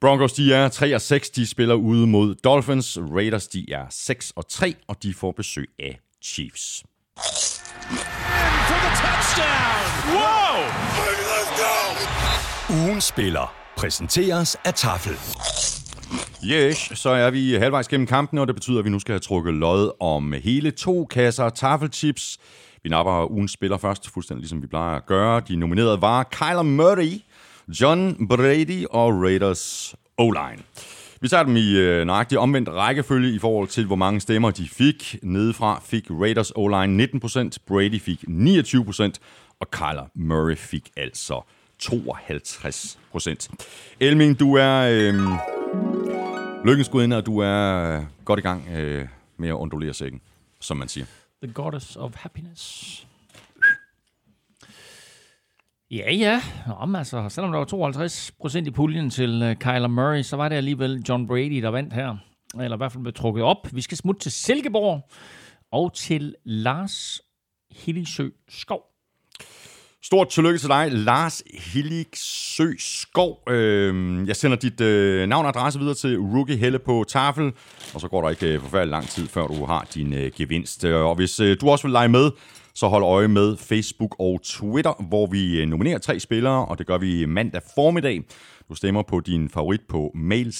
Broncos, 0.00 0.32
de 0.32 0.54
er 0.54 0.68
3 0.68 0.94
og 0.94 1.00
6, 1.00 1.30
de 1.30 1.46
spiller 1.46 1.74
ude 1.74 2.06
mod 2.06 2.34
Dolphins. 2.34 2.98
Raiders, 3.14 3.48
de 3.48 3.72
er 3.72 3.86
6 3.90 4.32
og 4.36 4.48
3, 4.48 4.74
og 4.88 5.02
de 5.02 5.14
får 5.14 5.32
besøg 5.32 5.68
af 5.78 5.98
Chiefs. 6.24 6.84
Wow! 10.14 10.58
Ugen 12.84 13.00
spiller 13.00 13.54
præsenteres 13.76 14.56
af 14.64 14.74
Tafel. 14.74 15.12
Yes, 16.44 16.92
så 16.94 17.10
er 17.10 17.30
vi 17.30 17.54
halvvejs 17.54 17.88
gennem 17.88 18.06
kampen, 18.06 18.38
og 18.38 18.46
det 18.46 18.54
betyder, 18.56 18.78
at 18.78 18.84
vi 18.84 18.90
nu 18.90 18.98
skal 18.98 19.12
have 19.12 19.20
trukket 19.20 19.54
lod 19.54 19.90
om 20.00 20.34
hele 20.42 20.70
to 20.70 21.04
kasser 21.04 21.48
taffelchips. 21.48 22.38
Vi 22.82 22.88
napper 22.90 23.30
ugens 23.30 23.52
spiller 23.52 23.76
først, 23.78 24.10
fuldstændig 24.10 24.40
ligesom 24.42 24.62
vi 24.62 24.66
plejer 24.66 24.96
at 24.96 25.06
gøre. 25.06 25.40
De 25.48 25.56
nominerede 25.56 26.00
var 26.00 26.22
Kyler 26.30 26.62
Murray, 26.62 27.22
John 27.68 28.28
Brady 28.28 28.84
og 28.90 29.22
Raiders 29.22 29.94
O-line. 30.18 30.62
Vi 31.20 31.28
tager 31.28 31.42
dem 31.42 31.56
i 31.56 31.76
øh, 31.76 32.06
nøjagtig 32.06 32.38
omvendt 32.38 32.68
rækkefølge 32.68 33.34
i 33.34 33.38
forhold 33.38 33.68
til, 33.68 33.86
hvor 33.86 33.96
mange 33.96 34.20
stemmer 34.20 34.50
de 34.50 34.68
fik. 34.68 35.16
Nedefra 35.22 35.82
fik 35.84 36.10
Raiders 36.10 36.50
O-line 36.50 37.04
19%, 37.04 37.56
Brady 37.66 38.00
fik 38.00 38.24
29%, 38.28 39.12
og 39.60 39.70
Kyler 39.70 40.06
Murray 40.14 40.56
fik 40.56 40.90
altså 40.96 41.42
52%. 41.82 43.48
Elming, 44.00 44.40
du 44.40 44.54
er 44.54 44.80
øh, 44.90 45.14
lykkens 46.64 46.88
gudinde, 46.88 47.16
og 47.16 47.26
du 47.26 47.38
er 47.38 47.96
øh, 47.96 48.02
godt 48.24 48.38
i 48.38 48.42
gang 48.42 48.68
øh, 48.76 49.08
med 49.36 49.48
at 49.48 49.54
undulere 49.54 49.94
sækken, 49.94 50.20
som 50.60 50.76
man 50.76 50.88
siger. 50.88 51.06
The 51.42 51.52
goddess 51.52 51.96
of 51.96 52.14
happiness. 52.14 53.06
Ja, 55.90 56.12
ja. 56.12 56.42
Nå, 56.66 56.98
altså, 56.98 57.28
selvom 57.28 57.52
der 57.52 57.58
var 57.58 57.64
52 57.64 58.32
procent 58.40 58.66
i 58.66 58.70
puljen 58.70 59.10
til 59.10 59.42
uh, 59.42 59.54
Kyler 59.54 59.88
Murray, 59.88 60.22
så 60.22 60.36
var 60.36 60.48
det 60.48 60.56
alligevel 60.56 61.04
John 61.08 61.26
Brady, 61.26 61.62
der 61.62 61.70
vandt 61.70 61.92
her. 61.92 62.16
Eller 62.60 62.76
i 62.76 62.78
hvert 62.78 62.92
fald 62.92 63.02
blev 63.02 63.14
trukket 63.14 63.44
op. 63.44 63.68
Vi 63.72 63.80
skal 63.80 63.96
smutte 63.96 64.20
til 64.20 64.32
Silkeborg 64.32 65.10
og 65.72 65.94
til 65.94 66.34
Lars 66.44 67.20
Hillingsø 67.70 68.28
Skov. 68.48 68.80
Stort 70.02 70.28
tillykke 70.28 70.58
til 70.58 70.68
dig, 70.68 70.92
Lars 70.92 71.42
Hillingsø 71.54 72.72
Skov. 72.78 73.38
Øhm, 73.48 74.26
jeg 74.26 74.36
sender 74.36 74.56
dit 74.56 74.80
øh, 74.80 75.28
navn 75.28 75.46
og 75.46 75.48
adresse 75.48 75.78
videre 75.78 75.94
til 75.94 76.18
Rookie 76.18 76.56
Helle 76.56 76.78
på 76.78 77.04
tafel, 77.08 77.52
og 77.94 78.00
så 78.00 78.08
går 78.08 78.22
der 78.22 78.30
ikke 78.30 78.46
øh, 78.46 78.60
forfærdelig 78.60 78.90
lang 78.90 79.08
tid, 79.08 79.28
før 79.28 79.46
du 79.46 79.64
har 79.64 79.88
din 79.94 80.14
gevinst. 80.36 80.84
Og 80.84 81.14
hvis 81.14 81.40
du 81.60 81.70
også 81.70 81.86
vil 81.86 81.92
lege 81.92 82.08
med, 82.08 82.30
så 82.78 82.88
hold 82.88 83.04
øje 83.04 83.28
med 83.28 83.56
Facebook 83.56 84.16
og 84.18 84.40
Twitter, 84.42 85.08
hvor 85.08 85.26
vi 85.26 85.60
øh, 85.60 85.68
nominerer 85.68 85.98
tre 85.98 86.20
spillere, 86.20 86.66
og 86.66 86.78
det 86.78 86.86
gør 86.86 86.98
vi 86.98 87.26
mandag 87.26 87.62
formiddag. 87.74 88.22
Du 88.68 88.74
stemmer 88.74 89.02
på 89.02 89.20
din 89.20 89.48
favorit 89.48 89.80
på 89.88 90.12
mail 90.14 90.52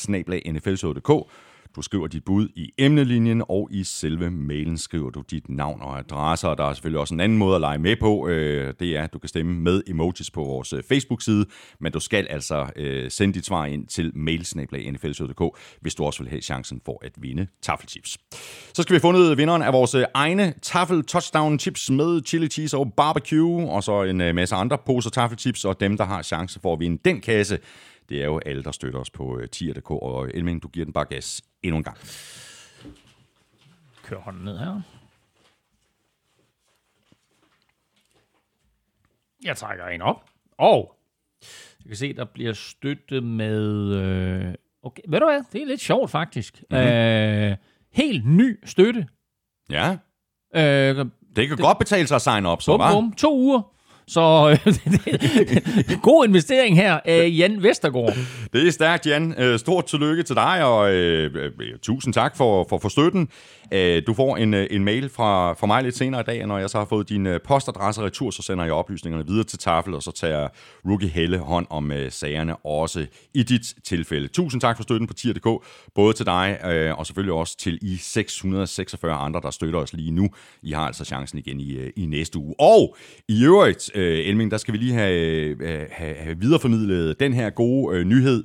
du 1.77 1.83
skriver 1.83 2.07
dit 2.07 2.25
bud 2.25 2.49
i 2.55 2.73
emnelinjen, 2.79 3.43
og 3.49 3.69
i 3.71 3.85
selve 3.85 4.31
mailen 4.31 4.79
skriver 4.79 5.11
du 5.11 5.23
dit 5.31 5.49
navn 5.49 5.83
og 5.83 5.99
adresse. 5.99 6.49
Og 6.49 6.59
der 6.59 6.65
er 6.65 6.73
selvfølgelig 6.73 7.01
også 7.01 7.15
en 7.15 7.21
anden 7.21 7.39
måde 7.39 7.55
at 7.55 7.61
lege 7.61 7.79
med 7.79 7.97
på. 7.97 8.29
Øh, 8.29 8.75
det 8.81 8.97
er, 8.97 9.03
at 9.03 9.13
du 9.13 9.19
kan 9.19 9.29
stemme 9.29 9.61
med 9.61 9.83
emojis 9.87 10.31
på 10.31 10.45
vores 10.45 10.73
øh, 10.73 10.83
Facebook-side, 10.83 11.47
men 11.81 11.93
du 11.93 12.01
skal 12.01 12.27
altså 12.31 12.67
øh, 12.77 13.11
sende 13.11 13.35
dit 13.35 13.47
svar 13.47 13.67
ind 13.67 13.87
til 13.87 14.13
mailsnablag.nfl.dk, 14.15 15.59
hvis 15.81 15.95
du 15.95 16.05
også 16.05 16.23
vil 16.23 16.31
have 16.31 16.43
chancen 16.43 16.81
for 16.85 16.99
at 17.05 17.13
vinde 17.17 17.47
taffelchips. 17.63 18.19
Så 18.75 18.83
skal 18.83 18.93
vi 18.93 18.97
have 18.97 19.01
fundet 19.01 19.39
vinderen 19.39 19.63
af 19.63 19.73
vores 19.73 19.97
egne 20.15 20.55
taffel 20.63 21.05
touchdown 21.05 21.59
chips 21.59 21.91
med 21.91 22.23
chili 22.27 22.49
cheese 22.49 22.77
og 22.77 22.93
barbecue, 22.97 23.71
og 23.71 23.85
så 23.85 24.03
en 24.03 24.17
masse 24.17 24.55
andre 24.55 24.79
poser 24.87 25.11
taffelchips, 25.11 25.65
og 25.65 25.81
dem, 25.81 25.97
der 25.97 26.05
har 26.05 26.23
chance 26.23 26.61
for 26.61 26.73
at 26.73 26.81
vinde 26.81 26.99
den 27.05 27.21
kasse, 27.21 27.59
det 28.09 28.21
er 28.21 28.25
jo 28.25 28.41
alle, 28.47 28.63
der 28.63 28.73
støtter 28.73 29.01
os 29.01 29.11
på 29.11 29.41
tier.dk, 29.53 29.91
og 29.91 30.31
Elming, 30.35 30.63
du 30.63 30.69
giver 30.69 30.85
den 30.85 30.93
bare 30.93 31.05
gas 31.05 31.43
endnu 31.63 31.77
en 31.77 31.85
gang. 31.85 31.97
Kør 34.03 34.19
hånden 34.19 34.45
ned 34.45 34.59
her. 34.59 34.81
Jeg 39.45 39.57
trækker 39.57 39.87
en 39.87 40.03
op. 40.03 40.25
Og 40.59 40.99
jeg 41.81 41.87
kan 41.87 41.97
se, 41.97 42.13
der 42.13 42.25
bliver 42.25 42.53
støttet 42.53 43.23
med... 43.25 43.95
Øh, 43.95 44.55
okay, 44.83 45.03
ved 45.09 45.21
du 45.21 45.27
hvad? 45.27 45.43
Det 45.53 45.63
er 45.63 45.67
lidt 45.67 45.81
sjovt, 45.81 46.11
faktisk. 46.11 46.63
Mm-hmm. 46.71 46.87
Øh, 46.87 47.57
helt 47.93 48.27
ny 48.27 48.59
støtte. 48.65 49.09
Ja. 49.71 49.97
Øh, 50.55 51.07
det 51.37 51.49
kan 51.49 51.57
det, 51.57 51.65
godt 51.65 51.79
betale 51.79 52.07
sig 52.07 52.15
at 52.15 52.23
signe 52.23 52.49
op, 52.49 52.63
så 52.63 52.77
bum, 52.77 52.93
bum, 52.93 53.13
To 53.13 53.39
uger. 53.39 53.78
Så 54.09 54.57
øh, 54.67 56.01
god 56.03 56.27
investering 56.27 56.77
her 56.77 57.01
af 57.05 57.31
Jan 57.37 57.63
Vestergaard. 57.63 58.17
Det 58.53 58.67
er 58.67 58.71
stærkt, 58.71 59.07
Jan. 59.07 59.35
Øh, 59.39 59.59
stort 59.59 59.85
tillykke 59.85 60.23
til 60.23 60.37
dig, 60.37 60.65
og 60.65 60.95
øh, 60.95 61.35
øh 61.35 61.79
tusind 61.83 62.15
tak 62.15 62.37
for, 62.37 62.67
for, 62.69 62.79
for 62.79 62.89
støtten. 62.89 63.29
Øh, 63.73 64.03
du 64.07 64.15
får 64.15 64.37
en, 64.37 64.55
øh, 64.55 64.67
en 64.71 64.85
mail 64.85 65.09
fra, 65.09 65.53
fra 65.53 65.67
mig 65.67 65.83
lidt 65.83 65.97
senere 65.97 66.21
i 66.21 66.25
dag, 66.25 66.47
når 66.47 66.59
jeg 66.59 66.71
så 66.71 66.79
har 66.79 66.85
fået 66.85 67.09
din 67.09 67.29
postadresse 67.45 68.03
retur, 68.03 68.31
så 68.31 68.43
sender 68.43 68.65
jeg 68.65 68.73
oplysningerne 68.73 69.27
videre 69.27 69.45
til 69.45 69.59
Tafel, 69.59 69.95
og 69.95 70.03
så 70.03 70.13
tager 70.13 70.49
Rookie 70.87 71.09
Helle 71.09 71.39
hånd 71.39 71.67
om 71.71 71.93
sagerne 72.09 72.57
også 72.57 73.07
i 73.35 73.43
dit 73.43 73.75
tilfælde. 73.85 74.29
Tusind 74.29 74.61
tak 74.61 74.77
for 74.77 74.83
støtten 74.83 75.07
på 75.07 75.15
tier.dk, 75.15 75.65
både 75.95 76.13
til 76.13 76.27
dig 76.27 76.59
og 76.99 77.07
selvfølgelig 77.07 77.35
også 77.35 77.57
til 77.59 77.79
I 77.83 77.97
646 77.97 79.15
andre, 79.15 79.41
der 79.41 79.51
støtter 79.51 79.81
os 79.81 79.93
lige 79.93 80.11
nu. 80.11 80.29
I 80.63 80.73
har 80.73 80.87
altså 80.87 81.05
chancen 81.05 81.39
igen 81.39 81.61
i, 81.61 81.91
i 81.97 82.07
næste 82.07 82.39
uge. 82.39 82.55
Og 82.59 82.97
i 83.29 83.45
øvrigt, 83.45 83.91
øh, 83.99 84.19
Elming, 84.29 84.51
der 84.51 84.57
skal 84.57 84.73
vi 84.73 84.79
lige 84.79 84.93
have, 84.95 85.57
have, 85.91 86.15
have 86.15 86.39
videreformidlet 86.39 87.21
den 87.21 87.33
her 87.33 87.51
gode 87.51 87.97
øh, 87.99 88.05
nyhed 88.05 88.45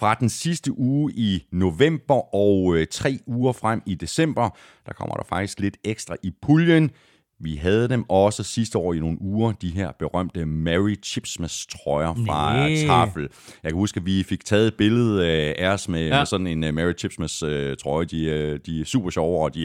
fra 0.00 0.14
den 0.14 0.28
sidste 0.28 0.78
uge 0.78 1.12
i 1.12 1.44
november 1.52 2.34
og 2.34 2.76
øh, 2.76 2.86
tre 2.90 3.18
uger 3.26 3.52
frem 3.52 3.82
i 3.86 3.94
december. 3.94 4.56
Der 4.86 4.92
kommer 4.92 5.14
der 5.14 5.24
faktisk 5.28 5.60
lidt 5.60 5.76
ekstra 5.84 6.16
i 6.22 6.30
puljen. 6.42 6.90
Vi 7.40 7.54
havde 7.56 7.88
dem 7.88 8.10
også 8.10 8.42
sidste 8.42 8.78
år 8.78 8.94
i 8.94 8.98
nogle 8.98 9.16
uger, 9.20 9.52
de 9.52 9.68
her 9.70 9.92
berømte 9.98 10.46
Mary 10.46 10.94
Chipsmas 11.04 11.66
trøjer 11.66 12.14
fra 12.26 12.66
Næh. 12.68 12.86
Tafel. 12.86 13.22
Jeg 13.62 13.70
kan 13.70 13.74
huske, 13.78 14.00
at 14.00 14.06
vi 14.06 14.22
fik 14.22 14.44
taget 14.44 14.66
et 14.66 14.74
billede 14.74 15.26
af 15.58 15.72
os 15.72 15.88
med, 15.88 16.06
Ja. 16.08 16.18
med 16.18 16.26
sådan 16.26 16.46
en 16.46 16.64
uh, 16.64 16.74
Mary 16.74 16.92
Chipsmas 16.98 17.42
uh, 17.42 17.50
trøje. 17.82 18.04
De, 18.04 18.26
uh, 18.26 18.58
de 18.66 18.80
er 18.80 18.84
super 18.84 19.10
sjove, 19.10 19.44
og 19.44 19.54
de 19.54 19.60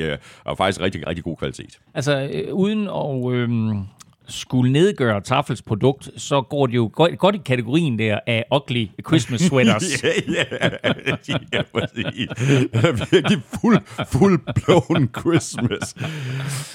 uh, 0.45 0.51
er 0.51 0.55
faktisk 0.55 0.81
rigtig, 0.81 1.07
rigtig 1.07 1.23
god 1.23 1.38
kvalitet. 1.38 1.79
Altså, 1.93 2.29
øh, 2.34 2.53
uden 2.53 2.88
at 2.88 3.34
øh, 3.34 3.49
skulle 4.28 4.71
nedgøre 4.71 5.21
Tafels 5.21 5.61
produkt, 5.61 6.09
så 6.17 6.41
går 6.41 6.67
det 6.67 6.76
jo 6.76 6.89
godt, 6.93 7.19
godt 7.19 7.36
i 7.36 7.39
kategorien 7.45 7.99
der 7.99 8.19
af 8.28 8.45
ugly 8.55 8.88
Christmas 9.07 9.41
sweaters. 9.49 10.03
ja, 10.03 10.09
ja, 10.28 10.69
ja, 11.53 11.61
præcis. 11.74 12.28
Det 12.38 12.69
er 12.74 13.11
virkelig 13.11 13.41
fuld, 13.61 13.78
fuld 14.11 14.39
blown 14.55 15.09
Christmas. 15.19 15.95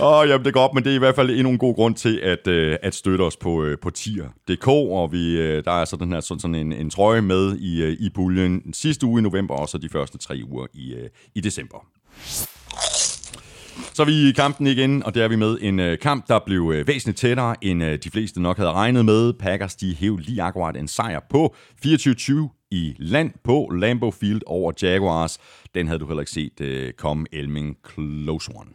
Åh, 0.01 0.29
jamen 0.29 0.45
det 0.45 0.55
går 0.55 0.61
op, 0.61 0.75
men 0.75 0.85
det 0.85 0.91
er 0.91 0.97
i 0.97 0.99
hvert 0.99 1.15
fald 1.15 1.31
endnu 1.31 1.51
en 1.51 1.59
god 1.59 1.75
grund 1.75 1.95
til 1.95 2.21
at, 2.23 2.47
øh, 2.47 2.77
at 2.83 2.95
støtte 2.95 3.23
os 3.23 3.37
på, 3.37 3.65
øh, 3.65 3.79
på 3.83 3.91
tier.dk, 3.91 4.69
og 4.69 5.13
vi, 5.13 5.39
øh, 5.39 5.65
der 5.65 5.73
er 5.73 5.85
så 5.85 5.97
den 5.97 6.13
her 6.13 6.21
sådan, 6.21 6.41
sådan 6.41 6.55
en, 6.55 6.73
en 6.73 6.91
trøje 6.91 7.23
med 7.23 7.57
i, 7.59 7.97
i 8.07 8.11
puljen 8.15 8.73
sidste 8.73 9.07
uge 9.07 9.21
i 9.21 9.23
november, 9.23 9.55
og 9.55 9.69
så 9.69 9.79
de 9.79 9.89
første 9.89 10.19
tre 10.19 10.41
uger 10.45 10.67
i, 10.75 10.95
i 11.35 11.41
december. 11.41 11.87
Så 13.93 14.03
er 14.03 14.07
vi 14.07 14.29
i 14.29 14.33
kampen 14.33 14.67
igen, 14.67 15.03
og 15.03 15.15
der 15.15 15.25
er 15.25 15.29
vi 15.29 15.37
med 15.37 15.59
en 15.61 15.81
øh, 15.81 15.99
kamp, 15.99 16.29
der 16.29 16.39
blev 16.47 16.73
øh, 16.75 16.87
væsentligt 16.87 17.19
tættere, 17.19 17.57
end 17.61 17.85
øh, 17.85 17.99
de 18.05 18.11
fleste 18.11 18.43
nok 18.43 18.57
havde 18.57 18.73
regnet 18.73 19.05
med. 19.05 19.33
Packers, 19.33 19.77
de 19.77 19.95
hæv 19.95 20.17
lige 20.17 20.43
akkurat 20.43 20.77
en 20.77 20.89
sejr 20.89 21.21
på 21.31 21.55
24-20 21.87 22.69
i 22.71 22.95
land 22.99 23.31
på 23.45 23.71
Lambeau 23.75 24.11
Field 24.11 24.41
over 24.47 24.73
Jaguars. 24.83 25.39
Den 25.75 25.87
havde 25.87 25.99
du 25.99 26.07
heller 26.07 26.21
ikke 26.21 26.33
set 26.33 26.61
øh, 26.61 26.93
komme 26.93 27.27
Elming 27.33 27.77
close 27.95 28.51
one. 28.55 28.71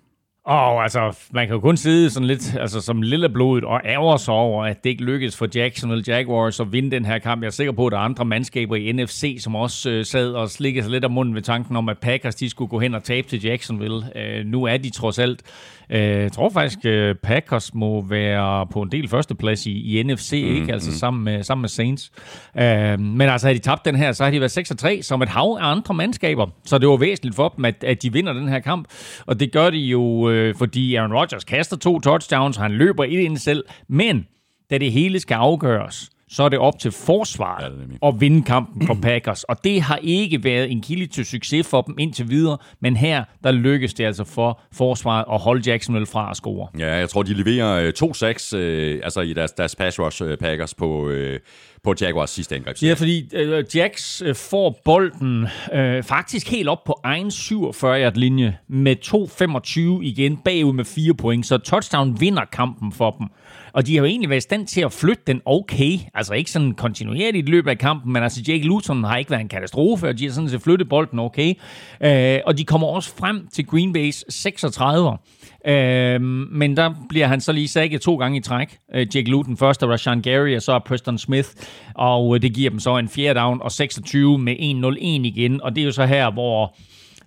Og 0.46 0.84
altså, 0.84 1.18
man 1.32 1.48
kan 1.48 1.54
jo 1.54 1.60
kun 1.60 1.78
sidde 1.78 2.10
sådan 2.10 2.28
lidt 2.28 2.56
altså, 2.60 2.82
som 2.82 3.02
lille 3.02 3.30
blodet 3.30 3.64
og 3.64 3.82
ærger 3.86 4.18
sig 4.18 4.34
over, 4.34 4.66
at 4.66 4.84
det 4.84 4.90
ikke 4.90 5.04
lykkedes 5.04 5.38
for 5.38 5.48
Jacksonville 5.56 6.04
Jaguars 6.08 6.60
at 6.60 6.72
vinde 6.72 6.92
den 6.92 7.06
her 7.06 7.20
kamp. 7.20 7.42
Jeg 7.42 7.48
er 7.48 7.52
sikker 7.52 7.74
på, 7.74 7.86
at 7.86 7.92
der 7.92 7.98
er 7.98 8.02
andre 8.02 8.26
mandskaber 8.26 8.76
i 8.76 8.92
NFC, 8.92 9.38
som 9.40 9.56
også 9.56 9.90
øh, 9.90 10.06
sad 10.06 10.32
og 10.32 10.50
slikkede 10.50 10.84
sig 10.84 10.92
lidt 10.92 11.04
af 11.04 11.10
munden 11.10 11.36
ved 11.36 11.42
tanken 11.42 11.76
om, 11.76 11.90
at 11.90 11.98
Packers 11.98 12.36
de 12.36 12.50
skulle 12.50 12.70
gå 12.70 12.80
hen 12.80 12.96
og 12.96 13.04
tabe 13.04 13.28
til 13.28 13.46
Jacksonville. 13.46 14.18
Øh, 14.18 14.46
nu 14.46 14.64
er 14.64 14.78
de 14.78 14.90
trods 14.90 15.20
alt. 15.20 15.42
Øh, 15.90 16.00
jeg 16.02 16.32
tror 16.32 16.50
faktisk, 16.50 16.80
øh, 16.86 17.16
Packers 17.16 17.74
må 17.74 18.02
være 18.02 18.68
på 18.68 18.82
en 18.82 18.92
del 18.92 19.08
førsteplads 19.08 19.66
i, 19.66 20.00
i 20.00 20.04
NFC, 20.04 20.32
mm, 20.32 20.56
ikke? 20.56 20.74
Altså 20.74 20.98
sammen 20.98 21.24
med, 21.24 21.44
sammen 21.44 21.62
med 21.62 21.70
Saints. 21.70 22.12
Øh, 22.60 23.00
men 23.00 23.22
altså, 23.22 23.48
havde 23.48 23.60
de 23.60 23.64
tabt 23.64 23.86
den 23.86 23.96
her, 23.96 24.12
så 24.12 24.24
har 24.24 24.32
de 24.32 24.40
været 24.40 24.58
6-3 24.86 25.02
som 25.02 25.22
et 25.22 25.30
hav 25.30 25.58
af 25.62 25.72
andre 25.72 25.94
mandskaber. 25.94 26.48
Så 26.66 26.78
det 26.78 26.90
var 26.90 26.98
væsentligt 26.98 27.36
for 27.36 27.50
dem, 27.50 27.66
at, 27.66 27.84
at 27.84 28.04
de 28.04 28.14
vinder 28.14 28.34
den 28.34 28.50
her 28.50 28.60
kamp. 28.60 28.88
Og 29.26 29.40
det 29.40 29.52
gør 29.52 29.70
de 29.70 29.78
jo, 29.78 30.30
øh, 30.30 30.56
fordi 30.56 30.96
Aaron 30.96 31.14
Rodgers 31.14 31.44
kaster 31.44 31.78
to 31.78 32.00
touchdowns, 32.00 32.58
han 32.58 32.72
løber 32.72 33.04
et 33.04 33.20
ind 33.20 33.38
selv. 33.38 33.64
Men 33.88 34.28
da 34.70 34.78
det 34.78 34.92
hele 34.92 35.20
skal 35.20 35.36
afgøres, 35.36 36.10
så 36.34 36.44
er 36.44 36.50
det 36.50 36.60
op 36.60 36.80
til 36.80 36.92
forsvaret 36.92 37.64
Ja, 38.02 38.08
at 38.08 38.22
vinde 38.22 38.44
kampen 38.44 38.88
for 38.88 38.98
Packers. 39.02 39.44
Og 39.44 39.64
det 39.64 39.82
har 39.82 40.00
ikke 40.02 40.44
været 40.44 40.72
en 40.72 40.82
kilde 40.82 41.08
til 41.08 41.26
succes 41.26 41.68
for 41.68 41.82
dem 41.82 41.96
indtil 42.00 42.30
videre, 42.30 42.58
men 42.80 42.96
her, 42.96 43.24
der 43.44 43.52
lykkes 43.52 43.94
det 43.94 44.06
altså 44.06 44.24
for 44.24 44.62
forsvaret 44.74 45.26
at 45.34 45.40
holde 45.40 45.72
Jacksonville 45.72 46.06
fra 46.06 46.30
at 46.30 46.38
score. 46.38 46.68
Ja, 46.80 46.96
jeg 46.96 47.10
tror, 47.10 47.24
de 47.24 47.34
leverer 47.34 47.88
øh, 47.88 47.94
to 47.94 48.14
sacks 48.14 48.54
øh, 48.54 49.00
altså 49.04 49.22
i 49.22 49.34
deres, 49.34 49.52
deres 49.52 49.76
pass 49.76 50.00
rush 50.00 50.24
øh, 50.24 50.38
Packers 50.38 50.74
på, 50.74 51.10
øh, 51.10 51.40
på 51.84 51.94
Jaguars 52.02 52.30
sidste 52.30 52.56
angreb. 52.56 52.78
Ja, 52.82 52.94
fordi 52.94 53.30
øh, 53.34 53.66
Jax 53.76 54.22
øh, 54.22 54.36
får 54.36 54.82
bolden 54.86 55.48
øh, 55.74 56.04
faktisk 56.04 56.50
helt 56.50 56.70
op 56.70 56.84
på 56.84 57.00
egen 57.04 57.28
47-yard-linje 57.28 58.58
med 58.68 58.96
2-25 60.00 60.04
igen 60.04 60.38
bagud 60.38 60.74
med 60.74 60.86
4 60.86 61.14
point, 61.14 61.46
så 61.46 61.58
touchdown 61.58 62.20
vinder 62.20 62.46
kampen 62.52 62.92
for 62.92 63.12
dem. 63.12 63.28
Og 63.74 63.88
de 63.88 63.94
har 63.96 64.00
jo 64.00 64.06
egentlig 64.06 64.30
været 64.30 64.38
i 64.38 64.42
stand 64.42 64.68
til 64.68 64.82
at 64.82 64.94
flytte 64.94 65.24
den 65.28 65.42
okay. 65.46 66.00
Altså 66.14 66.34
ikke 66.34 66.52
sådan 66.52 66.74
kontinuerligt 66.74 67.48
i 67.48 67.52
løbet 67.52 67.70
af 67.70 67.78
kampen, 67.78 68.14
men 68.14 68.24
altså 68.24 68.42
Jake 68.48 68.64
Luton 68.64 69.04
har 69.04 69.18
ikke 69.18 69.32
været 69.32 69.42
en 69.42 69.50
katastrofe, 69.50 70.08
og 70.08 70.20
de 70.20 70.26
har 70.26 70.32
sådan 70.32 70.50
set 70.50 70.62
flyttet 70.62 70.90
bolden 70.90 71.20
okay. 71.20 71.54
Øh, 72.02 72.40
og 72.46 72.58
de 72.58 72.66
kommer 72.66 72.88
også 72.88 73.16
frem 73.16 73.48
til 73.54 73.66
Green 73.66 73.98
Bay's 73.98 74.24
36. 74.30 75.18
Øh, 75.68 76.22
men 76.52 76.78
der 76.78 76.94
bliver 77.10 77.28
han 77.28 77.42
så 77.42 77.52
lige 77.52 77.68
sækket 77.68 78.02
to 78.02 78.16
gange 78.16 78.38
i 78.38 78.42
træk. 78.42 78.78
Øh, 78.96 79.08
Jake 79.16 79.30
Luton 79.30 79.58
først, 79.58 79.84
og 79.84 79.90
Rashan 79.90 80.22
Gary, 80.22 80.56
og 80.56 80.62
så 80.62 80.80
Preston 80.80 81.18
Smith. 81.18 81.50
Og 81.96 82.36
øh, 82.36 82.42
det 82.42 82.54
giver 82.54 82.70
dem 82.70 82.80
så 82.80 82.98
en 82.98 83.10
fjerde 83.10 83.40
down 83.40 83.62
og 83.62 83.72
26 83.72 84.40
med 84.40 84.56
1-0-1 84.56 85.00
igen. 85.02 85.62
Og 85.62 85.76
det 85.76 85.82
er 85.82 85.86
jo 85.86 85.92
så 85.92 86.06
her, 86.06 86.32
hvor 86.32 86.76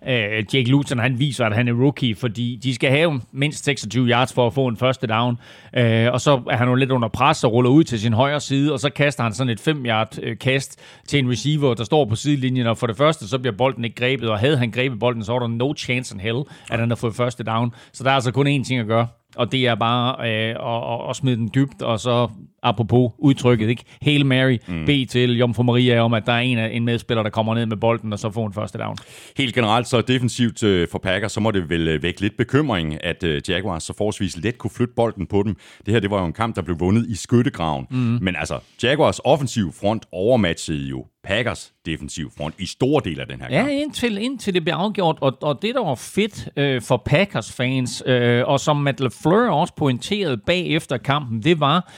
øh, 0.08 0.44
Jake 0.54 0.70
Luton 0.70 0.98
han 0.98 1.18
viser, 1.18 1.46
at 1.46 1.54
han 1.54 1.68
er 1.68 1.72
rookie, 1.72 2.14
fordi 2.14 2.60
de 2.62 2.74
skal 2.74 2.90
have 2.90 3.20
mindst 3.32 3.64
26 3.64 4.06
yards 4.06 4.32
for 4.32 4.46
at 4.46 4.54
få 4.54 4.66
en 4.66 4.76
første 4.76 5.06
down. 5.06 5.38
Øh, 5.76 6.12
og 6.12 6.20
så 6.20 6.42
er 6.50 6.56
han 6.56 6.68
jo 6.68 6.74
lidt 6.74 6.90
under 6.90 7.08
pres 7.08 7.44
og 7.44 7.52
ruller 7.52 7.70
ud 7.70 7.84
til 7.84 8.00
sin 8.00 8.12
højre 8.12 8.40
side, 8.40 8.72
og 8.72 8.80
så 8.80 8.90
kaster 8.90 9.22
han 9.22 9.32
sådan 9.32 9.50
et 9.50 9.60
5 9.60 9.86
yard 9.86 10.18
øh, 10.22 10.38
kast 10.38 10.80
til 11.08 11.18
en 11.18 11.30
receiver, 11.30 11.74
der 11.74 11.84
står 11.84 12.04
på 12.04 12.16
sidelinjen, 12.16 12.66
og 12.66 12.78
for 12.78 12.86
det 12.86 12.96
første, 12.96 13.28
så 13.28 13.38
bliver 13.38 13.56
bolden 13.56 13.84
ikke 13.84 13.96
grebet, 13.96 14.28
og 14.28 14.38
havde 14.38 14.56
han 14.56 14.70
grebet 14.70 14.98
bolden, 14.98 15.24
så 15.24 15.32
var 15.32 15.38
der 15.38 15.48
no 15.48 15.74
chance 15.76 16.14
in 16.14 16.20
hell, 16.20 16.42
at 16.70 16.78
han 16.78 16.88
har 16.88 16.96
fået 16.96 17.14
første 17.14 17.44
down. 17.44 17.74
Så 17.92 18.04
der 18.04 18.10
er 18.10 18.14
altså 18.14 18.32
kun 18.32 18.46
én 18.46 18.64
ting 18.64 18.80
at 18.80 18.86
gøre, 18.86 19.06
og 19.36 19.52
det 19.52 19.66
er 19.66 19.74
bare 19.74 20.28
øh, 20.28 21.04
at, 21.04 21.10
at, 21.10 21.16
smide 21.16 21.36
den 21.36 21.50
dybt, 21.54 21.82
og 21.82 22.00
så 22.00 22.28
apropos 22.62 23.12
udtrykket, 23.18 23.68
ikke? 23.68 23.84
Hail 24.02 24.26
Mary, 24.26 24.58
mm. 24.68 24.86
bed 24.86 25.06
til 25.06 25.38
Jomfru 25.38 25.62
Maria 25.62 26.00
om, 26.00 26.14
at 26.14 26.26
der 26.26 26.32
er 26.32 26.38
en, 26.38 26.58
en 26.58 26.84
medspiller, 26.84 27.22
der 27.22 27.30
kommer 27.30 27.54
ned 27.54 27.66
med 27.66 27.76
bolden, 27.76 28.12
og 28.12 28.18
så 28.18 28.30
får 28.30 28.46
en 28.46 28.52
første 28.52 28.78
down. 28.78 28.96
Helt 29.36 29.54
generelt 29.54 29.88
så 29.88 30.00
defensivt 30.00 30.62
øh, 30.62 30.88
for 30.92 30.98
Packers, 30.98 31.32
så 31.32 31.40
må 31.40 31.50
det 31.50 31.70
vel 31.70 31.88
øh, 31.88 32.02
vække 32.02 32.20
lidt 32.20 32.36
bekymring, 32.36 33.04
at 33.04 33.24
øh, 33.24 33.42
Jaguars 33.48 33.82
så 33.82 33.94
forholdsvis 33.96 34.36
let 34.36 34.58
kunne 34.58 34.70
flytte 34.70 34.94
bolden 34.96 35.26
på 35.26 35.42
dem. 35.42 35.56
Det 35.86 35.94
her, 35.94 36.00
det 36.00 36.10
var 36.10 36.20
jo 36.20 36.26
en 36.26 36.32
kamp, 36.32 36.56
der 36.56 36.62
blev 36.62 36.80
vundet 36.80 37.06
i 37.08 37.14
skyttegraven. 37.14 37.86
Mm. 37.90 37.96
Men 37.96 38.36
altså, 38.36 38.58
Jaguars 38.82 39.20
offensiv 39.24 39.72
front 39.72 40.06
overmatchede 40.12 40.88
jo 40.88 41.04
Packers 41.26 41.72
defensiv 41.86 42.30
front 42.36 42.54
i 42.58 42.66
store 42.66 43.02
dele 43.04 43.22
af 43.22 43.28
den 43.28 43.40
her 43.40 43.46
Ja, 43.50 43.56
kamp. 43.58 43.70
indtil, 43.70 44.18
indtil 44.18 44.54
det 44.54 44.62
blev 44.64 44.74
afgjort, 44.74 45.18
og, 45.20 45.38
og 45.42 45.62
det, 45.62 45.74
der 45.74 45.84
var 45.84 45.94
fedt 45.94 46.48
øh, 46.56 46.82
for 46.82 46.96
Packers-fans, 47.06 48.02
øh, 48.06 48.42
og 48.46 48.60
som 48.60 48.76
Matt 48.76 49.00
LaFleur 49.00 49.50
også 49.50 49.74
pointerede 49.74 50.36
bagefter 50.36 50.96
kampen, 50.96 51.42
det 51.42 51.60
var, 51.60 51.92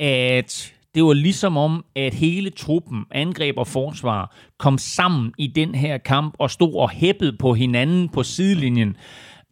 at 0.00 0.72
det 0.94 1.04
var 1.04 1.12
ligesom 1.12 1.56
om, 1.56 1.84
at 1.96 2.14
hele 2.14 2.50
truppen, 2.50 3.04
angreb 3.10 3.58
og 3.58 3.66
forsvar, 3.66 4.36
kom 4.58 4.78
sammen 4.78 5.32
i 5.38 5.46
den 5.46 5.74
her 5.74 5.98
kamp 5.98 6.34
og 6.38 6.50
stod 6.50 6.74
og 6.74 6.90
hæppede 6.90 7.36
på 7.38 7.54
hinanden 7.54 8.08
på 8.08 8.22
sidelinjen. 8.22 8.96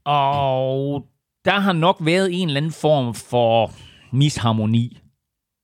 Og 0.04 1.04
der 1.44 1.60
har 1.60 1.72
nok 1.72 1.96
været 2.00 2.40
en 2.42 2.48
eller 2.48 2.60
anden 2.60 2.72
form 2.72 3.14
for 3.14 3.72
misharmoni 4.12 4.98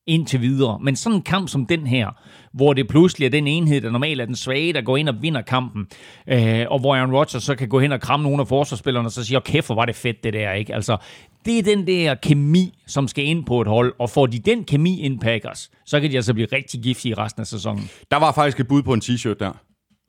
indtil 0.06 0.40
videre. 0.40 0.78
Men 0.82 0.96
sådan 0.96 1.16
en 1.16 1.22
kamp 1.22 1.48
som 1.48 1.66
den 1.66 1.86
her, 1.86 2.10
hvor 2.56 2.72
det 2.72 2.88
pludselig 2.88 3.26
er 3.26 3.30
den 3.30 3.46
enhed, 3.46 3.80
der 3.80 3.90
normalt 3.90 4.20
er 4.20 4.24
den 4.24 4.36
svage, 4.36 4.72
der 4.72 4.80
går 4.80 4.96
ind 4.96 5.08
og 5.08 5.14
vinder 5.22 5.42
kampen, 5.42 5.86
øh, 6.28 6.64
og 6.70 6.80
hvor 6.80 6.96
Aaron 6.96 7.12
Rodgers 7.14 7.42
så 7.42 7.54
kan 7.54 7.68
gå 7.68 7.80
hen 7.80 7.92
og 7.92 8.00
kramme 8.00 8.24
nogle 8.24 8.40
af 8.40 8.48
forsvarsspillerne, 8.48 9.08
og 9.08 9.12
så 9.12 9.24
sige, 9.24 9.40
kæft, 9.40 9.66
hvor 9.66 9.74
var 9.74 9.84
det 9.84 9.94
fedt 9.94 10.24
det 10.24 10.32
der, 10.32 10.52
ikke? 10.52 10.74
Altså, 10.74 10.96
det 11.44 11.58
er 11.58 11.62
den 11.62 11.86
der 11.86 12.14
kemi, 12.14 12.78
som 12.86 13.08
skal 13.08 13.24
ind 13.24 13.44
på 13.44 13.60
et 13.60 13.68
hold, 13.68 13.94
og 13.98 14.10
får 14.10 14.26
de 14.26 14.38
den 14.38 14.64
kemi 14.64 15.00
ind 15.00 15.20
Packers, 15.20 15.70
så 15.86 16.00
kan 16.00 16.10
de 16.10 16.16
altså 16.16 16.34
blive 16.34 16.48
rigtig 16.52 16.80
giftige 16.80 17.14
resten 17.14 17.40
af 17.40 17.46
sæsonen. 17.46 17.90
Der 18.10 18.16
var 18.16 18.32
faktisk 18.32 18.60
et 18.60 18.68
bud 18.68 18.82
på 18.82 18.92
en 18.92 19.02
t-shirt 19.04 19.36
der. 19.40 19.52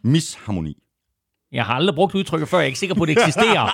Misharmoni. 0.03 0.77
Jeg 1.51 1.65
har 1.65 1.73
aldrig 1.73 1.95
brugt 1.95 2.15
udtrykket 2.15 2.49
før, 2.49 2.57
jeg 2.57 2.63
er 2.63 2.67
ikke 2.67 2.79
sikker 2.79 2.95
på, 2.95 3.03
at 3.03 3.07
det 3.07 3.17
eksisterer. 3.17 3.67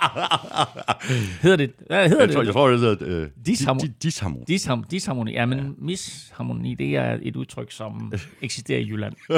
hedder 1.43 1.57
det? 1.57 1.71
Hvad 1.87 2.09
hedder 2.09 2.21
Jeg 2.21 2.27
det? 2.27 2.35
tror, 2.35 2.43
jeg 2.43 2.53
tror 2.53 2.69
det 2.69 2.79
hedder 2.79 3.21
øh, 3.21 3.27
Disharmoni. 3.45 3.83
di- 3.83 3.87
di- 3.91 3.97
disharmoni. 4.03 4.45
Disham, 4.47 4.83
disharmoni. 4.83 5.31
Ja, 5.31 5.45
men 5.45 5.57
ja. 5.59 5.63
misharmoni, 5.77 6.75
det 6.75 6.95
er 6.95 7.17
et 7.21 7.35
udtryk, 7.35 7.71
som 7.71 8.13
eksisterer 8.41 8.79
i 8.79 8.87
Jylland. 8.89 9.13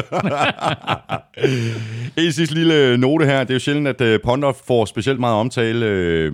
En 2.17 2.31
sidste 2.31 2.55
lille 2.55 2.97
note 2.97 3.25
her. 3.25 3.39
Det 3.39 3.49
er 3.49 3.53
jo 3.55 3.59
sjældent, 3.59 3.87
at 3.87 4.01
øh, 4.01 4.19
Ponder 4.23 4.53
får 4.67 4.85
specielt 4.85 5.19
meget 5.19 5.35
omtale. 5.35 5.85
Øh, 5.85 6.33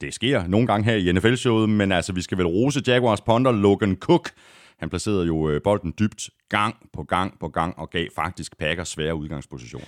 Det 0.00 0.14
sker 0.14 0.46
nogle 0.46 0.66
gange 0.66 0.84
her 0.84 0.94
i 0.96 1.12
NFL-showet, 1.12 1.68
men 1.68 1.92
altså, 1.92 2.12
vi 2.12 2.22
skal 2.22 2.38
vel 2.38 2.46
rose 2.46 2.82
Jaguars 2.86 3.20
Ponder, 3.20 3.52
Logan 3.52 3.96
Cook. 4.00 4.30
Han 4.78 4.88
placerede 4.90 5.26
jo 5.26 5.48
øh, 5.50 5.60
bolden 5.64 5.94
dybt 5.98 6.30
gang 6.48 6.76
på 6.94 7.02
gang 7.02 7.38
på 7.40 7.48
gang 7.48 7.78
og 7.78 7.90
gav 7.90 8.06
faktisk 8.14 8.58
Packers 8.58 8.88
svære 8.88 9.14
udgangspositioner. 9.14 9.86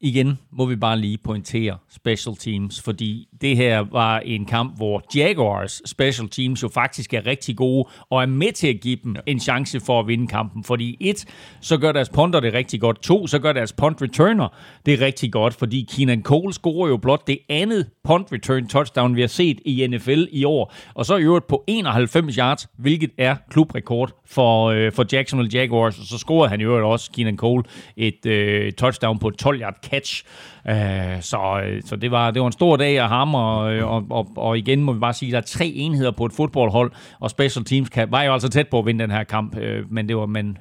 Igen 0.00 0.38
må 0.50 0.66
vi 0.66 0.76
bare 0.76 0.98
lige 0.98 1.18
pointere 1.18 1.78
special 1.90 2.36
teams, 2.36 2.82
fordi 2.82 3.28
det 3.40 3.56
her 3.56 3.78
var 3.78 4.18
en 4.18 4.44
kamp, 4.44 4.76
hvor 4.76 5.02
Jaguars 5.16 5.82
special 5.86 6.28
teams 6.28 6.62
jo 6.62 6.68
faktisk 6.68 7.14
er 7.14 7.26
rigtig 7.26 7.56
gode, 7.56 7.88
og 8.10 8.22
er 8.22 8.26
med 8.26 8.52
til 8.52 8.68
at 8.68 8.80
give 8.80 8.98
dem 9.04 9.14
ja. 9.14 9.20
en 9.26 9.40
chance 9.40 9.80
for 9.80 10.00
at 10.00 10.06
vinde 10.06 10.26
kampen. 10.26 10.64
Fordi 10.64 10.96
et, 11.00 11.24
så 11.60 11.76
gør 11.78 11.92
deres 11.92 12.08
punter 12.08 12.40
det 12.40 12.54
rigtig 12.54 12.80
godt. 12.80 13.02
To, 13.02 13.26
så 13.26 13.38
gør 13.38 13.52
deres 13.52 13.72
punt 13.72 14.02
returner 14.02 14.48
det 14.86 15.00
rigtig 15.00 15.32
godt, 15.32 15.54
fordi 15.54 15.88
Keenan 15.92 16.22
Cole 16.22 16.52
scorer 16.52 16.88
jo 16.88 16.96
blot 16.96 17.26
det 17.26 17.38
andet 17.48 17.86
punt 18.08 18.32
return 18.32 18.66
touchdown, 18.66 19.16
vi 19.16 19.20
har 19.20 19.28
set 19.28 19.60
i 19.64 19.86
NFL 19.86 20.24
i 20.32 20.44
år. 20.44 20.74
Og 20.94 21.06
så 21.06 21.16
i 21.16 21.22
øvrigt 21.22 21.46
på 21.46 21.64
91 21.66 22.34
yards, 22.34 22.68
hvilket 22.78 23.10
er 23.18 23.36
klubrekord 23.50 24.22
for, 24.26 24.66
øh, 24.66 24.92
for 24.92 25.04
Jacksonville 25.12 25.60
Jaguars. 25.60 25.98
Og 25.98 26.04
så 26.04 26.18
scorede 26.18 26.50
han 26.50 26.60
i 26.60 26.64
øvrigt 26.64 26.84
også, 26.84 27.10
Keenan 27.12 27.36
Cole, 27.36 27.64
et 27.96 28.26
øh, 28.26 28.72
touchdown 28.72 29.18
på 29.18 29.30
12-yard 29.42 29.88
catch. 29.90 30.24
Øh, 30.68 30.74
så 31.20 31.62
øh, 31.64 31.82
så 31.84 31.96
det, 31.96 32.10
var, 32.10 32.30
det 32.30 32.40
var 32.42 32.46
en 32.46 32.52
stor 32.52 32.76
dag 32.76 32.98
af 32.98 33.08
ham, 33.08 33.34
og, 33.34 33.74
øh, 33.74 33.90
og, 33.90 34.06
og, 34.10 34.28
og 34.36 34.58
igen 34.58 34.84
må 34.84 34.92
vi 34.92 34.98
bare 34.98 35.14
sige, 35.14 35.28
at 35.28 35.32
der 35.32 35.38
er 35.38 35.58
tre 35.58 35.66
enheder 35.66 36.10
på 36.10 36.26
et 36.26 36.32
fodboldhold, 36.32 36.92
og 37.20 37.30
special 37.30 37.64
teams 37.64 37.88
kan, 37.88 38.10
var 38.10 38.22
jo 38.22 38.32
altså 38.32 38.48
tæt 38.48 38.68
på 38.68 38.78
at 38.78 38.86
vinde 38.86 39.02
den 39.02 39.10
her 39.10 39.24
kamp, 39.24 39.56
men 39.90 40.08
det 40.08 40.16
var 40.16 40.26
men, 40.26 40.58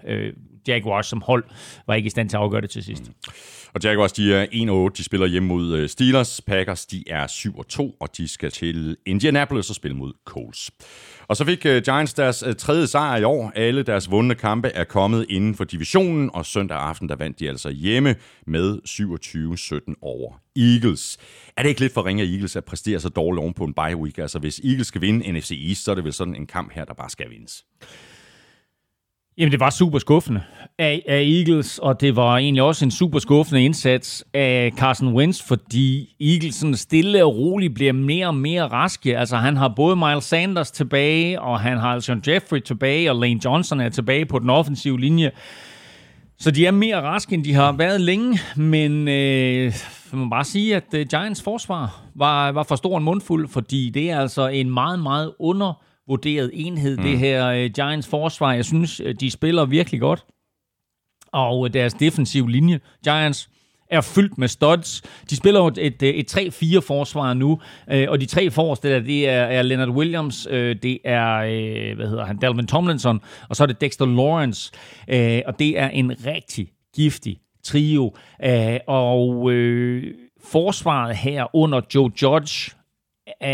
Jaguars 0.67 1.07
som 1.07 1.21
hold 1.21 1.43
var 1.87 1.93
ikke 1.93 2.07
i 2.07 2.09
stand 2.09 2.29
til 2.29 2.37
at 2.37 2.43
afgøre 2.43 2.61
det 2.61 2.69
til 2.69 2.83
sidst. 2.83 3.03
Mm. 3.07 3.13
Og 3.73 3.83
Jaguars, 3.83 4.11
de 4.11 4.33
er 4.33 4.45
1-8, 4.91 4.97
de 4.97 5.03
spiller 5.03 5.27
hjemme 5.27 5.47
mod 5.47 5.73
øh, 5.73 5.89
Steelers. 5.89 6.41
Packers, 6.41 6.85
de 6.85 7.03
er 7.07 7.27
7-2, 7.27 7.97
og 7.99 8.17
de 8.17 8.27
skal 8.27 8.51
til 8.51 8.97
Indianapolis 9.05 9.69
og 9.69 9.75
spille 9.75 9.97
mod 9.97 10.13
Colts. 10.25 10.71
Og 11.27 11.37
så 11.37 11.45
fik 11.45 11.65
øh, 11.65 11.81
Giants 11.81 12.13
deres 12.13 12.43
øh, 12.47 12.55
tredje 12.55 12.87
sejr 12.87 13.17
i 13.17 13.23
år. 13.23 13.51
Alle 13.55 13.83
deres 13.83 14.11
vundne 14.11 14.35
kampe 14.35 14.67
er 14.67 14.83
kommet 14.83 15.25
inden 15.29 15.55
for 15.55 15.63
divisionen, 15.63 16.29
og 16.33 16.45
søndag 16.45 16.77
aften 16.77 17.09
der 17.09 17.15
vandt 17.15 17.39
de 17.39 17.49
altså 17.49 17.69
hjemme 17.69 18.15
med 18.47 18.77
27-17 19.89 19.93
over 20.01 20.41
Eagles. 20.55 21.17
Er 21.57 21.61
det 21.61 21.69
ikke 21.69 21.81
lidt 21.81 21.93
for 21.93 22.05
ringe 22.05 22.23
af 22.23 22.27
Eagles 22.27 22.55
at 22.55 22.65
præstere 22.65 22.99
så 22.99 23.09
dårligt 23.09 23.41
oven 23.41 23.53
på 23.53 23.63
en 23.63 23.73
bye 23.73 23.97
week? 23.97 24.17
Altså 24.17 24.39
hvis 24.39 24.59
Eagles 24.59 24.87
skal 24.87 25.01
vinde 25.01 25.31
NFC 25.31 25.51
East, 25.67 25.83
så 25.83 25.91
er 25.91 25.95
det 25.95 26.03
vel 26.03 26.13
sådan 26.13 26.35
en 26.35 26.47
kamp 26.47 26.73
her, 26.73 26.85
der 26.85 26.93
bare 26.93 27.09
skal 27.09 27.29
vindes. 27.29 27.65
Jamen, 29.39 29.51
det 29.51 29.59
var 29.59 29.69
super 29.69 29.99
skuffende 29.99 30.41
af, 30.77 31.03
af 31.07 31.21
Eagles, 31.21 31.79
og 31.79 32.01
det 32.01 32.15
var 32.15 32.37
egentlig 32.37 32.63
også 32.63 32.85
en 32.85 32.91
super 32.91 33.19
skuffende 33.19 33.63
indsats 33.63 34.25
af 34.33 34.71
Carson 34.77 35.13
Wentz, 35.13 35.47
fordi 35.47 36.15
Eagles 36.21 36.55
sådan 36.55 36.75
stille 36.75 37.25
og 37.25 37.35
roligt 37.35 37.73
bliver 37.75 37.93
mere 37.93 38.27
og 38.27 38.35
mere 38.35 38.67
raske. 38.67 39.17
Altså, 39.17 39.35
han 39.35 39.57
har 39.57 39.67
både 39.67 39.95
Miles 39.95 40.23
Sanders 40.23 40.71
tilbage, 40.71 41.41
og 41.41 41.59
han 41.59 41.77
har 41.77 41.93
Alshon 41.93 42.23
Jeffrey 42.27 42.59
tilbage, 42.59 43.11
og 43.11 43.19
Lane 43.19 43.39
Johnson 43.45 43.79
er 43.79 43.89
tilbage 43.89 44.25
på 44.25 44.39
den 44.39 44.49
offensive 44.49 44.99
linje. 44.99 45.31
Så 46.39 46.51
de 46.51 46.65
er 46.65 46.71
mere 46.71 47.01
raske, 47.01 47.33
end 47.33 47.43
de 47.43 47.53
har 47.53 47.71
været 47.71 48.01
længe, 48.01 48.39
men 48.55 49.07
øh, 49.07 49.73
man 50.11 50.21
må 50.23 50.29
bare 50.29 50.43
sige, 50.43 50.75
at 50.75 50.93
øh, 50.93 51.05
Giants 51.07 51.43
forsvar 51.43 52.01
var, 52.15 52.51
var 52.51 52.63
for 52.63 52.75
stor 52.75 52.97
en 52.97 53.03
mundfuld, 53.03 53.47
fordi 53.47 53.89
det 53.89 54.11
er 54.11 54.19
altså 54.19 54.47
en 54.47 54.69
meget, 54.69 54.99
meget 54.99 55.33
under 55.39 55.73
vurderet 56.07 56.51
enhed, 56.53 56.97
mm. 56.97 57.03
det 57.03 57.19
her 57.19 57.65
uh, 57.65 57.71
Giants 57.71 58.07
forsvar. 58.07 58.53
Jeg 58.53 58.65
synes, 58.65 58.99
øh, 58.99 59.15
de 59.19 59.31
spiller 59.31 59.65
virkelig 59.65 59.99
godt. 59.99 60.25
Og 61.31 61.59
uh, 61.59 61.69
deres 61.73 61.93
defensiv 61.93 62.47
linje, 62.47 62.79
Giants, 63.03 63.49
er 63.89 64.01
fyldt 64.01 64.37
med 64.37 64.47
studs. 64.47 65.01
De 65.29 65.35
spiller 65.35 65.59
jo 65.59 65.67
et, 65.67 65.77
et, 65.77 66.19
et 66.19 66.37
3-4 66.37 66.79
forsvar 66.79 67.33
nu, 67.33 67.59
øh, 67.91 68.05
og 68.09 68.21
de 68.21 68.25
tre 68.25 68.51
forreste 68.51 68.89
der, 68.89 68.99
det 68.99 69.29
er, 69.29 69.43
er 69.43 69.61
Leonard 69.61 69.89
Williams, 69.89 70.47
øh, 70.49 70.75
det 70.83 70.99
er, 71.03 71.35
øh, 71.35 71.95
hvad 71.95 72.07
hedder 72.07 72.25
han, 72.25 72.37
Dalvin 72.37 72.67
Tomlinson, 72.67 73.21
og 73.49 73.55
så 73.55 73.63
er 73.63 73.67
det 73.67 73.81
Dexter 73.81 74.05
Lawrence, 74.05 74.71
øh, 75.07 75.41
og 75.45 75.59
det 75.59 75.79
er 75.79 75.89
en 75.89 76.25
rigtig 76.25 76.69
giftig 76.95 77.37
trio. 77.63 78.15
Øh, 78.45 78.79
og 78.87 79.51
øh, 79.51 80.13
forsvaret 80.43 81.15
her 81.15 81.55
under 81.55 81.81
Joe 81.95 82.11
Judge 82.21 82.76
øh, 83.43 83.49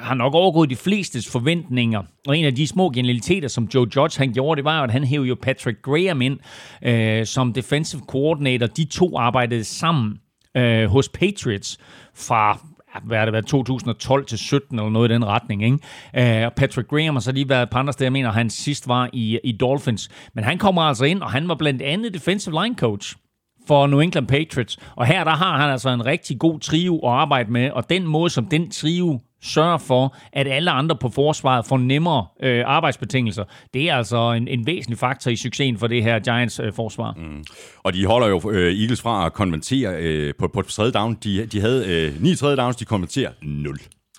har 0.00 0.14
nok 0.14 0.34
overgået 0.34 0.70
de 0.70 0.76
flestes 0.76 1.30
forventninger. 1.30 2.02
Og 2.28 2.38
en 2.38 2.44
af 2.44 2.54
de 2.54 2.66
små 2.66 2.90
genialiteter, 2.90 3.48
som 3.48 3.68
Joe 3.74 3.86
Judge 3.96 4.18
han 4.18 4.32
gjorde, 4.32 4.58
det 4.58 4.64
var 4.64 4.78
jo, 4.78 4.84
at 4.84 4.90
han 4.90 5.04
hævde 5.04 5.28
jo 5.28 5.36
Patrick 5.42 5.82
Graham 5.82 6.20
ind 6.22 6.38
øh, 6.82 7.26
som 7.26 7.52
defensive 7.52 8.02
coordinator. 8.08 8.66
De 8.66 8.84
to 8.84 9.18
arbejdede 9.18 9.64
sammen 9.64 10.18
øh, 10.56 10.84
hos 10.84 11.08
Patriots 11.08 11.78
fra 12.14 12.58
hvad 13.04 13.18
er 13.18 13.24
det 13.24 13.32
været, 13.32 13.46
2012 13.46 14.26
til 14.26 14.38
17 14.38 14.78
eller 14.78 14.90
noget 14.90 15.10
i 15.10 15.14
den 15.14 15.24
retning. 15.24 15.64
Ikke? 15.64 16.44
Øh, 16.44 16.50
Patrick 16.56 16.88
Graham 16.88 17.14
har 17.14 17.20
så 17.20 17.32
lige 17.32 17.48
været 17.48 17.70
på 17.70 17.78
andre 17.78 17.92
steder, 17.92 18.06
jeg 18.06 18.12
mener, 18.12 18.32
han 18.32 18.50
sidst 18.50 18.88
var 18.88 19.10
i, 19.12 19.38
i 19.44 19.52
Dolphins. 19.52 20.08
Men 20.34 20.44
han 20.44 20.58
kommer 20.58 20.82
altså 20.82 21.04
ind, 21.04 21.22
og 21.22 21.30
han 21.30 21.48
var 21.48 21.54
blandt 21.54 21.82
andet 21.82 22.14
defensive 22.14 22.62
line 22.62 22.74
coach 22.76 23.16
for 23.66 23.86
New 23.86 24.00
England 24.00 24.26
Patriots. 24.26 24.78
Og 24.96 25.06
her 25.06 25.24
der 25.24 25.30
har 25.30 25.58
han 25.58 25.70
altså 25.70 25.90
en 25.90 26.06
rigtig 26.06 26.38
god 26.38 26.60
trio 26.60 26.98
at 26.98 27.12
arbejde 27.12 27.52
med, 27.52 27.70
og 27.70 27.90
den 27.90 28.06
måde, 28.06 28.30
som 28.30 28.46
den 28.46 28.70
trio 28.70 29.20
sørger 29.42 29.78
for, 29.78 30.16
at 30.32 30.48
alle 30.48 30.70
andre 30.70 30.96
på 30.96 31.08
forsvaret 31.08 31.66
får 31.66 31.78
nemmere 31.78 32.26
øh, 32.42 32.64
arbejdsbetingelser. 32.66 33.44
Det 33.74 33.90
er 33.90 33.96
altså 33.96 34.32
en, 34.32 34.48
en 34.48 34.66
væsentlig 34.66 34.98
faktor 34.98 35.30
i 35.30 35.36
succesen 35.36 35.78
for 35.78 35.86
det 35.86 36.02
her 36.02 36.18
Giants-forsvar. 36.18 37.14
Øh, 37.18 37.24
mm. 37.24 37.44
Og 37.82 37.94
de 37.94 38.06
holder 38.06 38.28
jo 38.28 38.50
øh, 38.50 38.80
Eagles 38.80 39.02
fra 39.02 39.26
at 39.26 39.32
konvertere 39.32 39.96
øh, 39.96 40.34
på, 40.38 40.48
på 40.48 40.62
tredje 40.62 40.92
down. 40.92 41.16
De, 41.24 41.46
de 41.46 41.60
havde 41.60 41.84
øh, 41.88 42.22
ni 42.22 42.36
tredje 42.36 42.56
downs, 42.56 42.76
de 42.76 42.84
konverterer 42.84 43.30
0 43.42 43.78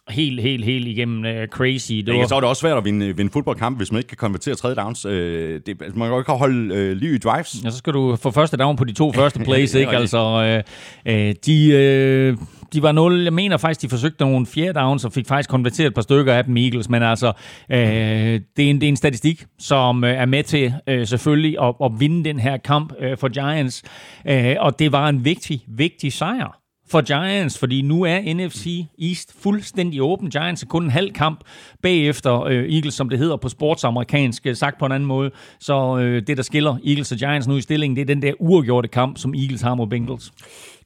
helt, 0.10 0.42
helt, 0.42 0.66
helt 0.66 0.88
igennem 0.88 1.20
uh, 1.24 1.48
crazy. 1.48 1.94
Det 1.94 2.14
var... 2.14 2.28
Så 2.28 2.36
er 2.36 2.40
det 2.40 2.50
også 2.50 2.60
svært 2.60 2.78
at 2.78 2.86
vinde, 2.86 3.18
vinde 3.18 3.32
fodboldkamp, 3.32 3.78
hvis 3.78 3.92
man 3.92 4.00
ikke 4.00 4.08
kan 4.08 4.18
konvertere 4.18 4.56
tredje 4.56 4.76
downs. 4.76 5.06
Uh, 5.06 5.12
det, 5.12 5.68
altså, 5.68 6.00
man 6.00 6.08
kan 6.08 6.14
jo 6.14 6.20
ikke 6.20 6.32
holde 6.32 6.92
uh, 6.92 6.98
liv 6.98 7.14
i 7.14 7.18
drives. 7.18 7.56
Ja, 7.64 7.70
så 7.70 7.78
skal 7.78 7.94
du 7.94 8.16
få 8.16 8.32
første 8.32 8.58
down 8.58 8.76
på 8.76 8.84
de 8.84 8.94
to 8.94 9.12
første 9.12 9.40
plays, 9.48 9.74
ikke? 9.74 9.92
Altså, 9.92 10.64
uh, 11.06 11.14
uh, 11.14 11.32
de... 11.46 12.36
Uh, 12.40 12.48
de 12.74 12.82
var 12.82 12.92
0. 12.92 13.24
Jeg 13.24 13.34
mener 13.34 13.58
faktisk, 13.58 13.82
de 13.82 13.90
forsøgte 13.90 14.24
nogle 14.24 14.46
fjerde 14.46 14.80
downs 14.80 15.06
og 15.06 15.14
fik 15.14 15.28
faktisk 15.28 15.50
konverteret 15.50 15.88
et 15.88 15.94
par 15.94 16.02
stykker 16.02 16.34
af 16.34 16.44
dem 16.44 16.58
Eagles, 16.58 16.90
men 16.90 17.04
altså, 17.04 17.34
øh, 17.72 17.78
det, 17.78 18.66
er 18.66 18.70
en, 18.70 18.76
det 18.76 18.84
er 18.84 18.90
en 18.90 18.96
statistik, 18.96 19.46
som 19.60 20.04
øh, 20.04 20.14
er 20.14 20.26
med 20.26 20.44
til 20.44 20.74
øh, 20.88 21.08
selvfølgelig 21.08 21.58
at, 21.62 21.76
at 21.84 21.92
vinde 22.00 22.24
den 22.24 22.40
her 22.40 22.58
kamp 22.58 22.94
øh, 23.00 23.18
for 23.18 23.28
Giants, 23.28 23.84
øh, 24.28 24.56
og 24.60 24.80
det 24.80 24.92
var 24.92 25.10
en 25.10 25.26
vigtig, 25.26 25.64
vigtig 25.68 26.14
sejr 26.14 26.61
for 26.92 27.02
Giants, 27.02 27.58
fordi 27.58 27.82
nu 27.82 28.04
er 28.04 28.34
NFC 28.34 28.86
East 29.02 29.36
fuldstændig 29.42 30.02
åben. 30.02 30.30
Giants 30.30 30.64
er 30.64 30.68
kun 30.68 30.84
en 30.84 30.90
halv 30.90 31.14
kamp 31.14 31.40
bagefter 31.82 32.44
øh, 32.44 32.74
Eagles, 32.74 32.94
som 32.94 33.10
det 33.10 33.20
hedder 33.20 33.38
på 33.38 33.50
sportsamerikansk, 33.50 34.48
øh, 34.48 34.56
sagt 34.56 34.80
på 34.80 34.86
en 34.86 34.92
anden 34.92 35.08
måde. 35.08 35.32
Så 35.60 35.98
øh, 35.98 36.22
det, 36.28 36.38
der 36.38 36.44
skiller 36.44 36.78
Eagles 36.86 37.12
og 37.12 37.18
Giants 37.18 37.48
nu 37.48 37.58
i 37.58 37.62
stillingen, 37.62 37.96
det 37.96 38.02
er 38.02 38.06
den 38.06 38.22
der 38.22 38.34
uafgjorte 38.40 38.88
kamp, 38.88 39.18
som 39.18 39.34
Eagles 39.34 39.62
har 39.62 39.76
mod 39.76 39.88
Bengals. 39.88 40.32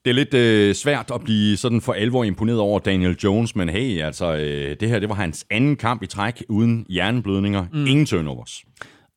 Det 0.05 0.11
er 0.11 0.15
lidt 0.15 0.33
øh, 0.33 0.75
svært 0.75 1.11
at 1.13 1.21
blive 1.21 1.57
sådan 1.57 1.81
for 1.81 1.93
alvor 1.93 2.23
imponeret 2.23 2.59
over 2.59 2.79
Daniel 2.79 3.17
Jones, 3.23 3.55
men 3.55 3.69
hey, 3.69 4.01
altså, 4.01 4.35
øh, 4.35 4.75
det 4.79 4.89
her 4.89 4.99
det 4.99 5.09
var 5.09 5.15
hans 5.15 5.45
anden 5.49 5.75
kamp 5.75 6.03
i 6.03 6.07
træk 6.07 6.43
uden 6.49 6.85
hjerneblødninger. 6.89 7.65
Mm. 7.73 7.87
Ingen 7.87 8.05
turnovers. 8.05 8.63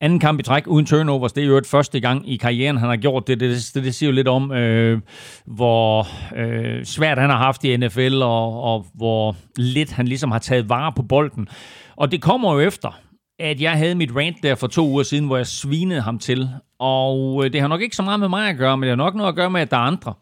Anden 0.01 0.19
kamp 0.19 0.41
i 0.41 0.43
træk 0.43 0.67
uden 0.67 0.87
turnovers, 0.87 1.33
det 1.33 1.43
er 1.43 1.47
jo 1.47 1.57
et 1.57 1.67
første 1.67 2.01
gang 2.01 2.31
i 2.31 2.37
karrieren, 2.37 2.77
han 2.77 2.89
har 2.89 2.97
gjort 2.97 3.27
det. 3.27 3.41
Det, 3.41 3.71
det, 3.75 3.85
det 3.85 3.95
siger 3.95 4.11
jo 4.11 4.15
lidt 4.15 4.29
om, 4.29 4.53
øh, 4.53 5.01
hvor 5.47 6.07
øh, 6.37 6.85
svært 6.85 7.19
han 7.19 7.31
har 7.31 7.37
haft 7.37 7.65
i 7.65 7.77
NFL, 7.77 8.23
og, 8.23 8.63
og 8.63 8.87
hvor 8.95 9.37
lidt 9.57 9.93
han 9.93 10.09
ligesom 10.09 10.31
har 10.31 10.39
taget 10.39 10.69
vare 10.69 10.93
på 10.93 11.03
bolden. 11.03 11.49
Og 11.97 12.13
det 12.13 12.23
kommer 12.23 12.55
jo 12.55 12.61
efter, 12.61 13.01
at 13.39 13.61
jeg 13.61 13.73
havde 13.73 13.95
mit 13.95 14.17
rant 14.17 14.37
der 14.43 14.55
for 14.55 14.67
to 14.67 14.89
uger 14.89 15.03
siden, 15.03 15.27
hvor 15.27 15.37
jeg 15.37 15.47
svinede 15.47 16.01
ham 16.01 16.19
til. 16.19 16.49
Og 16.79 17.45
øh, 17.45 17.53
det 17.53 17.61
har 17.61 17.69
nok 17.69 17.81
ikke 17.81 17.97
så 17.97 18.03
meget 18.03 18.21
med 18.21 18.29
mig 18.29 18.49
at 18.49 18.57
gøre, 18.57 18.77
men 18.77 18.83
det 18.83 18.91
har 18.91 18.97
nok 18.97 19.15
noget 19.15 19.29
at 19.29 19.37
gøre 19.37 19.51
med, 19.51 19.61
at 19.61 19.71
der 19.71 19.77
er 19.77 19.81
andre, 19.81 20.15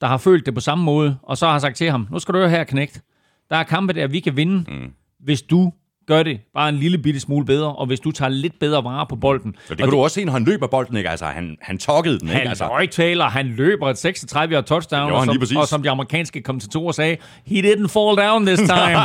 der 0.00 0.06
har 0.06 0.18
følt 0.18 0.46
det 0.46 0.54
på 0.54 0.60
samme 0.60 0.84
måde, 0.84 1.16
og 1.22 1.36
så 1.38 1.46
har 1.46 1.58
sagt 1.58 1.76
til 1.76 1.90
ham, 1.90 2.08
nu 2.10 2.18
skal 2.18 2.34
du 2.34 2.38
høre 2.38 2.50
her, 2.50 2.64
knægt. 2.64 3.02
Der 3.50 3.56
er 3.56 3.62
kampe 3.62 3.92
der, 3.92 4.06
vi 4.06 4.20
kan 4.20 4.36
vinde, 4.36 4.64
mm. 4.68 4.92
hvis 5.20 5.42
du 5.42 5.72
gør 6.10 6.22
det 6.22 6.40
bare 6.54 6.68
en 6.68 6.74
lille 6.74 6.98
bitte 6.98 7.20
smule 7.20 7.46
bedre, 7.46 7.72
og 7.76 7.86
hvis 7.86 8.00
du 8.00 8.10
tager 8.10 8.28
lidt 8.28 8.58
bedre 8.60 8.84
vare 8.84 9.06
på 9.06 9.16
bolden. 9.16 9.54
Så 9.68 9.74
det 9.74 9.84
det, 9.84 9.92
du 9.92 9.98
også 9.98 10.14
se, 10.14 10.24
når 10.24 10.32
han 10.32 10.44
løber 10.44 10.66
bolden, 10.66 10.96
ikke? 10.96 11.10
Altså, 11.10 11.24
han, 11.24 11.56
han 11.60 11.78
tokkede 11.78 12.18
den, 12.18 12.28
ikke? 12.28 12.38
Han 12.38 12.48
altså. 12.48 12.64
højtaler, 12.64 13.24
han 13.24 13.46
løber 13.46 13.90
et 13.90 13.98
36 13.98 14.54
yard 14.54 14.64
touchdown, 14.64 15.12
og 15.12 15.24
som, 15.24 15.36
og 15.56 15.68
som 15.68 15.82
de 15.82 15.90
amerikanske 15.90 16.42
kommentatorer 16.42 16.92
sagde, 16.92 17.16
he 17.46 17.60
didn't 17.60 17.86
fall 17.86 18.16
down 18.16 18.46
this 18.46 18.58
time. 18.76 19.00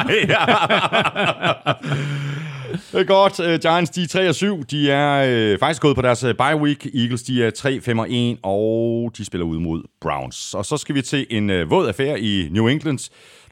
Det 2.91 2.99
er 2.99 3.03
godt. 3.03 3.39
Uh, 3.39 3.59
Giants, 3.71 3.91
de 3.91 4.03
er 4.03 4.07
3 4.07 4.29
og 4.29 4.35
7. 4.35 4.63
De 4.63 4.91
er 4.91 5.53
uh, 5.53 5.59
faktisk 5.59 5.81
gået 5.81 5.95
på 5.95 6.01
deres 6.01 6.23
uh, 6.23 6.31
bye 6.31 6.57
week. 6.61 6.85
Eagles, 6.95 7.23
de 7.23 7.43
er 7.43 7.49
3, 7.49 7.81
5 7.81 7.99
og 7.99 8.07
1, 8.09 8.37
og 8.43 9.11
de 9.17 9.25
spiller 9.25 9.45
ud 9.45 9.59
mod 9.59 9.83
Browns. 10.01 10.53
Og 10.53 10.65
så 10.65 10.77
skal 10.77 10.95
vi 10.95 11.01
til 11.01 11.25
en 11.29 11.49
uh, 11.49 11.71
våd 11.71 11.87
affære 11.87 12.19
i 12.19 12.47
New 12.51 12.67
England. 12.67 12.99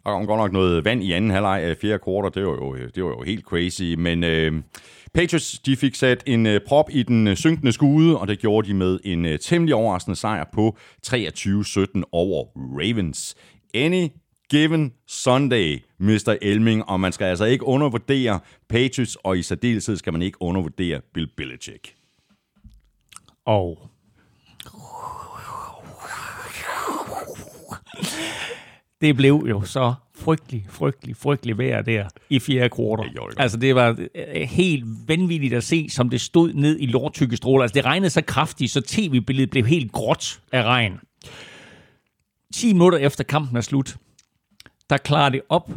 Der 0.04 0.12
kom 0.12 0.26
godt 0.26 0.38
nok 0.38 0.51
noget 0.51 0.86
vand 0.86 1.04
i 1.04 1.12
anden 1.12 1.32
halvleg 1.32 1.62
af 1.62 1.78
fjerde 1.78 1.99
kvartal. 1.99 2.41
Det 2.41 2.49
var 2.49 2.56
jo, 2.56 2.76
det 2.95 3.04
var 3.04 3.10
jo 3.10 3.22
helt 3.22 3.45
crazy. 3.45 3.95
Men 3.97 4.24
øh, 4.24 4.54
Patriots 5.14 5.60
de 5.60 5.76
fik 5.76 5.95
sat 5.95 6.24
en 6.26 6.45
øh, 6.45 6.62
prop 6.68 6.89
i 6.91 7.04
den 7.04 7.28
øh, 7.28 7.36
synkende 7.36 7.72
skude, 7.72 8.20
og 8.20 8.28
det 8.28 8.39
gjorde 8.39 8.68
de 8.68 8.74
med 8.74 8.99
en 9.04 9.26
øh, 9.26 9.39
temmelig 9.39 9.76
overraskende 9.76 10.16
sejr 10.16 10.45
på 10.54 10.78
23-17 11.08 12.01
over 12.12 12.45
Ravens. 12.56 13.36
Any 13.74 14.08
given 14.49 14.93
Sunday, 15.08 15.80
Mr. 15.99 16.38
Elming, 16.41 16.89
og 16.89 16.99
man 16.99 17.12
skal 17.12 17.26
altså 17.26 17.45
ikke 17.45 17.66
undervurdere 17.66 18.39
Patriots, 18.70 19.16
og 19.16 19.38
i 19.38 19.41
særdeleshed 19.41 19.95
skal 19.95 20.14
man 20.14 20.22
ikke 20.22 20.41
undervurdere 20.41 21.01
Bill 21.14 21.30
Belichick. 21.38 21.95
Og 23.45 23.89
det 29.04 29.16
blev 29.16 29.45
jo 29.49 29.62
så 29.62 29.93
frygtelig, 30.16 30.66
frygtelig, 30.70 31.16
frygtelig 31.18 31.58
vejr 31.58 31.82
der 31.82 32.06
i 32.30 32.39
fjerde 32.39 32.70
kvartal. 32.70 33.18
Altså, 33.38 33.58
det 33.58 33.76
var 33.76 33.97
øh, 34.16 34.41
helt 34.41 34.86
vanvittigt 35.08 35.54
at 35.54 35.64
se, 35.64 35.89
som 35.89 36.10
det 36.10 36.22
stod 36.22 36.54
ned 36.54 36.78
i 36.80 36.86
lortykke 36.86 37.38
stråler. 37.38 37.64
Altså, 37.64 37.74
det 37.74 37.86
regnede 37.86 38.10
så 38.10 38.22
kraftigt, 38.22 38.72
så 38.72 38.82
tv-billedet 38.82 39.49
blev 39.49 39.65
helt 39.65 39.91
gråt 39.91 40.40
af 40.52 40.64
regn. 40.64 40.99
10 42.53 42.73
minutter 42.73 42.98
efter 42.99 43.23
kampen 43.23 43.57
er 43.57 43.61
slut, 43.61 43.95
der 44.89 44.97
klarer 44.97 45.30
det 45.30 45.41
op, 45.49 45.69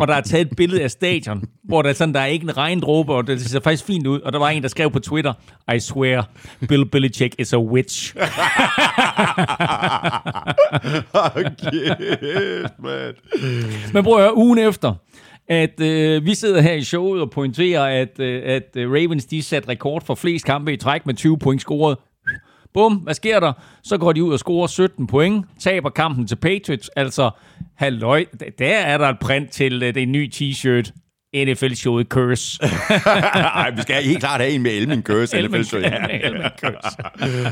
og 0.00 0.08
der 0.08 0.14
er 0.14 0.20
taget 0.20 0.46
et 0.46 0.56
billede 0.56 0.82
af 0.82 0.90
stadion, 0.90 1.44
hvor 1.64 1.82
der 1.82 1.88
er 1.88 1.94
sådan, 1.94 2.14
der 2.14 2.20
er 2.20 2.26
ikke 2.26 2.44
en 2.44 2.56
regndråbe, 2.56 3.14
og 3.14 3.26
det 3.26 3.40
ser 3.40 3.60
faktisk 3.60 3.84
fint 3.84 4.06
ud. 4.06 4.20
Og 4.20 4.32
der 4.32 4.38
var 4.38 4.48
en, 4.48 4.62
der 4.62 4.68
skrev 4.68 4.90
på 4.90 4.98
Twitter, 4.98 5.32
I 5.74 5.80
swear, 5.80 6.28
Bill 6.68 6.86
Belichick 6.86 7.34
is 7.38 7.52
a 7.52 7.58
witch. 7.58 8.14
okay, 11.36 11.96
man. 12.78 13.14
Men 13.92 14.04
prøv 14.04 14.16
at 14.16 14.22
høre, 14.22 14.36
ugen 14.36 14.58
efter, 14.58 14.94
at 15.48 15.80
øh, 15.80 16.24
vi 16.24 16.34
sidder 16.34 16.60
her 16.60 16.72
i 16.72 16.82
showet 16.82 17.22
og 17.22 17.30
pointerer, 17.30 17.84
at, 18.02 18.20
øh, 18.20 18.42
at 18.44 18.76
øh, 18.76 18.90
Ravens 18.90 19.24
de 19.24 19.42
satte 19.42 19.68
rekord 19.68 20.04
for 20.04 20.14
flest 20.14 20.44
kampe 20.44 20.72
i 20.72 20.76
træk 20.76 21.06
med 21.06 21.14
20 21.14 21.38
point 21.38 21.60
scoret. 21.60 21.96
Bum, 22.74 22.94
hvad 22.94 23.14
sker 23.14 23.40
der? 23.40 23.52
Så 23.82 23.98
går 23.98 24.12
de 24.12 24.24
ud 24.24 24.32
og 24.32 24.38
scorer 24.38 24.66
17 24.66 25.06
point, 25.06 25.46
taber 25.60 25.90
kampen 25.90 26.26
til 26.26 26.36
Patriots. 26.36 26.88
Altså, 26.88 27.30
halløj, 27.78 28.24
der 28.58 28.76
er 28.76 28.98
der 28.98 29.08
et 29.08 29.18
print 29.18 29.50
til 29.50 29.74
uh, 29.82 29.94
det 29.94 30.08
nye 30.08 30.30
t-shirt. 30.34 30.92
NFL-showet 31.36 32.06
Curse. 32.08 32.62
Ej, 33.54 33.70
vi 33.70 33.82
skal 33.82 34.02
helt 34.02 34.18
klart 34.18 34.40
have 34.40 34.52
en 34.52 34.62
med 34.62 34.70
Elmin 34.70 35.02
Curse. 35.02 35.38
Elmin- 35.38 35.48
NFL-show. 35.48 35.80
Ja. 35.80 36.06
Elmin 36.06 36.42
Curse. 36.60 36.96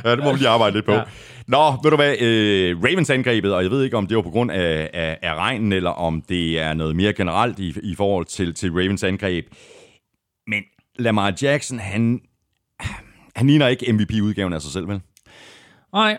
ja, 0.04 0.16
det 0.16 0.24
må 0.24 0.32
vi 0.32 0.38
lige 0.38 0.48
arbejde 0.48 0.76
lidt 0.76 0.84
på. 0.86 0.92
Ja. 0.92 1.02
Nå, 1.46 1.70
ved 1.82 1.90
du 1.90 1.96
hvad, 1.96 2.16
øh, 2.20 2.82
Ravens 2.82 3.10
angrebet, 3.10 3.54
og 3.54 3.62
jeg 3.62 3.70
ved 3.70 3.84
ikke, 3.84 3.96
om 3.96 4.06
det 4.06 4.16
var 4.16 4.22
på 4.22 4.30
grund 4.30 4.50
af, 4.50 4.90
af, 4.92 5.18
af 5.22 5.34
regnen, 5.34 5.72
eller 5.72 5.90
om 5.90 6.22
det 6.28 6.60
er 6.60 6.74
noget 6.74 6.96
mere 6.96 7.12
generelt 7.12 7.58
i, 7.58 7.74
i 7.82 7.94
forhold 7.94 8.24
til, 8.24 8.54
til 8.54 8.70
Ravens 8.72 9.04
angreb. 9.04 9.46
Men 10.46 10.62
Lamar 10.98 11.34
Jackson, 11.42 11.78
han, 11.78 12.20
han 13.36 13.46
ligner 13.46 13.68
ikke 13.68 13.92
MVP-udgaven 13.92 14.52
af 14.52 14.62
sig 14.62 14.72
selv, 14.72 14.88
vel? 14.88 15.00
Nej, 15.92 16.18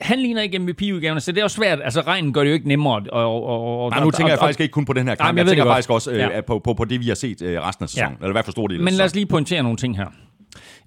han 0.00 0.18
ligner 0.18 0.42
ikke 0.42 0.58
MVP-udgaven, 0.58 1.20
så 1.20 1.32
det 1.32 1.38
er 1.38 1.42
jo 1.44 1.48
svært. 1.48 1.78
Altså, 1.84 2.00
regnen 2.00 2.32
gør 2.32 2.40
det 2.42 2.50
jo 2.50 2.54
ikke 2.54 2.68
nemmere. 2.68 3.02
Og, 3.12 3.44
og, 3.44 3.84
og, 3.84 3.90
Nej, 3.90 4.04
nu 4.04 4.10
tænker 4.10 4.32
jeg 4.32 4.38
faktisk 4.38 4.60
ikke 4.60 4.72
kun 4.72 4.84
på 4.84 4.92
den 4.92 5.08
her 5.08 5.14
kamp. 5.14 5.28
jeg, 5.28 5.44
jeg 5.44 5.46
tænker 5.46 5.64
det 5.64 5.70
faktisk 5.70 5.90
også 5.90 6.10
øh, 6.10 6.18
Ja. 6.18 6.40
på, 6.40 6.58
på, 6.58 6.74
på 6.74 6.84
det, 6.84 7.00
vi 7.00 7.08
har 7.08 7.14
set 7.14 7.42
øh, 7.42 7.60
resten 7.60 7.82
af 7.82 7.88
sæsonen. 7.88 8.12
Ja. 8.20 8.24
Eller 8.24 8.32
hvad 8.32 8.42
for 8.42 8.52
stor 8.52 8.66
del 8.66 8.82
Men 8.82 8.94
lad 8.94 9.04
os 9.04 9.14
lige 9.14 9.26
pointere 9.26 9.62
nogle 9.62 9.76
ting 9.76 9.96
her. 9.96 10.06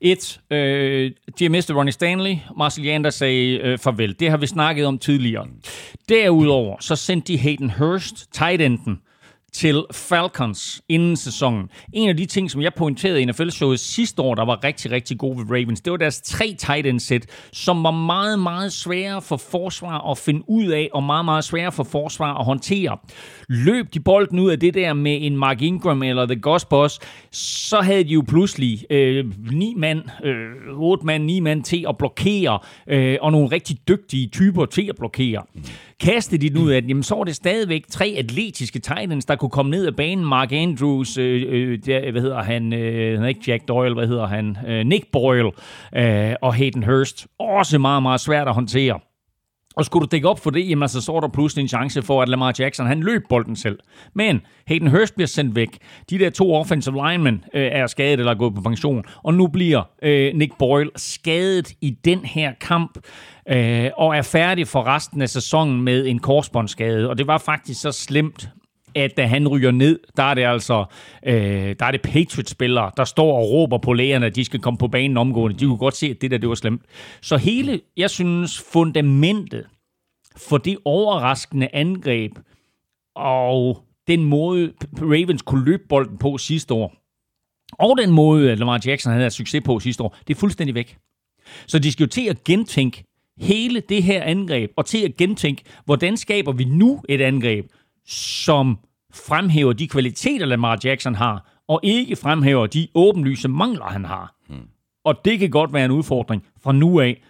Et, 0.02 0.40
øh, 0.52 1.12
de 1.40 1.44
har 1.44 1.50
mistet 1.50 1.76
Ronnie 1.76 1.92
Stanley. 1.92 2.36
Marcel 2.58 2.84
Jander 2.84 3.10
sagde 3.10 3.58
øh, 3.58 3.78
farvel. 3.78 4.16
Det 4.20 4.30
har 4.30 4.38
vi 4.38 4.48
snakket 4.48 4.86
om 4.86 4.98
tidligere. 4.98 5.48
Derudover, 6.10 6.76
så 6.80 6.96
sendte 6.96 7.34
de 7.34 7.38
Hayden 7.40 7.70
Hurst, 7.70 8.34
tight 8.34 8.62
enden, 8.62 9.00
til 9.54 9.86
Falcons 9.92 10.82
inden 10.90 11.16
sæsonen. 11.16 11.70
En 11.94 12.10
af 12.10 12.18
de 12.18 12.26
ting, 12.26 12.52
som 12.52 12.62
jeg 12.62 12.74
pointerede 12.74 13.22
i 13.22 13.26
NFL-showet 13.26 13.80
sidste 13.80 14.22
år, 14.22 14.36
der 14.36 14.46
var 14.46 14.64
rigtig, 14.64 14.92
rigtig 14.92 15.18
god 15.18 15.36
ved 15.36 15.46
Ravens, 15.50 15.82
det 15.82 15.92
var 15.92 15.98
deres 15.98 16.22
tre 16.22 16.56
tight 16.60 16.88
end 16.88 17.00
sæt, 17.00 17.26
som 17.54 17.84
var 17.84 17.92
meget, 17.92 18.40
meget 18.40 18.74
svære 18.74 19.22
for 19.22 19.38
forsvar 19.38 20.12
at 20.12 20.18
finde 20.18 20.44
ud 20.48 20.68
af, 20.68 20.90
og 20.94 21.04
meget, 21.04 21.26
meget 21.26 21.44
svære 21.44 21.72
for 21.72 21.84
forsvar 21.84 22.34
at 22.40 22.46
håndtere. 22.46 22.98
Løb 23.54 23.94
de 23.94 24.00
bolden 24.00 24.40
ud 24.40 24.52
af 24.52 24.60
det 24.60 24.74
der 24.74 24.94
med 24.94 25.18
en 25.22 25.38
Mark 25.38 25.62
Ingram 25.62 26.04
eller 26.04 26.26
The 26.26 26.40
Ghost 26.42 26.70
Boss, 26.70 27.00
så 27.32 27.82
havde 27.82 28.04
de 28.04 28.10
jo 28.10 28.24
pludselig 28.28 28.86
øh, 28.92 29.26
ni 29.52 29.74
mand, 29.78 30.02
øh, 30.24 30.80
otte 30.80 31.06
mand, 31.06 31.24
ni 31.24 31.40
mand 31.40 31.64
til 31.64 31.86
at 31.90 31.98
blokere, 31.98 32.60
øh, 32.88 33.18
og 33.22 33.32
nogle 33.32 33.48
rigtig 33.48 33.78
dygtige 33.88 34.28
typer 34.28 34.66
til 34.66 34.90
at 34.90 34.96
blokere. 34.96 35.44
Kastede 36.00 36.42
de 36.42 36.50
den 36.50 36.58
ud 36.58 36.72
af 36.72 36.82
den, 36.82 36.90
jamen 36.90 37.04
så 37.04 37.16
var 37.16 37.24
det 37.24 37.36
stadigvæk 37.36 37.88
tre 37.90 38.16
atletiske 38.18 38.80
Titans, 38.80 39.26
der 39.26 39.36
kunne 39.36 39.50
komme 39.50 39.72
ned 39.72 39.86
af 39.86 39.96
banen. 39.96 40.26
Mark 40.26 40.52
Andrews, 40.52 41.18
øh, 41.18 41.44
øh, 41.50 41.80
der, 41.86 42.12
hvad 42.12 42.22
hedder 42.22 42.44
han, 42.44 42.74
øh, 42.74 43.16
han 43.16 43.24
er 43.24 43.28
ikke 43.28 43.44
Jack 43.48 43.68
Doyle, 43.68 43.94
hvad 43.94 44.08
hedder 44.08 44.28
han, 44.28 44.58
øh, 44.68 44.86
Nick 44.86 45.06
Boyle 45.12 45.52
øh, 45.96 46.34
og 46.42 46.54
Hayden 46.54 46.84
Hurst. 46.84 47.28
Også 47.40 47.78
meget, 47.78 48.04
meget 48.04 48.22
svært 48.22 48.48
at 48.48 48.54
håndtere. 48.54 49.00
Og 49.76 49.86
skulle 49.86 50.02
du 50.02 50.08
dække 50.12 50.30
op 50.30 50.40
for 50.40 50.50
det, 50.50 50.70
jamen 50.70 50.84
altså, 50.84 51.02
så 51.02 51.16
er 51.16 51.20
der 51.20 51.28
pludselig 51.28 51.62
en 51.62 51.68
chance 51.68 52.02
for, 52.02 52.22
at 52.22 52.30
Lamar 52.30 52.54
Jackson, 52.60 52.88
han 52.88 53.00
løb 53.00 53.24
bolden 53.30 53.56
selv. 53.56 53.80
Men 54.14 54.42
Hayden 54.68 54.88
Hurst 54.88 55.16
bliver 55.16 55.28
sendt 55.28 55.56
væk. 55.56 55.78
De 56.10 56.20
der 56.20 56.30
to 56.30 56.56
offensive 56.56 57.10
linemen 57.10 57.44
øh, 57.54 57.70
er 57.72 57.88
skadet 57.88 58.20
eller 58.20 58.32
er 58.32 58.38
gået 58.38 58.56
på 58.56 58.62
pension. 58.62 59.04
Og 59.24 59.34
nu 59.34 59.48
bliver 59.48 59.84
øh, 60.04 60.34
Nick 60.36 60.58
Boyle 60.60 60.90
skadet 60.96 61.74
i 61.82 61.98
den 62.06 62.26
her 62.26 62.54
kamp, 62.62 62.98
øh, 63.50 63.90
og 63.98 64.18
er 64.18 64.22
færdig 64.22 64.68
for 64.68 64.84
resten 64.84 65.22
af 65.22 65.30
sæsonen 65.30 65.82
med 65.82 66.08
en 66.08 66.20
korsbåndsskade. 66.20 67.10
Og 67.10 67.18
det 67.18 67.28
var 67.28 67.38
faktisk 67.38 67.82
så 67.82 67.92
slemt, 67.92 68.50
at 68.96 69.18
da 69.18 69.26
han 69.26 69.48
ryger 69.48 69.72
ned, 69.72 70.00
der 70.18 70.24
er 70.24 70.34
det 70.34 70.42
altså 70.42 70.86
øh, 71.26 71.76
der 71.80 71.86
er 71.86 71.92
det 71.92 72.02
Patriots-spillere, 72.02 72.92
der 72.98 73.04
står 73.04 73.38
og 73.38 73.52
råber 73.52 73.78
på 73.78 73.94
lægerne, 73.94 74.26
at 74.26 74.36
de 74.36 74.46
skal 74.46 74.60
komme 74.60 74.78
på 74.78 74.88
banen 74.88 75.18
omgående. 75.18 75.60
De 75.60 75.66
kunne 75.66 75.78
godt 75.78 75.96
se, 75.96 76.08
at 76.08 76.22
det 76.22 76.32
der 76.32 76.38
det 76.38 76.50
var 76.50 76.56
slemt. 76.56 76.82
Så 77.22 77.38
hele, 77.38 77.82
jeg 77.98 78.10
synes, 78.10 78.62
fundamentet 78.72 79.66
for 80.38 80.58
det 80.58 80.78
overraskende 80.86 81.70
angreb 81.74 82.32
og 83.16 83.84
den 84.08 84.24
måde, 84.24 84.74
Ravens 85.02 85.42
kunne 85.42 85.66
løbe 85.66 85.84
bolden 85.90 86.18
på 86.18 86.38
sidste 86.38 86.74
år, 86.74 86.96
og 87.80 87.98
den 87.98 88.12
måde, 88.12 88.52
at 88.52 88.60
Lamar 88.60 88.82
Jackson 88.86 89.14
havde 89.14 89.32
succes 89.32 89.62
på 89.66 89.80
sidste 89.80 90.04
år, 90.04 90.18
det 90.28 90.36
er 90.36 90.40
fuldstændig 90.40 90.76
væk. 90.76 90.98
Så 91.68 91.80
de 91.80 91.92
skal 91.92 92.04
jo 92.04 92.08
til 92.08 92.28
at 92.30 92.44
gentænke 92.44 93.04
hele 93.38 93.80
det 93.80 94.04
her 94.04 94.24
angreb, 94.24 94.72
og 94.78 94.86
til 94.86 95.06
at 95.06 95.18
gentænke, 95.18 95.64
hvordan 95.86 96.18
skaber 96.18 96.52
vi 96.52 96.64
nu 96.64 97.02
et 97.10 97.22
angreb, 97.22 97.66
som 98.06 98.80
fremhæver 99.14 99.74
de 99.74 99.88
kvaliteter, 99.88 100.46
Lamar 100.46 100.80
Jackson 100.84 101.16
har, 101.16 101.62
og 101.68 101.80
ikke 101.84 102.16
fremhæver 102.16 102.68
de 102.68 102.88
åbenlyse 102.96 103.48
mangler, 103.48 103.86
han 103.86 104.06
har. 104.06 104.36
Hmm. 104.50 104.70
Og 105.04 105.26
det 105.26 105.40
kan 105.40 105.50
godt 105.50 105.74
være 105.74 105.86
en 105.86 105.92
udfordring 105.92 106.46
fra 106.64 106.72
nu 106.72 107.00
af 107.00 107.24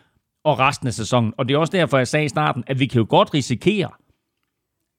og 0.43 0.59
resten 0.59 0.87
af 0.87 0.93
sæsonen. 0.93 1.33
Og 1.37 1.47
det 1.47 1.53
er 1.53 1.57
også 1.57 1.77
derfor, 1.77 1.97
jeg 1.97 2.07
sagde 2.07 2.25
i 2.25 2.29
starten, 2.29 2.63
at 2.67 2.79
vi 2.79 2.85
kan 2.85 2.99
jo 2.99 3.07
godt 3.09 3.33
risikere, 3.33 3.89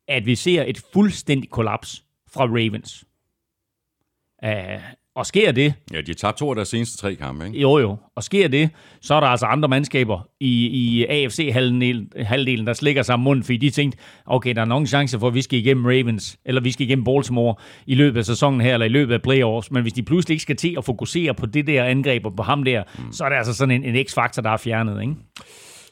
at 0.08 0.26
vi 0.26 0.34
ser 0.34 0.64
et 0.66 0.82
fuldstændigt 0.92 1.52
kollaps 1.52 2.04
fra 2.28 2.44
Ravens. 2.44 3.04
Uh, 4.44 4.82
og 5.16 5.26
sker 5.26 5.52
det, 5.52 5.74
Ja, 5.92 6.00
de 6.00 6.04
har 6.06 6.14
tabt 6.14 6.38
to 6.38 6.50
af 6.50 6.56
deres 6.56 6.68
seneste 6.68 6.98
tre 6.98 7.14
kampe, 7.14 7.46
ikke? 7.46 7.58
jo, 7.60 7.78
jo. 7.78 7.96
Og 8.16 8.24
sker 8.24 8.48
det, 8.48 8.70
så 9.00 9.14
er 9.14 9.20
der 9.20 9.26
altså 9.26 9.46
andre 9.46 9.68
mandskaber 9.68 10.28
i, 10.40 10.66
i 10.66 11.06
AFC-halvdelen, 11.06 12.66
der 12.66 12.72
slikker 12.72 13.02
sig 13.02 13.14
om 13.14 13.20
munden, 13.20 13.44
fordi 13.44 13.56
de 13.56 13.70
tænkte, 13.70 13.98
okay, 14.26 14.54
der 14.54 14.60
er 14.60 14.64
nogen 14.64 14.86
chance 14.86 15.18
for, 15.18 15.28
at 15.28 15.34
vi 15.34 15.42
skal 15.42 15.58
igennem 15.58 15.84
Ravens, 15.84 16.38
eller 16.44 16.60
vi 16.60 16.72
skal 16.72 16.86
igennem 16.86 17.04
Baltimore 17.04 17.54
i 17.86 17.94
løbet 17.94 18.18
af 18.18 18.24
sæsonen 18.24 18.60
her, 18.60 18.74
eller 18.74 18.86
i 18.86 18.88
løbet 18.88 19.14
af 19.14 19.22
playoffs. 19.22 19.70
Men 19.70 19.82
hvis 19.82 19.92
de 19.92 20.02
pludselig 20.02 20.34
ikke 20.34 20.42
skal 20.42 20.56
til 20.56 20.74
at 20.78 20.84
fokusere 20.84 21.34
på 21.34 21.46
det 21.46 21.66
der 21.66 21.84
angreb 21.84 22.26
og 22.26 22.36
på 22.36 22.42
ham 22.42 22.62
der, 22.62 22.82
mm. 22.98 23.12
så 23.12 23.24
er 23.24 23.28
det 23.28 23.36
altså 23.36 23.54
sådan 23.54 23.84
en, 23.84 23.96
en 23.96 24.06
x-faktor, 24.06 24.42
der 24.42 24.50
er 24.50 24.56
fjernet, 24.56 25.00
ikke? 25.00 25.14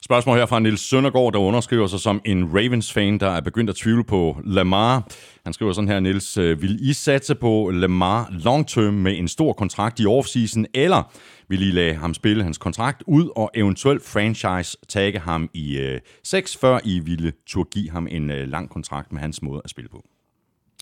Spørgsmål 0.05 0.39
her 0.39 0.47
fra 0.47 0.61
Nils 0.61 0.81
Søndergaard, 0.81 1.33
der 1.33 1.39
underskriver 1.39 1.87
sig 1.87 2.01
som 2.01 2.21
en 2.25 2.49
Ravens-fan, 2.55 3.19
der 3.19 3.29
er 3.29 3.41
begyndt 3.41 3.71
at 3.71 3.77
tvivle 3.77 4.05
på 4.05 4.41
Lamar. 4.45 5.09
Han 5.45 5.53
skriver 5.53 5.73
sådan 5.73 5.89
her, 5.89 6.01
Nils, 6.01 6.37
øh, 6.37 6.63
vil 6.63 6.91
I 6.91 6.93
satse 6.93 7.35
på 7.35 7.71
Lamar 7.71 8.29
long-term 8.31 8.91
med 8.91 9.19
en 9.19 9.29
stor 9.29 9.53
kontrakt 9.53 10.01
i 10.01 10.07
offseason, 10.07 10.67
eller 10.75 11.13
vil 11.49 11.63
I 11.63 11.71
lade 11.71 11.95
ham 11.95 12.15
spille 12.15 12.45
hans 12.45 12.59
kontrakt 12.59 13.03
ud 13.07 13.29
og 13.37 13.51
eventuelt 13.55 14.03
franchise-tagge 14.03 15.19
ham 15.19 15.51
i 15.55 15.79
øh, 15.79 16.01
6, 16.25 16.57
før 16.57 16.79
I 16.85 17.01
ville 17.01 17.33
turde 17.47 17.69
give 17.73 17.91
ham 17.91 18.07
en 18.11 18.31
øh, 18.31 18.49
lang 18.49 18.71
kontrakt 18.71 19.13
med 19.13 19.21
hans 19.21 19.43
måde 19.43 19.61
at 19.65 19.71
spille 19.71 19.89
på? 19.89 20.05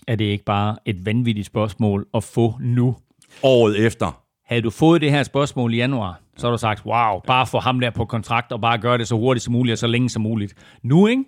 Er 0.07 0.15
det 0.15 0.25
ikke 0.25 0.45
bare 0.45 0.77
et 0.85 1.05
vanvittigt 1.05 1.47
spørgsmål 1.47 2.07
at 2.13 2.23
få 2.23 2.53
nu? 2.61 2.95
Året 3.43 3.85
efter. 3.85 4.23
Havde 4.49 4.61
du 4.61 4.69
fået 4.69 5.01
det 5.01 5.11
her 5.11 5.23
spørgsmål 5.23 5.73
i 5.73 5.77
januar, 5.77 6.21
så 6.37 6.47
har 6.47 6.51
du 6.51 6.57
sagt, 6.57 6.85
wow, 6.85 7.19
bare 7.27 7.47
få 7.47 7.59
ham 7.59 7.79
der 7.79 7.89
på 7.89 8.05
kontrakt, 8.05 8.51
og 8.51 8.61
bare 8.61 8.77
gøre 8.77 8.97
det 8.97 9.07
så 9.07 9.15
hurtigt 9.15 9.43
som 9.43 9.53
muligt, 9.53 9.71
og 9.71 9.77
så 9.77 9.87
længe 9.87 10.09
som 10.09 10.21
muligt. 10.21 10.53
Nu, 10.83 11.07
ikke? 11.07 11.23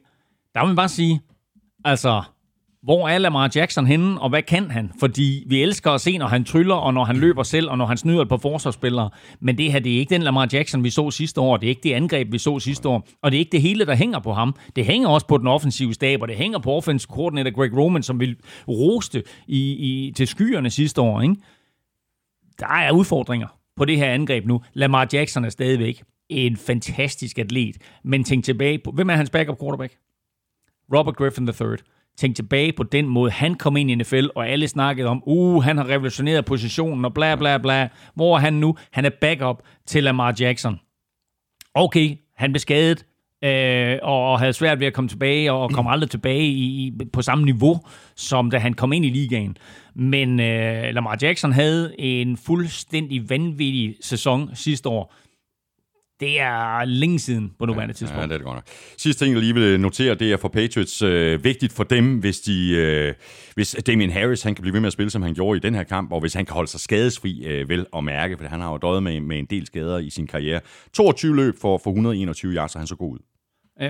Der 0.53 0.61
må 0.61 0.68
man 0.68 0.76
bare 0.76 0.89
sige, 0.89 1.22
altså, 1.85 2.23
hvor 2.84 3.10
er 3.10 3.18
Lamar 3.18 3.52
Jackson 3.56 3.88
henne, 3.88 4.22
og 4.22 4.30
hvad 4.30 4.41
kan 4.41 4.72
han? 4.72 4.91
Fordi 4.99 5.43
vi 5.48 5.61
elsker 5.61 5.91
at 5.91 6.02
se, 6.02 6.18
når 6.18 6.27
han 6.27 6.43
tryller, 6.43 6.76
og 6.76 6.93
når 6.93 7.03
han 7.03 7.18
løber 7.18 7.43
selv, 7.43 7.69
og 7.69 7.77
når 7.77 7.85
han 7.85 7.98
snyder 7.98 8.26
på 8.26 8.38
forsvarsspillere. 8.38 9.10
Men 9.39 9.57
det 9.57 9.72
her, 9.72 9.80
det 9.80 9.95
er 9.95 9.99
ikke 9.99 10.15
den 10.15 10.22
Lamar 10.22 10.48
Jackson, 10.53 10.84
vi 10.84 10.89
så 10.89 11.11
sidste 11.11 11.41
år. 11.41 11.57
Det 11.57 11.68
er 11.68 11.69
ikke 11.69 11.84
det 11.84 11.93
angreb, 11.93 12.31
vi 12.31 12.38
så 12.38 12.60
sidste 12.60 12.89
år. 12.89 13.07
Og 13.22 13.31
det 13.31 13.38
er 13.38 13.39
ikke 13.39 13.52
det 13.52 13.61
hele, 13.61 13.85
der 13.85 13.95
hænger 13.95 14.19
på 14.19 14.34
ham. 14.34 14.56
Det 14.76 14.85
hænger 14.85 15.10
også 15.10 15.27
på 15.27 15.38
den 15.38 15.48
offensive 15.48 15.93
stab, 15.93 16.22
og 16.22 16.27
det 16.27 16.35
hænger 16.35 16.60
på 16.60 16.72
offensive 16.72 17.15
koordinator 17.15 17.52
Greg 17.52 17.77
Roman, 17.77 18.03
som 18.03 18.19
vil 18.19 18.35
roste 18.68 19.23
i, 19.48 19.72
i, 19.72 20.11
til 20.11 20.27
skyerne 20.27 20.69
sidste 20.69 21.02
år. 21.02 21.22
Ikke? 21.22 21.35
Der 22.60 22.68
er 22.68 22.91
udfordringer 22.91 23.48
på 23.76 23.86
det 23.86 23.98
her 23.98 24.14
angreb 24.14 24.45
nu. 24.45 24.61
Lamar 24.73 25.07
Jackson 25.14 25.45
er 25.45 25.49
stadigvæk 25.49 26.03
en 26.30 26.57
fantastisk 26.57 27.40
atlet. 27.40 27.78
Men 28.03 28.23
tænk 28.23 28.44
tilbage 28.44 28.80
på, 28.80 28.91
hvem 28.91 29.10
er 29.10 29.15
hans 29.15 29.30
backup 29.30 29.60
quarterback? 29.60 29.98
Robert 30.94 31.15
Griffin 31.15 31.48
III. 31.48 31.78
Tænk 32.18 32.36
tilbage 32.36 32.73
på 32.73 32.84
den 32.84 33.07
måde, 33.07 33.32
han 33.32 33.56
kom 33.56 33.78
ind 33.78 33.91
i 33.91 33.95
NFL, 33.95 34.28
og 34.36 34.48
alle 34.48 34.68
snakkede 34.68 35.07
om, 35.07 35.23
uh, 35.26 35.64
han 35.64 35.78
har 35.78 35.90
revolutioneret 35.90 36.45
positionen, 36.45 37.06
og 37.06 37.14
bla 37.14 37.36
bla 37.36 37.57
bla. 37.57 37.90
Hvor 38.15 38.36
er 38.36 38.40
han 38.40 38.53
nu? 38.53 38.76
Han 38.91 39.06
er 39.06 39.10
backup 39.22 39.64
til 39.86 40.03
Lamar 40.03 40.36
Jackson. 40.40 40.80
Okay, 41.73 42.18
han 42.36 42.52
blev 42.52 42.60
skadet, 42.60 43.06
øh, 43.43 43.97
og 44.01 44.39
havde 44.39 44.53
svært 44.53 44.80
ved 44.80 44.88
at 44.88 44.93
komme 44.93 45.07
tilbage, 45.07 45.51
og 45.51 45.72
kom 45.72 45.88
aldrig 45.88 46.09
tilbage 46.09 46.45
i, 46.45 46.93
på 47.13 47.22
samme 47.22 47.45
niveau, 47.45 47.80
som 48.15 48.51
da 48.51 48.57
han 48.57 48.73
kom 48.73 48.93
ind 48.93 49.05
i 49.05 49.09
ligaen. 49.09 49.57
Men 49.95 50.39
øh, 50.39 50.93
Lamar 50.93 51.18
Jackson 51.22 51.51
havde 51.51 51.95
en 51.99 52.38
fuldstændig 52.38 53.30
vanvittig 53.30 53.95
sæson 54.01 54.49
sidste 54.55 54.89
år. 54.89 55.13
det 56.19 56.39
er 56.39 56.85
længe 56.85 57.19
siden 57.19 57.51
på 57.59 57.65
nuværende 57.65 57.93
tidspunkt. 57.93 58.22
Ja, 58.22 58.27
det 58.27 58.34
er 58.34 58.38
det 58.38 58.45
godt 58.45 58.55
nok. 58.55 58.68
Sidste 58.97 59.26
ting, 59.26 59.34
jeg 59.34 59.41
lige 59.41 59.53
vil 59.53 59.80
notere, 59.80 60.15
det 60.15 60.31
er 60.31 60.38
for 60.38 60.47
Patriots 60.47 61.01
øh, 61.01 61.43
vigtigt 61.43 61.73
for 61.73 61.84
dem, 61.84 62.19
hvis, 62.19 62.39
de, 62.39 62.69
øh, 62.69 63.13
hvis 63.55 63.76
Damien 63.88 64.11
Harris 64.11 64.43
han 64.43 64.55
kan 64.55 64.61
blive 64.61 64.73
ved 64.73 64.80
med 64.81 64.88
at 64.88 64.93
spille, 64.93 65.09
som 65.09 65.22
han 65.22 65.34
gjorde 65.34 65.57
i 65.57 65.59
den 65.59 65.76
her 65.76 65.84
kamp, 65.84 66.11
og 66.11 66.19
hvis 66.19 66.34
han 66.34 66.45
kan 66.45 66.53
holde 66.53 66.69
sig 66.72 66.80
skadesfri, 66.80 67.45
øh, 67.45 67.69
vel 67.69 67.85
at 67.97 68.03
mærke, 68.03 68.38
for 68.38 68.45
han 68.45 68.59
har 68.59 68.72
jo 68.72 68.77
døjet 68.77 69.03
med, 69.03 69.19
med 69.19 69.39
en 69.39 69.45
del 69.45 69.65
skader 69.65 69.97
i 69.97 70.09
sin 70.09 70.27
karriere. 70.27 70.59
22 70.93 71.35
løb 71.35 71.53
for, 71.61 71.77
for 71.84 71.89
121 71.89 72.53
yards, 72.53 72.72
så 72.72 72.77
han 72.77 72.88
så 72.88 72.95
god 72.95 73.13
ud. 73.13 73.19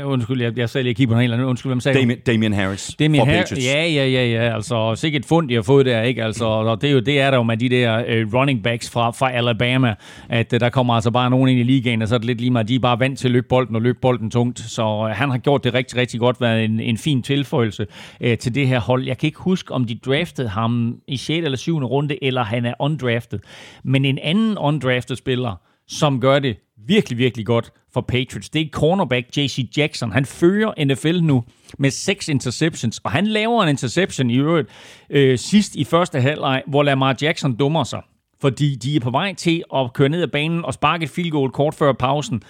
Uh, 0.01 0.07
undskyld, 0.11 0.41
jeg, 0.41 0.57
jeg 0.57 0.69
sad 0.69 0.83
lige 0.83 0.91
og 0.91 0.95
kiggede 0.95 1.15
på 1.15 1.19
en 1.19 1.23
eller 1.23 1.37
anden. 1.37 1.49
Undskyld, 1.49 1.69
hvem 1.69 1.79
sagde 1.79 1.99
Damien, 1.99 2.19
Damien 2.19 2.53
Harris 2.53 2.95
Damien 2.99 3.21
for 3.21 3.25
Har- 3.31 3.39
Patriots. 3.41 3.65
Ja, 3.65 3.85
ja, 3.85 4.07
ja, 4.07 4.25
ja. 4.25 4.55
Altså, 4.55 4.95
sikkert 4.95 5.25
fund, 5.25 5.49
de 5.49 5.53
har 5.55 5.61
fået 5.61 5.85
der, 5.85 6.01
ikke? 6.01 6.23
Altså, 6.23 6.45
og 6.45 6.81
det 6.81 6.89
er 6.89 6.93
jo 6.93 6.99
det 6.99 7.19
er 7.19 7.31
der 7.31 7.37
jo 7.37 7.43
med 7.43 7.57
de 7.57 7.69
der 7.69 7.99
uh, 8.25 8.33
running 8.33 8.63
backs 8.63 8.89
fra, 8.89 9.11
fra 9.11 9.31
Alabama, 9.31 9.95
at 10.29 10.53
uh, 10.53 10.59
der 10.59 10.69
kommer 10.69 10.93
altså 10.93 11.11
bare 11.11 11.29
nogen 11.29 11.49
ind 11.49 11.59
i 11.59 11.63
ligaen, 11.63 12.01
og 12.01 12.07
så 12.07 12.15
er 12.15 12.19
det 12.19 12.27
lidt 12.27 12.39
lige 12.41 12.51
meget, 12.51 12.67
de 12.67 12.75
er 12.75 12.79
bare 12.79 12.99
vant 12.99 13.19
til 13.19 13.27
at 13.27 13.31
løbe 13.31 13.47
bolden 13.49 13.75
og 13.75 13.81
løbe 13.81 13.97
bolden 14.01 14.31
tungt. 14.31 14.59
Så 14.59 14.83
uh, 14.87 15.05
han 15.09 15.29
har 15.29 15.37
gjort 15.37 15.63
det 15.63 15.73
rigtig, 15.73 15.97
rigtig 15.99 16.19
godt, 16.19 16.41
været 16.41 16.65
en, 16.65 16.79
en 16.79 16.97
fin 16.97 17.21
tilføjelse 17.23 17.85
uh, 18.25 18.33
til 18.39 18.55
det 18.55 18.67
her 18.67 18.79
hold. 18.79 19.05
Jeg 19.05 19.17
kan 19.17 19.27
ikke 19.27 19.39
huske, 19.39 19.73
om 19.73 19.85
de 19.85 19.95
draftede 20.05 20.49
ham 20.49 20.95
i 21.07 21.17
6. 21.17 21.45
eller 21.45 21.57
7. 21.57 21.77
runde, 21.77 22.23
eller 22.23 22.43
han 22.43 22.65
er 22.65 22.73
undrafted. 22.79 23.39
Men 23.83 24.05
en 24.05 24.17
anden 24.21 24.57
undrafted 24.57 25.15
spiller, 25.15 25.61
som 25.87 26.19
gør 26.21 26.39
det 26.39 26.57
virkelig, 26.87 27.17
virkelig 27.17 27.45
godt 27.45 27.71
for 27.93 28.01
Patriots. 28.01 28.49
Det 28.49 28.61
er 28.61 28.69
cornerback 28.71 29.37
J.C. 29.37 29.69
Jackson. 29.77 30.11
Han 30.11 30.25
fører 30.25 30.85
NFL 30.85 31.21
nu 31.21 31.43
med 31.77 31.91
seks 31.91 32.27
interceptions, 32.29 32.99
og 33.03 33.11
han 33.11 33.27
laver 33.27 33.63
en 33.63 33.69
interception 33.69 34.29
i 34.29 34.37
øvrigt 34.37 34.69
øh, 35.09 35.37
sidst 35.37 35.75
i 35.75 35.83
første 35.83 36.21
halvleg, 36.21 36.63
hvor 36.67 36.83
Lamar 36.83 37.15
Jackson 37.21 37.55
dummer 37.55 37.83
sig. 37.83 38.01
Fordi 38.41 38.75
de 38.75 38.95
er 38.95 38.99
på 38.99 39.09
vej 39.09 39.33
til 39.33 39.63
at 39.75 39.93
køre 39.93 40.09
ned 40.09 40.21
ad 40.21 40.27
banen 40.27 40.65
og 40.65 40.73
sparke 40.73 41.03
et 41.03 41.09
field 41.09 41.31
goal 41.31 41.51
kort 41.51 41.75
før 41.75 41.93
pausen. 41.93 42.43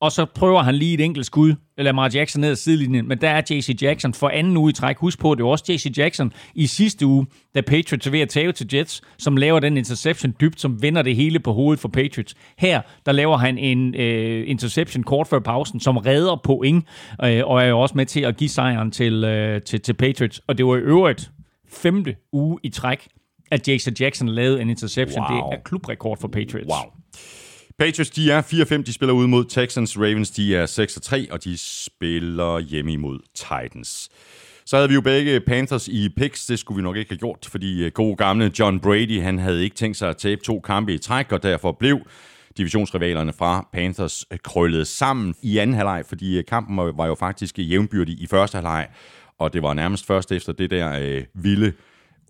Og 0.00 0.12
så 0.12 0.24
prøver 0.34 0.62
han 0.62 0.74
lige 0.74 0.94
et 0.94 1.00
enkelt 1.00 1.26
skud, 1.26 1.54
Lamar 1.78 2.10
Jackson 2.14 2.40
ned 2.40 2.50
ad 2.50 2.56
sidelinjen, 2.56 3.08
men 3.08 3.20
der 3.20 3.28
er 3.28 3.42
J.C. 3.50 3.82
Jackson 3.82 4.14
for 4.14 4.28
anden 4.28 4.56
uge 4.56 4.70
i 4.70 4.72
træk. 4.72 4.96
Husk 4.96 5.18
på, 5.18 5.34
det 5.34 5.44
var 5.44 5.50
også 5.50 5.64
J.C. 5.68 5.98
Jackson 5.98 6.32
i 6.54 6.66
sidste 6.66 7.06
uge, 7.06 7.26
da 7.54 7.60
Patriots 7.60 8.06
er 8.06 8.10
ved 8.10 8.20
at 8.20 8.28
tage 8.28 8.52
til 8.52 8.68
Jets, 8.74 9.02
som 9.18 9.36
laver 9.36 9.60
den 9.60 9.76
interception 9.76 10.34
dybt, 10.40 10.60
som 10.60 10.82
vender 10.82 11.02
det 11.02 11.16
hele 11.16 11.40
på 11.40 11.52
hovedet 11.52 11.80
for 11.80 11.88
Patriots. 11.88 12.34
Her, 12.58 12.82
der 13.06 13.12
laver 13.12 13.36
han 13.36 13.58
en 13.58 13.94
øh, 13.94 14.50
interception 14.50 15.02
kort 15.02 15.26
før 15.26 15.38
pausen, 15.38 15.80
som 15.80 15.96
redder 15.96 16.40
point, 16.44 16.84
øh, 17.24 17.42
og 17.44 17.62
er 17.62 17.66
jo 17.66 17.80
også 17.80 17.96
med 17.96 18.06
til 18.06 18.20
at 18.20 18.36
give 18.36 18.50
sejren 18.50 18.90
til, 18.90 19.24
øh, 19.24 19.62
til, 19.62 19.80
til 19.80 19.92
Patriots. 19.92 20.38
Og 20.46 20.58
det 20.58 20.66
var 20.66 20.76
i 20.76 20.80
øvrigt 20.80 21.30
femte 21.68 22.16
uge 22.32 22.58
i 22.62 22.68
træk, 22.68 23.08
at 23.50 23.68
J.C. 23.68 24.00
Jackson 24.00 24.28
lavede 24.28 24.62
en 24.62 24.70
interception. 24.70 25.24
Wow. 25.30 25.50
Det 25.50 25.58
er 25.58 25.62
klubrekord 25.64 26.18
for 26.20 26.28
Patriots. 26.28 26.68
Wow. 26.68 27.03
Patriots, 27.78 28.10
de 28.10 28.30
er 28.30 28.42
4-5, 28.42 28.82
de 28.82 28.92
spiller 28.92 29.14
ud 29.14 29.26
mod 29.26 29.44
Texans. 29.44 29.98
Ravens, 29.98 30.30
de 30.30 30.56
er 30.56 30.66
6-3, 31.28 31.32
og 31.32 31.44
de 31.44 31.58
spiller 31.58 32.58
hjemme 32.58 32.92
imod 32.92 33.18
Titans. 33.34 34.08
Så 34.66 34.76
havde 34.76 34.88
vi 34.88 34.94
jo 34.94 35.00
begge 35.00 35.40
Panthers 35.40 35.88
i 35.88 36.08
picks. 36.16 36.46
Det 36.46 36.58
skulle 36.58 36.76
vi 36.76 36.82
nok 36.82 36.96
ikke 36.96 37.10
have 37.10 37.18
gjort, 37.18 37.48
fordi 37.50 37.84
øh, 37.84 37.92
god 37.92 38.16
gamle 38.16 38.52
John 38.58 38.80
Brady, 38.80 39.22
han 39.22 39.38
havde 39.38 39.64
ikke 39.64 39.76
tænkt 39.76 39.96
sig 39.96 40.08
at 40.08 40.16
tabe 40.16 40.40
to 40.44 40.60
kampe 40.60 40.94
i 40.94 40.98
træk, 40.98 41.32
og 41.32 41.42
derfor 41.42 41.72
blev 41.72 42.00
divisionsrivalerne 42.56 43.32
fra 43.32 43.68
Panthers 43.72 44.24
øh, 44.30 44.38
krøllet 44.38 44.86
sammen 44.86 45.34
i 45.42 45.58
anden 45.58 45.76
halvleg, 45.76 46.04
fordi 46.08 46.38
øh, 46.38 46.44
kampen 46.44 46.76
var 46.76 46.92
var 46.92 47.06
jo 47.06 47.14
faktisk 47.14 47.58
jævnbyrdig 47.58 48.20
i 48.20 48.26
første 48.26 48.56
halvleg, 48.56 48.88
og 49.38 49.52
det 49.52 49.62
var 49.62 49.74
nærmest 49.74 50.06
først 50.06 50.32
efter 50.32 50.52
det 50.52 50.70
der 50.70 50.98
øh, 51.00 51.24
vilde 51.34 51.72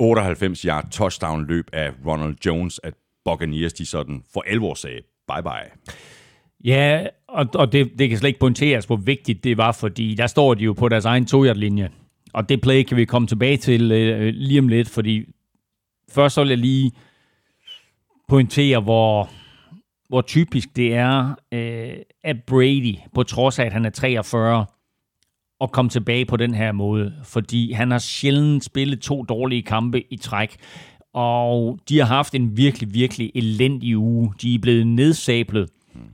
98-yard 0.03 0.91
touchdown-løb 0.91 1.65
af 1.73 1.93
Ronald 2.07 2.37
Jones, 2.47 2.81
at 2.83 2.95
Buccaneers 3.25 3.73
de 3.73 3.87
sådan 3.87 4.23
for 4.33 4.45
alvor 4.47 4.75
sagde 4.75 5.01
bye-bye. 5.33 5.87
Ja, 6.65 7.07
og, 7.29 7.47
og 7.55 7.73
det, 7.73 7.99
det 7.99 8.09
kan 8.09 8.19
slet 8.19 8.29
ikke 8.29 8.41
pointeres, 8.41 8.85
hvor 8.85 8.97
vigtigt 8.97 9.45
det 9.45 9.57
var, 9.57 9.73
fordi 9.73 10.15
der 10.15 10.27
står 10.27 10.55
de 10.55 10.65
jo 10.65 10.73
på 10.73 10.89
deres 10.89 11.05
egen 11.05 11.27
to 11.27 11.43
linje 11.43 11.91
Og 12.33 12.49
det 12.49 12.61
play 12.61 12.83
kan 12.83 12.97
vi 12.97 13.05
komme 13.05 13.29
tilbage 13.29 13.57
til 13.57 13.93
øh, 13.93 14.35
lige 14.35 14.59
om 14.61 14.69
lidt, 14.69 14.89
fordi 14.89 15.25
først 16.11 16.35
så 16.35 16.41
vil 16.41 16.49
jeg 16.49 16.59
lige 16.59 16.93
pointere, 18.29 18.81
hvor, 18.81 19.31
hvor 20.09 20.21
typisk 20.21 20.77
det 20.77 20.95
er, 20.95 21.35
øh, 21.53 21.97
at 22.25 22.37
Brady, 22.47 22.97
på 23.15 23.23
trods 23.23 23.59
af, 23.59 23.65
at 23.65 23.73
han 23.73 23.85
er 23.85 23.91
43, 23.91 24.67
at 25.61 25.73
komme 25.73 25.89
tilbage 25.89 26.25
på 26.25 26.37
den 26.37 26.55
her 26.55 26.73
måde, 26.73 27.15
fordi 27.25 27.73
han 27.73 27.91
har 27.91 27.99
sjældent 27.99 28.65
spillet 28.65 29.01
to 29.01 29.23
dårlige 29.23 29.63
kampe 29.63 30.13
i 30.13 30.17
træk, 30.17 30.57
og 31.15 31.79
de 31.89 31.99
har 31.99 32.07
haft 32.07 32.35
en 32.35 32.57
virkelig, 32.57 32.95
virkelig 32.95 33.31
elendig 33.35 33.99
uge. 33.99 34.33
De 34.43 34.55
er 34.55 34.59
blevet 34.59 34.87
nedsablet 34.87 35.69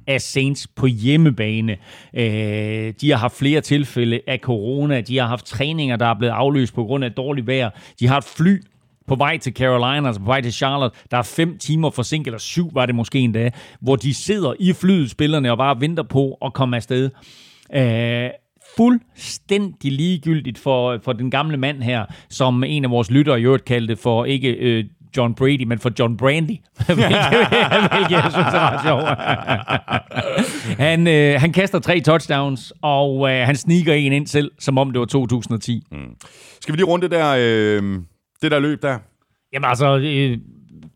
af 0.07 0.21
Saints 0.21 0.67
på 0.67 0.87
hjemmebane. 0.87 1.77
Øh, 2.15 2.95
de 3.01 3.11
har 3.11 3.17
haft 3.17 3.37
flere 3.37 3.61
tilfælde 3.61 4.21
af 4.27 4.39
corona. 4.39 5.01
De 5.01 5.19
har 5.19 5.27
haft 5.27 5.47
træninger, 5.47 5.97
der 5.97 6.07
er 6.07 6.15
blevet 6.15 6.33
aflyst 6.33 6.75
på 6.75 6.85
grund 6.85 7.05
af 7.05 7.13
dårligt 7.13 7.47
vejr. 7.47 7.71
De 8.01 8.07
har 8.07 8.19
et 8.19 8.25
fly 8.25 8.63
på 9.07 9.15
vej 9.15 9.39
til 9.39 9.53
Carolina, 9.53 10.07
altså 10.07 10.21
på 10.21 10.27
vej 10.27 10.41
til 10.41 10.53
Charlotte. 10.53 10.99
Der 11.11 11.17
er 11.17 11.23
fem 11.23 11.59
timer 11.59 11.91
forsinket, 11.91 12.27
eller 12.27 12.39
syv 12.39 12.75
var 12.75 12.87
det 12.87 12.95
måske 12.95 13.19
endda, 13.19 13.51
hvor 13.81 13.97
de 13.97 14.15
sidder 14.15 14.55
i 14.61 14.73
flyet, 14.73 15.11
spillerne, 15.11 15.51
og 15.51 15.59
bare 15.59 15.81
venter 15.81 16.03
på 16.03 16.39
at 16.45 16.53
komme 16.53 16.77
afsted. 16.77 17.11
Øh, 17.75 18.31
fuldstændig 18.81 19.93
ligegyldigt 19.93 20.59
for, 20.59 20.99
for 21.05 21.13
den 21.13 21.31
gamle 21.31 21.57
mand 21.57 21.83
her, 21.83 22.05
som 22.31 22.65
en 22.65 22.85
af 22.85 22.91
vores 22.91 23.11
lyttere 23.11 23.41
i 23.41 23.45
øvrigt 23.45 23.65
kaldte 23.65 23.97
for 23.97 24.25
ikke 24.25 24.49
øh, 24.49 24.85
John 25.17 25.35
Brady, 25.35 25.65
men 25.65 25.79
for 25.79 25.93
John 25.99 26.17
Brandy. 26.17 26.51
hvilket, 26.87 28.11
jeg 28.11 28.31
synes 28.31 28.55
er 28.55 28.71
ret 28.71 28.83
sjovt. 28.83 29.05
han, 30.87 31.07
øh, 31.07 31.41
han 31.41 31.53
kaster 31.53 31.79
tre 31.79 32.01
touchdowns, 32.01 32.73
og 32.83 33.31
øh, 33.31 33.47
han 33.47 33.57
sniger 33.57 33.95
en 33.95 34.13
ind 34.13 34.27
selv, 34.27 34.51
som 34.59 34.79
om 34.79 34.91
det 34.91 35.01
var 35.01 35.07
2010. 35.07 35.83
Mm. 35.93 35.99
Skal 36.61 36.73
vi 36.73 36.77
lige 36.77 36.87
runde 36.87 37.03
det 37.03 37.11
der, 37.11 37.35
øh, 37.39 37.99
det 38.43 38.51
der 38.51 38.59
løb 38.59 38.83
der? 38.83 38.99
Jamen 39.53 39.69
altså, 39.69 39.97
øh, 39.97 40.39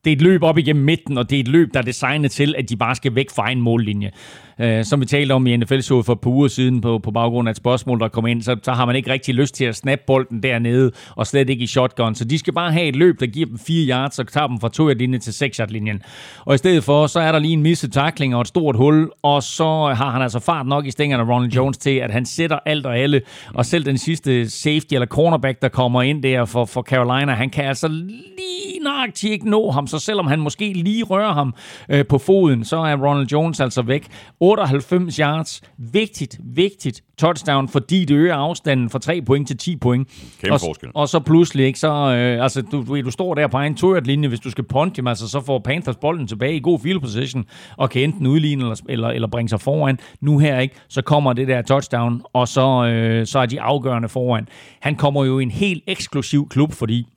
det 0.04 0.12
er 0.12 0.16
et 0.16 0.22
løb 0.22 0.42
op 0.42 0.58
igennem 0.58 0.84
midten, 0.84 1.18
og 1.18 1.30
det 1.30 1.36
er 1.36 1.40
et 1.40 1.48
løb, 1.48 1.74
der 1.74 1.80
er 1.80 1.84
designet 1.84 2.30
til, 2.30 2.54
at 2.58 2.68
de 2.68 2.76
bare 2.76 2.94
skal 2.94 3.14
væk 3.14 3.30
fra 3.30 3.42
egen 3.42 3.60
mållinje 3.60 4.10
øh, 4.58 4.84
som 4.84 5.00
vi 5.00 5.06
talte 5.06 5.32
om 5.32 5.46
i 5.46 5.56
NFL-showet 5.56 6.06
for 6.06 6.12
et 6.12 6.20
par 6.20 6.30
uger 6.30 6.48
siden 6.48 6.80
på, 6.80 6.98
på 6.98 7.10
baggrund 7.10 7.48
af 7.48 7.50
et 7.50 7.56
spørgsmål, 7.56 8.00
der 8.00 8.08
kom 8.08 8.26
ind, 8.26 8.42
så, 8.42 8.56
så 8.62 8.72
har 8.72 8.86
man 8.86 8.96
ikke 8.96 9.12
rigtig 9.12 9.34
lyst 9.34 9.54
til 9.54 9.64
at 9.64 9.76
snappe 9.76 10.04
bolden 10.06 10.42
dernede, 10.42 10.90
og 11.16 11.26
slet 11.26 11.50
ikke 11.50 11.62
i 11.62 11.66
shotgun. 11.66 12.14
Så 12.14 12.24
de 12.24 12.38
skal 12.38 12.52
bare 12.52 12.72
have 12.72 12.86
et 12.86 12.96
løb, 12.96 13.20
der 13.20 13.26
giver 13.26 13.46
dem 13.46 13.58
4 13.58 13.88
yards, 13.88 14.18
og 14.18 14.28
tager 14.28 14.46
dem 14.46 14.60
fra 14.60 14.68
2 14.68 14.88
linje 14.88 15.18
til 15.18 15.32
6 15.32 15.60
linjen 15.68 16.02
Og 16.44 16.54
i 16.54 16.58
stedet 16.58 16.84
for, 16.84 17.06
så 17.06 17.20
er 17.20 17.32
der 17.32 17.38
lige 17.38 17.52
en 17.52 17.62
misset 17.62 17.92
tackling 17.92 18.34
og 18.34 18.40
et 18.40 18.48
stort 18.48 18.76
hul, 18.76 19.10
og 19.22 19.42
så 19.42 19.94
har 19.96 20.10
han 20.10 20.22
altså 20.22 20.38
fart 20.38 20.66
nok 20.66 20.86
i 20.86 20.90
stængerne 20.90 21.22
af 21.22 21.28
Ronald 21.28 21.52
Jones 21.52 21.78
til, 21.78 21.96
at 21.96 22.10
han 22.10 22.26
sætter 22.26 22.58
alt 22.66 22.86
og 22.86 22.98
alle, 22.98 23.22
og 23.54 23.66
selv 23.66 23.84
den 23.84 23.98
sidste 23.98 24.50
safety 24.50 24.94
eller 24.94 25.06
cornerback, 25.06 25.62
der 25.62 25.68
kommer 25.68 26.02
ind 26.02 26.22
der 26.22 26.44
for, 26.44 26.64
for 26.64 26.82
Carolina, 26.82 27.32
han 27.32 27.50
kan 27.50 27.64
altså 27.64 27.88
lige 27.88 28.84
nøjagtigt 28.84 29.32
ikke 29.32 29.50
nå 29.50 29.70
ham, 29.70 29.86
så 29.86 29.98
selvom 29.98 30.26
han 30.26 30.40
måske 30.40 30.72
lige 30.72 31.04
rører 31.04 31.32
ham 31.32 31.54
øh, 31.88 32.06
på 32.06 32.18
foden, 32.18 32.64
så 32.64 32.76
er 32.76 32.96
Ronald 32.96 33.26
Jones 33.26 33.60
altså 33.60 33.82
væk. 33.82 34.06
98 34.44 35.16
yards. 35.16 35.62
Vigtigt, 35.78 36.38
vigtigt 36.44 37.02
touchdown, 37.18 37.68
fordi 37.68 38.04
det 38.04 38.14
øger 38.14 38.34
afstanden 38.34 38.90
fra 38.90 38.98
3 38.98 39.22
point 39.22 39.48
til 39.48 39.56
10 39.56 39.76
point. 39.76 40.08
Kæmpe 40.40 40.54
og, 40.54 40.60
forskel. 40.60 40.88
og 40.94 41.08
så 41.08 41.20
pludselig, 41.20 41.66
ikke, 41.66 41.78
så, 41.78 41.88
øh, 41.88 42.42
altså, 42.42 42.62
du, 42.62 43.00
du, 43.02 43.10
står 43.10 43.34
der 43.34 43.46
på 43.46 43.58
en 43.58 43.74
to 43.74 43.94
linje 43.94 44.28
hvis 44.28 44.40
du 44.40 44.50
skal 44.50 44.64
punte 44.64 44.96
dem, 44.96 45.06
altså, 45.06 45.28
så 45.28 45.40
får 45.40 45.58
Panthers 45.58 45.96
bolden 45.96 46.26
tilbage 46.26 46.56
i 46.56 46.60
god 46.60 46.80
field 46.80 47.00
position, 47.00 47.44
og 47.76 47.90
kan 47.90 48.02
enten 48.02 48.26
udligne 48.26 48.62
eller, 48.62 48.76
eller, 48.88 49.08
eller 49.08 49.28
bringe 49.28 49.48
sig 49.48 49.60
foran. 49.60 49.98
Nu 50.20 50.38
her, 50.38 50.58
ikke, 50.58 50.74
så 50.88 51.02
kommer 51.02 51.32
det 51.32 51.48
der 51.48 51.62
touchdown, 51.62 52.22
og 52.32 52.48
så, 52.48 52.84
øh, 52.84 53.26
så 53.26 53.38
er 53.38 53.46
de 53.46 53.60
afgørende 53.60 54.08
foran. 54.08 54.48
Han 54.80 54.96
kommer 54.96 55.24
jo 55.24 55.38
i 55.38 55.42
en 55.42 55.50
helt 55.50 55.84
eksklusiv 55.86 56.48
klub, 56.48 56.72
fordi 56.72 57.13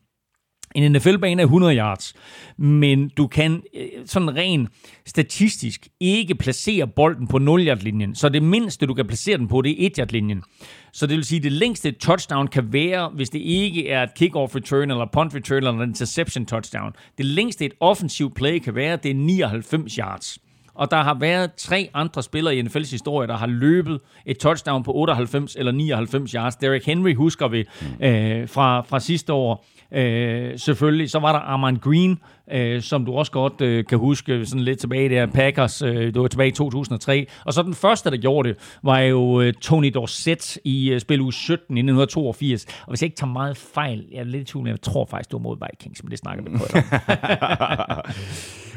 en 0.76 0.91
NFL-bane 0.91 1.41
er 1.41 1.45
100 1.45 1.77
yards, 1.77 2.14
men 2.57 3.10
du 3.18 3.27
kan 3.27 3.64
øh, 3.76 3.88
sådan 4.06 4.35
rent 4.35 4.69
statistisk 5.06 5.88
ikke 5.99 6.35
placere 6.35 6.88
bolden 6.88 7.27
på 7.27 7.38
0 7.38 7.68
yard 7.68 7.80
linjen 7.80 8.15
så 8.15 8.30
det 8.30 8.44
mindste, 8.44 8.85
du 8.85 8.94
kan 8.94 9.07
placere 9.07 9.38
den 9.38 9.48
på, 9.48 9.61
det 9.61 9.72
er 9.72 9.85
1 9.85 9.95
yard 9.98 10.11
linjen 10.11 10.44
Så 10.91 11.07
det 11.07 11.15
vil 11.15 11.26
sige, 11.26 11.38
at 11.38 11.44
det 11.44 11.52
længste 11.52 11.91
touchdown 11.91 12.48
kan 12.48 12.73
være, 12.73 13.10
hvis 13.10 13.30
det 13.30 13.39
ikke 13.39 13.89
er 13.89 14.03
et 14.03 14.14
kickoff 14.15 14.56
return, 14.56 14.91
eller 14.91 15.06
punt 15.14 15.35
return, 15.35 15.57
eller 15.57 15.72
en 15.72 15.89
interception 15.89 16.45
touchdown. 16.45 16.94
Det 17.18 17.26
længste 17.26 17.65
et 17.65 17.73
offensivt 17.80 18.35
play 18.35 18.60
kan 18.60 18.76
være, 18.76 18.95
det 19.03 19.11
er 19.11 19.15
99 19.15 19.95
yards. 19.95 20.39
Og 20.78 20.91
der 20.91 21.04
har 21.04 21.14
været 21.14 21.54
tre 21.54 21.90
andre 21.94 22.24
spillere 22.24 22.56
i 22.56 22.62
NFL's 22.62 22.91
historie, 22.91 23.28
der 23.28 23.38
har 23.38 23.48
løbet 23.48 23.99
et 24.26 24.38
touchdown 24.38 24.84
på 24.84 24.95
98 24.95 25.56
eller 25.56 25.72
99 25.72 26.32
yards. 26.32 26.56
Derrick 26.56 26.86
Henry 26.86 27.16
husker 27.16 27.48
vi 27.48 27.60
øh, 28.02 28.49
fra, 28.49 28.82
fra 28.82 28.99
sidste 28.99 29.34
år. 29.34 29.66
Øh, 29.91 30.60
selvfølgelig. 30.60 31.10
Så 31.10 31.20
var 31.20 31.32
der 31.32 31.40
Armand 31.40 31.80
Green, 31.80 32.20
øh, 32.52 32.82
som 32.82 33.06
du 33.06 33.14
også 33.14 33.32
godt 33.32 33.62
øh, 33.62 33.86
kan 33.86 33.98
huske 33.98 34.45
sådan 34.45 34.64
lidt 34.64 34.80
tilbage 34.80 35.10
der. 35.10 35.26
Packers, 35.26 35.82
øh, 35.82 36.14
det 36.14 36.22
var 36.22 36.28
tilbage 36.28 36.49
i 36.49 36.52
2003. 36.52 37.28
Og 37.45 37.54
så 37.54 37.64
den 37.64 37.74
første, 37.74 38.12
der 38.12 38.18
gjorde 38.18 38.49
det, 38.49 38.58
var 38.84 38.99
jo 38.99 39.41
øh, 39.41 39.54
Tony 39.54 39.91
Dorsett 39.94 40.58
i 40.64 40.90
øh, 40.90 40.99
spil 40.99 41.22
uge 41.22 41.34
17 41.34 41.78
i 41.78 41.80
1982. 41.80 42.66
Og 42.66 42.90
hvis 42.90 43.02
jeg 43.02 43.06
ikke 43.06 43.18
tager 43.18 43.32
meget 43.32 43.58
fejl, 43.58 44.06
jeg 44.12 44.20
er 44.20 44.24
lidt 44.24 44.49
i 44.49 44.52
tvivl, 44.52 44.68
jeg 44.68 44.82
tror 44.82 45.06
faktisk, 45.06 45.30
det 45.30 45.34
var 45.34 45.40
mod 45.40 45.58
Vikings, 45.72 46.04
men 46.04 46.12
det 46.12 46.20
snakker 46.20 46.44
vi 46.44 46.49
på. 46.58 46.64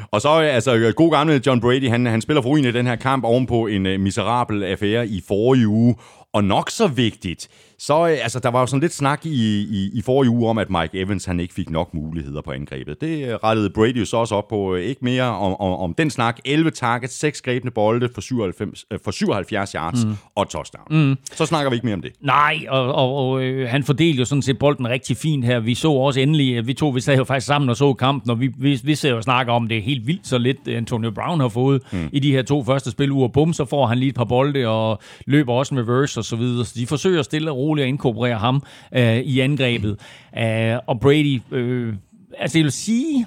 Og 0.11 0.21
så 0.21 0.29
altså, 0.29 0.93
god 0.95 1.11
gamle 1.11 1.41
John 1.45 1.61
Brady, 1.61 1.89
han, 1.89 2.05
han 2.05 2.21
spiller 2.21 2.41
for 2.41 2.57
i 2.57 2.71
den 2.71 2.87
her 2.87 2.95
kamp 2.95 3.23
ovenpå 3.23 3.67
en 3.67 3.85
uh, 3.85 3.99
miserabel 3.99 4.63
affære 4.63 5.07
i 5.07 5.23
forrige 5.27 5.67
uge. 5.67 5.95
Og 6.33 6.43
nok 6.43 6.69
så 6.69 6.87
vigtigt, 6.87 7.47
så 7.83 8.07
øh, 8.07 8.17
altså, 8.23 8.39
der 8.39 8.49
var 8.49 8.59
jo 8.59 8.65
sådan 8.65 8.81
lidt 8.81 8.93
snak 8.93 9.25
i, 9.25 9.61
i, 9.61 9.91
i 9.93 10.01
forrige 10.01 10.29
uge 10.29 10.49
om, 10.49 10.57
at 10.57 10.69
Mike 10.69 10.99
Evans 10.99 11.25
han 11.25 11.39
ikke 11.39 11.53
fik 11.53 11.69
nok 11.69 11.93
muligheder 11.93 12.41
på 12.41 12.51
angrebet. 12.51 13.01
Det 13.01 13.27
øh, 13.27 13.35
rettede 13.35 13.69
Brady 13.69 13.99
jo 13.99 14.05
så 14.05 14.17
også 14.17 14.35
op 14.35 14.47
på. 14.47 14.75
Øh, 14.75 14.83
ikke 14.83 15.05
mere 15.05 15.23
om, 15.23 15.61
om, 15.61 15.79
om 15.79 15.93
den 15.93 16.09
snak. 16.09 16.39
11 16.45 16.71
targets, 16.71 17.19
6 17.19 17.41
grebne 17.41 17.71
bolde 17.71 18.09
for, 18.13 18.21
97, 18.21 18.85
øh, 18.91 18.99
for 19.03 19.11
77 19.11 19.71
yards 19.71 20.05
mm. 20.05 20.15
og 20.35 20.49
touchdown. 20.49 20.85
Mm. 20.89 21.17
Så 21.33 21.45
snakker 21.45 21.69
vi 21.69 21.75
ikke 21.75 21.85
mere 21.85 21.93
om 21.93 22.01
det. 22.01 22.11
Nej, 22.21 22.57
og, 22.69 22.93
og, 22.93 23.15
og 23.15 23.43
øh, 23.43 23.69
han 23.69 23.83
fordelte 23.83 24.19
jo 24.19 24.25
sådan 24.25 24.41
set 24.41 24.59
bolden 24.59 24.87
rigtig 24.87 25.17
fint 25.17 25.45
her. 25.45 25.59
Vi 25.59 25.75
så 25.75 25.91
også 25.91 26.19
endelig, 26.19 26.67
vi 26.67 26.73
to 26.73 26.89
vi 26.89 27.01
sad 27.01 27.17
jo 27.17 27.23
faktisk 27.23 27.47
sammen 27.47 27.69
og 27.69 27.77
så 27.77 27.93
kampen, 27.93 28.31
og 28.31 28.39
vi, 28.39 28.49
vi, 28.57 28.79
vi 28.83 28.95
ser 28.95 29.09
jo 29.09 29.21
snakker 29.21 29.53
om 29.53 29.67
det 29.67 29.83
helt 29.83 30.07
vildt 30.07 30.27
så 30.27 30.37
lidt 30.37 30.67
Antonio 30.67 31.11
Brown 31.11 31.39
har 31.39 31.49
fået 31.49 31.81
mm. 31.91 32.09
i 32.11 32.19
de 32.19 32.31
her 32.31 32.41
to 32.41 32.63
første 32.63 32.91
spil 32.91 33.11
uger. 33.11 33.27
Bum, 33.27 33.53
så 33.53 33.65
får 33.65 33.85
han 33.85 33.97
lige 33.97 34.09
et 34.09 34.15
par 34.15 34.23
bolde 34.23 34.67
og 34.67 35.01
løber 35.27 35.53
også 35.53 35.73
med 35.75 35.83
reverse 35.83 36.19
og 36.19 36.25
så 36.25 36.35
videre. 36.35 36.65
Så 36.65 36.73
de 36.75 36.87
forsøger 36.87 37.21
stille 37.21 37.51
og 37.51 37.57
roligt 37.57 37.70
at 37.79 37.87
inkorporere 37.87 38.37
ham 38.37 38.63
øh, 38.95 39.17
i 39.17 39.39
angrebet. 39.39 39.99
Øh, 40.37 40.77
og 40.87 40.99
Brady, 40.99 41.41
øh, 41.51 41.93
altså 42.37 42.57
jeg 42.57 42.63
vil 42.63 42.71
sige, 42.71 43.25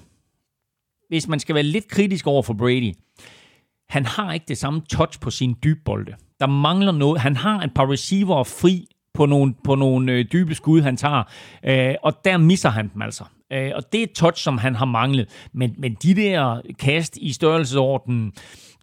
hvis 1.08 1.28
man 1.28 1.40
skal 1.40 1.54
være 1.54 1.64
lidt 1.64 1.88
kritisk 1.88 2.26
over 2.26 2.42
for 2.42 2.54
Brady, 2.54 2.92
han 3.88 4.06
har 4.06 4.32
ikke 4.32 4.46
det 4.48 4.58
samme 4.58 4.82
touch 4.90 5.20
på 5.20 5.30
sin 5.30 5.56
dybbolde. 5.64 6.14
Der 6.40 6.46
mangler 6.46 6.92
noget. 6.92 7.20
Han 7.20 7.36
har 7.36 7.60
et 7.62 7.74
par 7.74 7.92
receiver 7.92 8.44
fri 8.44 8.86
på 9.14 9.26
nogle, 9.26 9.54
på 9.64 9.74
nogle 9.74 10.12
øh, 10.12 10.24
dybe 10.32 10.54
skud, 10.54 10.80
han 10.80 10.96
tager, 10.96 11.22
øh, 11.64 11.94
og 12.02 12.24
der 12.24 12.36
misser 12.36 12.68
han 12.68 12.90
dem 12.94 13.02
altså. 13.02 13.24
Øh, 13.52 13.70
og 13.74 13.92
det 13.92 13.98
er 13.98 14.04
et 14.04 14.12
touch, 14.12 14.44
som 14.44 14.58
han 14.58 14.74
har 14.74 14.84
manglet. 14.84 15.28
Men, 15.52 15.74
men 15.78 15.94
de 15.94 16.14
der 16.14 16.60
kast 16.78 17.16
i 17.16 17.32
størrelsesordenen 17.32 18.32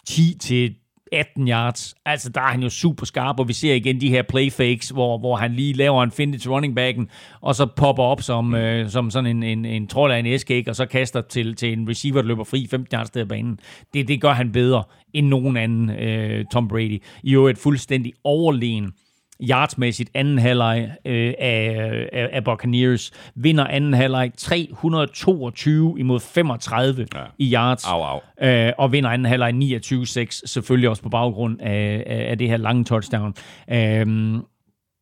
10 0.08 0.38
til 0.40 0.76
18 1.12 1.48
yards. 1.48 1.96
Altså, 2.06 2.30
der 2.30 2.42
er 2.42 2.48
han 2.48 2.64
jo 2.64 2.70
super 2.70 3.06
skarp, 3.06 3.40
og 3.40 3.48
vi 3.48 3.54
ser 3.54 3.74
igen 3.74 4.02
de 4.02 4.10
her 4.10 4.22
playfakes, 4.22 4.90
hvor, 4.90 5.18
hvor 5.18 5.36
han 5.36 5.54
lige 5.54 5.74
laver 5.74 6.04
en 6.04 6.12
finte 6.12 6.38
til 6.38 6.52
running 6.52 6.76
backen, 6.76 7.10
og 7.42 7.56
så 7.56 7.66
popper 7.66 8.04
op 8.04 8.22
som, 8.22 8.56
øh, 8.56 8.90
som 8.90 9.12
sådan 9.12 9.30
en, 9.30 9.44
en, 9.44 9.66
en 9.66 9.88
trold 9.88 10.12
af 10.12 10.20
en 10.20 10.26
escake, 10.26 10.70
og 10.70 10.76
så 10.76 10.86
kaster 10.86 11.22
til, 11.22 11.56
til 11.56 11.74
en 11.74 11.90
receiver, 11.90 12.22
der 12.22 12.28
løber 12.28 12.44
fri 12.44 12.68
15 12.68 12.98
yards 12.98 13.10
af 13.10 13.28
banen. 13.28 13.60
Det, 13.94 14.08
det 14.08 14.22
gør 14.22 14.34
han 14.34 14.52
bedre 14.52 14.84
end 15.14 15.28
nogen 15.28 15.58
anden, 15.58 15.90
øh, 15.90 16.46
Tom 16.54 16.68
Brady. 16.68 17.04
I 17.24 17.34
øvrigt 17.34 17.60
fuldstændig 17.60 18.14
overlegen 18.24 18.92
yardsmæssigt 19.50 20.10
anden 20.14 20.40
halvleg 20.40 20.92
øh, 21.06 21.34
af, 21.40 22.10
af, 22.14 22.30
af 22.34 22.44
Buccaneers. 22.44 23.12
Vinder 23.36 23.68
anden 23.68 23.94
halvleg 23.94 24.32
322 24.38 26.00
imod 26.00 26.20
35 26.20 27.08
ja. 27.16 27.24
i 27.38 27.54
yards. 27.54 27.86
Au, 27.86 28.02
au. 28.02 28.20
Øh, 28.48 28.74
og 28.78 28.92
vinder 28.92 29.10
anden 29.10 29.26
halvleg 29.26 29.82
29-6, 29.82 30.42
selvfølgelig 30.46 30.90
også 30.90 31.04
på 31.04 31.10
baggrund 31.10 31.62
af, 31.62 32.04
af, 32.08 32.38
det 32.38 32.50
her 32.50 32.58
lange 32.58 32.84
touchdown. 32.84 33.34
Øh, 33.72 34.06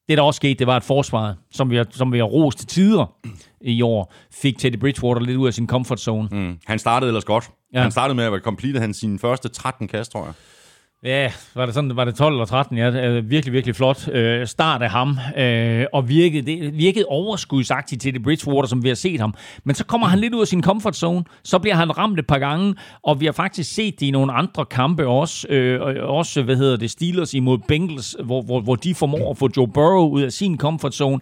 det, 0.09 0.17
der 0.17 0.23
også 0.23 0.37
skete, 0.37 0.53
det 0.53 0.67
var, 0.67 0.75
at 0.75 0.83
forsvaret, 0.83 1.35
som 1.51 1.69
vi 1.69 1.75
har, 1.75 1.85
som 1.91 2.13
vi 2.13 2.17
har 2.17 2.25
rost 2.25 2.57
til 2.57 2.67
tider 2.67 3.15
i 3.61 3.81
år, 3.81 4.13
fik 4.41 4.57
Teddy 4.57 4.79
Bridgewater 4.79 5.21
lidt 5.21 5.37
ud 5.37 5.47
af 5.47 5.53
sin 5.53 5.67
comfort 5.67 5.99
zone. 5.99 6.27
Mm. 6.31 6.57
Han 6.65 6.79
startede 6.79 7.09
ellers 7.09 7.25
godt. 7.25 7.49
Ja. 7.73 7.81
Han 7.81 7.91
startede 7.91 8.15
med 8.15 8.23
at 8.23 8.41
complete 8.41 8.79
han 8.79 8.93
sine 8.93 9.19
første 9.19 9.49
13 9.49 9.87
kast, 9.87 10.11
tror 10.11 10.25
jeg. 10.25 10.33
Ja, 11.03 11.31
var 11.55 11.65
det, 11.65 11.75
sådan, 11.75 11.95
var 11.95 12.05
det 12.05 12.15
12 12.15 12.39
og 12.39 12.47
13? 12.47 12.77
Ja, 12.77 13.19
virkelig, 13.19 13.53
virkelig 13.53 13.75
flot 13.75 14.07
øh, 14.07 14.47
start 14.47 14.81
af 14.81 14.89
ham. 14.89 15.17
Øh, 15.37 15.85
og 15.93 16.09
virkede, 16.09 16.45
det 16.45 16.77
virkede 16.77 17.05
overskudsagtigt 17.05 18.01
til 18.01 18.13
det 18.13 18.23
Bridgewater, 18.23 18.67
som 18.67 18.83
vi 18.83 18.87
har 18.87 18.95
set 18.95 19.19
ham. 19.19 19.33
Men 19.63 19.75
så 19.75 19.85
kommer 19.85 20.07
han 20.07 20.19
lidt 20.19 20.33
ud 20.33 20.41
af 20.41 20.47
sin 20.47 20.63
comfort 20.63 20.95
zone. 20.95 21.23
Så 21.43 21.59
bliver 21.59 21.75
han 21.75 21.97
ramt 21.97 22.19
et 22.19 22.27
par 22.27 22.39
gange. 22.39 22.75
Og 23.03 23.19
vi 23.19 23.25
har 23.25 23.31
faktisk 23.31 23.73
set 23.73 23.99
det 23.99 24.05
i 24.05 24.11
nogle 24.11 24.33
andre 24.33 24.65
kampe 24.65 25.07
også. 25.07 25.47
Øh, 25.49 26.09
også, 26.09 26.43
hvad 26.43 26.55
hedder 26.55 26.77
det, 26.77 26.91
Steelers 26.91 27.33
imod 27.33 27.57
Bengals, 27.67 28.15
hvor, 28.23 28.41
hvor, 28.41 28.61
hvor 28.61 28.75
de 28.75 28.95
formår 28.95 29.31
at 29.31 29.37
få 29.37 29.49
Joe 29.57 29.67
Burrow 29.67 30.09
ud 30.09 30.21
af 30.21 30.31
sin 30.31 30.57
comfort 30.57 30.95
zone 30.95 31.19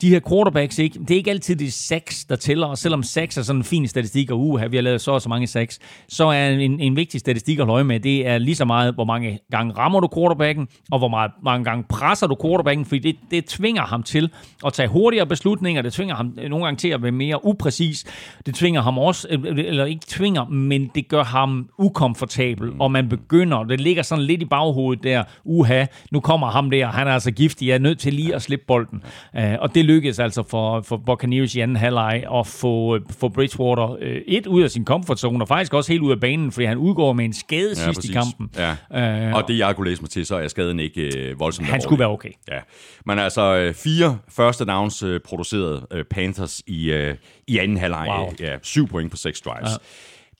de 0.00 0.10
her 0.10 0.20
quarterbacks, 0.28 0.78
ikke, 0.78 0.98
det 0.98 1.10
er 1.10 1.14
ikke 1.14 1.30
altid 1.30 1.56
det 1.56 1.72
seks, 1.72 2.24
der 2.24 2.36
tæller, 2.36 2.66
og 2.66 2.78
selvom 2.78 3.02
seks 3.02 3.36
er 3.36 3.42
sådan 3.42 3.60
en 3.60 3.64
fin 3.64 3.88
statistik, 3.88 4.30
og 4.30 4.40
uha, 4.40 4.66
vi 4.66 4.76
har 4.76 4.82
lavet 4.82 5.00
så 5.00 5.10
og 5.10 5.22
så 5.22 5.28
mange 5.28 5.46
seks, 5.46 5.78
så 6.08 6.24
er 6.26 6.48
en, 6.48 6.80
en 6.80 6.96
vigtig 6.96 7.20
statistik 7.20 7.58
at 7.58 7.66
holde 7.66 7.84
med, 7.84 8.00
det 8.00 8.26
er 8.26 8.38
lige 8.38 8.54
så 8.54 8.64
meget, 8.64 8.94
hvor 8.94 9.04
mange 9.04 9.38
gange 9.50 9.72
rammer 9.72 10.00
du 10.00 10.08
quarterbacken, 10.14 10.68
og 10.90 10.98
hvor 10.98 11.08
meget, 11.08 11.30
mange 11.44 11.64
gange 11.64 11.84
presser 11.88 12.26
du 12.26 12.36
quarterbacken, 12.42 12.84
fordi 12.84 12.98
det, 12.98 13.16
det 13.30 13.44
tvinger 13.44 13.82
ham 13.82 14.02
til 14.02 14.30
at 14.66 14.72
tage 14.72 14.88
hurtigere 14.88 15.26
beslutninger, 15.26 15.82
det 15.82 15.92
tvinger 15.92 16.14
ham 16.14 16.38
øh, 16.42 16.50
nogle 16.50 16.64
gange 16.64 16.78
til 16.78 16.88
at 16.88 17.02
være 17.02 17.12
mere 17.12 17.44
upræcis, 17.44 18.04
det 18.46 18.54
tvinger 18.54 18.82
ham 18.82 18.98
også, 18.98 19.28
øh, 19.30 19.44
øh, 19.46 19.58
eller 19.58 19.84
ikke 19.84 20.06
tvinger, 20.06 20.44
men 20.44 20.90
det 20.94 21.08
gør 21.08 21.24
ham 21.24 21.68
ukomfortabel, 21.78 22.70
og 22.78 22.90
man 22.90 23.08
begynder, 23.08 23.64
det 23.64 23.80
ligger 23.80 24.02
sådan 24.02 24.24
lidt 24.24 24.42
i 24.42 24.44
baghovedet 24.44 25.04
der, 25.04 25.24
uha, 25.44 25.84
nu 26.10 26.20
kommer 26.20 26.50
ham 26.50 26.70
der, 26.70 26.86
han 26.86 27.08
er 27.08 27.12
altså 27.12 27.30
giftig, 27.30 27.68
jeg 27.68 27.74
er 27.74 27.78
nødt 27.78 27.98
til 27.98 28.14
lige 28.14 28.34
at 28.34 28.42
slippe 28.42 28.64
bolden, 28.68 29.02
og 29.34 29.74
det 29.74 29.85
lykkedes 29.86 30.18
altså 30.18 30.42
for, 30.42 30.80
for 30.80 30.96
Buccaneers 30.96 31.54
i 31.54 31.60
anden 31.60 31.76
halvleg 31.76 32.24
at 32.34 32.46
få, 32.46 32.98
få 33.20 33.28
Bridgewater 33.28 33.96
øh, 34.00 34.20
et 34.26 34.46
ud 34.46 34.62
af 34.62 34.70
sin 34.70 34.84
comfort 34.84 35.20
zone, 35.20 35.44
og 35.44 35.48
faktisk 35.48 35.74
også 35.74 35.92
helt 35.92 36.02
ud 36.02 36.12
af 36.12 36.20
banen, 36.20 36.52
fordi 36.52 36.66
han 36.66 36.78
udgår 36.78 37.12
med 37.12 37.24
en 37.24 37.32
skade 37.32 37.68
ja, 37.68 37.74
sidst 37.74 37.86
præcis. 37.86 38.10
i 38.10 38.12
kampen. 38.12 38.50
Ja. 38.92 39.28
Øh, 39.28 39.34
og 39.34 39.48
det, 39.48 39.58
jeg 39.58 39.76
kunne 39.76 39.88
læse 39.88 40.02
mig 40.02 40.10
til, 40.10 40.26
så 40.26 40.36
er 40.36 40.48
skaden 40.48 40.80
ikke 40.80 41.18
øh, 41.18 41.40
voldsomt 41.40 41.68
Han 41.68 41.80
skulle 41.80 41.98
være 41.98 42.08
okay. 42.08 42.30
Ja. 42.50 42.58
Men 43.06 43.18
altså, 43.18 43.56
øh, 43.56 43.74
fire 43.74 44.18
første 44.28 44.64
downs 44.64 45.02
øh, 45.02 45.20
produceret 45.20 45.86
øh, 45.90 46.04
Panthers 46.04 46.62
i, 46.66 46.90
øh, 46.90 47.14
i 47.46 47.58
anden 47.58 47.76
halvleg. 47.76 48.08
Wow. 48.08 48.32
Ja, 48.40 48.56
syv 48.62 48.88
point 48.88 49.10
på 49.10 49.16
seks 49.16 49.40
drives. 49.40 49.70
Ja. 49.70 49.76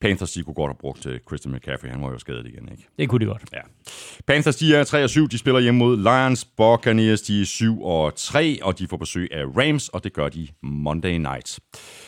Panthers, 0.00 0.32
de 0.32 0.42
kunne 0.42 0.54
godt 0.54 0.70
have 0.70 0.78
brugt 0.80 1.06
uh, 1.06 1.12
Christian 1.28 1.54
McCaffrey. 1.54 1.90
Han 1.90 2.02
var 2.02 2.10
jo 2.10 2.18
skadet 2.18 2.46
igen, 2.46 2.68
ikke? 2.70 2.88
Det 2.98 3.08
kunne 3.08 3.20
de 3.20 3.30
godt. 3.30 3.42
Ja. 3.52 3.60
Panthers, 4.26 4.56
de 4.56 4.74
er 4.74 4.84
3 4.84 5.04
og 5.04 5.10
7. 5.10 5.28
De 5.28 5.38
spiller 5.38 5.60
hjemme 5.60 5.78
mod 5.78 5.96
Lions. 5.96 6.44
Buccaneers, 6.44 7.20
de 7.20 7.40
er 7.40 7.44
7 7.44 7.82
og 7.82 8.14
3, 8.16 8.58
og 8.62 8.78
de 8.78 8.86
får 8.88 8.96
besøg 8.96 9.28
af 9.32 9.44
Rams, 9.44 9.88
og 9.88 10.04
det 10.04 10.12
gør 10.12 10.28
de 10.28 10.48
Monday 10.62 11.18
night. 11.18 11.58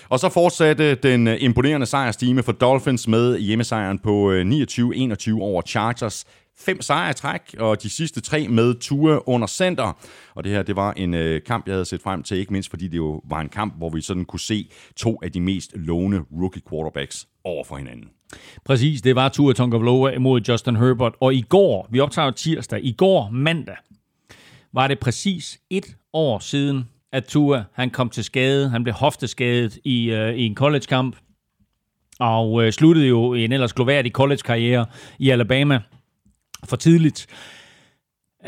Og 0.08 0.20
så 0.20 0.28
fortsatte 0.28 0.94
den 0.94 1.28
øh, 1.28 1.36
imponerende 1.40 1.86
sejrstime 1.86 2.42
for 2.42 2.52
Dolphins 2.52 3.08
med 3.08 3.38
hjemmesejren 3.38 3.98
på 3.98 4.32
29-21 4.32 5.30
øh, 5.30 5.36
over 5.40 5.62
Chargers 5.62 6.26
fem 6.60 6.82
sejre 6.82 7.10
i 7.10 7.14
træk, 7.14 7.40
og 7.58 7.82
de 7.82 7.90
sidste 7.90 8.20
tre 8.20 8.48
med 8.48 8.74
Ture 8.80 9.28
under 9.28 9.46
center. 9.46 9.98
Og 10.34 10.44
det 10.44 10.52
her, 10.52 10.62
det 10.62 10.76
var 10.76 10.92
en 10.92 11.14
øh, 11.14 11.42
kamp, 11.42 11.66
jeg 11.66 11.74
havde 11.74 11.84
set 11.84 12.02
frem 12.02 12.22
til, 12.22 12.36
ikke 12.36 12.52
mindst 12.52 12.70
fordi 12.70 12.88
det 12.88 12.96
jo 12.96 13.20
var 13.24 13.40
en 13.40 13.48
kamp, 13.48 13.74
hvor 13.76 13.90
vi 13.90 14.00
sådan 14.00 14.24
kunne 14.24 14.40
se 14.40 14.70
to 14.96 15.18
af 15.22 15.32
de 15.32 15.40
mest 15.40 15.72
lovende 15.74 16.20
rookie 16.40 16.62
quarterbacks 16.70 17.28
over 17.44 17.64
for 17.64 17.76
hinanden. 17.76 18.08
Præcis, 18.64 19.02
det 19.02 19.16
var 19.16 19.28
Tua 19.28 19.52
Tagovailoa 19.52 20.18
mod 20.18 20.40
Justin 20.40 20.76
Herbert. 20.76 21.12
Og 21.20 21.34
i 21.34 21.40
går, 21.40 21.88
vi 21.90 22.00
optager 22.00 22.30
tirsdag, 22.30 22.84
i 22.84 22.92
går 22.92 23.30
mandag, 23.32 23.76
var 24.72 24.88
det 24.88 24.98
præcis 24.98 25.60
et 25.70 25.96
år 26.12 26.38
siden, 26.38 26.88
at 27.12 27.24
Tua 27.24 27.64
han 27.72 27.90
kom 27.90 28.10
til 28.10 28.24
skade. 28.24 28.68
Han 28.68 28.82
blev 28.82 28.94
hofteskadet 28.94 29.78
i, 29.84 30.10
øh, 30.10 30.34
i 30.34 30.46
en 30.46 30.54
college-kamp, 30.54 31.16
og 32.20 32.64
øh, 32.64 32.72
sluttede 32.72 33.06
jo 33.06 33.34
en 33.34 33.52
ellers 33.52 33.72
gloværdig 33.72 34.12
college-karriere 34.12 34.86
i 35.18 35.30
Alabama 35.30 35.80
for 36.64 36.76
tidligt. 36.76 37.26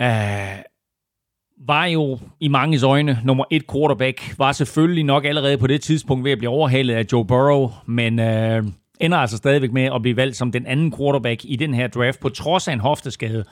øh, 0.01 0.62
var 1.66 1.85
jo 1.85 2.19
i 2.41 2.49
mange 2.49 2.87
øjne 2.87 3.20
nummer 3.24 3.45
et 3.51 3.62
quarterback, 3.73 4.35
var 4.39 4.53
selvfølgelig 4.53 5.05
nok 5.05 5.24
allerede 5.24 5.59
på 5.59 5.66
det 5.66 5.81
tidspunkt 5.81 6.24
ved 6.24 6.32
at 6.32 6.39
blive 6.39 6.51
overhalet 6.51 6.95
af 6.95 7.05
Joe 7.12 7.24
Burrow, 7.24 7.70
men 7.87 8.19
øh, 8.19 8.65
ender 9.01 9.19
altså 9.19 9.37
stadigvæk 9.37 9.73
med 9.73 9.82
at 9.95 10.03
blive 10.03 10.16
valgt 10.16 10.37
som 10.37 10.53
den 10.53 10.66
anden 10.66 10.95
quarterback 10.97 11.41
i 11.45 11.57
den 11.57 11.74
her 11.74 11.89
draft, 11.89 12.20
på 12.20 12.28
trods 12.28 12.69
af 12.69 12.73
en 12.73 12.81
hofteskade. 12.81 13.45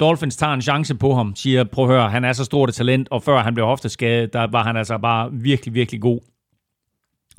Dolphins 0.00 0.36
tager 0.36 0.52
en 0.52 0.62
chance 0.62 0.94
på 0.94 1.14
ham, 1.14 1.36
siger, 1.36 1.64
prøv 1.64 1.84
at 1.84 1.90
høre, 1.90 2.10
han 2.10 2.24
er 2.24 2.32
så 2.32 2.44
stort 2.44 2.68
et 2.68 2.74
talent, 2.74 3.08
og 3.10 3.22
før 3.22 3.38
han 3.38 3.54
blev 3.54 3.66
hofteskadet, 3.66 4.32
der 4.32 4.46
var 4.50 4.64
han 4.64 4.76
altså 4.76 4.98
bare 4.98 5.32
virkelig, 5.32 5.74
virkelig 5.74 6.00
god. 6.00 6.20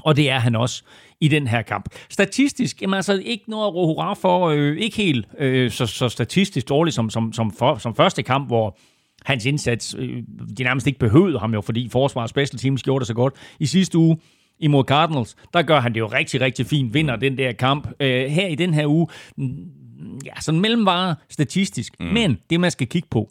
Og 0.03 0.15
det 0.15 0.29
er 0.29 0.39
han 0.39 0.55
også 0.55 0.83
i 1.21 1.27
den 1.27 1.47
her 1.47 1.61
kamp. 1.61 1.85
Statistisk, 2.09 2.81
jamen 2.81 2.93
altså 2.93 3.21
ikke 3.25 3.43
noget 3.47 3.67
at 3.67 3.73
hurra 3.73 4.13
for, 4.13 4.47
øh, 4.47 4.77
ikke 4.77 4.97
helt 4.97 5.27
øh, 5.39 5.71
så, 5.71 5.85
så 5.85 6.09
statistisk 6.09 6.69
dårligt 6.69 6.95
som, 6.95 7.09
som, 7.09 7.33
som, 7.33 7.51
for, 7.51 7.77
som 7.77 7.95
første 7.95 8.23
kamp, 8.23 8.47
hvor 8.47 8.77
hans 9.25 9.45
indsats, 9.45 9.95
øh, 9.97 10.23
de 10.57 10.63
nærmest 10.63 10.87
ikke 10.87 10.99
behøvede 10.99 11.39
ham 11.39 11.53
jo, 11.53 11.61
fordi 11.61 11.89
forsvar 11.89 12.21
og 12.21 12.29
special 12.29 12.59
teams 12.59 12.83
gjorde 12.83 12.99
det 12.99 13.07
så 13.07 13.13
godt. 13.13 13.33
I 13.59 13.65
sidste 13.65 13.97
uge, 13.97 14.17
imod 14.59 14.83
Cardinals, 14.83 15.35
der 15.53 15.61
gør 15.61 15.79
han 15.79 15.93
det 15.93 15.99
jo 15.99 16.07
rigtig, 16.07 16.41
rigtig 16.41 16.65
fint, 16.65 16.93
vinder 16.93 17.15
den 17.15 17.37
der 17.37 17.51
kamp. 17.51 17.87
Øh, 17.99 18.25
her 18.25 18.47
i 18.47 18.55
den 18.55 18.73
her 18.73 18.87
uge, 18.87 19.07
mm, 19.37 20.19
ja, 20.25 20.31
sådan 20.41 20.59
mellemvare 20.59 21.15
statistisk, 21.29 21.93
mm. 21.99 22.05
men 22.05 22.37
det 22.49 22.59
man 22.59 22.71
skal 22.71 22.87
kigge 22.87 23.07
på, 23.11 23.29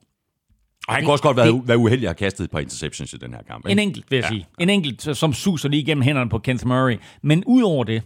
og 0.91 0.97
han 0.97 1.05
kan 1.05 1.12
også 1.12 1.23
godt 1.23 1.37
være, 1.37 1.62
være 1.65 1.79
uheldig 1.79 2.09
at 2.09 2.09
have 2.09 2.27
kastet 2.27 2.45
et 2.45 2.51
par 2.51 2.59
interceptions 2.59 3.12
i 3.12 3.17
den 3.17 3.35
her 3.35 3.43
kamp. 3.43 3.67
Ikke? 3.67 3.83
En 3.83 3.89
enkelt, 3.89 4.11
vil 4.11 4.17
jeg 4.17 4.25
ja. 4.25 4.29
sige. 4.29 4.47
En 4.59 4.71
enkelt, 4.71 5.17
som 5.17 5.33
suser 5.33 5.69
lige 5.69 5.83
igennem 5.83 6.03
hænderne 6.03 6.31
på 6.31 6.39
Kenneth 6.39 6.67
Murray. 6.67 6.97
Men 7.23 7.45
udover 7.47 7.85
det, 7.85 8.03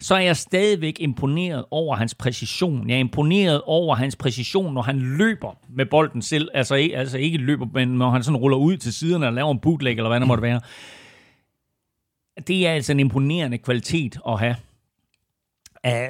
så 0.00 0.14
er 0.14 0.18
jeg 0.18 0.36
stadigvæk 0.36 0.96
imponeret 1.00 1.64
over 1.70 1.96
hans 1.96 2.14
præcision. 2.14 2.88
Jeg 2.88 2.94
er 2.94 2.98
imponeret 2.98 3.62
over 3.64 3.94
hans 3.94 4.16
præcision, 4.16 4.74
når 4.74 4.82
han 4.82 4.98
løber 4.98 5.58
med 5.68 5.86
bolden 5.86 6.22
selv. 6.22 6.48
Altså, 6.54 6.74
altså 6.94 7.18
ikke 7.18 7.38
løber, 7.38 7.66
men 7.74 7.88
når 7.88 8.10
han 8.10 8.22
sådan 8.22 8.36
ruller 8.36 8.58
ud 8.58 8.76
til 8.76 8.92
siderne 8.92 9.26
og 9.26 9.32
laver 9.32 9.52
en 9.52 9.58
bootleg, 9.58 9.96
eller 9.96 10.08
hvad 10.08 10.20
det 10.20 10.28
måtte 10.28 10.42
være. 10.42 10.60
Det 12.46 12.66
er 12.66 12.72
altså 12.72 12.92
en 12.92 13.00
imponerende 13.00 13.58
kvalitet 13.58 14.18
at 14.28 14.38
have. 14.38 14.56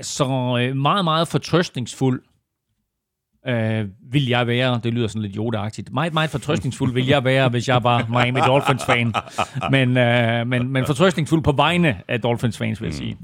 Så 0.02 0.24
uh, 0.24 0.76
meget, 0.76 1.04
meget 1.04 1.28
fortrøstningsfuld 1.28 2.22
uh, 3.48 4.12
vil 4.12 4.28
jeg 4.28 4.46
være. 4.46 4.80
Det 4.84 4.94
lyder 4.94 5.08
sådan 5.08 5.22
lidt 5.22 5.36
jodeagtigt. 5.36 5.92
Meget, 5.92 6.14
meget 6.14 6.30
fortrøstningsfuld 6.30 6.92
vil 6.92 7.06
jeg 7.06 7.24
være, 7.24 7.48
hvis 7.48 7.68
jeg 7.68 7.84
var 7.84 8.06
Miami 8.08 8.40
Dolphins-fan. 8.40 9.14
Men, 9.70 9.88
uh, 9.88 10.48
men, 10.48 10.72
men 10.72 10.86
fortrøstningsfuld 10.86 11.42
på 11.42 11.52
vegne 11.52 12.02
af 12.08 12.20
Dolphins-fans, 12.20 12.80
vil 12.80 12.86
jeg 12.86 12.94
sige. 12.94 13.16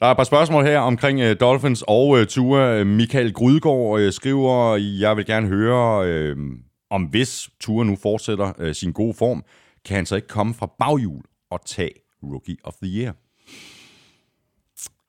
Der 0.00 0.06
er 0.06 0.10
et 0.10 0.16
par 0.16 0.24
spørgsmål 0.24 0.64
her 0.64 0.78
omkring 0.78 1.20
uh, 1.20 1.30
Dolphins 1.40 1.84
og 1.88 2.08
uh, 2.08 2.24
Tua. 2.24 2.84
Michael 2.84 3.32
Grydgaard 3.32 4.00
uh, 4.00 4.12
skriver, 4.12 4.76
jeg 4.76 5.16
vil 5.16 5.26
gerne 5.26 5.48
høre, 5.48 6.32
uh, 6.32 6.38
om 6.90 7.02
hvis 7.02 7.48
Tua 7.60 7.84
nu 7.84 7.96
fortsætter 8.02 8.52
uh, 8.58 8.72
sin 8.72 8.92
gode 8.92 9.14
form, 9.18 9.44
kan 9.84 9.96
han 9.96 10.06
så 10.06 10.16
ikke 10.16 10.28
komme 10.28 10.54
fra 10.54 10.70
baghjul 10.78 11.22
og 11.50 11.60
tage 11.66 11.90
Rookie 12.22 12.56
of 12.64 12.72
the 12.82 13.00
Year? 13.00 13.12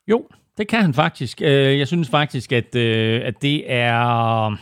Jo, 0.07 0.25
det 0.57 0.67
kan 0.67 0.81
han 0.81 0.93
faktisk. 0.93 1.41
Øh, 1.41 1.79
jeg 1.79 1.87
synes 1.87 2.09
faktisk, 2.09 2.51
at, 2.51 2.75
øh, 2.75 3.21
at 3.25 3.41
det 3.41 3.71
er... 3.71 4.57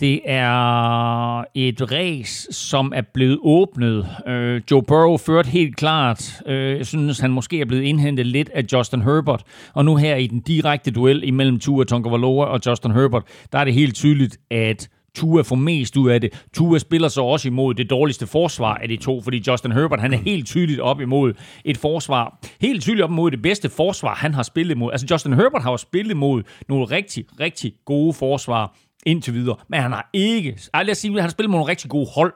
Det 0.00 0.20
er 0.24 1.44
et 1.54 1.92
race, 1.92 2.52
som 2.52 2.92
er 2.96 3.02
blevet 3.14 3.38
åbnet. 3.42 4.08
Øh, 4.26 4.62
Joe 4.70 4.82
Burrow 4.82 5.16
førte 5.16 5.48
helt 5.48 5.76
klart. 5.76 6.42
Øh, 6.46 6.78
jeg 6.78 6.86
synes, 6.86 7.18
han 7.18 7.30
måske 7.30 7.60
er 7.60 7.64
blevet 7.64 7.82
indhentet 7.82 8.26
lidt 8.26 8.48
af 8.48 8.64
Justin 8.72 9.02
Herbert. 9.02 9.42
Og 9.74 9.84
nu 9.84 9.96
her 9.96 10.16
i 10.16 10.26
den 10.26 10.40
direkte 10.40 10.90
duel 10.90 11.24
imellem 11.24 11.58
Tua 11.60 11.84
Tagovailoa 11.84 12.46
og 12.46 12.60
Justin 12.66 12.90
Herbert, 12.90 13.22
der 13.52 13.58
er 13.58 13.64
det 13.64 13.74
helt 13.74 13.94
tydeligt, 13.94 14.36
at 14.50 14.88
Tua 15.14 15.42
får 15.42 15.56
mest 15.56 15.96
ud 15.96 16.10
af 16.10 16.20
det. 16.20 16.44
Tua 16.54 16.78
spiller 16.78 17.08
så 17.08 17.22
også 17.22 17.48
imod 17.48 17.74
det 17.74 17.90
dårligste 17.90 18.26
forsvar 18.26 18.74
af 18.74 18.88
de 18.88 18.96
to, 18.96 19.22
fordi 19.22 19.42
Justin 19.46 19.72
Herbert 19.72 20.00
han 20.00 20.12
er 20.12 20.18
helt 20.18 20.46
tydeligt 20.46 20.80
op 20.80 21.00
imod 21.00 21.34
et 21.64 21.76
forsvar. 21.76 22.38
Helt 22.60 22.82
tydeligt 22.82 23.04
op 23.04 23.10
imod 23.10 23.30
det 23.30 23.42
bedste 23.42 23.68
forsvar, 23.68 24.14
han 24.14 24.34
har 24.34 24.42
spillet 24.42 24.74
imod. 24.74 24.92
Altså 24.92 25.06
Justin 25.10 25.32
Herbert 25.32 25.62
har 25.62 25.70
jo 25.70 25.76
spillet 25.76 26.10
imod 26.10 26.42
nogle 26.68 26.84
rigtig, 26.84 27.24
rigtig 27.40 27.72
gode 27.84 28.12
forsvar 28.12 28.76
indtil 29.06 29.34
videre. 29.34 29.56
Men 29.68 29.80
han 29.80 29.92
har 29.92 30.10
ikke, 30.12 30.58
ej, 30.74 30.82
lad 30.82 30.92
os 30.92 30.98
sige, 30.98 31.12
han 31.12 31.22
har 31.22 31.28
spillet 31.28 31.50
mod 31.50 31.58
nogle 31.58 31.70
rigtig 31.70 31.90
gode 31.90 32.06
hold, 32.14 32.32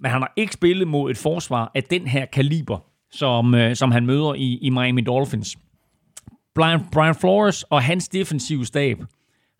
men 0.00 0.10
han 0.10 0.20
har 0.20 0.32
ikke 0.36 0.52
spillet 0.52 0.88
mod 0.88 1.10
et 1.10 1.18
forsvar 1.18 1.70
af 1.74 1.82
den 1.82 2.06
her 2.06 2.24
kaliber, 2.24 2.78
som, 3.12 3.54
øh, 3.54 3.76
som 3.76 3.90
han 3.92 4.06
møder 4.06 4.34
i, 4.34 4.58
i 4.62 4.70
Miami 4.70 5.00
Dolphins. 5.00 5.58
Brian, 6.54 6.80
Brian 6.92 7.14
Flores 7.14 7.62
og 7.62 7.82
hans 7.82 8.08
defensive 8.08 8.66
stab 8.66 8.98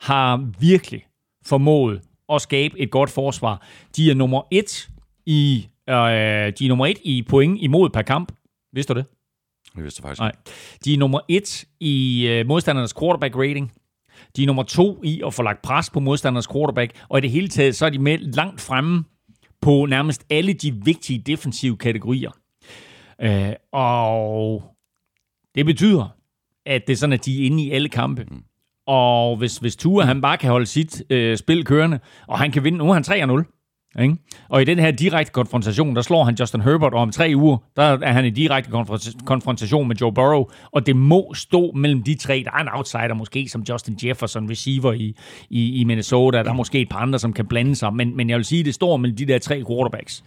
har 0.01 0.47
virkelig 0.61 1.03
formået 1.47 2.01
at 2.33 2.43
skabe 2.43 2.81
et 2.81 2.91
godt 2.91 3.11
forsvar. 3.11 3.67
De 3.97 4.11
er 4.11 4.15
nummer 4.15 4.43
et 4.51 4.89
i, 5.27 5.69
øh, 5.89 5.95
de 5.95 6.65
er 6.65 6.69
nummer 6.69 6.87
et 6.87 6.99
i 7.03 7.23
point 7.29 7.59
imod 7.61 7.91
per 7.91 8.03
kamp. 8.03 8.33
Vidste 8.73 8.95
du 8.95 8.99
det? 8.99 9.07
Det 9.77 9.85
vidste 9.85 10.03
faktisk 10.03 10.21
Nej. 10.21 10.33
De 10.85 10.95
er 10.95 10.99
nummer 10.99 11.21
et 11.29 11.65
i 11.81 12.27
øh, 12.29 12.47
modstandernes 12.47 12.95
quarterback 12.95 13.37
rating. 13.37 13.73
De 14.37 14.43
er 14.43 14.47
nummer 14.47 14.63
to 14.63 15.01
i 15.05 15.23
at 15.27 15.35
få 15.35 15.43
lagt 15.43 15.63
pres 15.63 15.91
på 15.91 16.01
modstanders 16.01 16.49
quarterback, 16.49 17.05
og 17.09 17.19
i 17.19 17.21
det 17.21 17.31
hele 17.31 17.49
taget, 17.49 17.77
så 17.77 17.87
er 17.87 17.91
de 17.91 17.99
med 17.99 18.19
langt 18.19 18.61
fremme 18.61 19.05
på 19.61 19.87
nærmest 19.87 20.27
alle 20.31 20.53
de 20.53 20.75
vigtige 20.85 21.19
defensive 21.19 21.77
kategorier. 21.77 22.31
Øh, 23.21 23.53
og 23.73 24.63
det 25.55 25.67
betyder, 25.67 26.09
at 26.67 26.87
det 26.87 26.93
er 26.93 26.97
sådan, 26.97 27.13
at 27.13 27.25
de 27.25 27.43
er 27.43 27.47
inde 27.47 27.63
i 27.63 27.71
alle 27.71 27.89
kampe. 27.89 28.25
Mm. 28.31 28.43
Og 28.91 29.37
hvis, 29.37 29.57
hvis 29.57 29.77
Tua 29.77 30.05
han 30.05 30.21
bare 30.21 30.37
kan 30.37 30.51
holde 30.51 30.67
sit 30.67 31.03
øh, 31.11 31.37
spil 31.37 31.65
kørende, 31.65 31.99
og 32.29 32.39
han 32.39 32.51
kan 32.51 32.65
vinde, 32.65 32.79
nu 32.79 32.91
er 32.91 32.95
han 32.95 33.05
3-0, 33.05 34.01
ikke? 34.03 34.17
Og 34.49 34.63
i 34.63 34.65
den 34.65 34.79
her 34.79 34.91
direkte 34.91 35.33
konfrontation, 35.33 35.97
der 35.97 36.03
slår 36.03 36.25
han 36.25 36.35
Justin 36.41 36.61
Herbert, 36.61 36.95
og 36.95 37.01
om 37.01 37.11
tre 37.11 37.33
uger, 37.37 37.57
der 37.77 37.83
er 37.83 38.13
han 38.13 38.25
i 38.25 38.31
direkte 38.31 38.71
konfrontation 39.25 39.89
med 39.89 39.97
Joe 39.97 40.13
Burrow, 40.13 40.45
og 40.73 40.87
det 40.87 40.97
må 40.97 41.35
stå 41.35 41.73
mellem 41.73 42.03
de 42.03 42.15
tre. 42.15 42.43
Der 42.45 42.51
er 42.51 42.63
en 42.63 42.69
outsider 42.73 43.15
måske, 43.15 43.49
som 43.49 43.63
Justin 43.69 43.99
Jefferson, 44.05 44.51
receiver 44.51 44.93
i, 44.93 45.17
i, 45.51 45.81
i 45.81 45.85
Minnesota. 45.85 46.43
Der 46.43 46.51
er 46.51 46.55
måske 46.55 46.81
et 46.81 46.89
par 46.89 46.99
andre, 46.99 47.19
som 47.19 47.33
kan 47.33 47.47
blande 47.47 47.77
sig, 47.77 47.95
men, 47.95 48.17
men 48.17 48.31
jeg 48.31 48.37
vil 48.37 48.45
sige, 48.45 48.65
det 48.65 48.75
står 48.75 48.97
mellem 48.97 49.17
de 49.17 49.27
der 49.27 49.39
tre 49.39 49.65
quarterbacks. 49.69 50.25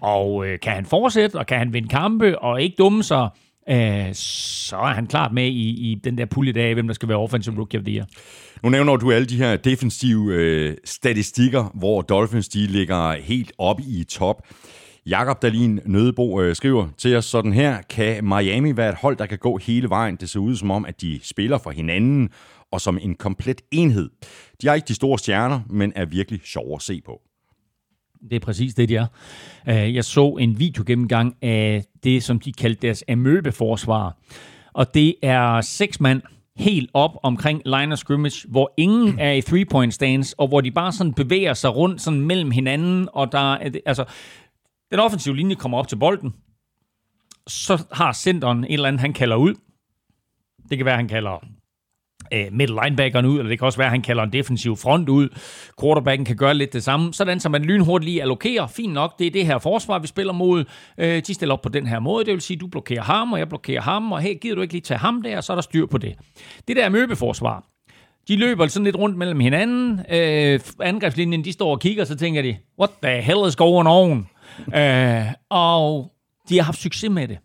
Og 0.00 0.46
øh, 0.46 0.60
kan 0.60 0.72
han 0.72 0.84
fortsætte, 0.84 1.36
og 1.36 1.46
kan 1.46 1.58
han 1.58 1.72
vinde 1.72 1.88
kampe, 1.88 2.38
og 2.38 2.62
ikke 2.62 2.76
dumme 2.78 3.02
sig, 3.02 3.28
øh, 3.68 4.14
så 4.14 4.76
er 4.76 4.94
han 4.94 5.06
klart 5.06 5.32
med 5.32 5.46
i, 5.46 5.90
i 5.90 6.00
den 6.04 6.18
der 6.18 6.24
pulje 6.24 6.52
der, 6.52 6.74
hvem 6.74 6.86
der 6.86 6.94
skal 6.94 7.08
være 7.08 7.18
offensive 7.18 7.56
rookie 7.56 7.78
of 7.78 7.84
the 7.84 7.94
year. 7.94 8.06
Nu 8.62 8.68
nævner 8.68 8.96
du 8.96 9.12
alle 9.12 9.26
de 9.26 9.36
her 9.36 9.56
defensive 9.56 10.34
øh, 10.34 10.76
statistikker, 10.84 11.70
hvor 11.74 12.02
Dolphins 12.02 12.48
de 12.48 12.66
ligger 12.66 13.12
helt 13.12 13.52
oppe 13.58 13.82
i 13.82 14.04
top. 14.04 14.46
Jakob 15.06 15.42
Dalin 15.42 15.80
Nødebo 15.84 16.40
øh, 16.40 16.56
skriver 16.56 16.88
til 16.98 17.16
os 17.16 17.24
sådan 17.24 17.52
her, 17.52 17.82
kan 17.90 18.24
Miami 18.24 18.76
være 18.76 18.88
et 18.88 18.98
hold, 18.98 19.16
der 19.16 19.26
kan 19.26 19.38
gå 19.38 19.56
hele 19.56 19.88
vejen? 19.88 20.16
Det 20.16 20.30
ser 20.30 20.40
ud 20.40 20.56
som 20.56 20.70
om, 20.70 20.84
at 20.84 21.00
de 21.00 21.20
spiller 21.22 21.58
for 21.58 21.70
hinanden 21.70 22.28
og 22.72 22.80
som 22.80 22.98
en 23.02 23.14
komplet 23.14 23.62
enhed. 23.70 24.10
De 24.62 24.66
har 24.66 24.74
ikke 24.74 24.88
de 24.88 24.94
store 24.94 25.18
stjerner, 25.18 25.60
men 25.70 25.92
er 25.96 26.04
virkelig 26.04 26.40
sjove 26.44 26.74
at 26.74 26.82
se 26.82 27.00
på. 27.06 27.20
Det 28.30 28.36
er 28.36 28.40
præcis 28.40 28.74
det, 28.74 28.88
de 28.88 28.96
er. 28.96 29.06
Øh, 29.68 29.94
jeg 29.94 30.04
så 30.04 30.36
en 30.40 30.58
video 30.58 30.84
gennemgang 30.86 31.36
af 31.42 31.84
det, 32.04 32.22
som 32.22 32.40
de 32.40 32.52
kaldte 32.52 32.86
deres 32.86 33.04
amøbeforsvar. 33.08 34.16
Og 34.72 34.94
det 34.94 35.14
er 35.22 35.60
seks 35.60 36.00
mand, 36.00 36.22
helt 36.56 36.90
op 36.94 37.10
omkring 37.22 37.62
line 37.64 37.92
of 37.92 37.98
scrimmage, 37.98 38.48
hvor 38.48 38.72
ingen 38.76 39.18
er 39.18 39.32
i 39.32 39.40
three-point 39.40 39.94
stance, 39.94 40.40
og 40.40 40.48
hvor 40.48 40.60
de 40.60 40.70
bare 40.70 40.92
sådan 40.92 41.14
bevæger 41.14 41.54
sig 41.54 41.76
rundt 41.76 42.00
sådan 42.00 42.20
mellem 42.20 42.50
hinanden, 42.50 43.08
og 43.12 43.32
der 43.32 43.54
er, 43.54 43.70
altså, 43.86 44.04
den 44.90 44.98
offensive 44.98 45.36
linje 45.36 45.54
kommer 45.54 45.78
op 45.78 45.88
til 45.88 45.96
bolden, 45.96 46.34
så 47.46 47.84
har 47.92 48.12
centeren 48.12 48.58
en 48.58 48.72
eller 48.72 48.88
anden, 48.88 49.00
han 49.00 49.12
kalder 49.12 49.36
ud. 49.36 49.54
Det 50.70 50.78
kan 50.78 50.84
være, 50.84 50.96
han 50.96 51.08
kalder 51.08 51.46
øh, 52.32 52.46
middle 52.52 52.80
linebackeren 52.82 53.26
ud, 53.26 53.38
eller 53.38 53.48
det 53.48 53.58
kan 53.58 53.66
også 53.66 53.78
være, 53.78 53.86
at 53.86 53.90
han 53.90 54.02
kalder 54.02 54.22
en 54.22 54.32
defensiv 54.32 54.76
front 54.76 55.08
ud. 55.08 55.28
Quarterbacken 55.80 56.24
kan 56.24 56.36
gøre 56.36 56.54
lidt 56.54 56.72
det 56.72 56.84
samme. 56.84 57.14
Sådan, 57.14 57.40
så 57.40 57.48
man 57.48 57.62
lynhurtigt 57.62 58.10
lige 58.10 58.22
allokerer. 58.22 58.66
Fint 58.66 58.92
nok, 58.92 59.18
det 59.18 59.26
er 59.26 59.30
det 59.30 59.46
her 59.46 59.58
forsvar, 59.58 59.98
vi 59.98 60.06
spiller 60.06 60.32
mod. 60.32 60.64
Øh, 60.98 61.22
de 61.26 61.34
stiller 61.34 61.52
op 61.52 61.62
på 61.62 61.68
den 61.68 61.86
her 61.86 61.98
måde. 61.98 62.24
Det 62.24 62.32
vil 62.32 62.40
sige, 62.40 62.56
du 62.56 62.66
blokerer 62.66 63.02
ham, 63.02 63.32
og 63.32 63.38
jeg 63.38 63.48
blokerer 63.48 63.80
ham, 63.80 64.12
og 64.12 64.20
hey, 64.20 64.40
gider 64.40 64.54
du 64.54 64.62
ikke 64.62 64.74
lige 64.74 64.82
tage 64.82 64.98
ham 64.98 65.22
der, 65.22 65.40
så 65.40 65.52
er 65.52 65.54
der 65.54 65.62
styr 65.62 65.86
på 65.86 65.98
det. 65.98 66.14
Det 66.68 66.76
der 66.76 66.88
møbeforsvar, 66.88 67.64
de 68.28 68.36
løber 68.36 68.62
altså 68.62 68.74
sådan 68.74 68.84
lidt 68.84 68.96
rundt 68.96 69.16
mellem 69.16 69.40
hinanden. 69.40 70.00
Øh, 70.10 70.60
angrebslinjen, 70.80 71.44
de 71.44 71.52
står 71.52 71.70
og 71.70 71.80
kigger, 71.80 72.04
så 72.04 72.16
tænker 72.16 72.42
de, 72.42 72.56
what 72.78 72.90
the 73.02 73.22
hell 73.22 73.48
is 73.48 73.56
going 73.56 73.88
on? 73.88 74.28
øh, 74.80 75.26
og 75.50 76.12
de 76.48 76.56
har 76.56 76.62
haft 76.62 76.78
succes 76.78 77.10
med 77.10 77.28
det, 77.28 77.38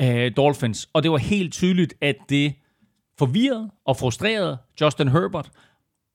øh, 0.00 0.32
Dolphins. 0.36 0.88
Og 0.92 1.02
det 1.02 1.10
var 1.10 1.18
helt 1.18 1.52
tydeligt, 1.52 1.94
at 2.00 2.16
det 2.28 2.54
forvirret 3.18 3.70
og 3.86 3.96
frustreret 3.96 4.58
Justin 4.80 5.08
Herbert. 5.08 5.50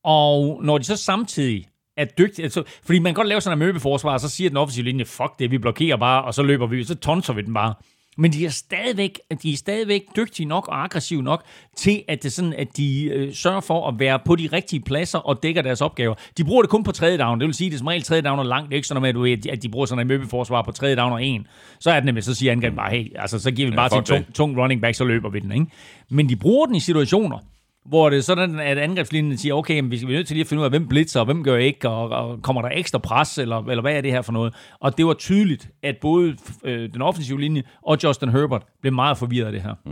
Og 0.04 0.64
når 0.64 0.78
de 0.78 0.84
så 0.84 0.96
samtidig 0.96 1.68
er 1.98 2.06
dygtige, 2.06 2.44
altså, 2.44 2.64
fordi 2.84 3.00
man 3.00 3.14
kan 3.14 3.16
godt 3.16 3.28
lave 3.28 3.42
sådan 3.42 3.56
en 3.56 3.60
møbeforsvar, 3.60 4.14
og 4.14 4.20
så 4.20 4.30
siger 4.30 4.50
den 4.50 4.58
offensive 4.58 4.86
linje, 4.86 5.06
fuck 5.06 5.40
det, 5.40 5.52
vi 5.52 5.58
blokerer 5.58 5.98
bare, 5.98 6.24
og 6.24 6.34
så 6.34 6.44
løber 6.44 6.68
vi, 6.68 6.84
så 6.84 6.96
tonser 6.96 7.34
vi 7.34 7.42
den 7.42 7.54
bare. 7.54 7.74
Men 8.18 8.34
de 8.34 8.46
er 8.46 8.50
stadigvæk, 8.50 9.20
de 9.44 9.54
er 9.54 9.58
stadigvæk 9.58 10.02
dygtige 10.16 10.46
nok 10.46 10.68
og 10.68 10.84
aggressive 10.84 11.24
nok 11.24 11.44
til, 11.78 12.04
at, 12.08 12.24
det 12.24 12.34
sådan, 12.34 12.54
at 12.54 12.78
de 12.78 13.04
øh, 13.06 13.34
sørger 13.34 13.62
for 13.62 13.88
at 13.88 14.00
være 14.00 14.20
på 14.26 14.36
de 14.36 14.50
rigtige 14.54 14.80
pladser 14.80 15.20
og 15.20 15.44
dækker 15.44 15.62
deres 15.62 15.82
opgaver. 15.82 16.16
De 16.38 16.44
bruger 16.44 16.62
det 16.62 16.70
kun 16.70 16.84
på 16.84 16.92
tredje 16.92 17.18
down. 17.18 17.40
Det 17.40 17.46
vil 17.46 17.54
sige, 17.54 17.68
at 17.68 17.72
det 17.72 17.76
er 17.76 17.80
som 17.80 17.88
regel 17.88 18.04
tredje 18.04 18.22
down 18.22 18.40
og 18.40 18.46
langt. 18.46 18.70
Det 18.70 18.74
er 18.74 18.78
ikke 18.78 18.88
sådan 18.88 19.02
med, 19.02 19.50
at 19.50 19.64
de 19.64 19.70
bruger 19.70 19.86
sådan 19.86 20.02
en 20.02 20.08
møbeforsvar 20.08 20.62
på 20.62 20.72
tredje 20.72 20.96
down 20.96 21.12
og 21.12 21.24
en. 21.24 21.48
Så 21.80 21.92
er 21.92 21.96
det 21.96 22.06
nemlig, 22.06 22.24
så 22.24 22.36
siger 22.36 22.52
angrebet 22.52 22.78
bare, 22.78 22.90
hey, 22.92 23.12
altså, 23.16 23.40
så 23.40 23.52
giver 23.52 23.70
vi 23.70 23.76
bare 23.76 23.96
ja, 23.96 24.02
til 24.02 24.16
en 24.16 24.24
tung, 24.24 24.36
tung 24.36 24.58
running 24.58 24.82
back, 24.82 24.96
så 24.96 25.04
løber 25.04 25.30
vi 25.30 25.40
den. 25.40 25.52
Ikke? 25.52 25.66
Men 26.10 26.30
de 26.30 26.36
bruger 26.36 26.66
den 26.66 26.76
i 26.76 26.80
situationer, 26.80 27.38
hvor 27.86 28.10
det 28.10 28.18
er 28.18 28.22
sådan, 28.22 28.60
at 28.60 28.78
angrebslinjen 28.78 29.38
siger, 29.38 29.54
okay, 29.54 29.80
men 29.80 29.92
vi 29.92 29.98
skal 29.98 30.10
nødt 30.10 30.28
til 30.28 30.36
lige 30.36 30.42
at 30.42 30.48
finde 30.48 30.62
ud 30.62 30.66
af, 30.66 30.72
hvem 30.72 30.88
blitzer, 30.88 31.20
og 31.20 31.26
hvem 31.26 31.44
gør 31.44 31.58
ikke, 31.58 31.90
og, 31.90 32.10
og 32.10 32.42
kommer 32.42 32.62
der 32.62 32.70
ekstra 32.74 32.98
pres, 32.98 33.38
eller, 33.38 33.58
eller 33.58 33.82
hvad 33.82 33.94
er 33.94 34.02
det 34.02 34.12
her 34.12 34.22
for 34.22 34.32
noget? 34.32 34.54
Og 34.80 34.98
det 34.98 35.06
var 35.06 35.14
tydeligt, 35.14 35.70
at 35.84 35.96
både 36.02 36.36
øh, 36.64 36.94
den 36.94 37.02
offensive 37.02 37.40
linje 37.40 37.64
og 37.82 37.98
Justin 38.04 38.30
Herbert 38.30 38.64
blev 38.82 38.94
meget 38.94 39.18
forvirret 39.18 39.46
af 39.46 39.52
det 39.52 39.62
her. 39.62 39.74
Mm. 39.86 39.92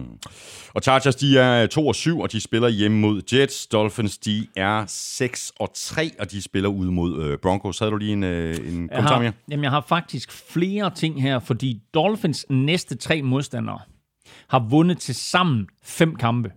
Og 0.74 0.82
Chargers, 0.82 1.16
de 1.16 1.40
er 1.40 1.68
2 1.68 1.88
og 1.88 1.96
7, 1.96 2.20
og 2.20 2.32
de 2.32 2.42
spiller 2.42 2.70
hjemme 2.70 3.00
mod 3.00 3.22
Jets. 3.34 3.68
Dolphins, 3.68 4.18
de 4.18 4.48
er 4.56 4.84
6 4.88 5.52
og 5.60 5.70
3, 5.76 6.12
og 6.20 6.32
de 6.32 6.42
spiller 6.42 6.70
ud 6.70 6.86
mod 6.86 7.24
øh, 7.24 7.38
Broncos. 7.38 7.80
Havde 7.80 7.92
du 7.92 7.98
lige 7.98 8.14
en, 8.14 8.24
øh, 8.24 8.56
en 8.56 8.90
kommentar 8.94 9.20
mere? 9.20 9.32
Jamen, 9.50 9.64
jeg 9.64 9.72
har 9.72 9.86
faktisk 9.88 10.32
flere 10.32 10.92
ting 10.96 11.22
her, 11.22 11.40
fordi 11.40 11.82
Dolphins 11.94 12.46
næste 12.50 12.96
tre 12.96 13.22
modstandere 13.22 13.80
har 14.48 14.60
vundet 14.70 14.98
til 14.98 15.16
sammen 15.16 15.68
fem 15.84 16.16
kampe. 16.16 16.52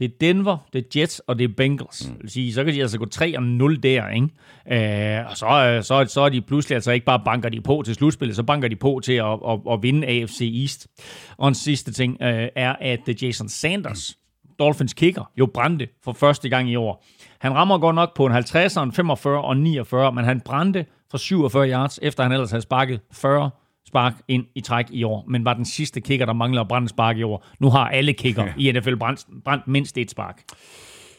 Det 0.00 0.06
er 0.06 0.14
Denver, 0.20 0.56
det 0.72 0.78
er 0.78 1.00
Jets, 1.00 1.18
og 1.18 1.38
det 1.38 1.44
er 1.44 1.54
Bengals. 1.56 2.08
Mm. 2.08 2.16
vil 2.20 2.30
sige, 2.30 2.52
så 2.52 2.64
kan 2.64 2.74
de 2.74 2.80
altså 2.80 2.98
gå 2.98 3.06
3 3.06 3.36
og 3.36 3.42
0 3.42 3.82
der, 3.82 4.08
ikke? 4.08 5.18
Øh, 5.20 5.30
og 5.30 5.36
så, 5.36 5.46
øh, 5.46 5.82
så, 5.82 6.04
så 6.08 6.20
er 6.20 6.28
de 6.28 6.40
pludselig 6.40 6.74
altså 6.74 6.92
ikke 6.92 7.06
bare 7.06 7.22
banker 7.24 7.48
de 7.48 7.60
på 7.60 7.82
til 7.84 7.94
slutspillet, 7.94 8.36
så 8.36 8.42
banker 8.42 8.68
de 8.68 8.76
på 8.76 9.00
til 9.04 9.12
at, 9.12 9.26
at, 9.26 9.60
at 9.70 9.82
vinde 9.82 10.06
AFC 10.06 10.52
East. 10.60 10.88
Og 11.36 11.48
en 11.48 11.54
sidste 11.54 11.92
ting 11.92 12.22
øh, 12.22 12.48
er, 12.56 12.76
at 12.80 13.22
Jason 13.22 13.48
Sanders, 13.48 14.16
Dolphins 14.58 14.92
kicker, 14.92 15.30
jo 15.38 15.46
brændte 15.46 15.88
for 16.04 16.12
første 16.12 16.48
gang 16.48 16.70
i 16.70 16.76
år. 16.76 17.04
Han 17.38 17.54
rammer 17.54 17.78
godt 17.78 17.94
nok 17.94 18.16
på 18.16 18.26
en 18.26 18.32
50'er, 18.32 18.80
en 18.80 18.92
45 18.92 19.42
og 19.42 19.56
49, 19.56 20.12
men 20.12 20.24
han 20.24 20.40
brændte 20.40 20.86
for 21.10 21.18
47 21.18 21.70
yards, 21.70 21.98
efter 22.02 22.22
han 22.22 22.32
ellers 22.32 22.50
havde 22.50 22.62
sparket 22.62 23.00
40 23.12 23.50
spark 23.86 24.12
ind 24.28 24.44
i 24.54 24.60
træk 24.60 24.86
i 24.90 25.04
år, 25.04 25.24
men 25.28 25.44
var 25.44 25.54
den 25.54 25.64
sidste 25.64 26.00
kicker, 26.00 26.26
der 26.26 26.32
mangler 26.32 26.60
at 26.60 26.68
brænde 26.68 26.88
spark 26.88 27.16
i 27.16 27.22
år. 27.22 27.46
Nu 27.60 27.70
har 27.70 27.88
alle 27.88 28.12
kicker 28.12 28.48
i 28.58 28.72
NFL 28.72 28.96
brændt, 28.96 29.26
brændt 29.44 29.68
mindst 29.68 29.98
et 29.98 30.10
spark. 30.10 30.42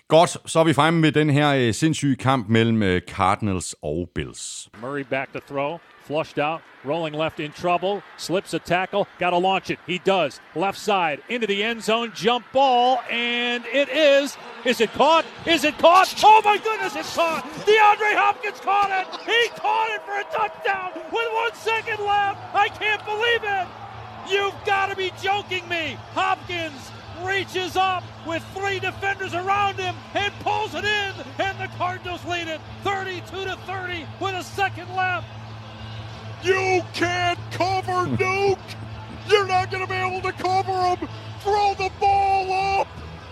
Godt, 0.08 0.52
så 0.52 0.60
er 0.60 0.64
vi 0.64 0.74
fremme 0.74 1.00
med 1.00 1.12
den 1.12 1.30
her 1.30 1.54
øh, 1.54 1.74
sindssyge 1.74 2.16
kamp 2.16 2.50
mellem 2.50 2.84
øh, 2.84 3.02
Cardinals 3.02 3.76
og 3.82 4.10
Bills. 4.16 4.70
Murray 4.82 5.04
back 5.10 5.34
to 5.34 5.40
throw. 5.54 5.78
Flushed 6.04 6.40
out, 6.40 6.62
rolling 6.84 7.14
left 7.14 7.40
in 7.40 7.52
trouble, 7.52 8.02
slips 8.18 8.54
a 8.54 8.60
tackle, 8.60 9.08
gotta 9.20 9.38
launch 9.38 9.70
it. 9.70 9.80
He 9.86 10.00
does. 10.00 10.40
Left 10.56 10.78
side, 10.78 11.22
into 11.30 11.46
the 11.46 11.64
end 11.64 11.84
zone, 11.84 12.12
jump 12.16 12.46
ball, 12.52 13.02
and 13.10 13.64
it 13.68 13.88
is. 13.90 14.36
Is 14.66 14.82
it 14.82 14.92
caught? 14.94 15.26
Is 15.46 15.64
it 15.64 15.78
caught? 15.78 16.14
Oh 16.24 16.42
my 16.44 16.58
goodness, 16.58 16.96
it's 16.96 17.16
caught! 17.16 17.44
DeAndre 17.44 18.16
Hopkins 18.16 18.60
caught 18.60 18.90
it! 18.90 19.22
He 19.22 19.50
caught 19.60 19.90
it 19.92 20.02
for 20.04 20.20
a 20.20 20.24
touchdown 20.36 20.92
with 21.12 21.34
one 21.34 21.54
second 21.54 22.04
left! 22.04 22.56
I 22.56 22.68
can't 22.68 23.04
believe 23.06 23.44
it! 23.44 23.68
You've 24.30 24.66
gotta 24.66 24.96
be 24.96 25.12
joking 25.22 25.68
me! 25.70 25.98
Hopkins 26.14 26.92
reaches 27.24 27.76
up 27.76 28.04
with 28.26 28.44
three 28.56 28.80
defenders 28.80 29.34
around 29.34 29.78
him 29.78 29.96
and 30.14 30.34
pulls 30.40 30.74
it 30.74 30.84
in, 30.84 31.14
and 31.40 31.60
the 31.60 31.68
Cardinals 31.78 32.24
lead 32.26 32.48
it 32.48 32.60
32 32.84 33.22
to 33.46 33.56
30 33.68 34.06
with 34.20 34.36
a 34.36 34.44
second 34.44 34.90
left. 34.96 35.28
You 36.44 36.82
can't 36.94 37.40
cover 37.52 38.08
Nuke. 38.18 38.58
You're 39.28 39.48
not 39.48 39.70
going 39.70 39.86
to 39.86 39.90
be 39.90 39.96
able 39.96 40.22
to 40.22 40.32
cover 40.32 40.96
him. 40.96 41.08
Throw 41.42 41.76
the 41.76 41.92
ball 42.00 42.80
up. 42.82 42.88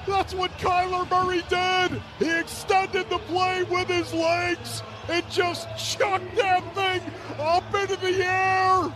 That's 0.08 0.34
what 0.34 0.52
Kyler 0.60 1.10
Murray 1.10 1.44
did. 1.50 2.02
He 2.20 2.40
extended 2.40 3.10
the 3.10 3.18
play 3.20 3.64
with 3.64 3.88
his 3.88 4.14
legs 4.14 4.84
and 5.08 5.28
just 5.32 5.68
chucked 5.78 6.36
that 6.36 6.76
thing 6.76 7.02
up 7.40 7.64
into 7.74 7.96
the 7.96 8.24
air. 8.24 8.94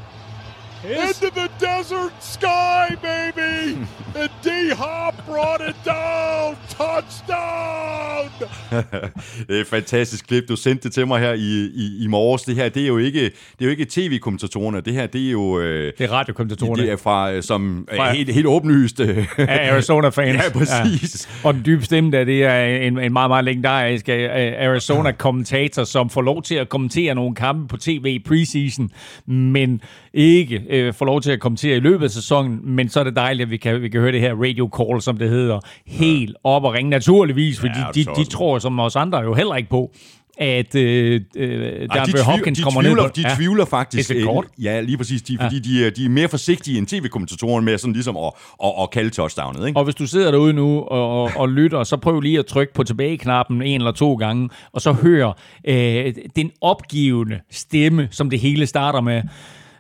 Into 0.90 1.30
the 1.40 1.48
desert 1.60 2.14
sky, 2.20 2.96
baby! 3.02 3.78
and 4.22 4.30
D 4.44 4.48
Hop 4.78 5.14
brought 5.26 5.62
it 5.70 5.76
down! 5.86 6.56
Touchdown! 6.70 8.30
det 9.48 9.58
er 9.58 9.62
et 9.62 9.68
fantastisk 9.68 10.28
klip. 10.28 10.44
Du 10.50 10.56
sendte 10.56 10.84
det 10.84 10.94
til 10.94 11.08
mig 11.08 11.20
her 11.20 11.34
i, 11.34 11.70
i, 11.76 12.04
i 12.04 12.08
morges. 12.08 12.42
Det 12.42 12.56
her, 12.56 12.70
det 12.70 12.84
er 12.84 12.88
jo 12.88 12.98
ikke, 12.98 13.20
det 13.24 13.32
er 13.62 13.66
jo 13.66 13.70
ikke 13.70 13.86
tv-kommentatorerne. 13.90 14.82
Det 14.82 14.94
her, 14.94 15.08
det 15.08 15.28
er 15.28 15.32
jo... 15.32 15.60
Øh, 15.60 15.94
Det 15.98 16.04
er 16.04 16.12
radiokommentatorerne. 16.12 16.84
det 16.84 16.92
er 16.92 16.98
fra, 16.98 17.32
øh, 17.34 17.44
som 17.44 17.88
Fra- 17.96 18.14
helt, 18.14 18.34
helt 18.34 18.46
åbenlyst. 18.48 19.00
øh, 19.00 19.26
af 19.38 19.72
Arizona-fans. 19.74 20.34
Ja, 20.44 20.50
præcis. 20.54 21.28
Ja. 21.44 21.48
Og 21.48 21.54
den 21.54 21.64
dybe 21.66 21.86
stemme 21.86 22.12
der, 22.12 22.24
det 22.24 22.44
er 22.44 22.66
en, 22.66 23.00
en 23.00 23.14
meget, 23.14 23.30
meget 23.30 23.46
legendarisk 23.46 24.10
øh, 24.10 24.30
Arizona-kommentator, 24.58 25.84
som 25.84 26.10
får 26.10 26.22
lov 26.22 26.44
til 26.44 26.56
at 26.56 26.70
kommentere 26.70 27.16
nogle 27.16 27.36
kampe 27.36 27.68
på 27.68 27.78
tv 27.78 28.06
i 28.06 28.20
preseason, 28.28 28.92
men 29.26 29.82
ikke 30.14 30.62
øh, 30.74 30.94
får 30.94 31.06
lov 31.06 31.22
til 31.22 31.32
at 31.32 31.40
kommentere 31.40 31.78
i 31.78 31.80
løbet 31.80 32.04
af 32.06 32.12
sæsonen. 32.12 32.60
Men 32.64 32.90
så 32.90 33.00
er 33.00 33.04
det 33.04 33.16
dejligt, 33.16 33.46
at 33.48 33.52
vi 33.52 33.58
kan, 33.58 33.82
vi 33.82 33.90
kan 33.90 34.02
høre 34.02 34.12
det 34.12 34.22
her 34.22 34.34
radio 34.36 34.70
call, 34.78 35.02
som 35.02 35.18
det 35.18 35.30
hedder, 35.30 35.60
helt 35.86 36.36
op 36.44 36.64
og 36.64 36.74
ringe. 36.74 36.90
Naturligvis, 36.90 37.60
fordi 37.60 37.80
Ja, 37.80 37.86
de, 37.96 38.04
de, 38.06 38.24
de 38.24 38.30
tror 38.30 38.60
som 38.60 38.80
os 38.80 38.96
andre 38.96 39.20
jo 39.20 39.34
heller 39.34 39.56
ikke 39.56 39.70
på, 39.70 39.92
at 40.38 40.76
øh, 40.76 41.22
øh, 41.36 41.62
Ej, 41.62 41.88
DeAndre 41.88 42.24
Hopkins 42.24 42.58
de 42.58 42.64
kommer 42.64 42.82
tvivler, 42.82 43.04
ned 43.04 43.10
på... 43.10 43.14
De 43.16 43.36
tvivler 43.36 43.66
faktisk. 43.66 44.00
Is 44.00 44.10
it 44.10 44.18
øh, 44.18 44.24
caught? 44.24 44.48
Ja, 44.62 44.82
lige 44.82 44.98
præcis. 44.98 45.22
De, 45.22 45.38
fordi 45.42 45.60
de, 45.60 45.86
er- 45.86 45.90
de 45.90 46.06
er 46.06 46.10
mere 46.10 46.28
forsigtige 46.28 46.78
end 46.78 46.88
tv-kommentatorerne 46.88 47.66
med 47.66 47.78
sådan 47.78 47.94
ligesom 47.94 48.18
at, 48.18 48.32
at, 48.64 48.72
at 48.82 48.90
kalde 48.92 49.10
touchdownet. 49.10 49.68
Ikke? 49.68 49.80
Og 49.80 49.84
hvis 49.84 49.96
du 49.96 50.08
sidder 50.08 50.32
derude 50.32 50.54
nu 50.54 50.80
og, 50.80 51.24
og, 51.24 51.32
og 51.36 51.50
lytter, 51.50 51.84
så 51.84 51.98
prøv 51.98 52.20
lige 52.20 52.40
at 52.40 52.46
trykke 52.46 52.74
på 52.74 52.84
tilbage-knappen 52.84 53.62
en 53.62 53.82
eller 53.82 53.92
to 53.92 54.16
gange, 54.16 54.50
og 54.74 54.82
så 54.82 54.92
hør 54.92 55.32
øh, 55.68 56.14
den 56.36 56.52
opgivende 56.62 57.40
stemme, 57.52 58.08
som 58.12 58.30
det 58.30 58.40
hele 58.40 58.66
starter 58.66 59.02
med. 59.02 59.22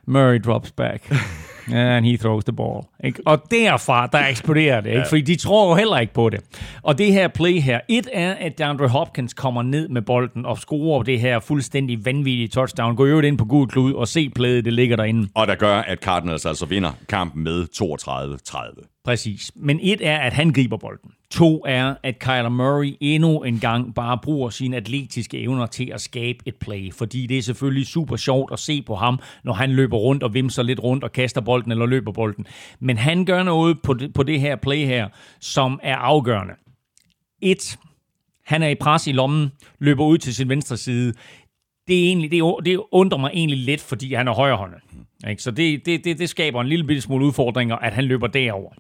Murray 0.08 0.40
drops 0.40 0.72
back. 0.72 1.12
And 1.74 2.06
he 2.06 2.18
throws 2.18 2.44
the 2.44 2.54
ball. 2.54 2.84
Ikke? 3.04 3.22
Og 3.26 3.44
derfra, 3.52 4.08
der 4.08 4.28
eksploderer 4.28 4.82
det. 4.82 4.90
Ikke? 4.90 5.04
Fordi 5.10 5.22
de 5.22 5.36
tror 5.36 5.70
jo 5.70 5.76
heller 5.76 6.00
ikke 6.00 6.14
på 6.14 6.30
det. 6.30 6.40
Og 6.82 6.98
det 6.98 7.14
her 7.14 7.28
play 7.28 7.60
her, 7.60 7.80
et 7.90 8.08
er, 8.14 8.34
at 8.34 8.58
DeAndre 8.58 8.88
Hopkins 8.88 9.34
kommer 9.34 9.62
ned 9.62 9.90
med 9.90 10.02
bolden 10.02 10.46
og 10.46 10.58
scorer 10.58 11.04
det 11.04 11.20
her 11.20 11.40
fuldstændig 11.40 12.06
vanvittige 12.06 12.48
touchdown. 12.48 12.96
Gå 12.96 13.06
øvrigt 13.06 13.28
ind 13.28 13.38
på 13.38 13.46
Gud 13.46 13.68
Klud 13.68 13.94
og 13.94 14.08
se 14.08 14.30
playet, 14.30 14.66
det 14.66 14.74
ligger 14.74 14.96
derinde. 14.96 15.30
Og 15.36 15.48
der 15.48 15.56
gør, 15.56 15.78
at 15.78 16.00
Cardinals 16.00 16.46
altså 16.46 16.66
vinder 16.66 16.92
kampen 17.10 17.44
med 17.44 17.68
32-30. 18.84 19.02
Præcis. 19.06 19.52
Men 19.56 19.80
et 19.82 20.08
er, 20.08 20.18
at 20.18 20.34
han 20.34 20.54
griber 20.54 20.78
bolden. 20.78 21.12
To 21.34 21.66
er, 21.66 21.96
at 22.04 22.20
Kyler 22.20 22.50
Murray 22.50 22.98
endnu 23.00 23.44
en 23.44 23.60
gang 23.60 23.96
bare 23.96 24.18
bruger 24.24 24.50
sine 24.50 24.78
atletiske 24.78 25.40
evner 25.40 25.66
til 25.66 25.92
at 25.94 26.02
skabe 26.02 26.40
et 26.46 26.56
play. 26.56 26.94
Fordi 26.94 27.28
det 27.28 27.38
er 27.38 27.42
selvfølgelig 27.42 27.88
super 27.88 28.16
sjovt 28.16 28.54
at 28.54 28.60
se 28.60 28.82
på 28.82 28.96
ham, 28.96 29.20
når 29.44 29.54
han 29.54 29.72
løber 29.72 29.98
rundt 29.98 30.24
og 30.24 30.34
vimser 30.34 30.64
lidt 30.64 30.80
rundt 30.84 31.04
og 31.04 31.12
kaster 31.12 31.42
bolden 31.42 31.72
eller 31.72 31.86
løber 31.86 32.12
bolden. 32.12 32.46
Men 32.80 32.98
han 32.98 33.26
gør 33.26 33.44
noget 33.44 33.82
på 33.82 33.94
det, 33.94 34.14
på 34.14 34.24
det 34.24 34.40
her 34.40 34.56
play 34.56 34.86
her, 34.86 35.10
som 35.40 35.80
er 35.84 35.96
afgørende. 35.96 36.54
Et, 37.42 37.78
han 38.46 38.64
er 38.64 38.68
i 38.68 38.76
pres 38.76 39.08
i 39.08 39.12
lommen, 39.12 39.52
løber 39.80 40.06
ud 40.06 40.18
til 40.18 40.36
sin 40.36 40.50
venstre 40.50 40.78
side. 40.78 41.14
Det, 41.88 42.00
er 42.00 42.08
egentlig, 42.08 42.32
det, 42.32 42.66
det 42.66 42.80
undrer 42.92 43.20
mig 43.20 43.32
egentlig 43.34 43.60
lidt, 43.60 43.82
fordi 43.82 44.14
han 44.14 44.28
er 44.28 44.34
højrehåndet. 44.34 44.80
Ikke? 45.30 45.44
Så 45.44 45.52
det, 45.52 45.86
det, 45.86 46.06
det, 46.06 46.20
det 46.20 46.30
skaber 46.30 46.62
en 46.62 46.68
lille 46.68 46.86
bitte 46.86 47.02
smule 47.02 47.26
udfordringer, 47.26 47.76
at 47.76 47.94
han 47.94 48.06
løber 48.06 48.28
derover. 48.28 48.74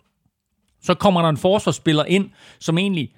Så 0.84 0.94
kommer 0.94 1.22
der 1.22 1.30
en 1.30 1.38
forsvarsspiller 1.38 2.06
ind, 2.06 2.30
som 2.60 2.78
egentlig 2.78 3.16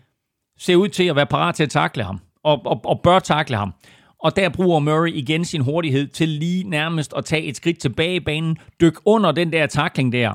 ser 0.60 0.76
ud 0.76 0.88
til 0.88 1.04
at 1.04 1.16
være 1.16 1.26
parat 1.26 1.56
til 1.56 1.64
at 1.64 1.70
takle 1.70 2.04
ham, 2.04 2.20
og, 2.44 2.62
og, 2.66 2.82
og 2.86 3.02
bør 3.02 3.20
takle 3.20 3.58
ham. 3.58 3.74
Og 4.20 4.36
der 4.36 4.50
bruger 4.50 4.80
Murray 4.80 5.14
igen 5.14 5.46
sin 5.46 5.62
hurtighed 5.62 6.08
til 6.08 6.30
lige 6.30 6.64
nærmest 6.64 7.14
at 7.18 7.26
tage 7.26 7.44
et 7.44 7.56
skridt 7.56 7.80
tilbage 7.80 8.16
i 8.16 8.20
banen, 8.20 8.58
dykke 8.82 9.00
under 9.06 9.32
den 9.32 9.52
der 9.52 9.66
takling 9.66 10.12
der. 10.12 10.34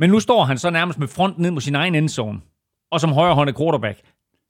Men 0.00 0.10
nu 0.10 0.20
står 0.20 0.44
han 0.44 0.58
så 0.58 0.70
nærmest 0.70 0.98
med 0.98 1.08
front 1.08 1.38
ned 1.38 1.50
mod 1.50 1.60
sin 1.60 1.74
egen 1.74 1.94
endzone, 1.94 2.40
og 2.90 3.00
som 3.00 3.12
højrehåndet 3.12 3.56
quarterback. 3.56 4.00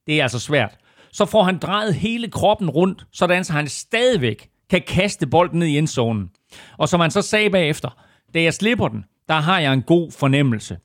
Det 0.07 0.19
er 0.19 0.23
altså 0.23 0.39
svært. 0.39 0.79
Så 1.13 1.25
får 1.25 1.43
han 1.43 1.59
drejet 1.59 1.95
hele 1.95 2.31
kroppen 2.31 2.71
rundt, 2.71 3.07
sådan 3.13 3.45
så 3.45 3.53
han 3.53 3.69
stadigvæk 3.69 4.49
kan 4.71 4.83
kaste 4.87 5.27
bolden 5.27 5.59
ned 5.59 5.67
i 5.67 5.79
endzonen. 5.79 6.31
Og 6.79 6.89
som 6.89 7.01
han 7.01 7.11
så 7.11 7.23
sagde 7.23 7.51
bagefter, 7.51 7.89
da 8.35 8.43
jeg 8.43 8.55
slipper 8.55 8.89
den, 8.89 9.05
der 9.29 9.35
har 9.35 9.59
jeg 9.59 9.73
en 9.73 9.83
god 9.83 10.11
fornemmelse. 10.11 10.79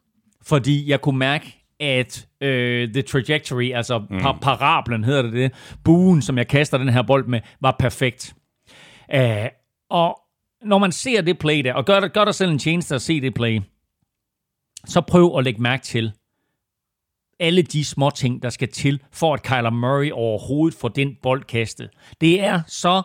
Fordi 0.48 0.90
jeg 0.90 1.02
kunne 1.02 1.18
mærke, 1.18 1.64
at 1.80 2.28
øh, 2.42 2.94
the 2.94 3.02
trajectory, 3.02 3.72
altså 3.74 4.00
mm. 4.00 4.20
par- 4.20 4.38
parablen 4.42 5.04
hedder 5.04 5.22
det 5.22 5.34
det, 5.34 5.52
buen, 5.84 6.22
som 6.22 6.38
jeg 6.38 6.48
kaster 6.48 6.78
den 6.78 6.90
her 6.90 7.02
bold 7.02 7.28
med, 7.28 7.40
var 7.62 7.76
perfekt. 7.80 8.36
Uh, 9.16 9.22
og 9.90 10.20
når 10.62 10.78
man 10.78 10.92
ser 10.92 11.22
det 11.22 11.40
play 11.40 11.64
der, 11.64 11.74
og 11.74 11.86
gør, 11.86 12.08
gør 12.08 12.26
dig 12.26 12.36
selv 12.36 12.52
en 12.52 12.60
tjeneste 12.60 12.96
at 12.96 13.02
se 13.02 13.22
det 13.22 13.34
play, 13.34 13.62
så 14.86 15.02
prøv 15.02 15.38
at 15.38 15.44
lægge 15.44 15.62
mærke 15.62 15.84
til 15.84 16.12
alle 17.40 17.62
de 17.62 17.86
små 17.86 18.10
ting, 18.10 18.44
der 18.44 18.50
skal 18.50 18.68
til, 18.68 19.00
for 19.14 19.34
at 19.34 19.44
Kyler 19.44 19.70
Murray 19.70 20.12
overhovedet 20.12 20.80
får 20.80 20.88
den 20.88 21.16
bold 21.24 21.44
kastet. 21.44 21.90
Det 22.22 22.44
er 22.44 22.62
så 22.68 23.02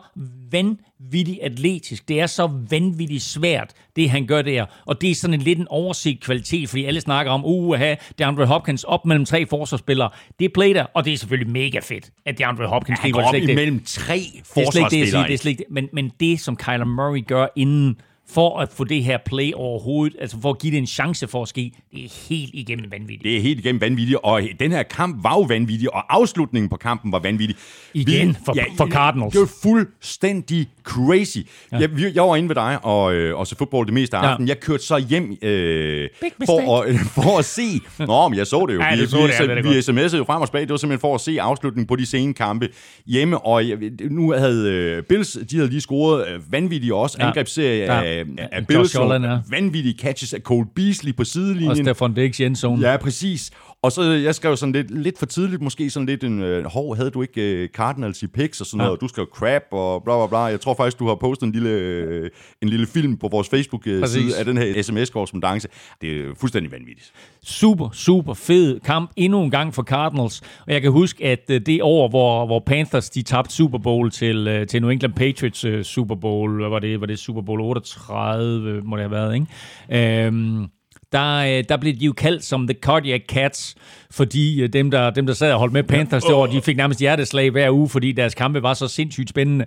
vanvittigt 0.52 1.38
atletisk. 1.42 2.08
Det 2.08 2.20
er 2.20 2.26
så 2.26 2.50
vanvittigt 2.70 3.22
svært, 3.22 3.72
det 3.96 4.10
han 4.10 4.26
gør 4.26 4.42
der. 4.42 4.66
Og 4.86 5.00
det 5.00 5.10
er 5.10 5.14
sådan 5.14 5.34
en 5.34 5.40
lidt 5.40 5.58
en 5.58 5.68
oversigt 5.68 6.24
kvalitet, 6.24 6.68
fordi 6.68 6.84
alle 6.84 7.00
snakker 7.00 7.32
om, 7.32 7.44
uh, 7.44 7.74
have 7.74 7.96
DeAndre 8.18 8.46
Hopkins 8.46 8.84
op 8.84 9.06
mellem 9.06 9.24
tre 9.24 9.46
forsvarsspillere. 9.46 10.10
Det 10.38 10.44
er 10.44 10.48
play 10.54 10.74
der, 10.74 10.84
og 10.94 11.04
det 11.04 11.12
er 11.12 11.16
selvfølgelig 11.16 11.52
mega 11.52 11.78
fedt, 11.78 12.10
at 12.26 12.38
DeAndre 12.38 12.66
Hopkins 12.66 12.98
Han 12.98 13.10
griber 13.10 13.22
går 13.22 13.28
op 13.28 13.34
imellem 13.34 13.82
tre 13.86 14.18
Det 14.54 14.66
er 14.66 14.70
slet 14.70 14.80
ikke 14.80 14.90
det, 14.90 14.98
jeg 14.98 15.08
siger. 15.08 15.18
forsvarsspillere. 15.18 15.26
Det 15.26 15.34
er 15.34 15.38
slet 15.38 15.50
ikke 15.50 15.64
det. 15.68 15.70
Men, 15.70 15.88
men 15.92 16.12
det, 16.20 16.40
som 16.40 16.56
Kyler 16.56 16.84
Murray 16.84 17.26
gør 17.26 17.46
inden, 17.56 17.96
for 18.30 18.58
at 18.60 18.68
få 18.72 18.84
det 18.84 19.04
her 19.04 19.18
play 19.26 19.52
overhovedet, 19.54 20.16
altså 20.20 20.36
for 20.42 20.50
at 20.50 20.58
give 20.58 20.70
det 20.72 20.78
en 20.78 20.86
chance 20.86 21.28
for 21.28 21.42
at 21.42 21.48
ske, 21.48 21.72
det 21.92 22.04
er 22.04 22.08
helt 22.28 22.50
igennem 22.54 22.90
vanvittigt. 22.90 23.22
Det 23.24 23.36
er 23.36 23.40
helt 23.40 23.58
igennem 23.58 23.80
vanvittigt, 23.80 24.18
og 24.22 24.42
den 24.60 24.72
her 24.72 24.82
kamp 24.82 25.24
var 25.24 25.34
jo 25.34 25.40
vanvittig, 25.40 25.94
og 25.94 26.14
afslutningen 26.16 26.68
på 26.68 26.76
kampen 26.76 27.12
var 27.12 27.18
vanvittig. 27.18 27.56
Igen 27.94 28.36
for- 28.44 28.56
for 28.76 28.86
Cardinals. 28.86 29.32
Det 29.32 29.40
var 29.40 29.50
fuldstændig 29.62 30.66
crazy. 30.82 31.38
Ja. 31.72 31.76
Jeg, 31.78 31.96
vi- 31.96 32.12
jeg 32.14 32.22
var 32.22 32.36
inde 32.36 32.48
ved 32.48 32.54
dig 32.54 32.78
og, 32.84 33.14
øh, 33.14 33.38
og 33.38 33.46
så 33.46 33.56
fodbold 33.56 33.86
det 33.86 33.94
meste 33.94 34.16
af 34.16 34.22
Ja. 34.22 34.30
aftenen. 34.30 34.48
Jeg 34.48 34.60
kørte 34.60 34.82
så 34.82 34.98
hjem 34.98 35.36
øh, 35.42 36.08
for, 36.46 36.80
at, 36.82 36.94
for 37.24 37.38
at 37.38 37.44
se... 37.44 37.62
Nå, 37.98 38.28
men 38.28 38.38
jeg 38.38 38.46
så 38.46 38.66
det 38.68 38.74
jo. 38.74 38.80
Ja, 38.92 38.96
vi, 38.96 39.06
så 39.06 39.16
vi, 39.16 39.22
det, 39.54 39.64
det 39.64 39.64
vi 39.64 39.78
sms'ede 39.78 40.16
jo 40.16 40.24
frem 40.24 40.40
og 40.42 40.48
tilbage. 40.48 40.62
Det 40.64 40.70
var 40.70 40.76
simpelthen 40.76 41.00
for 41.00 41.14
at 41.14 41.20
se 41.20 41.40
afslutningen 41.40 41.86
på 41.86 41.96
de 41.96 42.06
sene 42.06 42.34
kampe 42.34 42.68
hjemme. 43.06 43.38
Og 43.46 43.68
jeg, 43.68 43.78
nu 44.10 44.32
havde 44.32 44.70
øh, 44.72 45.02
Bills, 45.02 45.38
de 45.50 45.56
havde 45.56 45.70
lige 45.70 45.80
scoret 45.80 46.28
øh, 46.28 46.52
vanvittigt 46.52 46.92
også. 46.92 47.16
Ja. 47.20 47.26
Angrebsserie 47.26 47.78
Ja. 47.84 48.02
af, 48.02 48.11
af. 48.12 48.24
Allen, 48.52 49.24
og 49.24 49.30
ja. 49.30 49.38
Vanvittige 49.50 49.98
catches 49.98 50.34
af 50.34 50.40
Cole 50.40 50.66
Beasley 50.74 51.16
på 51.16 51.20
Og 51.20 51.26
sidelinjen. 51.26 51.76
Stefan 51.84 52.14
Diggs 52.14 52.40
i 52.40 52.44
endzone. 52.44 52.90
Ja, 52.90 52.96
præcis. 52.96 53.50
Og 53.82 53.92
så 53.92 54.02
jeg 54.02 54.34
skrev 54.34 54.56
sådan 54.56 54.72
lidt, 54.72 54.90
lidt 54.90 55.18
for 55.18 55.26
tidligt, 55.26 55.62
måske 55.62 55.90
sådan 55.90 56.06
lidt 56.06 56.24
en, 56.24 56.42
øh, 56.42 56.64
hov, 56.64 56.96
havde 56.96 57.10
du 57.10 57.22
ikke 57.22 57.62
øh, 57.62 57.68
Cardinals 57.68 58.22
i 58.22 58.26
picks 58.26 58.60
og 58.60 58.66
sådan 58.66 58.78
noget, 58.78 58.92
og 58.92 59.00
du 59.00 59.08
skrev 59.08 59.26
crap 59.34 59.62
og 59.70 60.04
bla 60.04 60.18
bla 60.18 60.26
bla. 60.26 60.38
Jeg 60.38 60.60
tror 60.60 60.74
faktisk, 60.74 60.98
du 60.98 61.08
har 61.08 61.14
postet 61.14 61.46
en 61.46 61.52
lille, 61.52 61.70
øh, 61.70 62.30
en 62.62 62.68
lille 62.68 62.86
film 62.86 63.16
på 63.16 63.28
vores 63.28 63.48
Facebook-side 63.48 64.38
af 64.38 64.44
den 64.44 64.58
her 64.58 64.82
sms-korrespondence. 64.82 65.68
Det 66.00 66.20
er 66.20 66.34
fuldstændig 66.40 66.72
vanvittigt. 66.72 67.12
super, 67.44 67.90
super 67.92 68.34
fed 68.34 68.80
kamp 68.80 69.10
endnu 69.16 69.42
en 69.42 69.50
gang 69.50 69.74
for 69.74 69.82
Cardinals. 69.82 70.40
Og 70.66 70.72
jeg 70.72 70.82
kan 70.82 70.90
huske, 70.90 71.24
at 71.24 71.44
øh, 71.50 71.60
det 71.66 71.82
år, 71.82 72.08
hvor, 72.08 72.46
hvor 72.46 72.62
Panthers 72.66 73.10
de 73.10 73.22
tabte 73.22 73.54
Super 73.54 73.78
Bowl 73.78 74.10
til, 74.10 74.48
øh, 74.48 74.66
til 74.66 74.80
New 74.80 74.90
England 74.90 75.12
Patriots 75.12 75.86
Super 75.86 76.14
Bowl, 76.14 76.60
hvad 76.60 76.68
var 76.68 76.78
det, 76.78 77.00
var 77.00 77.06
det 77.06 77.18
Super 77.18 77.42
Bowl 77.42 77.60
38, 77.60 78.80
må 78.84 78.96
det 78.96 79.02
have 79.02 79.10
været, 79.10 79.34
ikke? 79.34 80.26
Øhm, 80.26 80.66
der, 81.12 81.36
øh, 81.36 81.64
der 81.68 81.76
blev 81.76 81.94
de 81.94 82.04
jo 82.04 82.12
kaldt 82.12 82.44
som 82.44 82.66
The 82.66 82.76
Cardiac 82.80 83.20
Cats, 83.28 83.74
fordi 84.10 84.62
øh, 84.62 84.68
dem, 84.72 84.90
der, 84.90 85.10
dem, 85.10 85.26
der 85.26 85.34
sad 85.34 85.52
og 85.52 85.58
holdt 85.58 85.72
med 85.72 85.82
Panthers 85.82 86.24
det 86.24 86.34
år, 86.34 86.46
de 86.46 86.60
fik 86.60 86.76
nærmest 86.76 87.00
hjerteslag 87.00 87.50
hver 87.50 87.70
uge, 87.70 87.88
fordi 87.88 88.12
deres 88.12 88.34
kampe 88.34 88.62
var 88.62 88.74
så 88.74 88.88
sindssygt 88.88 89.28
spændende 89.28 89.66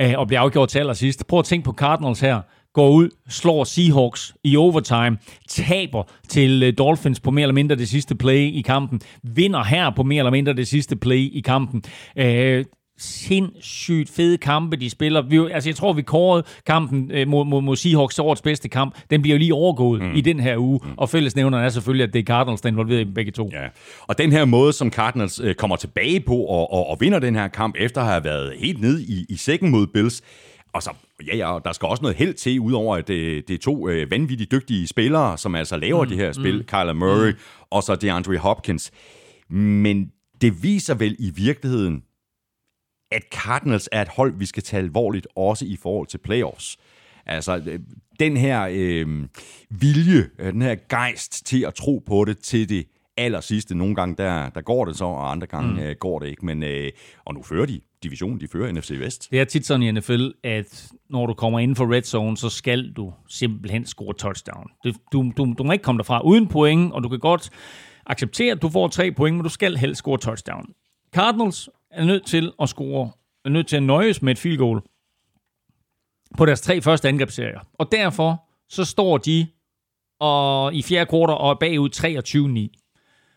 øh, 0.00 0.12
og 0.16 0.28
blev 0.28 0.38
afgjort 0.38 0.68
til 0.68 0.78
allersidst. 0.78 1.26
Prøv 1.26 1.38
at 1.38 1.44
tænke 1.44 1.64
på 1.64 1.72
Cardinals 1.72 2.20
her 2.20 2.40
går 2.74 2.90
ud, 2.90 3.08
slår 3.28 3.64
Seahawks 3.64 4.34
i 4.44 4.56
overtime, 4.56 5.18
taber 5.48 6.02
til 6.28 6.74
Dolphins 6.78 7.20
på 7.20 7.30
mere 7.30 7.42
eller 7.42 7.54
mindre 7.54 7.76
det 7.76 7.88
sidste 7.88 8.14
play 8.14 8.38
i 8.38 8.62
kampen, 8.66 9.00
vinder 9.22 9.64
her 9.64 9.90
på 9.90 10.02
mere 10.02 10.18
eller 10.18 10.30
mindre 10.30 10.52
det 10.52 10.68
sidste 10.68 10.96
play 10.96 11.30
i 11.32 11.42
kampen. 11.44 11.82
Øh, 12.16 12.64
sindssygt 12.98 14.10
fede 14.10 14.38
kampe, 14.38 14.76
de 14.76 14.90
spiller. 14.90 15.22
Vi, 15.22 15.36
altså, 15.52 15.70
jeg 15.70 15.76
tror, 15.76 15.92
vi 15.92 16.02
kårede 16.02 16.42
kampen 16.66 17.10
øh, 17.10 17.28
mod, 17.28 17.44
mod, 17.44 17.62
mod 17.62 17.76
Seahawks 17.76 18.18
årets 18.18 18.42
bedste 18.42 18.68
kamp. 18.68 18.94
Den 19.10 19.22
bliver 19.22 19.34
jo 19.34 19.38
lige 19.38 19.54
overgået 19.54 20.02
mm. 20.02 20.14
i 20.14 20.20
den 20.20 20.40
her 20.40 20.58
uge, 20.58 20.80
mm. 20.84 20.90
og 20.96 21.08
fællesnævneren 21.08 21.64
er 21.64 21.68
selvfølgelig, 21.68 22.06
at 22.06 22.12
det 22.12 22.18
er 22.18 22.24
Cardinals, 22.24 22.60
der 22.60 22.68
er 22.68 22.72
involveret 22.72 23.00
i 23.00 23.04
begge 23.04 23.32
to. 23.32 23.50
Ja. 23.52 23.68
Og 24.00 24.18
den 24.18 24.32
her 24.32 24.44
måde, 24.44 24.72
som 24.72 24.90
Cardinals 24.90 25.40
øh, 25.40 25.54
kommer 25.54 25.76
tilbage 25.76 26.20
på 26.20 26.36
og, 26.36 26.72
og, 26.72 26.86
og 26.86 26.96
vinder 27.00 27.18
den 27.18 27.34
her 27.34 27.48
kamp, 27.48 27.74
efter 27.78 28.00
at 28.00 28.06
have 28.06 28.24
været 28.24 28.54
helt 28.58 28.80
nede 28.80 29.02
i, 29.02 29.26
i 29.28 29.36
sækken 29.36 29.70
mod 29.70 29.86
Bills, 29.86 30.22
og 30.72 30.82
så, 30.82 30.90
ja, 31.26 31.36
ja, 31.36 31.58
der 31.64 31.72
skal 31.72 31.86
også 31.86 32.02
noget 32.02 32.16
held 32.16 32.34
til, 32.34 32.60
udover 32.60 32.96
at 32.96 33.08
det, 33.08 33.48
det 33.48 33.54
er 33.54 33.58
to 33.58 33.88
øh, 33.88 34.10
vanvittigt 34.10 34.50
dygtige 34.50 34.86
spillere, 34.86 35.38
som 35.38 35.54
altså 35.54 35.76
laver 35.76 36.02
mm, 36.02 36.08
det 36.08 36.18
her 36.18 36.32
spil, 36.32 36.56
mm, 36.56 36.64
Kyler 36.64 36.92
Murray 36.92 37.30
mm. 37.30 37.38
og 37.70 37.82
så 37.82 37.94
DeAndre 37.94 38.36
Hopkins. 38.36 38.90
Men 39.50 40.10
det 40.40 40.62
viser 40.62 40.94
vel 40.94 41.16
i 41.18 41.30
virkeligheden, 41.36 42.02
at 43.10 43.22
Cardinals 43.32 43.88
er 43.92 44.02
et 44.02 44.08
hold, 44.08 44.38
vi 44.38 44.46
skal 44.46 44.62
tage 44.62 44.82
alvorligt, 44.82 45.26
også 45.36 45.64
i 45.64 45.76
forhold 45.82 46.06
til 46.06 46.18
playoffs. 46.18 46.76
Altså, 47.26 47.62
øh, 47.66 47.80
den 48.20 48.36
her 48.36 48.68
øh, 48.70 49.06
vilje, 49.70 50.28
øh, 50.38 50.52
den 50.52 50.62
her 50.62 50.76
gejst 50.88 51.46
til 51.46 51.64
at 51.64 51.74
tro 51.74 52.02
på 52.06 52.24
det 52.24 52.38
til 52.38 52.68
det 52.68 52.86
aller 53.16 53.40
sidste. 53.40 53.74
Nogle 53.74 53.94
gange, 53.94 54.14
der, 54.18 54.48
der 54.48 54.60
går 54.60 54.84
det 54.84 54.96
så, 54.96 55.04
og 55.04 55.30
andre 55.30 55.46
gange 55.46 55.72
mm. 55.72 55.78
øh, 55.78 55.96
går 56.00 56.18
det 56.18 56.26
ikke. 56.26 56.46
Men, 56.46 56.62
øh, 56.62 56.90
og 57.24 57.34
nu 57.34 57.42
fører 57.42 57.66
de 57.66 57.80
divisionen, 58.02 58.40
de 58.40 58.48
fører 58.48 58.72
NFC 58.72 58.90
Vest. 58.90 59.28
Det 59.30 59.40
er 59.40 59.44
tit 59.44 59.66
sådan 59.66 59.82
i 59.82 59.90
NFL, 59.90 60.28
at 60.44 60.92
når 61.10 61.26
du 61.26 61.34
kommer 61.34 61.58
inden 61.58 61.76
for 61.76 61.94
red 61.94 62.02
zone, 62.02 62.36
så 62.36 62.48
skal 62.48 62.92
du 62.92 63.12
simpelthen 63.28 63.86
score 63.86 64.14
touchdown. 64.14 64.70
Du, 64.84 64.92
du, 65.12 65.32
du, 65.36 65.54
du 65.58 65.64
må 65.64 65.72
ikke 65.72 65.82
komme 65.82 65.98
derfra 65.98 66.20
uden 66.20 66.48
point, 66.48 66.92
og 66.92 67.02
du 67.02 67.08
kan 67.08 67.18
godt 67.18 67.50
acceptere, 68.06 68.52
at 68.52 68.62
du 68.62 68.68
får 68.68 68.88
tre 68.88 69.12
point, 69.12 69.36
men 69.36 69.44
du 69.44 69.48
skal 69.48 69.76
helst 69.76 69.98
score 69.98 70.18
touchdown. 70.18 70.66
Cardinals 71.14 71.68
er 71.94 72.04
nødt 72.04 72.26
til 72.26 72.52
at 72.62 72.68
score, 72.68 73.10
er 73.44 73.48
nødt 73.48 73.66
til 73.66 73.76
at 73.76 73.82
nøjes 73.82 74.22
med 74.22 74.32
et 74.32 74.38
field 74.38 74.58
goal 74.58 74.80
på 76.38 76.46
deres 76.46 76.60
tre 76.60 76.82
første 76.82 77.08
angrebsserier. 77.08 77.60
Og 77.74 77.92
derfor 77.92 78.48
så 78.68 78.84
står 78.84 79.18
de 79.18 79.46
og 80.20 80.74
i 80.74 80.82
fjerde 80.82 81.06
kvartal 81.06 81.36
og 81.36 81.50
er 81.50 81.54
bagud 81.54 81.90
23-9. 82.70 82.83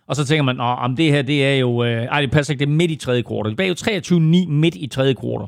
Og 0.07 0.15
så 0.15 0.25
tænker 0.25 0.43
man, 0.43 0.59
om 0.59 0.95
det 0.95 1.11
her, 1.11 1.21
det 1.21 1.45
er 1.45 1.55
jo... 1.55 1.83
Øh, 1.83 2.03
ej, 2.03 2.21
det 2.21 2.31
passer 2.31 2.53
ikke, 2.53 2.65
det 2.65 2.71
er 2.71 2.75
midt 2.75 2.91
i 2.91 2.95
tredje 2.95 3.21
kvartal. 3.21 3.51
Det 3.51 3.59
er 3.59 3.67
jo 3.67 4.19
23-9 4.45 4.49
midt 4.49 4.75
i 4.75 4.87
tredje 4.87 5.13
kvartal. 5.13 5.47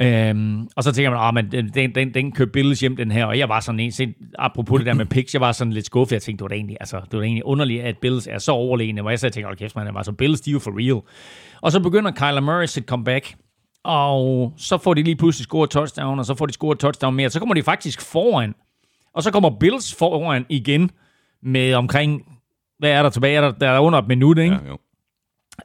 Øhm, 0.00 0.68
og 0.76 0.84
så 0.84 0.92
tænker 0.92 1.10
man, 1.10 1.38
at 1.38 1.52
men 1.52 1.70
den, 1.74 1.94
den, 1.94 2.14
den 2.14 2.32
kører 2.32 2.48
Bills 2.48 2.80
hjem, 2.80 2.96
den 2.96 3.10
her. 3.10 3.24
Og 3.24 3.38
jeg 3.38 3.48
var 3.48 3.60
sådan 3.60 3.80
en, 3.80 3.92
set, 3.92 4.14
apropos 4.38 4.78
det 4.78 4.86
der 4.86 4.94
med 4.94 5.06
picks, 5.06 5.34
jeg 5.34 5.40
var 5.40 5.52
sådan 5.52 5.72
lidt 5.72 5.86
skuffet. 5.86 6.12
Jeg 6.12 6.22
tænkte, 6.22 6.38
det 6.38 6.44
var 6.44 6.48
da 6.48 6.54
egentlig, 6.54 6.76
altså, 6.80 6.96
det 6.96 7.12
var 7.12 7.18
da 7.18 7.24
egentlig 7.24 7.44
underligt, 7.44 7.82
at 7.82 7.98
Bills 7.98 8.26
er 8.26 8.38
så 8.38 8.52
overlegne. 8.52 9.00
Hvor 9.00 9.10
jeg 9.10 9.18
så 9.18 9.30
tænkte, 9.30 9.46
hold 9.46 9.56
kæft, 9.56 9.76
man, 9.76 9.94
var 9.94 10.02
så 10.02 10.12
Bills, 10.12 10.40
de 10.40 10.50
er 10.50 10.52
jo 10.52 10.58
for 10.58 10.78
real. 10.78 11.00
Og 11.60 11.72
så 11.72 11.80
begynder 11.80 12.10
Kyler 12.10 12.40
Murray 12.40 12.66
sit 12.66 12.84
comeback. 12.84 13.34
Og 13.84 14.52
så 14.56 14.78
får 14.78 14.94
de 14.94 15.02
lige 15.02 15.16
pludselig 15.16 15.44
scoret 15.44 15.70
touchdown, 15.70 16.18
og 16.18 16.24
så 16.24 16.34
får 16.34 16.46
de 16.46 16.52
scoret 16.52 16.78
touchdown 16.78 17.14
mere. 17.14 17.30
Så 17.30 17.38
kommer 17.38 17.54
de 17.54 17.62
faktisk 17.62 18.00
foran. 18.00 18.54
Og 19.14 19.22
så 19.22 19.30
kommer 19.30 19.50
Bills 19.60 19.94
foran 19.94 20.46
igen 20.48 20.90
med 21.42 21.74
omkring 21.74 22.22
hvad 22.78 22.90
er 22.90 23.02
der 23.02 23.10
tilbage? 23.10 23.36
Er 23.36 23.40
der, 23.40 23.50
der 23.50 23.68
er 23.68 23.78
under 23.78 23.98
et 23.98 24.08
minut, 24.08 24.38
ikke? 24.38 24.54
Ja, 24.54 24.68
jo. 24.68 24.78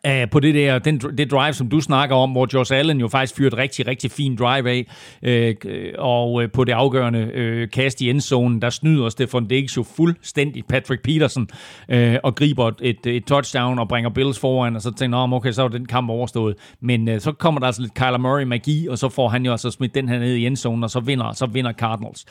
Uh, 0.07 0.29
på 0.31 0.39
det 0.39 0.55
der, 0.55 0.79
den, 0.79 0.99
det 0.99 1.31
drive, 1.31 1.53
som 1.53 1.69
du 1.69 1.81
snakker 1.81 2.15
om, 2.15 2.31
hvor 2.31 2.47
Josh 2.53 2.73
Allen 2.73 2.99
jo 2.99 3.07
faktisk 3.07 3.35
fyrede 3.35 3.47
et 3.47 3.57
rigtig, 3.57 3.87
rigtig 3.87 4.11
fint 4.11 4.39
drive 4.39 4.69
af, 4.69 4.85
uh, 5.27 5.93
og 5.97 6.33
uh, 6.33 6.43
på 6.53 6.63
det 6.63 6.71
afgørende 6.71 7.31
uh, 7.63 7.69
kast 7.69 8.01
i 8.01 8.09
endzonen, 8.09 8.61
der 8.61 8.69
snyder 8.69 9.09
Stefan 9.09 9.47
Diggs 9.47 9.77
jo 9.77 9.83
fuldstændig 9.83 10.65
Patrick 10.65 11.03
Peterson 11.03 11.47
uh, 11.93 12.15
og 12.23 12.35
griber 12.35 12.71
et, 12.81 13.05
et 13.05 13.25
touchdown 13.25 13.79
og 13.79 13.87
bringer 13.87 14.09
Bills 14.09 14.39
foran, 14.39 14.75
og 14.75 14.81
så 14.81 14.91
tænker 14.91 15.17
jeg, 15.17 15.33
okay, 15.33 15.51
så 15.51 15.63
er 15.63 15.67
den 15.67 15.85
kamp 15.85 16.09
overstået. 16.09 16.55
Men 16.81 17.07
uh, 17.07 17.19
så 17.19 17.31
kommer 17.31 17.59
der 17.59 17.67
altså 17.67 17.81
lidt 17.81 17.93
Kyler 17.93 18.17
Murray-magi, 18.17 18.87
og 18.87 18.97
så 18.97 19.09
får 19.09 19.29
han 19.29 19.45
jo 19.45 19.51
altså 19.51 19.71
smidt 19.71 19.95
den 19.95 20.09
her 20.09 20.19
ned 20.19 20.35
i 20.35 20.45
endzonen, 20.45 20.83
og 20.83 20.89
så 20.89 20.99
vinder, 20.99 21.31
så 21.31 21.45
vinder 21.45 21.73
Cardinals. 21.73 22.25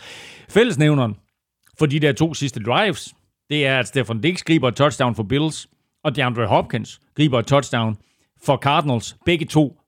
Fællesnævneren 0.49 1.15
for 1.79 1.87
de 1.87 2.01
der 2.01 2.13
to 2.13 2.35
sidste 2.35 2.61
drives, 2.63 3.15
det 3.51 3.67
er, 3.67 3.79
at 3.79 3.89
Stefan 3.89 4.21
Diggs 4.21 4.45
griber 4.45 4.69
et 4.69 4.77
touchdown 4.77 5.15
for 5.15 5.23
Bills, 5.23 5.69
og 6.05 6.17
DeAndre 6.17 6.47
Hopkins 6.47 7.01
griber 7.15 7.39
et 7.39 7.47
touchdown 7.47 7.97
for 8.43 8.57
Cardinals. 8.57 9.17
Begge 9.27 9.47
to 9.47 9.81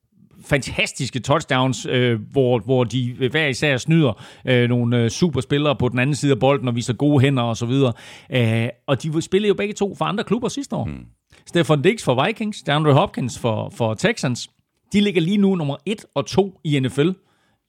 fantastiske 0.45 1.21
touchdowns, 1.21 1.87
øh, 1.87 2.21
hvor, 2.31 2.59
hvor 2.59 2.85
de 2.85 3.29
hver 3.31 3.47
især 3.47 3.77
snyder 3.77 4.23
øh, 4.45 4.69
nogle 4.69 5.03
øh, 5.03 5.11
superspillere 5.11 5.77
på 5.77 5.89
den 5.89 5.99
anden 5.99 6.17
side 6.17 6.33
af 6.33 6.39
bolden 6.39 6.69
og 6.69 6.75
viser 6.75 6.93
gode 6.93 7.21
hænder 7.21 7.43
og 7.43 7.57
så 7.57 7.67
videre. 7.67 7.93
Øh, 8.31 8.69
og 8.87 9.03
de 9.03 9.23
spillede 9.23 9.49
jo 9.49 9.55
begge 9.55 9.75
to 9.75 9.95
for 9.95 10.05
andre 10.05 10.25
klubber 10.25 10.49
sidste 10.49 10.77
år. 10.77 10.85
Hmm. 10.85 11.07
Stefan 11.47 11.83
Diggs 11.83 12.05
for 12.05 12.27
Vikings, 12.27 12.63
DeAndre 12.63 12.93
Hopkins 12.93 13.39
for, 13.39 13.71
for 13.77 13.95
Texans. 13.95 14.51
De 14.93 15.01
ligger 15.01 15.21
lige 15.21 15.37
nu 15.37 15.55
nummer 15.55 15.77
1 15.87 16.05
og 16.15 16.27
2 16.27 16.61
i 16.65 16.81
NFL 16.81 17.11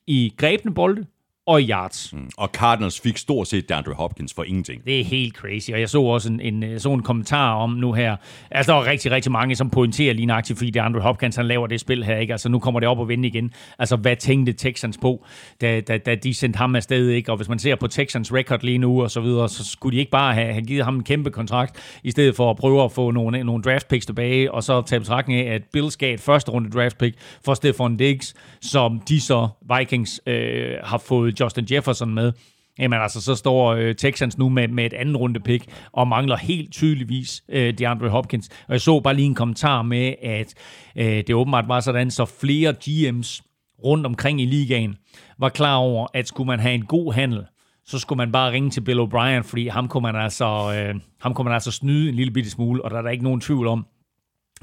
i 0.07 0.33
grebne 0.37 0.73
bolde, 0.73 1.05
og 1.45 1.61
yards. 1.61 2.13
Mm. 2.13 2.29
Og 2.37 2.49
Cardinals 2.53 2.99
fik 3.01 3.17
stort 3.17 3.47
set 3.47 3.69
DeAndre 3.69 3.93
Hopkins 3.93 4.33
for 4.33 4.43
ingenting. 4.43 4.85
Det 4.85 4.99
er 4.99 5.03
helt 5.03 5.35
crazy, 5.35 5.71
og 5.71 5.79
jeg 5.79 5.89
så 5.89 6.01
også 6.01 6.29
en, 6.29 6.39
en, 6.63 6.79
så 6.79 6.93
en 6.93 7.03
kommentar 7.03 7.53
om 7.53 7.69
nu 7.69 7.93
her. 7.93 8.15
Altså, 8.51 8.71
der 8.71 8.79
er 8.79 8.85
rigtig, 8.85 9.11
rigtig 9.11 9.31
mange, 9.31 9.55
som 9.55 9.69
pointerer 9.69 10.13
lige 10.13 10.25
nøjagtigt, 10.25 10.59
fordi 10.59 10.71
DeAndre 10.71 11.01
Hopkins 11.01 11.35
han 11.35 11.47
laver 11.47 11.67
det 11.67 11.79
spil 11.79 12.03
her, 12.03 12.17
ikke? 12.17 12.33
Altså, 12.33 12.49
nu 12.49 12.59
kommer 12.59 12.79
det 12.79 12.89
op 12.89 12.99
og 12.99 13.07
vende 13.07 13.27
igen. 13.27 13.53
Altså, 13.79 13.95
hvad 13.95 14.15
tænkte 14.15 14.53
Texans 14.53 14.97
på, 14.97 15.25
da, 15.61 15.81
da, 15.81 15.97
da 15.97 16.15
de 16.15 16.33
sendte 16.33 16.57
ham 16.57 16.75
afsted, 16.75 17.09
ikke? 17.09 17.31
Og 17.31 17.37
hvis 17.37 17.49
man 17.49 17.59
ser 17.59 17.75
på 17.75 17.87
Texans 17.87 18.33
record 18.33 18.59
lige 18.63 18.77
nu 18.77 19.03
og 19.03 19.11
så 19.11 19.21
videre, 19.21 19.49
så 19.49 19.65
skulle 19.65 19.95
de 19.95 19.99
ikke 19.99 20.11
bare 20.11 20.33
have, 20.33 20.53
have 20.53 20.65
givet 20.65 20.85
ham 20.85 20.95
en 20.95 21.03
kæmpe 21.03 21.31
kontrakt, 21.31 21.99
i 22.03 22.11
stedet 22.11 22.35
for 22.35 22.49
at 22.49 22.57
prøve 22.57 22.83
at 22.83 22.91
få 22.91 23.11
nogle, 23.11 23.43
nogle 23.43 23.63
draft 23.63 23.87
picks 23.87 24.05
tilbage, 24.05 24.51
og 24.51 24.63
så 24.63 24.81
tage 24.81 24.99
betragtning 24.99 25.39
af, 25.39 25.53
at 25.53 25.61
Bills 25.73 25.97
gav 25.97 26.13
et 26.13 26.19
første 26.19 26.51
runde 26.51 26.69
draft 26.69 26.97
pick 26.97 27.17
for 27.45 27.53
Stefan 27.53 27.97
Diggs, 27.97 28.33
som 28.61 28.99
de 28.99 29.21
så 29.21 29.47
Vikings 29.77 30.21
øh, 30.27 30.73
har 30.83 30.97
fået 30.97 31.30
Justin 31.39 31.67
Jefferson 31.71 32.13
med, 32.13 32.31
jamen 32.79 33.01
altså, 33.01 33.21
så 33.21 33.35
står 33.35 33.73
øh, 33.73 33.95
Texans 33.95 34.37
nu 34.37 34.49
med, 34.49 34.67
med 34.67 34.85
et 34.85 34.93
anden 34.93 35.17
runde 35.17 35.39
pick, 35.39 35.65
og 35.91 36.07
mangler 36.07 36.37
helt 36.37 36.71
tydeligvis 36.71 37.43
øh, 37.49 37.77
DeAndre 37.77 38.09
Hopkins. 38.09 38.49
Og 38.67 38.73
jeg 38.73 38.81
så 38.81 38.99
bare 38.99 39.13
lige 39.13 39.25
en 39.25 39.35
kommentar 39.35 39.81
med, 39.81 40.13
at 40.23 40.53
øh, 40.95 41.05
det 41.05 41.35
åbenbart 41.35 41.67
var 41.67 41.79
sådan, 41.79 42.11
så 42.11 42.25
flere 42.25 42.75
GM's 42.83 43.41
rundt 43.83 44.05
omkring 44.05 44.41
i 44.41 44.45
ligaen 44.45 44.95
var 45.39 45.49
klar 45.49 45.75
over, 45.75 46.07
at 46.13 46.27
skulle 46.27 46.47
man 46.47 46.59
have 46.59 46.73
en 46.73 46.85
god 46.85 47.13
handel, 47.13 47.45
så 47.85 47.99
skulle 47.99 48.17
man 48.17 48.31
bare 48.31 48.51
ringe 48.51 48.69
til 48.69 48.81
Bill 48.81 48.99
O'Brien, 48.99 49.41
fordi 49.41 49.67
ham 49.67 49.87
kunne 49.87 50.01
man 50.01 50.15
altså, 50.15 50.45
øh, 50.45 50.95
ham 51.21 51.33
kunne 51.33 51.45
man 51.45 51.53
altså 51.53 51.71
snyde 51.71 52.09
en 52.09 52.15
lille 52.15 52.33
bitte 52.33 52.49
smule, 52.49 52.85
og 52.85 52.91
der 52.91 52.97
er 52.97 53.01
der 53.01 53.09
ikke 53.09 53.23
nogen 53.23 53.41
tvivl 53.41 53.67
om, 53.67 53.85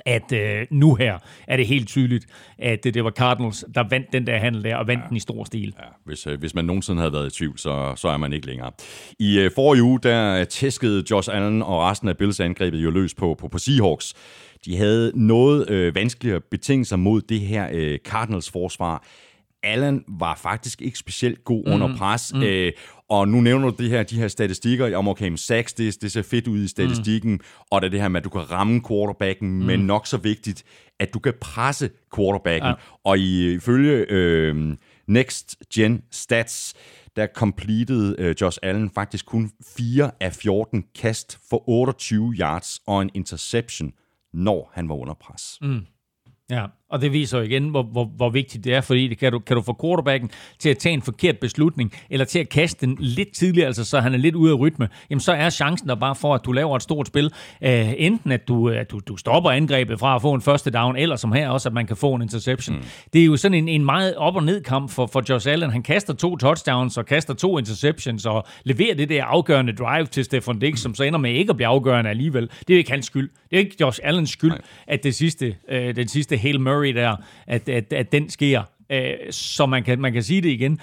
at 0.07 0.33
øh, 0.33 0.67
nu 0.71 0.95
her 0.95 1.19
er 1.47 1.57
det 1.57 1.67
helt 1.67 1.89
tydeligt, 1.89 2.27
at 2.59 2.85
det, 2.85 2.95
det 2.95 3.05
var 3.05 3.11
Cardinals, 3.11 3.65
der 3.75 3.85
vandt 3.91 4.13
den 4.13 4.27
der 4.27 4.39
handel 4.39 4.65
der, 4.65 4.77
og 4.77 4.87
vandt 4.87 5.03
ja. 5.03 5.09
den 5.09 5.17
i 5.17 5.21
stor 5.21 5.45
stil. 5.45 5.75
Ja, 5.79 5.85
hvis, 6.05 6.27
øh, 6.27 6.39
hvis 6.39 6.55
man 6.55 6.65
nogensinde 6.65 7.01
havde 7.01 7.13
været 7.13 7.27
i 7.27 7.37
tvivl, 7.37 7.59
så, 7.59 7.93
så 7.97 8.09
er 8.09 8.17
man 8.17 8.33
ikke 8.33 8.47
længere. 8.47 8.71
I 9.19 9.39
øh, 9.39 9.51
forrige 9.55 9.83
uge, 9.83 10.01
der 10.03 10.45
tæskede 10.45 11.05
Josh 11.11 11.29
Allen 11.33 11.63
og 11.63 11.81
resten 11.81 12.09
af 12.09 12.17
Bills 12.17 12.41
angrebet 12.41 12.79
jo 12.79 12.91
løs 12.91 13.15
på, 13.15 13.37
på, 13.39 13.49
på 13.49 13.59
Seahawks. 13.59 14.15
De 14.65 14.77
havde 14.77 15.13
noget 15.15 15.71
øh, 15.71 15.95
vanskeligere 15.95 16.41
betingelser 16.41 16.97
mod 16.97 17.21
det 17.21 17.41
her 17.41 17.69
øh, 17.73 17.99
Cardinals 17.99 18.51
forsvar. 18.51 19.05
Allen 19.63 20.05
var 20.09 20.39
faktisk 20.43 20.83
ikke 20.83 20.99
specielt 20.99 21.45
god 21.45 21.65
mm. 21.67 21.73
under 21.73 21.97
pres, 21.97 22.33
mm. 22.35 22.43
øh, 22.43 22.73
og 23.09 23.29
nu 23.29 23.41
nævner 23.41 23.71
du 23.71 23.83
det 23.83 23.91
her, 23.91 24.03
de 24.03 24.17
her 24.17 24.29
statistikker 24.29 24.97
om, 24.97 25.09
okay, 25.09 25.37
Sachs, 25.37 25.73
det, 25.73 26.03
det 26.03 26.13
ser 26.13 26.23
fedt 26.23 26.49
ud 26.49 26.59
i 26.59 26.69
statistikken, 26.69 27.33
mm. 27.33 27.41
og 27.71 27.81
det 27.81 27.87
er 27.87 27.91
det 27.91 28.01
her 28.01 28.09
med, 28.09 28.21
at 28.21 28.25
du 28.25 28.31
kan 28.31 28.51
ramme 28.51 28.81
quarterbacken, 28.89 29.59
mm. 29.59 29.67
men 29.67 29.81
nok 29.81 30.07
så 30.07 30.17
vigtigt, 30.17 30.65
at 30.99 31.15
du 31.15 31.19
kan 31.19 31.35
presse 31.41 31.91
quarterbacken. 32.17 32.69
Ja. 32.69 32.75
Og 33.05 33.19
ifølge 33.19 34.07
øh, 34.09 34.77
Next 35.07 35.57
Gen 35.75 36.03
Stats, 36.11 36.75
der 37.17 37.27
completed 37.35 38.15
øh, 38.19 38.35
Josh 38.41 38.59
Allen 38.63 38.91
faktisk 38.91 39.27
kun 39.27 39.51
4 39.77 40.11
af 40.21 40.33
14 40.33 40.85
kast 40.95 41.39
for 41.51 41.69
28 41.69 42.35
yards 42.39 42.81
og 42.87 43.03
en 43.03 43.11
interception, 43.15 43.93
når 44.33 44.71
han 44.75 44.89
var 44.89 44.95
under 44.95 45.15
pres. 45.15 45.59
Mm. 45.63 45.87
Ja, 46.51 46.67
og 46.91 47.01
det 47.01 47.13
viser 47.13 47.39
jo 47.39 47.45
igen, 47.45 47.69
hvor, 47.69 47.83
hvor, 47.83 48.05
hvor 48.17 48.31
vigtigt 48.31 48.65
det 48.65 48.75
er, 48.75 48.81
fordi 48.81 49.09
det 49.09 49.19
kan, 49.19 49.33
du, 49.33 49.39
kan 49.39 49.57
du 49.57 49.63
få 49.63 49.77
quarterbacken 49.81 50.31
til 50.59 50.69
at 50.69 50.79
tage 50.79 50.93
en 50.93 51.03
forkert 51.03 51.39
beslutning, 51.39 51.93
eller 52.11 52.25
til 52.25 52.39
at 52.39 52.49
kaste 52.49 52.87
den 52.87 52.97
lidt 53.01 53.35
tidligere, 53.35 53.67
altså 53.67 53.85
så 53.85 54.01
han 54.01 54.15
er 54.15 54.19
lidt 54.19 54.35
ude 54.35 54.53
af 54.53 54.59
rytme, 54.59 54.89
jamen 55.11 55.21
så 55.21 55.33
er 55.33 55.51
chancen 55.51 55.89
der 55.89 55.95
bare 55.95 56.15
for, 56.15 56.35
at 56.35 56.41
du 56.45 56.53
laver 56.53 56.77
et 56.77 56.83
stort 56.83 57.07
spil. 57.07 57.27
Uh, 57.61 57.69
enten 57.97 58.33
at 58.33 58.49
du, 58.49 58.69
at 58.69 58.91
du, 58.91 59.01
du 59.09 59.17
stopper 59.17 59.51
angrebet 59.51 60.01
fra 60.01 60.15
at 60.15 60.23
få 60.23 60.33
en 60.33 60.41
første 60.41 60.71
down, 60.71 60.97
eller 60.97 61.17
som 61.17 61.33
her 61.33 61.49
også, 61.49 61.69
at 61.69 61.73
man 61.73 61.87
kan 61.87 61.97
få 61.97 62.15
en 62.15 62.23
interception. 62.23 62.77
Mm. 62.77 62.83
Det 63.13 63.21
er 63.21 63.25
jo 63.25 63.37
sådan 63.37 63.59
en, 63.59 63.69
en 63.69 63.85
meget 63.85 64.15
op- 64.15 64.37
og 64.37 64.45
ned 64.45 64.63
kamp 64.63 64.91
for, 64.91 65.07
for 65.07 65.23
Josh 65.29 65.49
Allen. 65.49 65.71
Han 65.71 65.83
kaster 65.83 66.15
to 66.15 66.37
touchdowns 66.37 66.99
og 66.99 67.07
kaster 67.07 67.35
to 67.35 67.59
interceptions 67.59 68.27
og 68.27 68.47
leverer 68.65 68.95
det 68.95 69.09
der 69.09 69.25
afgørende 69.25 69.73
drive 69.73 70.07
til 70.07 70.25
Stefan 70.25 70.59
Diggs, 70.59 70.81
mm. 70.81 70.83
som 70.83 70.95
så 70.95 71.03
ender 71.03 71.19
med 71.19 71.33
ikke 71.33 71.51
at 71.51 71.57
blive 71.57 71.67
afgørende 71.67 72.11
alligevel. 72.11 72.43
Det 72.43 72.71
er 72.71 72.75
jo 72.75 72.79
ikke 72.79 72.91
hans 72.91 73.07
skyld. 73.07 73.31
Det 73.51 73.57
er 73.57 73.61
ikke 73.61 73.77
Josh 73.81 74.01
Allens 74.03 74.31
skyld, 74.31 74.51
Nej. 74.51 74.61
at 74.87 75.05
det 75.05 75.15
sidste, 75.15 75.55
uh, 75.73 75.77
den 75.77 76.09
sidste 76.09 76.37
Hail 76.37 76.61
Murray 76.61 76.78
Murray 76.79 76.95
der, 76.95 77.17
at, 77.47 77.69
at, 77.69 77.93
at 77.93 78.13
den 78.13 78.31
sker. 78.31 78.63
Øh, 78.91 79.13
så 79.31 79.67
man 79.67 79.85
kan, 79.85 80.01
man 80.01 80.13
kan 80.13 80.23
sige 80.23 80.41
det 80.41 80.49
igen. 80.49 80.81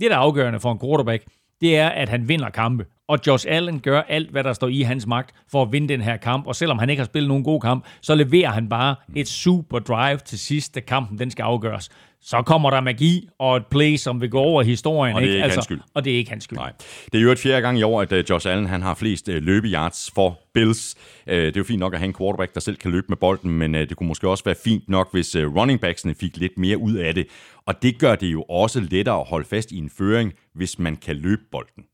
Det, 0.00 0.10
der 0.10 0.16
er 0.16 0.20
afgørende 0.20 0.60
for 0.60 0.72
en 0.72 0.78
quarterback, 0.78 1.24
det 1.60 1.76
er, 1.76 1.88
at 1.88 2.08
han 2.08 2.28
vinder 2.28 2.50
kampe. 2.50 2.84
Og 3.08 3.18
Josh 3.26 3.46
Allen 3.48 3.80
gør 3.80 4.02
alt, 4.02 4.30
hvad 4.30 4.44
der 4.44 4.52
står 4.52 4.68
i 4.68 4.82
hans 4.82 5.06
magt 5.06 5.34
for 5.50 5.62
at 5.62 5.72
vinde 5.72 5.88
den 5.88 6.00
her 6.00 6.16
kamp. 6.16 6.46
Og 6.46 6.56
selvom 6.56 6.78
han 6.78 6.90
ikke 6.90 7.00
har 7.00 7.06
spillet 7.06 7.28
nogen 7.28 7.44
god 7.44 7.60
kamp, 7.60 7.84
så 8.00 8.14
leverer 8.14 8.50
han 8.50 8.68
bare 8.68 8.94
et 9.16 9.28
super 9.28 9.78
drive 9.78 10.18
til 10.18 10.38
sidst, 10.38 10.74
da 10.74 10.80
kampen 10.80 11.18
den 11.18 11.30
skal 11.30 11.42
afgøres 11.42 11.90
så 12.26 12.42
kommer 12.42 12.70
der 12.70 12.80
magi 12.80 13.28
og 13.38 13.56
et 13.56 13.66
play, 13.66 13.96
som 13.96 14.20
vil 14.20 14.30
gå 14.30 14.38
over 14.38 14.62
historien. 14.62 15.16
Og 15.16 15.22
det 15.22 15.28
er 15.28 15.32
ikke, 15.32 15.36
ikke? 15.36 15.44
Altså, 15.44 15.56
hans 15.56 15.64
skyld. 15.64 15.80
Og 15.94 16.04
det 16.04 16.12
er 16.12 16.16
ikke 16.16 16.30
hans 16.30 16.44
skyld. 16.44 16.58
Nej. 16.58 16.72
Det 17.12 17.18
er 17.18 17.22
jo 17.22 17.30
et 17.30 17.38
fjerde 17.38 17.62
gang 17.62 17.78
i 17.78 17.82
år, 17.82 18.02
at 18.02 18.12
uh, 18.12 18.18
Josh 18.30 18.48
Allen 18.48 18.66
han 18.66 18.82
har 18.82 18.94
flest 18.94 19.28
uh, 19.28 19.34
løbeyards 19.34 20.10
for 20.14 20.38
Bills. 20.54 20.94
Uh, 21.26 21.32
det 21.32 21.46
er 21.46 21.52
jo 21.56 21.64
fint 21.64 21.80
nok 21.80 21.94
at 21.94 21.98
have 21.98 22.08
en 22.08 22.14
quarterback, 22.14 22.54
der 22.54 22.60
selv 22.60 22.76
kan 22.76 22.90
løbe 22.90 23.06
med 23.08 23.16
bolden, 23.16 23.50
men 23.50 23.74
det 23.74 23.96
kunne 23.96 24.06
måske 24.06 24.28
også 24.28 24.44
være 24.44 24.54
fint 24.64 24.88
nok, 24.88 25.12
hvis 25.12 25.36
running 25.36 25.80
backsene 25.80 26.14
fik 26.14 26.36
lidt 26.36 26.58
mere 26.58 26.78
ud 26.78 26.94
af 26.94 27.14
det. 27.14 27.26
Og 27.66 27.82
det 27.82 27.98
gør 27.98 28.14
det 28.14 28.32
jo 28.32 28.42
også 28.42 28.80
lettere 28.80 29.20
at 29.20 29.26
holde 29.28 29.46
fast 29.48 29.72
i 29.72 29.78
en 29.78 29.90
føring, 29.90 30.32
hvis 30.54 30.78
man 30.78 30.96
kan 30.96 31.16
løbe 31.16 31.42
bolden. 31.52 31.84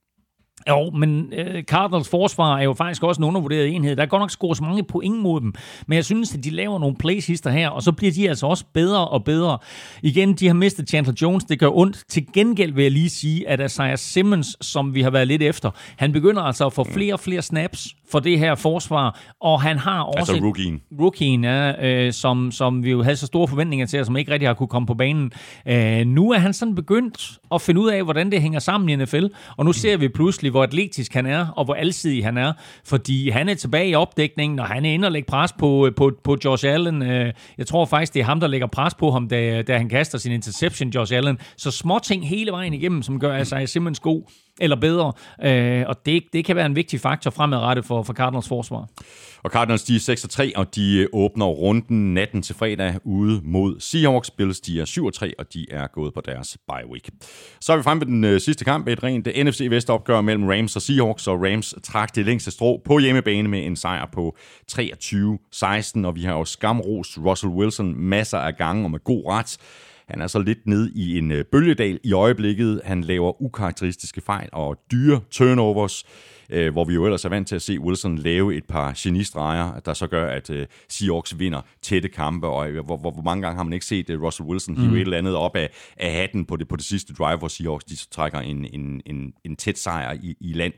Jo, 0.68 0.90
men 0.90 1.32
øh, 1.32 1.62
Cardinals 1.62 2.08
forsvar 2.08 2.58
er 2.58 2.62
jo 2.62 2.74
faktisk 2.74 3.02
også 3.02 3.20
en 3.20 3.24
undervurderet 3.24 3.74
enhed. 3.74 3.96
Der 3.96 4.02
er 4.02 4.06
godt 4.06 4.20
nok 4.20 4.30
scoret 4.30 4.56
så 4.56 4.64
mange 4.64 4.82
point 4.84 5.18
mod 5.18 5.40
dem, 5.40 5.54
men 5.86 5.96
jeg 5.96 6.04
synes, 6.04 6.34
at 6.34 6.44
de 6.44 6.50
laver 6.50 6.78
nogle 6.78 6.96
plays 6.96 7.26
her, 7.46 7.68
og 7.68 7.82
så 7.82 7.92
bliver 7.92 8.12
de 8.12 8.28
altså 8.28 8.46
også 8.46 8.64
bedre 8.72 9.08
og 9.08 9.24
bedre. 9.24 9.58
Igen, 10.02 10.34
de 10.34 10.46
har 10.46 10.54
mistet 10.54 10.88
Chandler 10.88 11.14
Jones, 11.22 11.44
det 11.44 11.58
gør 11.58 11.68
ondt. 11.68 12.04
Til 12.08 12.26
gengæld 12.34 12.72
vil 12.72 12.82
jeg 12.82 12.92
lige 12.92 13.10
sige, 13.10 13.48
at 13.48 13.60
Isaiah 13.60 13.98
Simmons, 13.98 14.56
som 14.60 14.94
vi 14.94 15.02
har 15.02 15.10
været 15.10 15.28
lidt 15.28 15.42
efter, 15.42 15.70
han 15.96 16.12
begynder 16.12 16.42
altså 16.42 16.66
at 16.66 16.72
få 16.72 16.84
flere 16.84 17.14
og 17.14 17.20
flere 17.20 17.42
snaps 17.42 17.88
for 18.12 18.20
det 18.20 18.38
her 18.38 18.54
forsvar, 18.54 19.20
og 19.40 19.62
han 19.62 19.78
har 19.78 20.02
også... 20.02 20.32
Altså 20.32 20.46
rookien. 20.46 20.82
Rookien, 21.00 21.44
ja, 21.44 21.86
øh, 21.86 22.12
som, 22.12 22.52
som 22.52 22.84
vi 22.84 22.90
jo 22.90 23.02
havde 23.02 23.16
så 23.16 23.26
store 23.26 23.48
forventninger 23.48 23.86
til, 23.86 24.00
og 24.00 24.06
som 24.06 24.16
ikke 24.16 24.32
rigtig 24.32 24.48
har 24.48 24.54
kunne 24.54 24.68
komme 24.68 24.86
på 24.86 24.94
banen. 24.94 25.32
Øh, 25.66 26.06
nu 26.06 26.32
er 26.32 26.38
han 26.38 26.52
sådan 26.52 26.74
begyndt 26.74 27.38
at 27.54 27.62
finde 27.62 27.80
ud 27.80 27.90
af, 27.90 28.04
hvordan 28.04 28.32
det 28.32 28.42
hænger 28.42 28.58
sammen 28.58 28.88
i 28.88 29.04
NFL, 29.04 29.26
og 29.56 29.64
nu 29.64 29.72
ser 29.72 29.96
vi 29.96 30.08
pludselig, 30.08 30.51
hvor 30.52 30.62
atletisk 30.62 31.14
han 31.14 31.26
er, 31.26 31.46
og 31.46 31.64
hvor 31.64 31.74
alsidig 31.74 32.24
han 32.24 32.38
er, 32.38 32.52
fordi 32.84 33.30
han 33.30 33.48
er 33.48 33.54
tilbage 33.54 33.88
i 33.88 33.94
opdækningen, 33.94 34.58
og 34.58 34.66
han 34.66 34.84
er 34.84 34.90
inde 34.90 35.08
og 35.08 35.12
lægge 35.12 35.26
pres 35.26 35.52
på, 35.52 35.86
øh, 35.86 35.94
på, 35.94 36.12
på 36.24 36.36
Josh 36.44 36.66
Allen. 36.66 37.02
Øh, 37.02 37.32
jeg 37.58 37.66
tror 37.66 37.84
faktisk, 37.84 38.14
det 38.14 38.20
er 38.20 38.24
ham, 38.24 38.40
der 38.40 38.46
lægger 38.46 38.66
pres 38.66 38.94
på 38.94 39.10
ham, 39.10 39.28
da, 39.28 39.62
da 39.62 39.78
han 39.78 39.88
kaster 39.88 40.18
sin 40.18 40.32
interception, 40.32 40.90
Josh 40.90 41.16
Allen. 41.16 41.38
Så 41.56 41.70
små 41.70 41.98
ting 41.98 42.28
hele 42.28 42.50
vejen 42.50 42.74
igennem, 42.74 43.02
som 43.02 43.20
gør 43.20 43.36
Isaiah 43.36 43.68
Simmons 43.68 44.00
god 44.00 44.22
eller 44.62 44.76
bedre. 44.76 45.12
Øh, 45.44 45.84
og 45.88 46.06
det, 46.06 46.22
det 46.32 46.44
kan 46.44 46.56
være 46.56 46.66
en 46.66 46.76
vigtig 46.76 47.00
faktor 47.00 47.30
fremadrettet 47.30 47.84
for, 47.84 48.02
for 48.02 48.12
Cardinals 48.12 48.48
forsvar. 48.48 48.88
Og 49.44 49.50
Cardinals 49.50 49.84
de 49.84 49.96
er 49.96 50.50
6-3, 50.54 50.58
og 50.58 50.74
de 50.74 50.98
øh, 50.98 51.06
åbner 51.12 51.46
runden 51.46 52.14
natten 52.14 52.42
til 52.42 52.54
fredag 52.54 52.94
ude 53.04 53.40
mod 53.44 53.80
Seahawks. 53.80 54.30
Bills 54.30 54.60
de 54.60 54.80
er 54.80 54.84
7-3, 54.84 55.30
og 55.38 55.54
de 55.54 55.66
er 55.70 55.86
gået 55.86 56.14
på 56.14 56.20
deres 56.20 56.58
bye 56.68 56.90
week. 56.90 57.10
Så 57.60 57.72
er 57.72 57.76
vi 57.76 57.82
fremme 57.82 58.00
ved 58.00 58.06
den 58.06 58.24
øh, 58.24 58.40
sidste 58.40 58.64
kamp, 58.64 58.88
et 58.88 59.02
rent 59.02 59.26
øh, 59.26 59.44
NFC 59.44 59.66
Vest 59.70 59.90
opgør 59.90 60.20
mellem 60.20 60.48
Rams 60.48 60.76
og 60.76 60.82
Seahawks, 60.82 61.26
og 61.26 61.42
Rams 61.42 61.74
trak 61.82 62.14
det 62.14 62.26
længste 62.26 62.50
strå 62.50 62.82
på 62.84 62.98
hjemmebane 62.98 63.48
med 63.48 63.66
en 63.66 63.76
sejr 63.76 64.08
på 64.12 64.36
23-16, 64.72 66.06
og 66.06 66.16
vi 66.16 66.22
har 66.22 66.32
jo 66.32 66.44
skamros 66.44 67.18
Russell 67.18 67.52
Wilson 67.52 67.94
masser 67.96 68.38
af 68.38 68.56
gange 68.56 68.84
og 68.84 68.90
med 68.90 69.04
god 69.04 69.24
ret. 69.26 69.58
Han 70.12 70.20
er 70.20 70.26
så 70.26 70.38
lidt 70.38 70.66
ned 70.66 70.90
i 70.94 71.18
en 71.18 71.32
øh, 71.32 71.44
bølgedal 71.44 72.00
i 72.04 72.12
øjeblikket. 72.12 72.80
Han 72.84 73.00
laver 73.00 73.42
ukarakteristiske 73.42 74.20
fejl 74.20 74.48
og 74.52 74.76
dyre 74.92 75.20
turnovers, 75.30 76.04
øh, 76.50 76.72
hvor 76.72 76.84
vi 76.84 76.94
jo 76.94 77.04
ellers 77.04 77.24
er 77.24 77.28
vant 77.28 77.48
til 77.48 77.54
at 77.54 77.62
se 77.62 77.80
Wilson 77.80 78.18
lave 78.18 78.56
et 78.56 78.64
par 78.64 78.92
genistreger, 78.96 79.80
der 79.80 79.94
så 79.94 80.06
gør, 80.06 80.26
at 80.26 80.50
øh, 80.50 80.66
Seahawks 80.88 81.38
vinder 81.38 81.60
tætte 81.82 82.08
kampe. 82.08 82.46
Og 82.46 82.68
hvor, 82.68 82.96
hvor, 82.96 83.10
hvor 83.10 83.22
mange 83.22 83.42
gange 83.42 83.56
har 83.56 83.64
man 83.64 83.72
ikke 83.72 83.86
set 83.86 84.10
Russell 84.10 84.48
Wilson 84.48 84.76
hive 84.76 84.88
mm. 84.88 84.96
et 84.96 85.00
eller 85.00 85.18
andet 85.18 85.34
op 85.34 85.56
af, 85.56 85.70
af 85.96 86.12
hatten 86.12 86.44
på 86.44 86.56
det, 86.56 86.68
på 86.68 86.76
det 86.76 86.84
sidste 86.84 87.14
drive, 87.14 87.38
hvor 87.38 87.48
Seahawks 87.48 87.84
de 87.84 87.96
trækker 87.96 88.38
en, 88.38 88.66
en, 88.72 89.02
en, 89.06 89.32
en 89.44 89.56
tæt 89.56 89.78
sejr 89.78 90.12
i, 90.22 90.36
i 90.40 90.52
land. 90.52 90.72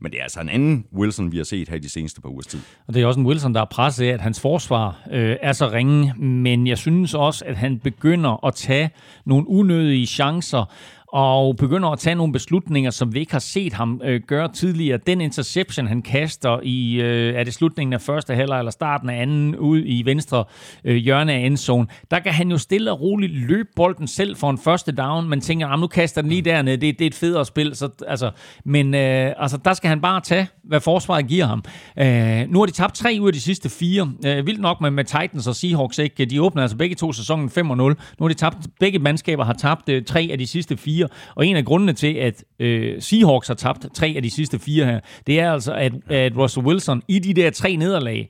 Men 0.00 0.12
det 0.12 0.18
er 0.18 0.22
altså 0.22 0.40
en 0.40 0.48
anden 0.48 0.84
Wilson, 0.92 1.32
vi 1.32 1.36
har 1.36 1.44
set 1.44 1.68
her 1.68 1.76
i 1.76 1.78
de 1.78 1.88
seneste 1.88 2.20
par 2.20 2.28
ugers 2.28 2.46
tid. 2.46 2.60
Og 2.86 2.94
det 2.94 3.02
er 3.02 3.06
også 3.06 3.20
en 3.20 3.26
Wilson, 3.26 3.54
der 3.54 3.60
er 3.60 3.64
presset 3.64 4.06
af, 4.06 4.08
at 4.08 4.20
hans 4.20 4.40
forsvar 4.40 5.00
øh, 5.12 5.36
er 5.42 5.52
så 5.52 5.70
ringe. 5.70 6.14
Men 6.18 6.66
jeg 6.66 6.78
synes 6.78 7.14
også, 7.14 7.44
at 7.44 7.56
han 7.56 7.78
begynder 7.78 8.46
at 8.46 8.54
tage 8.54 8.90
nogle 9.24 9.48
unødige 9.48 10.06
chancer 10.06 10.64
og 11.12 11.56
begynder 11.56 11.88
at 11.88 11.98
tage 11.98 12.14
nogle 12.14 12.32
beslutninger, 12.32 12.90
som 12.90 13.14
vi 13.14 13.18
ikke 13.18 13.32
har 13.32 13.38
set 13.38 13.72
ham 13.72 14.00
øh, 14.04 14.20
gøre 14.26 14.52
tidligere. 14.52 14.98
Den 15.06 15.20
interception, 15.20 15.86
han 15.86 16.02
kaster 16.02 16.60
i, 16.62 17.00
øh, 17.00 17.34
er 17.34 17.44
det 17.44 17.54
slutningen 17.54 17.92
af 17.92 18.00
første 18.00 18.34
halvleg 18.34 18.58
eller 18.58 18.70
starten 18.70 19.10
af 19.10 19.22
anden, 19.22 19.56
ud 19.56 19.82
i 19.86 20.02
venstre 20.04 20.44
øh, 20.84 20.96
hjørne 20.96 21.32
af 21.32 21.38
endzone, 21.38 21.86
der 22.10 22.18
kan 22.18 22.32
han 22.32 22.50
jo 22.50 22.58
stille 22.58 22.92
og 22.92 23.00
roligt 23.00 23.32
løbe 23.32 23.68
bolden 23.76 24.08
selv 24.08 24.36
for 24.36 24.50
en 24.50 24.58
første 24.58 24.92
down, 24.92 25.28
men 25.28 25.40
tænker, 25.40 25.66
ah, 25.66 25.80
nu 25.80 25.86
kaster 25.86 26.20
den 26.22 26.30
lige 26.30 26.42
dernede, 26.42 26.76
det, 26.76 26.98
det 26.98 27.04
er 27.04 27.06
et 27.06 27.14
federe 27.14 27.46
spil. 27.46 27.76
Så, 27.76 27.88
altså, 28.08 28.30
men 28.64 28.94
øh, 28.94 29.32
altså, 29.36 29.56
der 29.64 29.72
skal 29.72 29.88
han 29.88 30.00
bare 30.00 30.20
tage, 30.20 30.48
hvad 30.64 30.80
forsvaret 30.80 31.26
giver 31.26 31.46
ham. 31.46 31.64
Øh, 31.98 32.50
nu 32.50 32.58
har 32.58 32.66
de 32.66 32.72
tabt 32.72 32.94
tre 32.94 33.18
ud 33.20 33.26
af 33.26 33.32
de 33.32 33.40
sidste 33.40 33.68
fire. 33.68 34.12
Øh, 34.26 34.46
vildt 34.46 34.60
nok 34.60 34.80
med, 34.80 34.90
med 34.90 35.04
Titans 35.04 35.46
og 35.46 35.56
Seahawks, 35.56 35.98
ikke? 35.98 36.24
de 36.24 36.42
åbner 36.42 36.62
altså 36.62 36.76
begge 36.76 36.96
to 36.96 37.12
sæsonen 37.12 37.48
5-0. 37.48 37.60
Nu 37.60 37.94
har 38.20 38.28
de 38.28 38.34
tabt, 38.34 38.56
begge 38.80 38.98
mandskaber 38.98 39.44
har 39.44 39.52
tabt 39.52 39.88
øh, 39.88 40.04
tre 40.04 40.28
af 40.32 40.38
de 40.38 40.46
sidste 40.46 40.76
fire 40.76 40.99
fire. 41.00 41.08
Og 41.34 41.46
en 41.46 41.56
af 41.56 41.64
grundene 41.64 41.92
til, 41.92 42.14
at 42.14 42.44
øh, 42.58 43.02
Seahawks 43.02 43.48
har 43.48 43.54
tabt 43.54 43.86
tre 43.94 44.12
af 44.16 44.22
de 44.22 44.30
sidste 44.30 44.58
fire 44.58 44.86
her, 44.86 45.00
det 45.26 45.40
er 45.40 45.52
altså, 45.52 45.72
at, 45.72 45.92
at 46.10 46.36
Russell 46.36 46.66
Wilson 46.66 47.02
i 47.08 47.18
de 47.18 47.34
der 47.34 47.50
tre 47.50 47.76
nederlag 47.76 48.28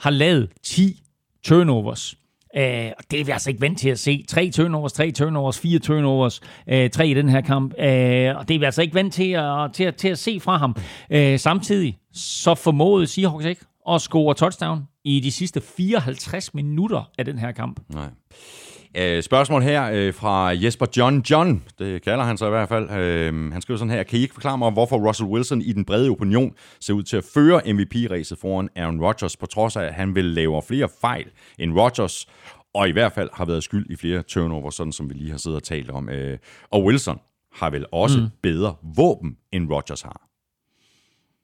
har 0.00 0.10
lavet 0.10 0.50
10 0.62 1.02
turnovers. 1.44 2.14
Uh, 2.56 2.62
det 3.10 3.20
er 3.20 3.24
vi 3.24 3.32
altså 3.32 3.50
ikke 3.50 3.60
vant 3.60 3.78
til 3.78 3.88
at 3.88 3.98
se. 3.98 4.24
Tre 4.28 4.50
turnovers, 4.50 4.92
tre 4.92 5.10
turnovers, 5.10 5.58
fire 5.58 5.78
turnovers, 5.78 6.40
uh, 6.72 6.88
tre 6.92 7.08
i 7.08 7.14
den 7.14 7.28
her 7.28 7.40
kamp. 7.40 7.72
Uh, 7.72 8.38
og 8.38 8.48
det 8.48 8.54
er 8.54 8.58
vi 8.58 8.64
altså 8.64 8.82
ikke 8.82 8.94
vant 8.94 9.14
til 9.14 9.30
at, 9.30 9.70
til 9.72 9.84
at, 9.84 9.96
til 9.96 10.08
at 10.08 10.18
se 10.18 10.40
fra 10.40 10.56
ham. 10.56 10.76
Uh, 11.14 11.36
samtidig 11.36 11.98
så 12.14 12.54
formåede 12.54 13.06
Seahawks 13.06 13.44
ikke 13.44 13.64
at 13.90 14.00
score 14.00 14.34
touchdown 14.34 14.82
i 15.04 15.20
de 15.20 15.32
sidste 15.32 15.60
54 15.60 16.54
minutter 16.54 17.10
af 17.18 17.24
den 17.24 17.38
her 17.38 17.52
kamp. 17.52 17.80
Nej. 17.94 18.08
Uh, 18.94 19.22
spørgsmål 19.22 19.62
her 19.62 20.08
uh, 20.08 20.14
fra 20.14 20.46
Jesper 20.48 20.86
John 20.96 21.24
John, 21.30 21.62
det 21.78 22.02
kalder 22.02 22.24
han 22.24 22.38
sig 22.38 22.46
i 22.46 22.50
hvert 22.50 22.68
fald. 22.68 22.84
Uh, 22.84 23.52
han 23.52 23.62
skriver 23.62 23.78
sådan 23.78 23.90
her, 23.90 24.02
kan 24.02 24.18
I 24.18 24.22
ikke 24.22 24.34
forklare 24.34 24.58
mig, 24.58 24.70
hvorfor 24.70 25.08
Russell 25.08 25.28
Wilson 25.28 25.62
i 25.62 25.72
den 25.72 25.84
brede 25.84 26.10
opinion 26.10 26.54
ser 26.80 26.94
ud 26.94 27.02
til 27.02 27.16
at 27.16 27.24
føre 27.34 27.72
MVP-ræset 27.72 28.38
foran 28.38 28.68
Aaron 28.76 29.00
Rodgers, 29.00 29.36
på 29.36 29.46
trods 29.46 29.76
af, 29.76 29.82
at 29.82 29.94
han 29.94 30.14
vil 30.14 30.24
lave 30.24 30.62
flere 30.62 30.88
fejl 31.00 31.26
end 31.58 31.72
Rodgers, 31.72 32.26
og 32.74 32.88
i 32.88 32.92
hvert 32.92 33.12
fald 33.12 33.30
har 33.32 33.44
været 33.44 33.62
skyld 33.62 33.86
i 33.90 33.96
flere 33.96 34.22
turnovers, 34.22 34.74
sådan 34.74 34.92
som 34.92 35.08
vi 35.08 35.14
lige 35.14 35.30
har 35.30 35.38
siddet 35.38 35.56
og 35.56 35.62
talt 35.62 35.90
om. 35.90 36.08
Uh, 36.08 36.38
og 36.70 36.84
Wilson 36.84 37.18
har 37.54 37.70
vel 37.70 37.86
også 37.92 38.20
mm. 38.20 38.26
bedre 38.42 38.74
våben, 38.96 39.36
end 39.52 39.70
Rodgers 39.72 40.02
har. 40.02 40.28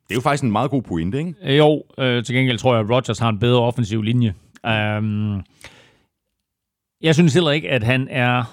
Det 0.08 0.10
er 0.10 0.14
jo 0.14 0.20
faktisk 0.20 0.44
en 0.44 0.52
meget 0.52 0.70
god 0.70 0.82
pointe, 0.82 1.18
ikke? 1.18 1.56
Jo, 1.56 1.82
øh, 1.98 2.24
til 2.24 2.34
gengæld 2.34 2.58
tror 2.58 2.74
jeg, 2.74 2.84
at 2.84 2.90
Rodgers 2.90 3.18
har 3.18 3.28
en 3.28 3.38
bedre 3.38 3.60
offensiv 3.60 4.02
linje. 4.02 4.34
Um, 4.64 5.42
jeg 7.04 7.14
synes 7.14 7.34
heller 7.34 7.50
ikke, 7.50 7.70
at 7.70 7.82
han 7.82 8.08
er 8.10 8.44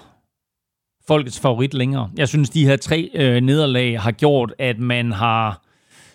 folkets 1.06 1.40
favorit 1.40 1.74
længere. 1.74 2.10
Jeg 2.16 2.28
synes, 2.28 2.50
de 2.50 2.66
her 2.66 2.76
tre 2.76 3.10
øh, 3.14 3.40
nederlag 3.40 4.00
har 4.00 4.12
gjort, 4.12 4.54
at 4.58 4.78
man 4.78 5.12
har 5.12 5.62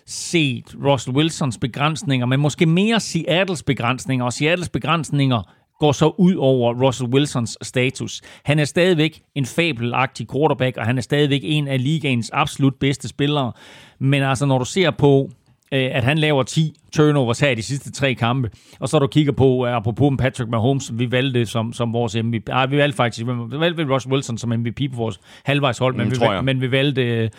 set 0.06 0.74
Russell 0.84 1.16
Wilsons 1.16 1.58
begrænsninger, 1.58 2.26
men 2.26 2.40
måske 2.40 2.66
mere 2.66 3.00
Seattles 3.00 3.62
begrænsninger, 3.62 4.24
og 4.24 4.32
Seattles 4.32 4.68
begrænsninger 4.68 5.42
går 5.78 5.92
så 5.92 6.14
ud 6.18 6.34
over 6.34 6.86
Russell 6.86 7.10
Wilsons 7.10 7.58
status. 7.62 8.22
Han 8.44 8.58
er 8.58 8.64
stadigvæk 8.64 9.22
en 9.34 9.46
fabelagtig 9.46 10.30
quarterback, 10.32 10.76
og 10.76 10.86
han 10.86 10.98
er 10.98 11.02
stadigvæk 11.02 11.40
en 11.44 11.68
af 11.68 11.82
ligaens 11.82 12.30
absolut 12.30 12.74
bedste 12.74 13.08
spillere. 13.08 13.52
Men 13.98 14.22
altså, 14.22 14.46
når 14.46 14.58
du 14.58 14.64
ser 14.64 14.90
på 14.90 15.30
at 15.76 16.04
han 16.04 16.18
laver 16.18 16.42
10 16.42 16.74
turnovers 16.92 17.40
her 17.40 17.48
i 17.50 17.54
de 17.54 17.62
sidste 17.62 17.92
tre 17.92 18.14
kampe. 18.14 18.50
Og 18.80 18.88
så 18.88 18.98
du 18.98 19.06
kigger 19.06 19.32
på, 19.32 19.66
øh, 19.66 19.76
apropos 19.76 20.12
Patrick 20.18 20.50
Mahomes, 20.50 20.84
som 20.84 20.98
vi 20.98 21.10
valgte 21.12 21.46
som, 21.46 21.72
som 21.72 21.92
vores 21.92 22.16
MVP. 22.22 22.48
Ah, 22.52 22.70
vi 22.70 22.76
valgte 22.76 22.96
faktisk, 22.96 23.26
vi 23.26 23.60
valgte 23.60 23.94
Russell 23.94 24.12
Wilson 24.12 24.38
som 24.38 24.50
MVP 24.50 24.80
på 24.90 24.96
vores 24.96 25.20
halvvejshold, 25.44 25.94
men, 25.94 26.04
Mm, 26.06 26.10
vi, 26.10 26.16
valgte, 26.20 26.44
men 26.44 26.60
vi 26.60 26.70
valgte... 26.70 27.30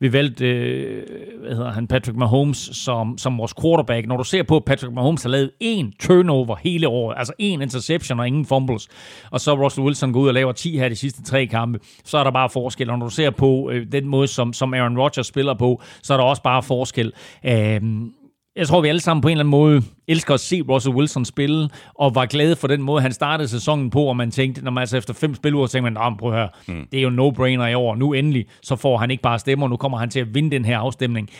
Vi 0.00 0.12
valgte, 0.12 0.46
øh, 0.46 1.02
hvad 1.40 1.56
hedder 1.56 1.72
han, 1.72 1.86
Patrick 1.86 2.16
Mahomes 2.16 2.70
som, 2.72 3.18
som 3.18 3.38
vores 3.38 3.54
quarterback. 3.62 4.06
Når 4.06 4.16
du 4.16 4.24
ser 4.24 4.42
på, 4.42 4.56
at 4.56 4.64
Patrick 4.64 4.94
Mahomes 4.94 5.22
har 5.22 5.30
lavet 5.30 5.50
én 5.64 5.90
turnover 6.00 6.56
hele 6.56 6.88
året, 6.88 7.18
altså 7.18 7.32
én 7.42 7.44
interception 7.44 8.20
og 8.20 8.26
ingen 8.26 8.46
fumbles, 8.46 8.88
og 9.30 9.40
så 9.40 9.64
Russell 9.64 9.84
Wilson 9.84 10.12
går 10.12 10.20
ud 10.20 10.28
og 10.28 10.34
laver 10.34 10.52
10 10.52 10.78
her 10.78 10.88
de 10.88 10.96
sidste 10.96 11.22
tre 11.22 11.46
kampe, 11.46 11.78
så 12.04 12.18
er 12.18 12.24
der 12.24 12.30
bare 12.30 12.50
forskel. 12.50 12.90
Og 12.90 12.98
når 12.98 13.06
du 13.06 13.12
ser 13.12 13.30
på 13.30 13.70
øh, 13.72 13.86
den 13.92 14.08
måde, 14.08 14.26
som, 14.26 14.52
som 14.52 14.74
Aaron 14.74 14.98
Rodgers 14.98 15.26
spiller 15.26 15.54
på, 15.54 15.82
så 16.02 16.12
er 16.12 16.16
der 16.16 16.24
også 16.24 16.42
bare 16.42 16.62
forskel. 16.62 17.12
Øh, 17.44 17.80
jeg 18.56 18.68
tror, 18.68 18.80
vi 18.80 18.88
alle 18.88 19.00
sammen 19.00 19.20
på 19.22 19.28
en 19.28 19.32
eller 19.32 19.42
anden 19.44 19.50
måde 19.50 19.82
elsker 20.08 20.34
at 20.34 20.40
se 20.40 20.62
Russell 20.62 20.96
Wilson 20.96 21.24
spille, 21.24 21.68
og 21.94 22.14
var 22.14 22.26
glade 22.26 22.56
for 22.56 22.68
den 22.68 22.82
måde, 22.82 23.02
han 23.02 23.12
startede 23.12 23.48
sæsonen 23.48 23.90
på, 23.90 24.02
og 24.02 24.16
man 24.16 24.30
tænkte, 24.30 24.64
når 24.64 24.70
man 24.70 24.80
altså 24.80 24.96
efter 24.96 25.14
fem 25.14 25.34
spilure, 25.34 25.68
tænkte 25.68 25.90
man, 25.90 26.16
prøv 26.18 26.32
at 26.32 26.38
høre, 26.38 26.48
mm. 26.68 26.86
det 26.92 26.98
er 26.98 27.02
jo 27.02 27.10
no-brainer 27.10 27.66
i 27.66 27.74
år, 27.74 27.94
nu 27.94 28.12
endelig, 28.12 28.46
så 28.62 28.76
får 28.76 28.96
han 28.96 29.10
ikke 29.10 29.22
bare 29.22 29.38
stemmer, 29.38 29.68
nu 29.68 29.76
kommer 29.76 29.98
han 29.98 30.10
til 30.10 30.20
at 30.20 30.34
vinde 30.34 30.50
den 30.50 30.64
her 30.64 30.78
afstemning. 30.78 31.30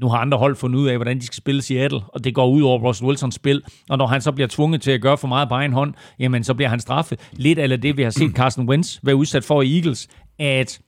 Nu 0.00 0.08
har 0.08 0.18
andre 0.18 0.38
hold 0.38 0.56
fundet 0.56 0.78
ud 0.78 0.88
af, 0.88 0.96
hvordan 0.96 1.18
de 1.18 1.26
skal 1.26 1.36
spille 1.36 1.62
Seattle, 1.62 2.00
og 2.08 2.24
det 2.24 2.34
går 2.34 2.46
ud 2.46 2.62
over 2.62 2.78
Russell 2.78 3.08
Wilsons 3.08 3.34
spil. 3.34 3.62
Og 3.90 3.98
når 3.98 4.06
han 4.06 4.20
så 4.20 4.32
bliver 4.32 4.48
tvunget 4.48 4.82
til 4.82 4.90
at 4.90 5.00
gøre 5.00 5.18
for 5.18 5.28
meget 5.28 5.48
på 5.48 5.54
egen 5.54 5.72
hånd, 5.72 5.94
jamen 6.18 6.44
så 6.44 6.54
bliver 6.54 6.68
han 6.68 6.80
straffet. 6.80 7.28
Lidt 7.32 7.58
af 7.58 7.80
det, 7.80 7.96
vi 7.96 8.02
har 8.02 8.10
set 8.10 8.32
Carson 8.32 8.68
Wentz 8.68 8.98
være 9.02 9.16
udsat 9.16 9.44
for 9.44 9.62
i 9.62 9.76
Eagles, 9.76 10.08
at 10.38 10.80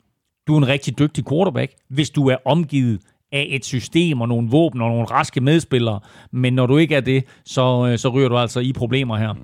du 0.47 0.55
er 0.55 0.59
en 0.59 0.69
rigtig 0.69 0.99
dygtig 0.99 1.29
quarterback, 1.29 1.73
hvis 1.89 2.11
du 2.11 2.29
er 2.29 2.37
omgivet 2.45 3.01
af 3.33 3.47
et 3.51 3.65
system 3.65 4.21
og 4.21 4.29
nogle 4.29 4.49
våben 4.51 4.81
og 4.81 4.89
nogle 4.89 5.05
raske 5.05 5.41
medspillere. 5.41 6.01
Men 6.33 6.53
når 6.53 6.67
du 6.67 6.77
ikke 6.77 6.95
er 6.95 7.01
det, 7.01 7.25
så, 7.45 7.89
øh, 7.93 7.99
så 7.99 8.09
ryger 8.09 8.29
du 8.29 8.37
altså 8.37 8.61
i 8.61 8.73
problemer 8.73 9.17
her. 9.17 9.35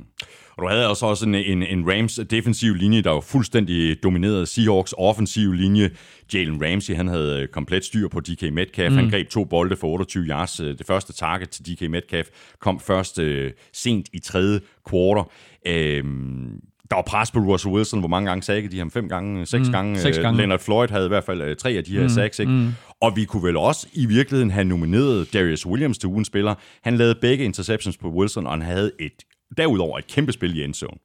Og 0.56 0.62
du 0.62 0.68
havde 0.68 0.88
også, 0.88 1.06
også 1.06 1.26
en, 1.26 1.34
en, 1.34 1.62
en 1.62 1.90
Rams 1.92 2.20
defensiv 2.30 2.74
linje, 2.74 3.02
der 3.02 3.10
var 3.10 3.20
fuldstændig 3.20 4.02
domineret 4.02 4.48
Seahawks 4.48 4.94
offensiv 4.98 5.52
linje. 5.52 5.90
Jalen 6.34 6.64
Ramsey, 6.64 6.94
han 6.94 7.08
havde 7.08 7.42
øh, 7.42 7.48
komplet 7.48 7.84
styr 7.84 8.08
på 8.08 8.20
DK 8.20 8.52
Metcalf. 8.52 8.92
Mm. 8.92 8.98
Han 8.98 9.10
greb 9.10 9.28
to 9.28 9.44
bolde 9.44 9.76
for 9.76 9.88
28 9.88 10.24
yards. 10.24 10.60
Øh, 10.60 10.78
Det 10.78 10.86
første 10.86 11.12
target 11.12 11.50
til 11.50 11.66
DK 11.66 11.90
Metcalf 11.90 12.28
kom 12.60 12.80
først 12.80 13.18
øh, 13.18 13.52
sent 13.72 14.08
i 14.12 14.18
tredje 14.18 14.60
kvartal. 14.88 15.24
Øhm, 15.66 16.60
der 16.90 16.96
var 16.96 17.02
pres 17.02 17.30
på 17.30 17.38
Russell 17.38 17.74
Wilson. 17.74 17.98
Hvor 17.98 18.08
mange 18.08 18.28
gange 18.28 18.42
sagde 18.42 18.68
de 18.68 18.78
ham? 18.78 18.90
Fem 18.90 19.08
gange? 19.08 19.46
Seks 19.46 19.68
mm, 19.68 19.72
gange? 19.72 19.98
seks 19.98 20.16
Øh, 20.16 20.22
gange. 20.22 20.38
Leonard 20.38 20.60
Floyd 20.60 20.88
havde 20.88 21.04
i 21.04 21.08
hvert 21.08 21.24
fald 21.24 21.42
øh, 21.42 21.56
tre 21.56 21.70
af 21.70 21.84
de 21.84 21.92
her 21.92 22.02
mm, 22.02 22.08
sacks. 22.08 22.38
Ikke? 22.38 22.52
Mm. 22.52 22.72
Og 23.00 23.16
vi 23.16 23.24
kunne 23.24 23.42
vel 23.42 23.56
også 23.56 23.86
i 23.92 24.06
virkeligheden 24.06 24.50
have 24.50 24.64
nomineret 24.64 25.32
Darius 25.32 25.66
Williams 25.66 25.98
til 25.98 26.08
ugens 26.08 26.26
spiller. 26.26 26.54
Han 26.82 26.96
lavede 26.96 27.14
begge 27.20 27.44
interceptions 27.44 27.96
på 27.96 28.08
Wilson, 28.08 28.46
og 28.46 28.52
han 28.52 28.62
havde 28.62 28.92
et 29.00 29.12
derudover 29.56 29.98
et 29.98 30.06
kæmpe 30.06 30.32
spil 30.32 30.58
i 30.58 30.64
endzone. 30.64 30.98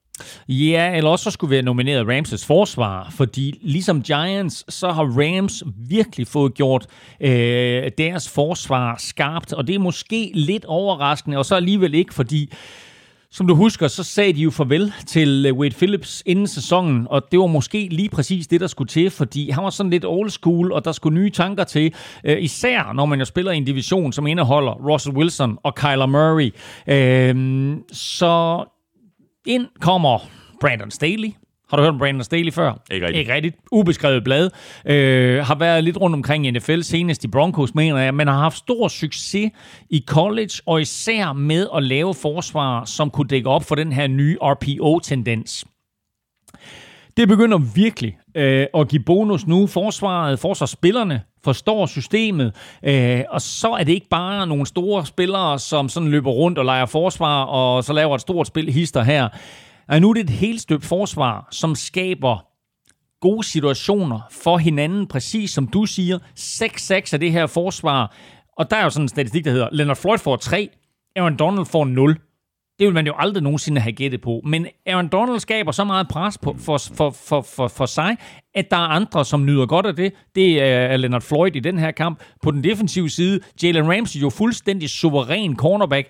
Ja, 0.48 0.96
eller 0.96 1.10
også 1.10 1.22
så 1.22 1.30
skulle 1.30 1.48
vi 1.48 1.56
have 1.56 1.64
nomineret 1.64 2.06
Rams' 2.06 2.46
forsvar, 2.46 3.10
fordi 3.10 3.58
ligesom 3.62 4.02
Giants, 4.02 4.74
så 4.74 4.90
har 4.90 5.04
Rams 5.04 5.62
virkelig 5.88 6.26
fået 6.26 6.54
gjort 6.54 6.86
øh, 7.20 7.90
deres 7.98 8.28
forsvar 8.28 8.96
skarpt, 8.98 9.52
og 9.52 9.66
det 9.66 9.74
er 9.74 9.78
måske 9.78 10.30
lidt 10.34 10.64
overraskende, 10.64 11.38
og 11.38 11.44
så 11.44 11.54
alligevel 11.54 11.94
ikke, 11.94 12.14
fordi 12.14 12.52
som 13.32 13.46
du 13.46 13.54
husker, 13.54 13.88
så 13.88 14.04
sagde 14.04 14.32
de 14.32 14.40
jo 14.40 14.50
farvel 14.50 14.92
til 15.06 15.46
øh, 15.46 15.54
Wade 15.54 15.74
Phillips 15.74 16.22
inden 16.26 16.46
sæsonen, 16.46 17.06
og 17.10 17.22
det 17.30 17.38
var 17.38 17.46
måske 17.46 17.88
lige 17.90 18.08
præcis 18.08 18.46
det, 18.46 18.60
der 18.60 18.66
skulle 18.66 18.88
til, 18.88 19.10
fordi 19.10 19.50
han 19.50 19.64
var 19.64 19.70
sådan 19.70 19.90
lidt 19.90 20.04
old 20.04 20.30
school, 20.30 20.72
og 20.72 20.84
der 20.84 20.92
skulle 20.92 21.20
nye 21.20 21.30
tanker 21.30 21.64
til, 21.64 21.94
øh, 22.24 22.42
især 22.42 22.92
når 22.92 23.06
man 23.06 23.18
jo 23.18 23.24
spiller 23.24 23.52
i 23.52 23.56
en 23.56 23.64
division, 23.64 24.12
som 24.12 24.26
indeholder 24.26 24.72
Russell 24.72 25.16
Wilson 25.16 25.58
og 25.62 25.74
Kyler 25.74 26.06
Murray. 26.06 26.50
Øh, 26.86 27.76
så 27.92 28.64
ind 29.46 29.66
kommer 29.80 30.18
Brandon 30.60 30.90
Staley. 30.90 31.30
Har 31.72 31.76
du 31.76 31.82
hørt 31.82 31.92
om 31.92 31.98
Brandon 31.98 32.24
Staley 32.24 32.52
før? 32.52 32.82
Ikke 32.90 33.06
rigtigt. 33.06 33.20
Ikke 33.20 33.34
rigtigt. 33.34 33.56
Ubeskrevet 33.72 34.24
blad. 34.24 34.50
Øh, 34.86 35.44
har 35.44 35.54
været 35.54 35.84
lidt 35.84 36.00
rundt 36.00 36.14
omkring 36.14 36.46
i 36.46 36.50
NFL, 36.50 36.80
senest 36.80 37.24
i 37.24 37.28
Broncos, 37.28 37.74
mener 37.74 37.98
jeg, 37.98 38.14
men 38.14 38.28
har 38.28 38.38
haft 38.38 38.56
stor 38.56 38.88
succes 38.88 39.50
i 39.90 40.04
college, 40.06 40.50
og 40.66 40.80
især 40.80 41.32
med 41.32 41.66
at 41.76 41.82
lave 41.82 42.14
forsvar, 42.14 42.84
som 42.84 43.10
kunne 43.10 43.28
dække 43.28 43.48
op 43.48 43.64
for 43.64 43.74
den 43.74 43.92
her 43.92 44.06
nye 44.06 44.36
RPO-tendens. 44.42 45.64
Det 47.16 47.28
begynder 47.28 47.58
virkelig 47.58 48.18
øh, 48.36 48.66
at 48.74 48.88
give 48.88 49.02
bonus 49.06 49.46
nu. 49.46 49.66
Forsvaret, 49.66 50.38
forsvarsspillerne 50.38 51.22
forstår 51.44 51.86
systemet, 51.86 52.54
øh, 52.84 53.20
og 53.30 53.40
så 53.40 53.70
er 53.70 53.84
det 53.84 53.92
ikke 53.92 54.08
bare 54.10 54.46
nogle 54.46 54.66
store 54.66 55.06
spillere, 55.06 55.58
som 55.58 55.88
sådan 55.88 56.08
løber 56.08 56.30
rundt 56.30 56.58
og 56.58 56.64
leger 56.64 56.86
forsvar, 56.86 57.44
og 57.44 57.84
så 57.84 57.92
laver 57.92 58.14
et 58.14 58.20
stort 58.20 58.46
spil 58.46 58.72
hister 58.72 59.02
her. 59.02 59.28
Og 59.92 60.00
nu 60.00 60.10
er 60.10 60.14
det 60.14 60.20
et 60.20 60.30
helt 60.30 60.60
støbt 60.60 60.84
forsvar, 60.84 61.48
som 61.50 61.74
skaber 61.74 62.46
gode 63.20 63.44
situationer 63.44 64.20
for 64.30 64.58
hinanden, 64.58 65.06
præcis 65.06 65.50
som 65.50 65.66
du 65.66 65.86
siger. 65.86 66.18
6-6 66.38 67.12
af 67.12 67.20
det 67.20 67.32
her 67.32 67.46
forsvar, 67.46 68.16
og 68.58 68.70
der 68.70 68.76
er 68.76 68.84
jo 68.84 68.90
sådan 68.90 69.04
en 69.04 69.08
statistik, 69.08 69.44
der 69.44 69.50
hedder, 69.50 69.68
Leonard 69.72 69.96
Floyd 69.96 70.18
får 70.18 70.36
3, 70.36 70.68
Aaron 71.16 71.36
Donald 71.36 71.66
får 71.66 71.84
0. 71.84 72.18
Det 72.78 72.86
vil 72.86 72.94
man 72.94 73.06
jo 73.06 73.14
aldrig 73.16 73.42
nogensinde 73.42 73.80
have 73.80 73.92
gættet 73.92 74.20
på. 74.20 74.40
Men 74.44 74.66
Aaron 74.86 75.08
Donald 75.08 75.40
skaber 75.40 75.72
så 75.72 75.84
meget 75.84 76.08
pres 76.08 76.38
på, 76.38 76.56
for, 76.58 76.78
for, 76.78 77.10
for, 77.10 77.40
for, 77.40 77.68
for 77.68 77.86
sig, 77.86 78.16
at 78.54 78.70
der 78.70 78.76
er 78.76 78.88
andre, 78.88 79.24
som 79.24 79.44
nyder 79.44 79.66
godt 79.66 79.86
af 79.86 79.96
det. 79.96 80.12
Det 80.34 80.62
er 80.62 80.96
Leonard 80.96 81.22
Floyd 81.22 81.56
i 81.56 81.60
den 81.60 81.78
her 81.78 81.90
kamp. 81.90 82.20
På 82.42 82.50
den 82.50 82.64
defensive 82.64 83.10
side, 83.10 83.40
Jalen 83.62 83.92
Ramsey 83.92 84.22
jo 84.22 84.30
fuldstændig 84.30 84.90
suveræn 84.90 85.56
cornerback, 85.56 86.08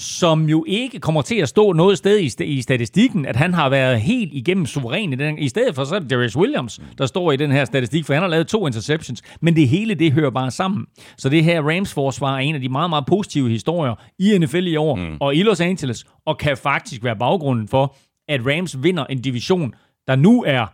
som 0.00 0.48
jo 0.48 0.64
ikke 0.68 0.98
kommer 0.98 1.22
til 1.22 1.34
at 1.34 1.48
stå 1.48 1.72
noget 1.72 1.98
sted 1.98 2.18
i, 2.18 2.26
st- 2.26 2.44
i 2.44 2.62
statistikken, 2.62 3.26
at 3.26 3.36
han 3.36 3.54
har 3.54 3.68
været 3.68 4.00
helt 4.00 4.34
igennem 4.34 4.66
suveræn 4.66 5.12
i 5.12 5.16
den. 5.16 5.38
I 5.38 5.48
stedet 5.48 5.74
for 5.74 5.84
så 5.84 5.94
er 5.94 5.98
det 5.98 6.10
Darius 6.10 6.36
Williams, 6.36 6.80
der 6.98 7.06
står 7.06 7.32
i 7.32 7.36
den 7.36 7.52
her 7.52 7.64
statistik, 7.64 8.04
for 8.04 8.12
han 8.12 8.22
har 8.22 8.28
lavet 8.28 8.46
to 8.46 8.66
interceptions, 8.66 9.22
men 9.40 9.56
det 9.56 9.68
hele 9.68 9.94
det 9.94 10.12
hører 10.12 10.30
bare 10.30 10.50
sammen. 10.50 10.86
Så 11.16 11.28
det 11.28 11.44
her 11.44 11.62
Rams-forsvar 11.62 12.34
er 12.34 12.38
en 12.38 12.54
af 12.54 12.60
de 12.60 12.68
meget, 12.68 12.90
meget 12.90 13.06
positive 13.06 13.48
historier 13.48 13.94
i 14.18 14.38
NFL 14.38 14.66
i 14.66 14.76
år, 14.76 14.96
mm. 14.96 15.16
og 15.20 15.34
i 15.34 15.42
Los 15.42 15.60
Angeles, 15.60 16.04
og 16.26 16.38
kan 16.38 16.56
faktisk 16.56 17.04
være 17.04 17.16
baggrunden 17.16 17.68
for, 17.68 17.96
at 18.28 18.40
Rams 18.46 18.82
vinder 18.82 19.04
en 19.06 19.20
division, 19.20 19.74
der 20.06 20.16
nu 20.16 20.44
er 20.46 20.66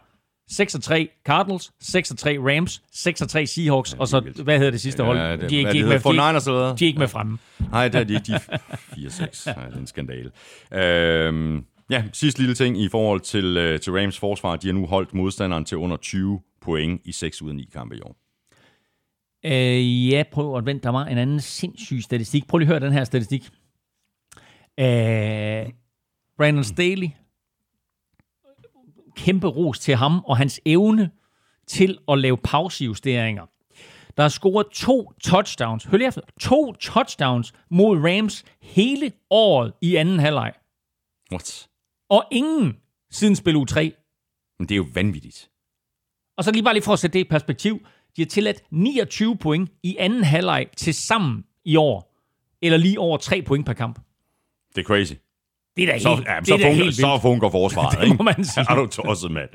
6-3 0.52 1.22
Cardinals, 1.26 1.72
6-3 1.84 2.28
Rams, 2.38 2.82
6-3 2.94 3.44
Seahawks, 3.44 3.92
og 3.94 4.08
så, 4.08 4.20
hvad 4.44 4.58
hedder 4.58 4.70
det 4.70 4.80
sidste 4.80 5.02
hold? 5.04 5.18
Ja, 5.18 5.36
det- 5.36 5.50
de, 5.50 5.62
hvad 5.62 5.74
de, 5.74 5.78
det 5.78 5.84
de, 5.84 5.92
hedder, 5.92 6.32
de, 6.32 6.36
49ers 6.38 6.48
eller 6.48 6.76
de 6.76 6.84
er 6.84 6.86
ikke 6.88 6.98
med 6.98 7.08
fremme. 7.08 7.38
Nej, 7.70 7.88
det 7.88 8.00
er 8.00 8.04
de 8.04 8.12
ikke. 8.14 8.24
De 8.26 8.32
er 8.32 8.38
4-6. 9.10 9.46
Nej, 9.56 9.66
det 9.66 9.74
er 9.74 9.78
en 9.80 9.86
skandale. 9.86 10.30
Øhm, 10.72 11.64
ja, 11.90 12.04
sidste 12.12 12.40
lille 12.40 12.54
ting 12.54 12.80
i 12.82 12.88
forhold 12.88 13.20
til, 13.20 13.56
øh, 13.56 13.80
til 13.80 13.92
Rams 13.92 14.18
forsvar. 14.18 14.56
De 14.56 14.66
har 14.66 14.74
nu 14.74 14.86
holdt 14.86 15.14
modstanderen 15.14 15.64
til 15.64 15.76
under 15.78 15.96
20 15.96 16.40
point 16.60 17.00
i 17.04 17.12
6 17.12 17.42
ud 17.42 17.48
af 17.48 17.56
9 17.56 17.68
kampe 17.72 17.96
i 17.96 18.00
år. 18.00 18.16
Øh, 19.46 20.08
ja, 20.08 20.22
prøv 20.32 20.56
at 20.58 20.66
vente. 20.66 20.82
Der 20.82 20.90
var 20.90 21.04
en 21.04 21.18
anden 21.18 21.40
sindssyg 21.40 22.02
statistik. 22.02 22.46
Prøv 22.48 22.58
lige 22.58 22.66
at 22.68 22.80
høre 22.80 22.86
den 22.86 22.92
her 22.92 23.04
statistik. 23.04 23.42
Øh, 24.80 25.66
Brandon 26.38 26.64
Staley. 26.64 27.08
Kæmpe 29.16 29.46
ros 29.46 29.78
til 29.78 29.96
ham 29.96 30.24
og 30.24 30.36
hans 30.36 30.60
evne 30.64 31.10
til 31.66 31.98
at 32.08 32.18
lave 32.18 32.36
pausejusteringer. 32.36 33.46
Der 34.16 34.22
er 34.22 34.28
scoret 34.28 34.66
to 34.72 35.12
touchdowns. 35.24 35.84
Hør 35.84 35.98
lige 35.98 36.08
efter. 36.08 36.20
To 36.40 36.72
touchdowns 36.72 37.54
mod 37.70 37.98
Rams 37.98 38.44
hele 38.62 39.12
året 39.30 39.72
i 39.80 39.96
anden 39.96 40.18
halvleg. 40.18 40.52
What? 41.32 41.68
Og 42.08 42.24
ingen 42.32 42.76
siden 43.10 43.36
spil 43.36 43.56
u 43.56 43.64
3. 43.64 43.92
Men 44.58 44.68
det 44.68 44.74
er 44.74 44.76
jo 44.76 44.86
vanvittigt. 44.94 45.50
Og 46.36 46.44
så 46.44 46.52
lige 46.52 46.62
bare 46.62 46.74
lige 46.74 46.84
for 46.84 46.92
at 46.92 46.98
sætte 46.98 47.18
det 47.18 47.24
i 47.24 47.28
perspektiv. 47.28 47.86
De 48.16 48.22
har 48.22 48.26
tilladt 48.26 48.62
29 48.70 49.36
point 49.36 49.70
i 49.82 49.96
anden 49.98 50.24
halvleg 50.24 50.66
til 50.76 50.94
sammen 50.94 51.44
i 51.64 51.76
år. 51.76 52.16
Eller 52.62 52.78
lige 52.78 53.00
over 53.00 53.16
3 53.16 53.42
point 53.42 53.66
per 53.66 53.72
kamp. 53.72 54.00
Det 54.74 54.80
er 54.80 54.86
crazy. 54.86 55.12
Det 55.76 55.84
er 55.84 55.92
da 55.92 55.98
Så, 55.98 56.14
helt, 56.14 56.26
ja, 56.28 56.34
det 56.40 56.48
så, 56.48 56.54
er 56.54 56.58
fungerer, 56.58 56.74
helt 56.74 56.96
så 56.96 57.18
fungerer 57.22 57.50
forsvaret, 57.50 57.98
Det 58.08 58.18
må 58.18 58.22
man 58.24 58.44
sige. 58.44 58.66
Er 58.70 58.74
du 58.74 58.86
tosset, 58.86 59.30
mand. 59.30 59.48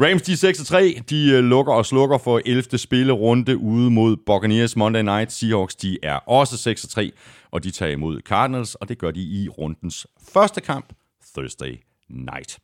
Rams, 0.00 0.22
de 0.22 0.32
er 0.32 0.96
6-3. 0.98 1.02
De 1.10 1.30
øh, 1.30 1.44
lukker 1.44 1.72
og 1.72 1.86
slukker 1.86 2.18
for 2.18 2.40
11. 2.46 2.78
spillerunde 2.78 3.56
ude 3.56 3.90
mod 3.90 4.16
Buccaneers 4.26 4.76
Monday 4.76 5.02
Night. 5.02 5.32
Seahawks, 5.32 5.76
de 5.76 5.98
er 6.02 6.14
også 6.14 6.70
6-3, 7.00 7.10
og 7.50 7.64
de 7.64 7.70
tager 7.70 7.92
imod 7.92 8.20
Cardinals, 8.20 8.74
og 8.74 8.88
det 8.88 8.98
gør 8.98 9.10
de 9.10 9.20
i 9.20 9.48
rundens 9.48 10.06
første 10.34 10.60
kamp, 10.60 10.92
Thursday 11.36 11.80
Night. 12.10 12.58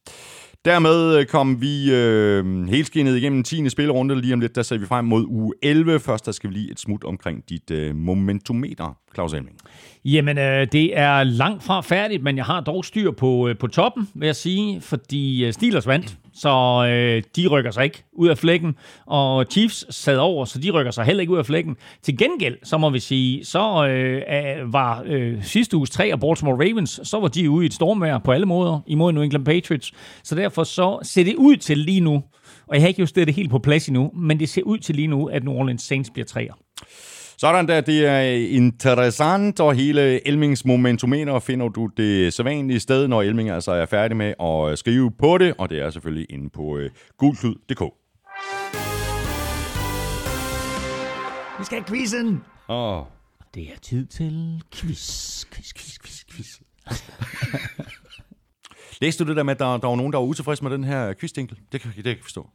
Dermed 0.66 1.18
øh, 1.18 1.26
kom 1.26 1.60
vi 1.60 1.94
øh, 1.94 2.68
helskinnet 2.68 3.16
igennem 3.16 3.42
10. 3.42 3.68
spillerunde. 3.68 4.20
Lige 4.20 4.34
om 4.34 4.40
lidt, 4.40 4.56
der 4.56 4.62
ser 4.62 4.78
vi 4.78 4.86
frem 4.86 5.04
mod 5.04 5.24
uge 5.28 5.52
11. 5.62 6.00
Først 6.00 6.26
der 6.26 6.32
skal 6.32 6.50
vi 6.50 6.54
lige 6.54 6.70
et 6.70 6.80
smut 6.80 7.04
omkring 7.04 7.48
dit 7.48 7.70
øh, 7.70 7.96
momentometer, 7.96 8.96
Claus 9.14 9.32
Elming. 9.32 9.56
Jamen, 10.04 10.38
øh, 10.38 10.66
det 10.72 10.98
er 10.98 11.24
langt 11.24 11.62
fra 11.62 11.80
færdigt, 11.80 12.22
men 12.22 12.36
jeg 12.36 12.44
har 12.44 12.60
dog 12.60 12.84
styr 12.84 13.10
på, 13.10 13.48
øh, 13.48 13.58
på 13.58 13.66
toppen, 13.66 14.08
vil 14.14 14.26
jeg 14.26 14.36
sige, 14.36 14.80
fordi 14.80 15.44
øh, 15.44 15.52
Steelers 15.52 15.86
vandt 15.86 16.16
så 16.36 16.86
øh, 16.90 17.22
de 17.36 17.46
rykker 17.46 17.70
sig 17.70 17.84
ikke 17.84 18.04
ud 18.12 18.28
af 18.28 18.38
flækken. 18.38 18.74
Og 19.06 19.46
Chiefs 19.50 19.94
sad 19.94 20.16
over, 20.18 20.44
så 20.44 20.58
de 20.58 20.70
rykker 20.70 20.92
sig 20.92 21.04
heller 21.04 21.20
ikke 21.20 21.32
ud 21.32 21.38
af 21.38 21.46
flækken. 21.46 21.76
Til 22.02 22.18
gengæld, 22.18 22.56
så 22.64 22.78
må 22.78 22.90
vi 22.90 22.98
sige, 22.98 23.44
så 23.44 23.86
øh, 23.86 24.72
var 24.72 25.02
øh, 25.06 25.44
sidste 25.44 25.76
uges 25.76 25.90
tre 25.90 26.04
af 26.04 26.20
Baltimore 26.20 26.68
Ravens, 26.68 27.00
så 27.02 27.20
var 27.20 27.28
de 27.28 27.50
ude 27.50 27.64
i 27.64 27.66
et 27.66 27.74
stormvær 27.74 28.18
på 28.18 28.32
alle 28.32 28.46
måder 28.46 28.80
imod 28.86 29.12
New 29.12 29.22
England 29.22 29.44
Patriots. 29.44 29.92
Så 30.22 30.34
derfor 30.34 30.64
så 30.64 30.98
ser 31.02 31.24
det 31.24 31.34
ud 31.34 31.56
til 31.56 31.78
lige 31.78 32.00
nu, 32.00 32.22
og 32.66 32.74
jeg 32.74 32.82
har 32.82 32.88
ikke 32.88 33.00
justeret 33.00 33.26
det 33.26 33.34
helt 33.34 33.50
på 33.50 33.58
plads 33.58 33.88
endnu, 33.88 34.10
men 34.14 34.40
det 34.40 34.48
ser 34.48 34.62
ud 34.62 34.78
til 34.78 34.94
lige 34.94 35.08
nu, 35.08 35.26
at 35.26 35.44
New 35.44 35.54
Orleans 35.54 35.82
Saints 35.82 36.10
bliver 36.10 36.26
træer. 36.26 36.52
Sådan 37.38 37.68
der, 37.68 37.80
det 37.80 38.06
er 38.06 38.20
interessant, 38.56 39.60
og 39.60 39.74
hele 39.74 40.28
Elmings 40.28 40.64
momentometer 40.64 41.38
finder 41.38 41.68
du 41.68 41.86
det 41.96 42.32
sædvanlige 42.32 42.80
sted, 42.80 43.08
når 43.08 43.22
Elming 43.22 43.50
altså 43.50 43.72
er 43.72 43.86
færdig 43.86 44.16
med 44.16 44.34
at 44.40 44.78
skrive 44.78 45.10
på 45.18 45.38
det, 45.38 45.54
og 45.58 45.70
det 45.70 45.78
er 45.80 45.90
selvfølgelig 45.90 46.26
inde 46.30 46.50
på 46.50 46.62
uh, 46.62 46.80
gulklud.dk. 47.18 47.82
Vi 51.58 51.64
skal 51.64 51.78
have 51.78 51.84
quizzen! 51.88 52.40
Åh, 52.68 53.02
Det 53.54 53.62
er 53.62 53.78
tid 53.82 54.06
til 54.06 54.62
quiz, 54.74 55.44
quiz, 55.52 55.72
quiz, 55.74 55.98
quiz, 55.98 56.24
quiz. 56.32 56.60
læste 59.00 59.24
du 59.24 59.28
det 59.28 59.36
der 59.36 59.42
med, 59.42 59.52
at 59.52 59.58
der, 59.58 59.76
der 59.76 59.88
var 59.88 59.96
nogen, 59.96 60.12
der 60.12 60.18
var 60.18 60.26
utilfredse 60.26 60.62
med 60.62 60.70
den 60.70 60.84
her 60.84 61.14
quizdinkel? 61.20 61.58
Det 61.72 61.80
kan, 61.80 61.90
det 61.96 62.04
kan 62.04 62.12
jeg 62.12 62.18
forstå. 62.22 62.50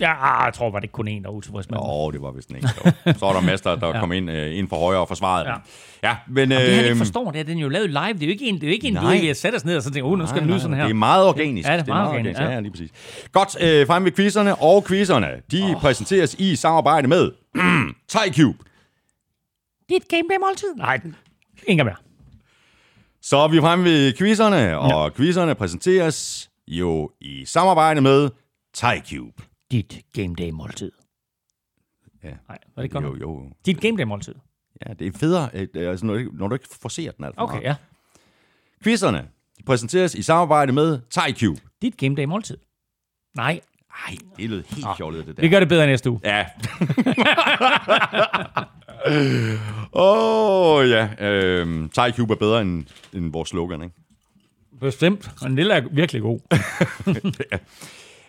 Ja, 0.00 0.44
jeg 0.44 0.54
tror, 0.54 0.70
var 0.70 0.80
det 0.80 0.92
kun 0.92 1.08
en, 1.08 1.22
der 1.22 1.28
var 1.28 1.36
utilfreds 1.36 1.70
med. 1.70 1.78
Åh, 1.82 2.12
det 2.12 2.22
var 2.22 2.30
vist 2.30 2.48
en 2.48 2.56
enkelt. 2.56 3.18
Så 3.18 3.26
var 3.26 3.32
der 3.32 3.40
masser, 3.40 3.74
der 3.74 3.88
ja. 3.94 4.00
kom 4.00 4.12
ind, 4.12 4.30
uh, 4.30 4.58
ind 4.58 4.68
for 4.68 4.76
højre 4.76 5.00
og 5.00 5.08
forsvarede 5.08 5.48
Ja. 5.48 5.54
Ja, 6.02 6.16
men... 6.28 6.50
Det 6.50 6.58
han 6.58 6.70
øhm, 6.70 6.84
ikke 6.84 6.96
forstår, 6.96 7.30
det 7.30 7.40
er, 7.40 7.44
den 7.44 7.58
er 7.58 7.62
jo 7.62 7.68
lavet 7.68 7.90
live. 7.90 8.12
Det 8.12 8.22
er 8.22 8.26
jo 8.26 8.32
ikke 8.32 8.46
en, 8.46 8.54
det 8.54 8.62
er 8.62 8.66
jo 8.66 8.72
ikke 8.72 8.88
en, 8.88 8.94
du 8.94 9.08
vi 9.08 9.34
sætter 9.34 9.58
os 9.58 9.64
ned 9.64 9.76
og 9.76 9.82
så 9.82 9.90
tænker, 9.90 10.10
oh, 10.10 10.18
nu 10.18 10.26
skal 10.26 10.40
den 10.40 10.48
lyde 10.48 10.60
sådan 10.60 10.76
her. 10.76 10.82
Det 10.84 10.90
er 10.90 10.94
meget 10.94 11.26
organisk. 11.26 11.68
Ja, 11.68 11.76
det 11.76 11.80
er 11.80 11.86
meget 11.86 12.08
organisk, 12.08 12.40
Ja, 12.40 12.44
ja. 12.44 12.50
ja, 12.50 12.60
lige 12.60 12.70
præcis. 12.70 12.90
Godt, 13.32 13.62
øh, 13.62 13.86
frem 13.86 14.04
ved 14.04 14.12
quizzerne. 14.12 14.54
Og 14.54 14.84
quizzerne, 14.84 15.28
de 15.52 15.62
oh. 15.62 15.80
præsenteres 15.80 16.34
i 16.34 16.56
samarbejde 16.56 17.08
med 17.08 17.30
TyCube. 18.12 18.58
Dit 19.88 20.08
game 20.08 20.22
day 20.30 20.38
måltid. 20.40 20.74
Nej, 20.76 21.00
ingen 21.66 21.86
mere. 21.86 21.96
Så 23.22 23.36
er 23.36 23.48
vi 23.48 23.60
fremme 23.60 23.84
ved 23.84 24.12
quizzerne, 24.12 24.78
og 24.78 25.10
ja. 25.10 25.16
quizzerne 25.16 25.54
præsenteres 25.54 26.50
jo 26.68 27.10
i 27.20 27.44
samarbejde 27.46 28.00
med 28.00 28.30
TyCube. 28.74 29.42
Dit 29.74 30.00
game 30.12 30.34
day 30.34 30.50
måltid. 30.50 30.90
Ja. 32.24 32.28
Nej, 32.48 32.58
var 32.76 32.82
det 32.82 32.90
godt? 32.90 33.04
Jo, 33.04 33.16
jo. 33.20 33.50
Dit 33.66 33.80
game 33.80 33.96
day 33.98 34.02
måltid. 34.04 34.34
Ja, 34.86 34.92
det 34.92 35.06
er 35.06 35.18
federe, 35.18 35.50
øh, 35.54 35.68
altså, 35.74 36.06
når, 36.06 36.12
du, 36.14 36.18
ikke- 36.18 36.36
når 36.36 36.48
du 36.48 36.54
ikke 36.54 36.68
forser 36.82 37.10
den 37.10 37.24
alt 37.24 37.34
for 37.34 37.42
Okay, 37.42 37.54
meget. 37.54 37.64
ja. 37.64 37.74
Quizzerne 38.84 39.28
de 39.58 39.62
præsenteres 39.62 40.14
i 40.14 40.22
samarbejde 40.22 40.72
med 40.72 41.00
TyCube. 41.10 41.60
Dit 41.82 41.96
game 41.96 42.16
day 42.16 42.24
måltid. 42.24 42.56
Nej, 43.36 43.60
Ej, 44.08 44.16
det 44.36 44.50
lød 44.50 44.62
helt 44.68 44.86
fjollet, 44.96 45.26
det 45.26 45.36
der. 45.36 45.40
vi 45.42 45.48
gør 45.48 45.58
det 45.60 45.68
bedre 45.68 45.86
næste 45.86 46.10
uge. 46.10 46.20
Ja. 46.24 46.46
Åh, 49.92 50.76
oh, 50.78 50.90
ja. 50.90 51.08
Øhm, 51.26 51.88
TyCube 51.88 52.32
er 52.34 52.38
bedre 52.38 52.60
end, 52.62 52.84
end 53.12 53.32
vores 53.32 53.48
slogan, 53.48 53.82
ikke? 53.82 53.94
Bestemt. 54.80 55.30
Og 55.40 55.46
en 55.48 55.54
lille 55.56 55.74
er 55.74 55.80
virkelig 55.92 56.22
god. 56.22 56.40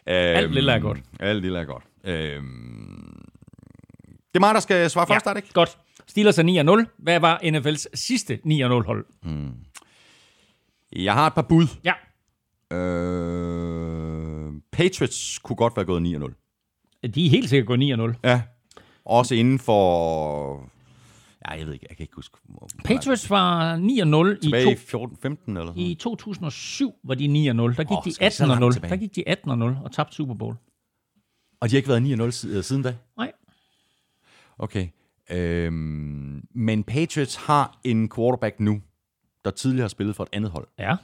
Øhm, 0.07 0.15
Alt 0.37 0.53
lille 0.53 0.71
er 0.71 0.79
godt. 0.79 0.99
Alt 1.19 1.41
lille 1.41 1.59
er 1.59 1.63
godt. 1.65 1.83
Øhm, 2.03 3.21
det 4.07 4.35
er 4.35 4.39
mig, 4.39 4.53
der 4.53 4.59
skal 4.59 4.89
svare 4.89 5.07
først, 5.07 5.25
er 5.25 5.33
det 5.33 5.37
ikke? 5.43 5.53
Godt. 5.53 5.77
Steelers 6.07 6.37
er 6.39 6.83
9-0. 6.87 6.93
Hvad 6.97 7.19
var 7.19 7.39
NFL's 7.43 7.85
sidste 7.93 8.39
9-0 8.45 8.85
hold? 8.85 9.05
Jeg 10.95 11.13
har 11.13 11.27
et 11.27 11.33
par 11.33 11.41
bud. 11.41 11.67
Ja. 11.83 11.93
Øh, 12.77 14.53
Patriots 14.71 15.39
kunne 15.39 15.55
godt 15.55 15.75
være 15.77 15.85
gået 15.85 16.01
9-0. 17.03 17.07
De 17.15 17.25
er 17.25 17.29
helt 17.29 17.49
sikkert 17.49 17.67
gået 17.67 18.13
9-0. 18.13 18.19
Ja. 18.23 18.41
Også 19.05 19.35
inden 19.35 19.59
for... 19.59 20.69
Ja, 21.49 21.57
jeg 21.57 21.65
ved 21.65 21.73
ikke, 21.73 21.85
jeg 21.89 21.97
kan 21.97 22.03
ikke 22.03 22.15
huske. 22.15 22.37
hvor- 22.43 22.69
Patriots 22.85 23.29
var 23.29 23.75
9-0 23.77 24.37
i, 24.37 24.41
Tilbage 24.41 24.71
i 24.71 24.75
to, 24.75 25.05
14-15 25.07 25.57
eller 25.57 25.65
sådan 25.65 25.81
i 25.81 25.95
2007 25.95 26.93
var 27.03 27.15
de 27.15 27.25
9-0. 27.25 27.29
Der 27.29 27.83
gik 27.83 27.91
oh, 27.91 28.03
de 28.05 28.13
skal 28.13 28.25
vi 28.25 28.31
så 28.31 28.45
langt 28.45 28.63
18-0. 28.65 28.73
tilbage? 28.73 28.89
Der 28.91 28.97
gik 28.97 29.15
de 29.15 29.23
18-0 29.79 29.83
og 29.83 29.91
tabte 29.91 30.15
Super 30.15 30.33
Bowl. 30.33 30.55
Og 31.61 31.69
de 31.69 31.75
har 31.75 31.77
ikke 31.77 31.89
været 31.89 32.27
9-0 32.27 32.31
siden, 32.31 32.63
siden 32.63 32.83
da? 32.83 32.95
Nej. 33.17 33.31
Okay. 34.59 34.87
Øhm, 35.31 36.47
men 36.55 36.83
Patriots 36.83 37.35
har 37.35 37.79
en 37.83 38.09
quarterback 38.15 38.59
nu, 38.59 38.81
der 39.45 39.51
tidligere 39.51 39.83
har 39.83 39.87
spillet 39.89 40.15
for 40.15 40.23
et 40.23 40.29
andet 40.33 40.51
hold. 40.51 40.67
Ja. 40.79 40.95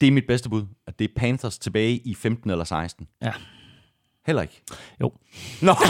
Det 0.00 0.06
er 0.08 0.12
mit 0.12 0.24
bedste 0.28 0.50
bud, 0.50 0.62
at 0.86 0.98
det 0.98 1.04
er 1.10 1.12
Panthers 1.16 1.58
tilbage 1.58 1.96
i 1.98 2.14
15 2.14 2.50
eller 2.50 2.64
16. 2.64 3.06
Ja. 3.22 3.32
Heller 4.26 4.42
ikke. 4.42 4.62
Jo. 5.00 5.12
Nå. 5.62 5.74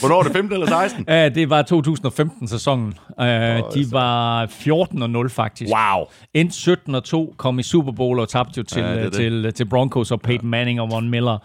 Hvornår 0.00 0.18
er 0.18 0.22
det 0.22 0.32
15 0.32 0.52
eller 0.52 0.66
16? 0.66 1.00
Uh, 1.00 1.14
det 1.34 1.50
var 1.50 1.62
2015-sæsonen. 1.62 2.94
Uh, 3.18 3.24
de 3.74 3.92
var 3.92 4.46
14-0 4.46 5.28
faktisk. 5.28 5.70
Wow. 5.72 6.04
Endte 6.34 6.72
17-2, 6.88 7.34
kom 7.36 7.58
i 7.58 7.62
Super 7.62 7.92
Bowl 7.92 8.18
og 8.20 8.28
tabte 8.28 8.58
jo 8.58 8.62
til, 8.62 8.82
Ja, 8.82 8.90
det 8.90 8.98
ja, 8.98 9.04
det. 9.04 9.12
til, 9.12 9.52
til 9.52 9.64
Broncos 9.68 10.10
og 10.10 10.20
Peyton 10.20 10.48
Manning 10.48 10.80
og 10.80 10.90
Von 10.90 11.10
Miller. 11.10 11.38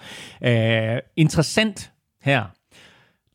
Uh, 0.46 0.98
interessant 1.16 1.92
her. 2.22 2.44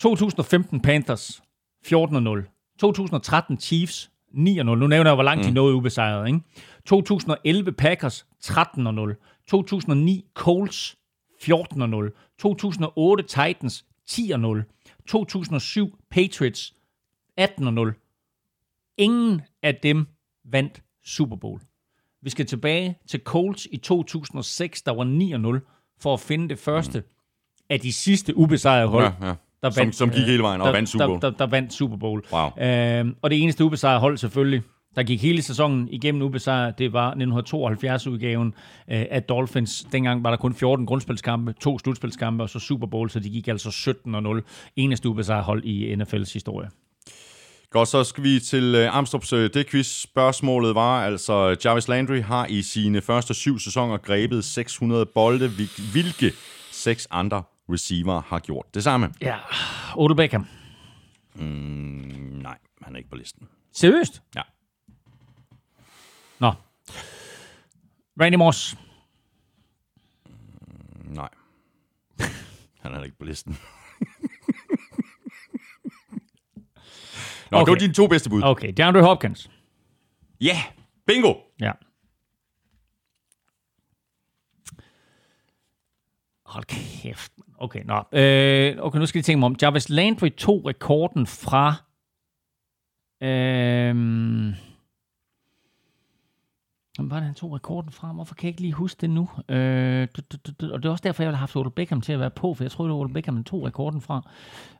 2015 0.00 0.80
Panthers 0.80 1.42
14-0. 1.86 2.76
2013 2.80 3.60
Chiefs 3.60 4.10
9-0. 4.36 4.62
Nu 4.62 4.74
nævner 4.74 5.10
jeg, 5.10 5.14
hvor 5.14 5.22
langt 5.22 5.44
mm. 5.44 5.48
de 5.48 5.54
nåede 5.54 5.74
ubesejret. 5.74 6.26
Ikke? 6.26 6.40
2011 6.86 7.72
Packers 7.72 8.26
13-0. 8.44 9.44
2009 9.46 10.24
Colts 10.34 10.96
14-0. 11.42 12.34
2008 12.38 13.22
Titans 13.22 13.84
10-0. 14.10 15.04
2007 15.06 15.98
Patriots 16.10 16.74
18-0. 17.40 18.94
Ingen 18.98 19.42
af 19.62 19.74
dem 19.82 20.06
vandt 20.44 20.82
Super 21.04 21.36
Bowl. 21.36 21.60
Vi 22.22 22.30
skal 22.30 22.46
tilbage 22.46 22.98
til 23.08 23.20
Colts 23.24 23.68
i 23.70 23.76
2006, 23.76 24.82
der 24.82 24.92
var 24.92 25.58
9-0, 25.60 25.96
for 26.00 26.14
at 26.14 26.20
finde 26.20 26.48
det 26.48 26.58
første 26.58 27.02
af 27.70 27.80
de 27.80 27.92
sidste 27.92 28.36
ubesejrede 28.36 28.88
hold. 28.88 29.04
Ja, 29.04 29.26
ja. 29.26 29.34
Der 29.68 29.70
Som- 29.70 29.92
som 29.92 30.10
gik 30.10 30.24
hele 30.26 30.42
vejen 30.42 30.60
og 30.60 30.66
der, 30.66 30.72
vandt 30.72 30.88
Super 30.88 31.06
Bowl. 31.06 31.20
Der, 31.20 31.30
der, 31.30 31.36
der 31.36 31.46
vandt 31.46 31.72
Super 31.72 31.96
Bowl. 31.96 32.22
Wow. 32.32 32.50
Øhm, 32.66 33.14
og 33.22 33.30
det 33.30 33.42
eneste 33.42 33.64
ubesejrede 33.64 34.00
hold 34.00 34.16
selvfølgelig, 34.18 34.62
der 34.96 35.02
gik 35.02 35.22
hele 35.22 35.42
sæsonen 35.42 35.88
igennem 35.90 36.22
ubesejret, 36.22 36.78
det 36.78 36.92
var 36.92 37.14
1972-udgaven 37.14 38.54
øh, 38.90 39.04
af 39.10 39.22
Dolphins. 39.22 39.86
Dengang 39.92 40.24
var 40.24 40.30
der 40.30 40.36
kun 40.36 40.54
14 40.54 40.86
grundspilskampe, 40.86 41.52
to 41.60 41.78
slutspilskampe 41.78 42.42
og 42.44 42.50
så 42.50 42.58
Super 42.58 42.86
Bowl, 42.86 43.10
så 43.10 43.20
de 43.20 43.30
gik 43.30 43.48
altså 43.48 43.68
17-0. 44.38 44.72
Eneste 44.76 45.08
ubesejrede 45.08 45.44
hold 45.44 45.64
i 45.64 45.94
NFL's 45.94 46.32
historie. 46.32 46.68
Godt, 47.70 47.88
så 47.88 48.04
skal 48.04 48.24
vi 48.24 48.40
til 48.40 48.74
uh, 48.74 48.98
Amstrup's 48.98 49.34
uh, 49.36 49.40
det 49.54 49.66
quiz. 49.70 49.86
Spørgsmålet 50.02 50.74
var 50.74 51.04
altså, 51.04 51.56
Jarvis 51.64 51.88
Landry 51.88 52.20
har 52.22 52.46
i 52.46 52.62
sine 52.62 53.00
første 53.00 53.34
syv 53.34 53.58
sæsoner 53.58 53.96
grebet 53.96 54.44
600 54.44 55.06
bolde. 55.06 55.48
Hvil- 55.48 55.92
Hvilke 55.92 56.32
seks 56.72 57.08
andre 57.10 57.42
receiver 57.72 58.20
har 58.20 58.40
gjort 58.40 58.74
det 58.74 58.82
samme? 58.84 59.14
Ja, 59.20 59.38
Odell 59.96 60.16
Beckham. 60.16 60.46
Mm, 61.34 61.44
nej, 62.42 62.58
han 62.82 62.94
er 62.94 62.98
ikke 62.98 63.10
på 63.10 63.16
listen. 63.16 63.48
Seriøst? 63.72 64.22
Ja. 64.34 64.42
Nå. 66.38 66.52
Randy 68.20 68.36
Moss. 68.36 68.76
Nej. 71.04 71.28
Han 72.82 72.94
er 72.94 73.02
ikke 73.02 73.18
på 73.18 73.24
listen. 73.24 73.56
Nå, 77.50 77.58
okay. 77.58 77.64
Det 77.64 77.70
var 77.70 77.78
dine 77.78 77.94
to 77.94 78.06
bedste 78.06 78.30
bud. 78.30 78.42
Okay. 78.42 78.50
Okay, 78.50 78.72
DeAndre 78.76 79.02
Hopkins. 79.02 79.50
Ja, 80.40 80.46
yeah. 80.46 80.62
bingo! 81.06 81.34
Ja. 81.60 81.72
Hold 86.46 86.64
kæft. 86.64 87.33
Okay, 87.58 87.82
nå. 87.84 88.02
Øh, 88.12 88.76
okay, 88.80 88.98
nu 88.98 89.06
skal 89.06 89.18
jeg 89.18 89.24
tænke 89.24 89.38
mig 89.38 89.46
om. 89.46 89.56
Jarvis 89.62 89.88
Landry 89.88 90.28
tog 90.36 90.66
rekorden 90.66 91.26
fra... 91.26 91.74
Øh, 93.22 94.54
Hvem 96.96 97.10
var 97.10 97.16
det, 97.16 97.24
han 97.24 97.34
tog 97.34 97.52
rekorden 97.54 97.92
fra? 97.92 98.12
Hvorfor 98.12 98.34
kan 98.34 98.44
jeg 98.46 98.50
ikke 98.50 98.60
lige 98.60 98.72
huske 98.72 99.00
det 99.00 99.10
nu? 99.10 99.28
Øh, 99.48 100.08
du, 100.16 100.22
du, 100.32 100.52
du, 100.60 100.72
og 100.72 100.82
det 100.82 100.88
er 100.88 100.92
også 100.92 101.02
derfor, 101.02 101.22
jeg 101.22 101.28
ville 101.28 101.36
have 101.36 101.40
haft 101.40 101.56
Odell 101.56 101.70
Beckham 101.74 102.00
til 102.00 102.12
at 102.12 102.20
være 102.20 102.30
på, 102.30 102.54
for 102.54 102.64
jeg 102.64 102.70
troede, 102.70 102.88
det 102.90 102.94
var 102.94 103.00
Odell 103.00 103.14
Beckham, 103.14 103.34
han 103.34 103.44
tog 103.44 103.64
rekorden 103.66 104.00
fra. 104.00 104.30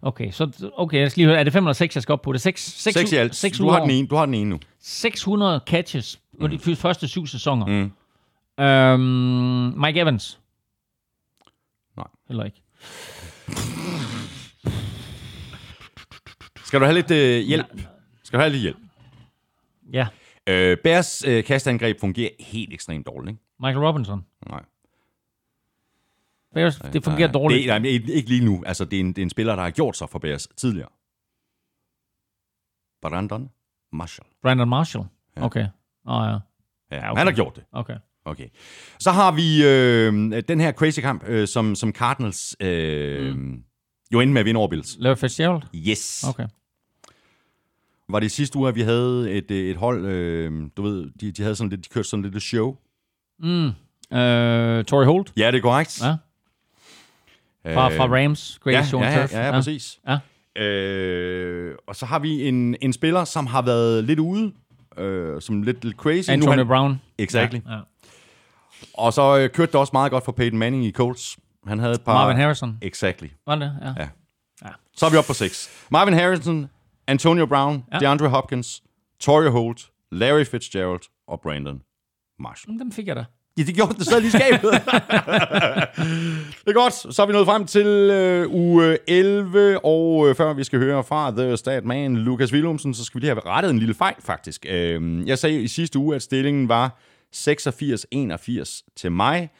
Okay, 0.03 0.31
så 0.31 0.71
okay, 0.77 0.99
jeg 1.01 1.11
skal 1.11 1.21
lige 1.21 1.29
høre, 1.29 1.39
er 1.41 1.45
det 1.45 1.53
5 1.53 1.65
eller 1.65 1.73
6, 1.73 1.97
jeg 1.97 2.03
skal 2.03 2.13
op 2.13 2.23
på? 2.23 2.33
Det 2.33 2.39
er 2.39 2.41
6, 2.41 2.63
6, 2.63 2.95
Seks 2.95 3.13
i 3.13 3.17
alt. 3.17 3.35
6 3.35 3.59
Du 3.59 3.69
har, 3.69 3.81
den 3.81 3.91
ene, 3.91 4.07
du 4.09 4.15
har 4.17 4.25
den 4.27 4.35
ene 4.35 4.51
nu. 4.51 4.59
600 4.81 5.61
catches 5.67 6.21
på 6.41 6.47
de 6.47 6.57
f- 6.57 6.75
første 6.75 7.09
syv 7.09 7.27
sæsoner. 7.27 7.67
Mm. 7.67 7.93
Øhm, 8.65 9.81
Mike 9.81 10.01
Evans. 10.01 10.41
Nej. 11.97 12.07
Heller 12.29 12.45
ikke. 12.45 12.63
Skal 16.65 16.81
du 16.81 16.85
have 16.85 16.95
lidt 16.95 17.11
øh, 17.11 17.41
hjælp? 17.41 17.67
Skal 18.23 18.39
du 18.39 18.41
have 18.41 18.53
lidt 18.53 18.63
hjælp? 18.63 18.77
Ja. 19.93 20.09
Øh, 20.47 20.77
Bears 20.85 21.25
øh, 21.25 21.45
kastangreb 21.45 22.01
fungerer 22.01 22.31
helt 22.41 22.73
ekstremt 22.73 23.07
dårligt, 23.07 23.31
ikke? 23.31 23.43
Michael 23.61 23.87
Robinson. 23.87 24.27
Nej. 24.49 24.63
Bears, 26.55 26.79
det 26.79 27.05
fungerer 27.05 27.29
Nej, 27.29 27.33
dårligt. 27.33 27.69
Det, 27.69 27.83
nej, 27.83 27.91
ikke 27.91 28.29
lige 28.29 28.45
nu. 28.45 28.65
Altså, 28.67 28.85
det 28.85 28.97
er, 28.97 29.01
en, 29.01 29.09
det 29.09 29.19
er 29.19 29.23
en 29.23 29.31
spiller, 29.31 29.57
der 29.57 29.63
har 29.63 29.71
gjort 29.71 29.97
sig 29.97 30.09
for 30.09 30.19
Bears 30.19 30.49
tidligere. 30.57 30.89
Brandon 33.03 33.51
Marshall. 33.93 34.29
Brandon 34.43 34.69
Marshall. 34.69 35.07
Okay. 35.37 35.67
Åh 36.07 36.17
oh, 36.17 36.27
ja. 36.27 36.31
Ja, 36.31 37.05
Ja, 37.05 37.11
okay. 37.11 37.19
Han 37.21 37.27
har 37.27 37.35
gjort 37.35 37.57
det. 37.57 37.65
Okay. 37.73 37.97
Okay. 38.25 38.49
Så 39.01 39.11
har 39.11 39.33
vi 39.33 39.65
øh, 39.65 40.43
den 40.49 40.61
her 40.61 40.73
crazy 40.73 41.01
kamp, 41.01 41.25
øh, 41.27 41.49
som, 41.49 41.75
som 41.75 41.93
Cardinals 41.93 42.57
øh, 42.61 43.37
mm. 43.37 43.63
jo 44.13 44.21
endte 44.21 44.33
med 44.33 44.41
at 44.41 44.47
vinde 44.47 44.59
over 44.59 44.69
Bills. 44.69 44.97
Larry 44.99 45.17
Fitzgerald? 45.17 45.63
Yes. 45.75 46.25
Okay. 46.29 46.47
Var 48.09 48.21
det 48.21 48.31
sidste 48.31 48.59
uge, 48.59 48.69
at 48.69 48.75
vi 48.75 48.81
havde 48.81 49.33
et, 49.33 49.51
øh, 49.51 49.71
et 49.71 49.77
hold, 49.77 50.07
øh, 50.07 50.53
du 50.77 50.83
ved, 50.83 51.11
de, 51.21 51.33
de 51.33 51.43
havde 51.43 51.57
sådan 51.57 51.71
lidt, 51.71 51.85
de 51.85 51.89
kørte 51.89 52.09
sådan 52.09 52.23
lidt 52.23 52.37
et 52.37 52.43
show. 52.43 52.77
Mm. 53.39 53.67
Uh, 53.67 53.71
Torrey 54.85 55.05
Holt? 55.07 55.33
Ja, 55.37 55.51
det 55.51 55.59
er 55.59 55.63
korrekt. 55.63 56.03
Ja. 56.03 56.15
Fra, 57.75 57.89
fra 57.89 58.07
Rams. 58.07 58.59
Great 58.63 58.93
ja, 58.93 58.99
ja, 58.99 59.11
ja, 59.11 59.27
ja, 59.33 59.47
ja, 59.47 59.51
præcis. 59.51 60.01
Ja. 60.09 60.63
Øh, 60.63 61.75
og 61.87 61.97
så 61.97 62.07
har 62.07 62.19
vi 62.19 62.49
en, 62.49 62.77
en 62.81 62.93
spiller, 62.93 63.25
som 63.25 63.47
har 63.47 63.63
været 63.63 64.05
lidt 64.05 64.19
ude, 64.19 64.53
øh, 64.99 65.41
som 65.41 65.63
lidt, 65.63 65.85
lidt 65.85 65.97
crazy. 65.97 66.31
Nu 66.31 66.33
Antonio 66.33 66.57
han- 66.57 66.67
Brown. 66.67 67.01
Exactly. 67.19 67.59
Ja, 67.67 67.73
ja. 67.73 67.81
Og 68.95 69.13
så 69.13 69.39
øh, 69.39 69.51
kørte 69.51 69.73
det 69.73 69.81
også 69.81 69.91
meget 69.93 70.11
godt 70.11 70.25
for 70.25 70.33
Peyton 70.33 70.59
Manning 70.59 70.85
i 70.85 70.93
Colts. 70.93 71.37
Han 71.67 71.79
havde 71.79 71.93
et 71.95 72.01
par... 72.01 72.15
Marvin 72.15 72.37
Harrison. 72.37 72.79
Exactly. 72.83 73.27
Var 73.47 73.55
det? 73.55 73.73
Ja. 73.83 73.93
Ja. 74.03 74.09
Så 74.97 75.07
er 75.07 75.11
vi 75.11 75.17
oppe 75.17 75.27
på 75.29 75.35
seks. 75.35 75.87
Marvin 75.91 76.15
Harrison, 76.15 76.67
Antonio 77.07 77.47
Brown, 77.47 77.75
ja. 77.75 77.97
Ja. 77.97 77.99
DeAndre 77.99 78.29
Hopkins, 78.29 78.83
Torrey 79.21 79.51
Holt, 79.51 79.91
Larry 80.13 80.45
Fitzgerald 80.45 81.01
og 81.29 81.41
Brandon 81.41 81.81
Marshall. 82.39 82.79
Dem 82.79 82.93
fik 82.93 83.07
jeg 83.07 83.17
da. 83.17 83.25
Ja, 83.59 83.63
det 83.63 83.75
gjorde 83.75 83.95
det 83.95 84.07
sad 84.07 84.21
lige 84.21 84.31
skabet. 84.31 84.71
det 86.65 86.69
er 86.69 86.73
godt. 86.73 87.15
Så 87.15 87.23
er 87.23 87.27
vi 87.27 87.33
nået 87.33 87.47
frem 87.47 87.67
til 87.67 87.87
øh, 87.87 88.51
uge 88.51 88.99
11, 89.07 89.85
og 89.85 90.29
øh, 90.29 90.35
før 90.35 90.53
vi 90.53 90.65
skal 90.65 90.79
høre 90.79 91.05
fra 91.05 91.31
The 91.31 91.57
Stat 91.57 91.85
Man, 91.85 92.17
Lukas 92.17 92.53
Willumsen, 92.53 92.95
så 92.95 93.05
skal 93.05 93.21
vi 93.21 93.27
lige 93.27 93.31
have 93.35 93.41
rettet 93.47 93.71
en 93.71 93.79
lille 93.79 93.95
fejl, 93.95 94.15
faktisk. 94.21 94.67
Øh, 94.69 95.29
jeg 95.29 95.39
sagde 95.39 95.63
i 95.63 95.69
sidste 95.69 95.99
uge, 95.99 96.17
at 96.17 96.23
stillingen 96.23 96.69
var 96.69 96.99
86-81 97.35 98.93
til 98.97 99.13
mig. 99.13 99.51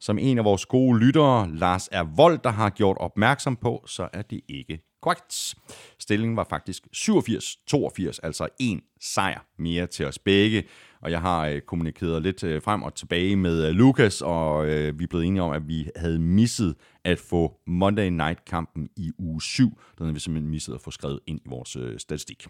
Som 0.00 0.18
en 0.18 0.38
af 0.38 0.44
vores 0.44 0.66
gode 0.66 0.98
lyttere, 0.98 1.50
Lars 1.54 1.88
R. 1.92 2.16
Vold, 2.16 2.38
der 2.44 2.50
har 2.50 2.70
gjort 2.70 2.96
opmærksom 3.00 3.56
på, 3.56 3.84
så 3.86 4.08
er 4.12 4.22
det 4.22 4.40
ikke 4.48 4.80
korrekt. 5.04 5.54
Stillingen 5.98 6.36
var 6.36 6.46
faktisk 6.50 6.86
87-82, 6.96 8.18
altså 8.22 8.48
en 8.58 8.82
sejr 9.00 9.46
mere 9.58 9.86
til 9.86 10.06
os 10.06 10.18
begge. 10.18 10.64
Og 11.00 11.10
jeg 11.10 11.20
har 11.20 11.46
øh, 11.46 11.60
kommunikeret 11.60 12.22
lidt 12.22 12.44
øh, 12.44 12.62
frem 12.62 12.82
og 12.82 12.94
tilbage 12.94 13.36
med 13.36 13.68
øh, 13.68 13.74
Lukas, 13.74 14.22
og 14.22 14.66
øh, 14.66 14.98
vi 14.98 15.04
er 15.04 15.08
blevet 15.08 15.26
enige 15.26 15.42
om, 15.42 15.52
at 15.52 15.68
vi 15.68 15.90
havde 15.96 16.18
misset 16.18 16.74
at 17.04 17.18
få 17.18 17.60
Monday 17.66 18.08
Night-kampen 18.08 18.88
i 18.96 19.10
uge 19.18 19.42
7. 19.42 19.68
Den 19.68 20.04
havde 20.06 20.14
vi 20.14 20.20
simpelthen 20.20 20.50
misset 20.50 20.74
at 20.74 20.80
få 20.80 20.90
skrevet 20.90 21.20
ind 21.26 21.40
i 21.44 21.48
vores 21.48 21.76
øh, 21.76 21.98
statistik. 21.98 22.46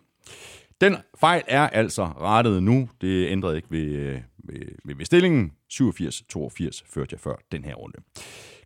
Den 0.84 0.96
fejl 1.20 1.42
er 1.48 1.68
altså 1.68 2.04
rettet 2.04 2.62
nu. 2.62 2.88
Det 3.00 3.28
ændrede 3.28 3.56
ikke 3.56 3.70
ved, 3.70 3.88
øh, 3.88 4.20
ved, 4.44 4.60
ved, 4.84 4.94
ved 4.96 5.04
stillingen. 5.04 5.52
87-82 5.72 6.82
førte 6.94 7.08
jeg 7.12 7.20
før 7.20 7.34
den 7.52 7.64
her 7.64 7.74
runde. 7.74 7.96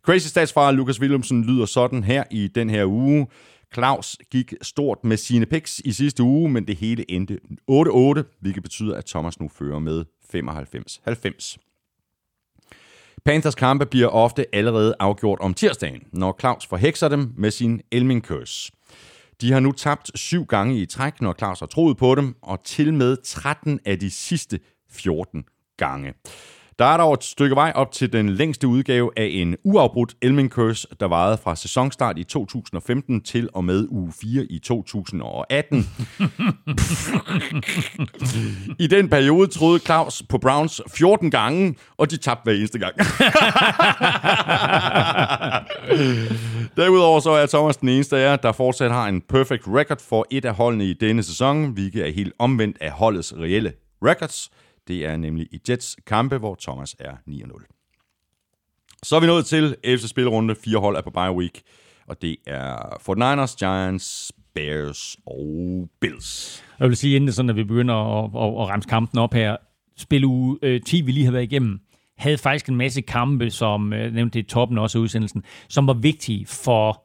Crazy 0.01 0.27
Stats 0.27 0.53
fra 0.53 0.71
Lukas 0.71 1.01
Willumsen 1.01 1.43
lyder 1.43 1.65
sådan 1.65 2.03
her 2.03 2.23
i 2.31 2.47
den 2.47 2.69
her 2.69 2.85
uge. 2.85 3.27
Claus 3.73 4.17
gik 4.31 4.53
stort 4.61 4.97
med 5.03 5.17
sine 5.17 5.45
picks 5.45 5.81
i 5.85 5.91
sidste 5.91 6.23
uge, 6.23 6.49
men 6.49 6.67
det 6.67 6.75
hele 6.75 7.11
endte 7.11 7.39
8-8, 7.71 8.37
hvilket 8.41 8.63
betyder, 8.63 8.95
at 8.95 9.05
Thomas 9.05 9.39
nu 9.39 9.47
fører 9.47 9.79
med 9.79 10.05
95-90. 10.35 11.57
Panthers 13.25 13.55
kampe 13.55 13.85
bliver 13.85 14.07
ofte 14.07 14.55
allerede 14.55 14.95
afgjort 14.99 15.39
om 15.39 15.53
tirsdagen, 15.53 16.03
når 16.13 16.35
Claus 16.39 16.67
forhekser 16.67 17.07
dem 17.07 17.33
med 17.37 17.51
sin 17.51 17.81
Elming 17.91 18.25
Curse. 18.25 18.71
De 19.41 19.51
har 19.51 19.59
nu 19.59 19.71
tabt 19.71 20.11
syv 20.15 20.45
gange 20.45 20.81
i 20.81 20.85
træk, 20.85 21.21
når 21.21 21.33
Claus 21.33 21.59
har 21.59 21.67
troet 21.67 21.97
på 21.97 22.15
dem, 22.15 22.35
og 22.41 22.63
til 22.63 22.93
med 22.93 23.17
13 23.23 23.79
af 23.85 23.99
de 23.99 24.11
sidste 24.11 24.59
14 24.89 25.43
gange. 25.77 26.13
Der 26.79 26.85
er 26.85 26.97
dog 26.97 27.13
et 27.13 27.23
stykke 27.23 27.55
vej 27.55 27.71
op 27.75 27.91
til 27.91 28.13
den 28.13 28.29
længste 28.29 28.67
udgave 28.67 29.11
af 29.17 29.29
en 29.31 29.55
uafbrudt 29.63 30.15
Elming 30.21 30.49
Curse, 30.49 30.87
der 30.99 31.05
varede 31.05 31.37
fra 31.37 31.55
sæsonstart 31.55 32.17
i 32.17 32.23
2015 32.23 33.21
til 33.21 33.49
og 33.53 33.63
med 33.63 33.87
uge 33.89 34.13
4 34.21 34.43
i 34.49 34.59
2018. 34.59 35.87
I 38.79 38.87
den 38.87 39.09
periode 39.09 39.47
troede 39.47 39.79
Claus 39.79 40.23
på 40.29 40.37
Browns 40.37 40.81
14 40.97 41.31
gange, 41.31 41.75
og 41.97 42.11
de 42.11 42.17
tabte 42.17 42.43
hver 42.43 42.53
eneste 42.53 42.79
gang. 42.79 42.95
Derudover 46.77 47.19
så 47.19 47.31
er 47.31 47.45
Thomas 47.45 47.77
den 47.77 47.89
eneste 47.89 48.17
af 48.17 48.29
jer, 48.29 48.35
der 48.35 48.51
fortsat 48.51 48.91
har 48.91 49.07
en 49.07 49.21
perfect 49.21 49.63
record 49.67 50.01
for 50.09 50.27
et 50.31 50.45
af 50.45 50.53
holdene 50.53 50.85
i 50.85 50.93
denne 50.93 51.23
sæson, 51.23 51.65
hvilket 51.65 52.07
er 52.07 52.11
helt 52.11 52.33
omvendt 52.39 52.77
af 52.81 52.91
holdets 52.91 53.33
reelle 53.37 53.73
records. 54.03 54.51
Det 54.89 55.05
er 55.05 55.17
nemlig 55.17 55.47
i 55.51 55.59
Jets 55.69 55.97
kampe, 56.07 56.37
hvor 56.37 56.57
Thomas 56.61 56.95
er 56.99 57.11
9-0. 57.29 57.75
Så 59.03 59.15
er 59.15 59.19
vi 59.19 59.27
nået 59.27 59.45
til 59.45 59.75
11. 59.83 60.07
spilrunde. 60.07 60.55
Fire 60.55 60.79
hold 60.79 60.97
er 60.97 61.01
på 61.01 61.09
bye 61.09 61.31
week, 61.31 61.61
og 62.07 62.21
det 62.21 62.35
er 62.47 62.75
49ers, 63.09 63.55
Giants, 63.57 64.31
Bears 64.53 65.17
og 65.25 65.89
Bills. 66.01 66.63
Jeg 66.79 66.87
vil 66.87 66.97
sige, 66.97 67.15
inden 67.15 67.27
det 67.27 67.35
sådan, 67.35 67.49
at 67.49 67.55
vi 67.55 67.63
begynder 67.63 67.95
at, 67.95 68.25
at, 68.25 68.61
at 68.61 68.69
ramse 68.69 68.89
kampen 68.89 69.19
op 69.19 69.33
her, 69.33 69.57
spil 69.97 70.25
uge 70.25 70.57
øh, 70.61 70.81
10, 70.81 71.01
vi 71.01 71.11
lige 71.11 71.25
har 71.25 71.31
været 71.31 71.43
igennem, 71.43 71.79
havde 72.17 72.37
faktisk 72.37 72.69
en 72.69 72.75
masse 72.75 73.01
kampe, 73.01 73.49
som 73.49 73.93
øh, 73.93 74.13
nævnte 74.13 74.39
det 74.39 74.45
i 74.45 74.49
toppen 74.49 74.77
også 74.77 74.97
af 74.97 75.01
udsendelsen, 75.01 75.43
som 75.69 75.87
var 75.87 75.93
vigtige 75.93 76.45
for 76.45 77.03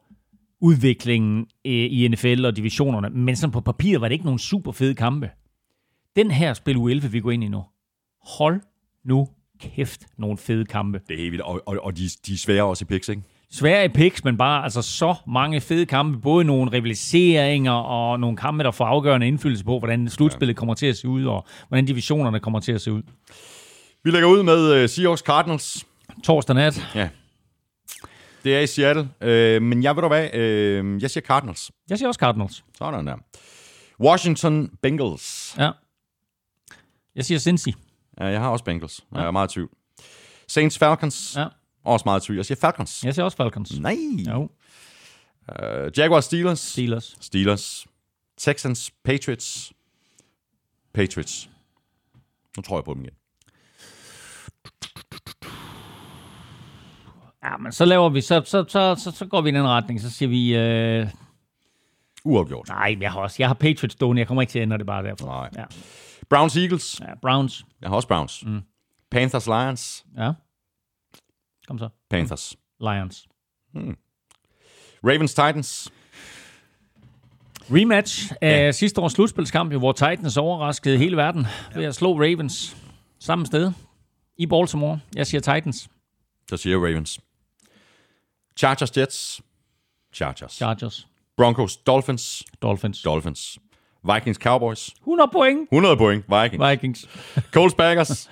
udviklingen 0.61 1.39
øh, 1.65 1.73
i 1.73 2.07
NFL 2.07 2.45
og 2.45 2.55
divisionerne, 2.55 3.09
men 3.09 3.35
sådan 3.35 3.51
på 3.51 3.61
papir 3.61 3.99
var 3.99 4.07
det 4.07 4.13
ikke 4.13 4.25
nogen 4.25 4.39
super 4.39 4.71
fede 4.71 4.95
kampe. 4.95 5.29
Den 6.15 6.31
her 6.31 6.53
spil 6.53 6.77
u 6.77 6.87
11, 6.87 7.11
vi 7.11 7.19
går 7.19 7.31
ind 7.31 7.43
i 7.43 7.47
nu, 7.47 7.63
hold 8.25 8.61
nu 9.03 9.29
kæft 9.59 10.01
nogle 10.17 10.37
fede 10.37 10.65
kampe. 10.65 11.01
Det 11.07 11.13
er 11.13 11.17
helt 11.17 11.31
vildt, 11.31 11.43
og, 11.43 11.61
og, 11.65 11.77
og 11.81 11.97
de, 11.97 12.09
de 12.27 12.33
er 12.33 12.37
svære 12.37 12.63
også 12.63 12.85
i 12.85 12.85
picks, 12.85 13.09
ikke? 13.09 13.21
Svære 13.51 13.85
i 13.85 13.87
picks, 13.87 14.23
men 14.23 14.37
bare 14.37 14.63
altså 14.63 14.81
så 14.81 15.15
mange 15.27 15.61
fede 15.61 15.85
kampe. 15.85 16.19
Både 16.19 16.45
nogle 16.45 16.71
rivaliseringer 16.71 17.71
og 17.71 18.19
nogle 18.19 18.37
kampe, 18.37 18.63
der 18.63 18.71
får 18.71 18.85
afgørende 18.85 19.27
indflydelse 19.27 19.65
på, 19.65 19.79
hvordan 19.79 20.09
slutspillet 20.09 20.57
kommer 20.57 20.73
til 20.73 20.85
at 20.85 20.97
se 20.97 21.07
ud, 21.07 21.25
og 21.25 21.45
hvordan 21.67 21.85
divisionerne 21.85 22.39
kommer 22.39 22.59
til 22.59 22.71
at 22.71 22.81
se 22.81 22.91
ud. 22.91 23.01
Vi 24.03 24.11
lægger 24.11 24.27
ud 24.29 24.43
med 24.43 24.83
uh, 24.83 24.89
Seahawks 24.89 25.21
Cardinals. 25.21 25.85
Torsdag 26.23 26.55
nat. 26.55 26.87
Ja. 26.95 27.09
Det 28.43 28.55
er 28.55 28.59
i 28.59 28.67
Seattle, 28.67 29.01
uh, 29.01 29.63
men 29.63 29.83
jeg 29.83 29.95
ved 29.95 30.01
du 30.01 30.07
hvad, 30.07 30.29
uh, 30.33 31.01
jeg 31.01 31.11
siger 31.11 31.25
Cardinals. 31.25 31.71
Jeg 31.89 31.97
siger 31.97 32.07
også 32.07 32.19
Cardinals. 32.19 32.63
Sådan 32.77 33.07
der. 33.07 33.15
Washington 33.99 34.69
Bengals. 34.81 35.55
Ja. 35.57 35.71
Jeg 37.15 37.25
siger 37.25 37.39
Cincy. 37.39 37.69
Ja, 38.19 38.25
jeg 38.25 38.39
har 38.41 38.49
også 38.49 38.65
Bengals. 38.65 39.01
Jeg 39.13 39.25
er 39.25 39.31
meget 39.31 39.51
i 39.51 39.53
tvivl. 39.53 39.69
Saints 40.47 40.77
Falcons. 40.77 41.35
Ja. 41.37 41.47
Også 41.83 42.03
meget 42.05 42.23
i 42.23 42.25
tvivl. 42.25 42.37
Jeg 42.37 42.45
siger 42.45 42.57
Falcons. 42.61 43.03
Jeg 43.03 43.15
siger 43.15 43.25
også 43.25 43.37
Falcons. 43.37 43.79
Nej. 43.79 43.97
Jo. 44.29 44.49
Uh, 45.49 45.97
Jaguars 45.97 46.25
Steelers. 46.25 46.59
Steelers. 46.59 47.15
Steelers. 47.21 47.87
Texans 48.37 48.91
Patriots. 49.03 49.73
Patriots. 50.93 51.49
Nu 52.57 52.63
tror 52.63 52.77
jeg 52.77 52.83
på 52.83 52.93
dem 52.93 53.01
igen. 53.01 53.13
Ja, 57.43 57.57
men 57.57 57.71
så 57.71 57.85
laver 57.85 58.09
vi, 58.09 58.21
så, 58.21 58.41
så, 58.45 58.65
så, 58.67 58.95
så, 58.95 59.11
så 59.11 59.25
går 59.25 59.41
vi 59.41 59.49
i 59.49 59.51
den 59.51 59.67
retning. 59.67 60.01
Så 60.01 60.09
siger 60.11 60.29
vi, 60.29 60.55
øh, 60.55 61.07
Uafgjort. 62.23 62.67
nej, 62.67 62.97
jeg 63.01 63.11
har 63.11 63.19
også, 63.19 63.35
jeg 63.39 63.49
har 63.49 63.53
Patriots 63.53 63.93
stående. 63.93 64.19
Jeg 64.19 64.27
kommer 64.27 64.41
ikke 64.41 64.51
til 64.51 64.59
at 64.59 64.63
ændre 64.63 64.77
det 64.77 64.85
bare 64.85 65.03
derfor. 65.03 65.25
Nej. 65.25 65.49
Ja. 65.55 65.65
Browns 66.29 66.57
Eagles. 66.57 66.99
ja 66.99 67.15
Browns. 67.21 67.65
Jeg 67.81 67.89
har 67.89 67.95
også 67.95 68.07
Browns. 68.07 68.45
Mm. 68.45 68.61
Panthers 69.11 69.47
Lions. 69.47 70.05
Ja. 70.17 70.31
Kom 71.67 71.79
så. 71.79 71.89
Panthers. 72.09 72.55
Lions. 72.79 73.27
Ravens 75.03 75.33
Titans. 75.33 75.91
Rematch 77.71 78.31
af 78.41 78.65
ja. 78.65 78.71
sidste 78.71 79.01
års 79.01 79.11
slutspilskamp, 79.13 79.73
hvor 79.73 79.91
Titans 79.91 80.37
overraskede 80.37 80.97
hele 80.97 81.17
verden 81.17 81.45
ved 81.75 81.83
at 81.85 81.95
slå 81.95 82.19
Ravens 82.19 82.77
samme 83.19 83.45
sted 83.45 83.71
i 84.37 84.45
Baltimore. 84.45 84.99
Jeg 85.15 85.27
siger 85.27 85.41
Titans. 85.41 85.89
Så 86.49 86.57
siger 86.57 86.77
Ravens. 86.77 87.19
Chargers 88.57 88.97
Jets. 88.97 89.41
Chargers. 90.13 90.53
Chargers. 90.53 91.07
Broncos 91.37 91.77
Dolphins. 91.77 92.43
Dolphins. 92.61 93.01
Dolphins. 93.01 93.59
Vikings 94.13 94.37
Cowboys. 94.37 94.89
100 95.01 95.29
point. 95.31 95.59
100 95.71 95.97
point. 95.97 96.25
Vikings. 96.29 96.69
Vikings. 96.69 97.07
Colts 97.53 97.75
Packers. 97.75 98.29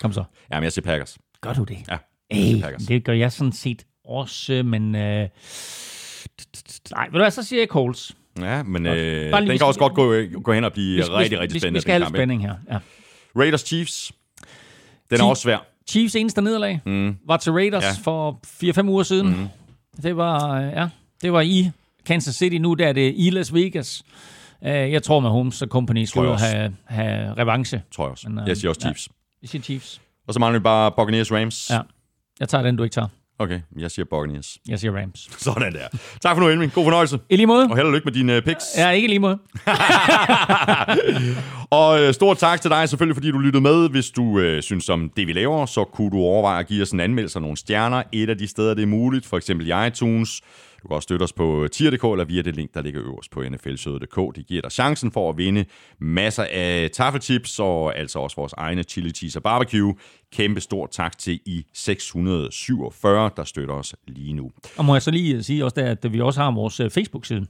Kom 0.00 0.12
så. 0.12 0.24
Jamen, 0.52 0.64
jeg 0.64 0.72
siger 0.72 0.84
Packers. 0.84 1.18
Gør 1.40 1.52
du 1.52 1.64
det? 1.64 1.78
Ja. 1.90 1.96
Packers. 2.62 2.82
det 2.82 3.04
gør 3.04 3.12
jeg 3.12 3.32
sådan 3.32 3.52
set 3.52 3.86
også, 4.04 4.62
men... 4.64 4.94
Øh... 4.94 5.28
Nej, 6.90 7.04
ved 7.06 7.12
du 7.12 7.18
hvad, 7.18 7.30
så 7.30 7.42
siger 7.42 7.60
jeg 7.60 7.68
Colts. 7.68 8.16
Ja, 8.40 8.62
men 8.62 8.86
øh, 8.86 9.32
den 9.32 9.58
kan 9.58 9.62
også 9.66 9.80
godt 9.80 9.94
gå, 9.94 10.14
gå 10.42 10.52
hen 10.52 10.64
og 10.64 10.72
blive 10.72 10.96
Vi, 10.96 11.02
rigtig, 11.02 11.38
rigtig 11.40 11.60
spændende. 11.60 11.76
vi 11.78 11.80
skal 11.80 12.00
have 12.02 12.08
spænding 12.08 12.42
her. 12.42 12.54
Ja. 12.70 12.78
Raiders 13.36 13.60
Chiefs. 13.60 14.12
Den 15.10 15.20
er 15.20 15.24
også 15.24 15.42
svær. 15.42 15.58
Chiefs 15.88 16.14
eneste 16.16 16.42
nederlag 16.42 16.80
mm. 16.84 17.16
var 17.26 17.36
til 17.36 17.52
Raiders 17.52 17.82
Ja. 17.84 17.90
for 18.02 18.40
4-5 18.80 18.88
uger 18.88 19.02
siden. 19.02 19.26
Mm. 19.28 19.48
Det 20.02 20.16
var 20.16 20.60
øh, 20.60 20.72
ja, 20.72 20.88
det 21.22 21.32
var 21.32 21.40
i 21.40 21.70
Kansas 22.08 22.34
City. 22.34 22.56
Nu 22.56 22.74
der 22.74 22.86
er 22.88 22.92
det 22.92 23.14
i 23.16 23.30
Las 23.30 23.54
Vegas. 23.54 24.02
Uh, 24.62 24.68
jeg 24.68 25.02
tror, 25.02 25.20
med 25.20 25.30
Holmes 25.30 25.62
og 25.62 25.68
Company 25.68 26.06
jeg 26.16 26.24
også. 26.24 26.46
have, 26.46 26.74
have 26.86 27.34
revanche. 27.38 27.82
Tror 27.94 28.04
jeg 28.04 28.10
også. 28.10 28.28
Men, 28.28 28.38
øh, 28.38 28.48
Jeg 28.48 28.56
siger 28.56 28.68
også 28.68 28.80
ja. 28.84 28.88
Chiefs. 28.88 29.08
Vi 29.42 29.46
siger 29.46 29.62
Chiefs. 29.62 30.00
Og 30.28 30.34
så 30.34 30.40
mangler 30.40 30.58
vi 30.58 30.62
bare 30.62 30.92
Buccaneers 30.92 31.32
Rams. 31.32 31.70
Ja. 31.70 31.80
Jeg 32.40 32.48
tager 32.48 32.62
den, 32.62 32.76
du 32.76 32.82
ikke 32.82 32.94
tager. 32.94 33.08
Okay, 33.40 33.60
jeg 33.78 33.90
siger 33.90 34.06
Buccaneers. 34.10 34.58
Jeg 34.68 34.78
siger 34.78 34.96
Rams. 35.02 35.28
Sådan 35.44 35.72
der. 35.72 35.98
Tak 36.22 36.36
for 36.36 36.42
nu, 36.42 36.48
Elming. 36.48 36.72
God 36.72 36.84
fornøjelse. 36.84 37.18
I 37.30 37.36
lige 37.36 37.46
måde. 37.46 37.66
Og 37.70 37.76
held 37.76 37.86
og 37.86 37.92
lykke 37.92 38.04
med 38.04 38.12
dine 38.12 38.36
uh, 38.36 38.42
picks. 38.42 38.64
Ja, 38.76 38.90
ikke 38.90 39.08
lige 39.08 39.18
måde. 39.18 39.38
Og 41.70 42.00
øh, 42.02 42.14
stort 42.14 42.38
tak 42.38 42.60
til 42.60 42.70
dig 42.70 42.88
selvfølgelig, 42.88 43.16
fordi 43.16 43.30
du 43.30 43.38
lyttede 43.38 43.62
med. 43.62 43.88
Hvis 43.88 44.10
du 44.10 44.38
øh, 44.38 44.62
synes 44.62 44.88
om 44.88 45.10
det, 45.16 45.26
vi 45.26 45.32
laver, 45.32 45.66
så 45.66 45.84
kunne 45.84 46.10
du 46.10 46.16
overveje 46.16 46.60
at 46.60 46.66
give 46.66 46.82
os 46.82 46.90
en 46.90 47.00
anmeldelse 47.00 47.36
af 47.38 47.42
nogle 47.42 47.56
stjerner. 47.56 48.02
Et 48.12 48.30
af 48.30 48.38
de 48.38 48.46
steder, 48.48 48.74
det 48.74 48.82
er 48.82 48.86
muligt, 48.86 49.26
for 49.26 49.36
eksempel 49.36 49.66
i 49.68 49.86
iTunes. 49.86 50.40
Du 50.82 50.88
kan 50.88 50.94
også 50.94 51.06
støtte 51.06 51.22
os 51.22 51.32
på 51.32 51.68
tier.dk 51.72 52.04
eller 52.04 52.24
via 52.24 52.42
det 52.42 52.56
link, 52.56 52.74
der 52.74 52.82
ligger 52.82 53.02
øverst 53.02 53.30
på 53.30 53.42
nflsøde.dk. 53.42 54.36
Det 54.36 54.46
giver 54.46 54.62
dig 54.62 54.72
chancen 54.72 55.12
for 55.12 55.30
at 55.30 55.36
vinde 55.36 55.64
masser 55.98 56.46
af 56.52 56.90
taffelchips 56.92 57.58
og 57.58 57.98
altså 57.98 58.18
også 58.18 58.36
vores 58.36 58.52
egne 58.52 58.82
chili 58.82 59.10
cheese 59.10 59.38
og 59.38 59.42
barbecue. 59.42 59.94
Kæmpe 60.32 60.60
stort 60.60 60.90
tak 60.90 61.18
til 61.18 61.40
I 61.46 61.64
647, 61.74 63.30
der 63.36 63.44
støtter 63.44 63.74
os 63.74 63.94
lige 64.06 64.32
nu. 64.32 64.50
Og 64.76 64.84
må 64.84 64.94
jeg 64.94 65.02
så 65.02 65.10
lige 65.10 65.42
sige 65.42 65.64
også, 65.64 65.74
der, 65.74 65.90
at 65.90 66.12
vi 66.12 66.20
også 66.20 66.40
har 66.40 66.50
vores 66.50 66.80
øh, 66.80 66.90
Facebook-side, 66.90 67.46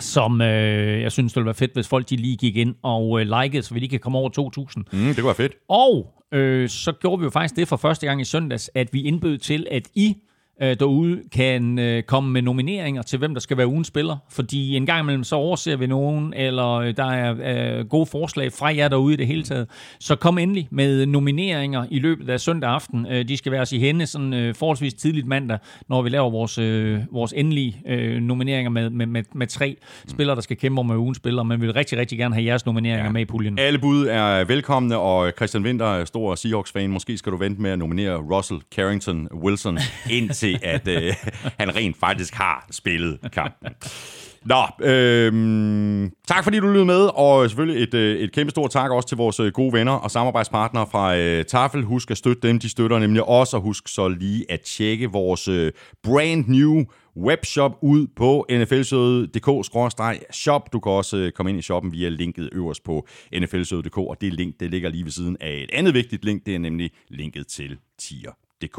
som 0.00 0.40
øh, 0.40 1.02
jeg 1.02 1.12
synes, 1.12 1.32
det 1.32 1.40
ville 1.40 1.46
være 1.46 1.54
fedt, 1.54 1.74
hvis 1.74 1.88
folk 1.88 2.10
de 2.10 2.16
lige 2.16 2.36
gik 2.36 2.56
ind 2.56 2.74
og 2.82 3.20
øh, 3.20 3.26
likede, 3.42 3.62
så 3.62 3.74
vi 3.74 3.80
lige 3.80 3.90
kan 3.90 4.00
komme 4.00 4.18
over 4.18 4.30
2.000. 4.58 4.98
Mm, 4.98 5.06
det 5.06 5.16
kunne 5.16 5.24
være 5.24 5.34
fedt. 5.34 5.52
Og 5.68 6.14
øh, 6.32 6.68
så 6.68 6.92
gjorde 6.92 7.18
vi 7.18 7.24
jo 7.24 7.30
faktisk 7.30 7.56
det 7.56 7.68
for 7.68 7.76
første 7.76 8.06
gang 8.06 8.20
i 8.20 8.24
søndags, 8.24 8.70
at 8.74 8.88
vi 8.92 9.02
indbød 9.02 9.38
til, 9.38 9.66
at 9.70 9.88
I 9.94 10.16
øh, 10.62 10.76
derude 10.80 11.22
kan 11.32 11.78
øh, 11.78 12.02
komme 12.02 12.32
med 12.32 12.42
nomineringer 12.42 13.02
til, 13.02 13.18
hvem 13.18 13.34
der 13.34 13.40
skal 13.40 13.56
være 13.56 13.66
ugens 13.66 13.86
spiller. 13.86 14.16
Fordi 14.30 14.76
en 14.76 14.86
gang 14.86 15.00
imellem, 15.02 15.24
så 15.24 15.36
overser 15.36 15.76
vi 15.76 15.86
nogen, 15.86 16.34
eller 16.36 16.72
øh, 16.72 16.96
der 16.96 17.04
er 17.04 17.78
øh, 17.78 17.86
gode 17.86 18.06
forslag 18.06 18.52
fra 18.52 18.76
jer 18.76 18.88
derude 18.88 19.14
i 19.14 19.16
det 19.16 19.26
hele 19.26 19.42
taget. 19.42 19.68
Så 20.00 20.16
kom 20.16 20.38
endelig 20.38 20.68
med 20.70 21.06
nomineringer 21.06 21.84
i 21.90 21.98
løbet 21.98 22.28
af 22.28 22.40
søndag 22.40 22.70
aften. 22.70 23.06
Øh, 23.10 23.28
de 23.28 23.36
skal 23.36 23.52
være 23.52 23.60
os 23.60 23.72
i 23.72 23.78
hende 23.78 24.06
sådan 24.06 24.34
øh, 24.34 24.54
forholdsvis 24.54 24.94
tidligt 24.94 25.26
mandag, 25.26 25.58
når 25.88 26.02
vi 26.02 26.08
laver 26.08 26.30
vores, 26.30 26.58
øh, 26.58 27.00
vores 27.12 27.32
endelige 27.36 27.82
øh, 27.86 28.20
nomineringer 28.20 28.70
med, 28.70 28.90
med, 28.90 29.06
med, 29.06 29.22
med 29.34 29.46
tre 29.46 29.76
spillere, 30.08 30.36
der 30.36 30.42
skal 30.42 30.56
kæmpe 30.56 30.80
om 30.80 30.86
med 30.86 30.96
ugens 30.96 31.16
spillere. 31.16 31.44
Men 31.44 31.60
vi 31.60 31.66
vil 31.66 31.74
rigtig, 31.74 31.98
rigtig 31.98 32.18
gerne 32.18 32.34
have 32.34 32.46
jeres 32.46 32.66
nomineringer 32.66 33.04
ja. 33.04 33.12
med 33.12 33.20
i 33.20 33.24
puljen. 33.24 33.58
Alle 33.58 33.78
bud 33.78 34.06
er 34.06 34.44
velkomne, 34.44 34.98
og 34.98 35.32
Christian 35.36 35.64
Winter 35.64 35.86
er 35.86 36.04
stor 36.04 36.34
Seahawks-fan. 36.34 36.90
Måske 36.90 37.18
skal 37.18 37.32
du 37.32 37.36
vente 37.36 37.62
med 37.62 37.70
at 37.70 37.78
nominere 37.78 38.16
Russell 38.16 38.60
Carrington 38.74 39.28
Wilson, 39.34 39.78
indtil 40.10 40.45
at 40.62 40.88
øh, 40.88 41.14
han 41.60 41.76
rent 41.76 41.96
faktisk 42.00 42.34
har 42.34 42.66
spillet 42.70 43.18
kampen. 43.32 43.68
Nå, 44.46 44.86
øh, 44.86 46.10
tak 46.28 46.44
fordi 46.44 46.60
du 46.60 46.66
lyttede 46.66 46.84
med, 46.84 47.10
og 47.14 47.50
selvfølgelig 47.50 47.82
et, 47.82 47.94
øh, 47.94 48.20
et 48.20 48.32
kæmpe 48.32 48.50
stort 48.50 48.70
tak 48.70 48.90
også 48.90 49.08
til 49.08 49.16
vores 49.16 49.40
øh, 49.40 49.52
gode 49.52 49.72
venner 49.72 49.92
og 49.92 50.10
samarbejdspartnere 50.10 50.86
fra 50.90 51.16
øh, 51.16 51.44
Tafel. 51.44 51.82
Husk 51.82 52.10
at 52.10 52.16
støtte 52.16 52.48
dem, 52.48 52.58
de 52.58 52.68
støtter 52.68 52.98
nemlig 52.98 53.22
os, 53.22 53.54
og 53.54 53.60
husk 53.60 53.88
så 53.88 54.08
lige 54.08 54.44
at 54.48 54.60
tjekke 54.60 55.10
vores 55.10 55.48
øh, 55.48 55.72
brand 56.02 56.44
new 56.48 56.84
webshop 57.16 57.72
ud 57.82 58.06
på 58.16 58.46
nflsøde.dk-shop. 58.50 60.72
Du 60.72 60.80
kan 60.80 60.92
også 60.92 61.16
øh, 61.16 61.32
komme 61.32 61.50
ind 61.50 61.58
i 61.58 61.62
shoppen 61.62 61.92
via 61.92 62.08
linket 62.08 62.48
øverst 62.52 62.84
på 62.84 63.06
nflsøde.dk, 63.32 63.98
og 63.98 64.16
det 64.20 64.32
link, 64.32 64.60
det 64.60 64.70
ligger 64.70 64.90
lige 64.90 65.04
ved 65.04 65.12
siden 65.12 65.36
af 65.40 65.52
et 65.52 65.70
andet 65.72 65.94
vigtigt 65.94 66.24
link, 66.24 66.46
det 66.46 66.54
er 66.54 66.58
nemlig 66.58 66.90
linket 67.08 67.46
til 67.46 67.78
tier. 67.98 68.45
DK. 68.62 68.78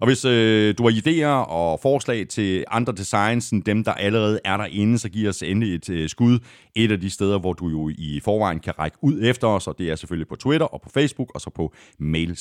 Og 0.00 0.06
hvis 0.06 0.24
øh, 0.24 0.74
du 0.78 0.82
har 0.82 0.90
idéer 0.90 1.50
og 1.50 1.80
forslag 1.80 2.28
til 2.28 2.64
andre 2.70 2.92
designs 2.92 3.50
end 3.50 3.62
dem, 3.62 3.84
der 3.84 3.92
allerede 3.92 4.40
er 4.44 4.56
derinde, 4.56 4.98
så 4.98 5.08
giv 5.08 5.28
os 5.28 5.42
endelig 5.42 5.74
et 5.74 5.90
øh, 5.90 6.08
skud. 6.08 6.38
Et 6.74 6.92
af 6.92 7.00
de 7.00 7.10
steder, 7.10 7.38
hvor 7.38 7.52
du 7.52 7.68
jo 7.68 7.88
i 7.88 8.20
forvejen 8.24 8.60
kan 8.60 8.78
række 8.78 8.96
ud 9.02 9.20
efter 9.22 9.48
os, 9.48 9.66
og 9.66 9.78
det 9.78 9.90
er 9.90 9.96
selvfølgelig 9.96 10.28
på 10.28 10.36
Twitter 10.36 10.66
og 10.66 10.82
på 10.82 10.88
Facebook, 10.94 11.30
og 11.34 11.40
så 11.40 11.50
på 11.50 11.74
mail 11.98 12.36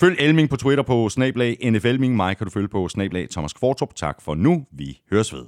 Følg 0.00 0.16
Elming 0.18 0.50
på 0.50 0.56
Twitter 0.56 0.84
på 0.84 1.08
snablag 1.08 1.70
nflming. 1.70 2.16
Mig 2.16 2.36
kan 2.36 2.46
du 2.46 2.50
følge 2.50 2.68
på 2.68 2.88
snablag 2.88 3.28
Thomas 3.30 3.52
Kvartrup. 3.52 3.94
Tak 3.94 4.22
for 4.22 4.34
nu. 4.34 4.66
Vi 4.72 5.00
høres 5.10 5.34
ved. 5.34 5.44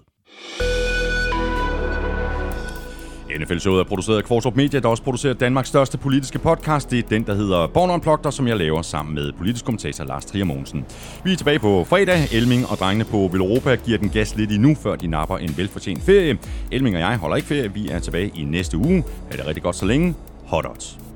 NFL-showet 3.39 3.81
er 3.81 3.85
produceret 3.85 4.16
af 4.16 4.24
Kvartrup 4.24 4.57
Media, 4.57 4.81
der 4.81 4.89
også 4.89 5.02
producerer 5.02 5.35
Danmarks 5.35 5.69
største 5.69 5.98
politiske 5.98 6.39
podcast. 6.39 6.90
Det 6.90 6.98
er 6.98 7.02
den, 7.09 7.23
der 7.27 7.35
hedder 7.35 7.66
Born 7.66 7.90
Unplugged, 7.90 8.32
som 8.32 8.48
jeg 8.48 8.57
laver 8.57 8.82
sammen 8.82 9.15
med 9.15 9.32
politisk 9.32 9.65
kommentator 9.65 10.05
Lars 10.05 10.24
Trier 10.24 10.44
Mogensen. 10.44 10.85
Vi 11.24 11.32
er 11.32 11.36
tilbage 11.36 11.59
på 11.59 11.85
fredag. 11.85 12.28
Elming 12.32 12.66
og 12.66 12.77
drengene 12.77 13.05
på 13.05 13.16
Europa 13.16 13.74
giver 13.74 13.98
den 13.98 14.09
gas 14.09 14.36
lidt 14.36 14.52
endnu, 14.52 14.74
før 14.74 14.97
de 14.97 15.07
napper 15.07 15.39
en 15.39 15.57
velfortjent 15.57 16.02
ferie. 16.02 16.39
Elming 16.73 16.97
og 16.97 17.01
jeg 17.01 17.16
holder 17.16 17.36
ikke 17.36 17.48
ferie. 17.48 17.74
Vi 17.74 17.89
er 17.89 17.98
tilbage 17.98 18.32
i 18.35 18.44
næste 18.44 18.77
uge. 18.77 19.05
Ha' 19.31 19.36
det 19.36 19.47
rigtig 19.47 19.62
godt 19.62 19.77
så 19.77 19.86
længe. 19.86 20.15
Hot 20.47 20.66
odds. 20.66 21.10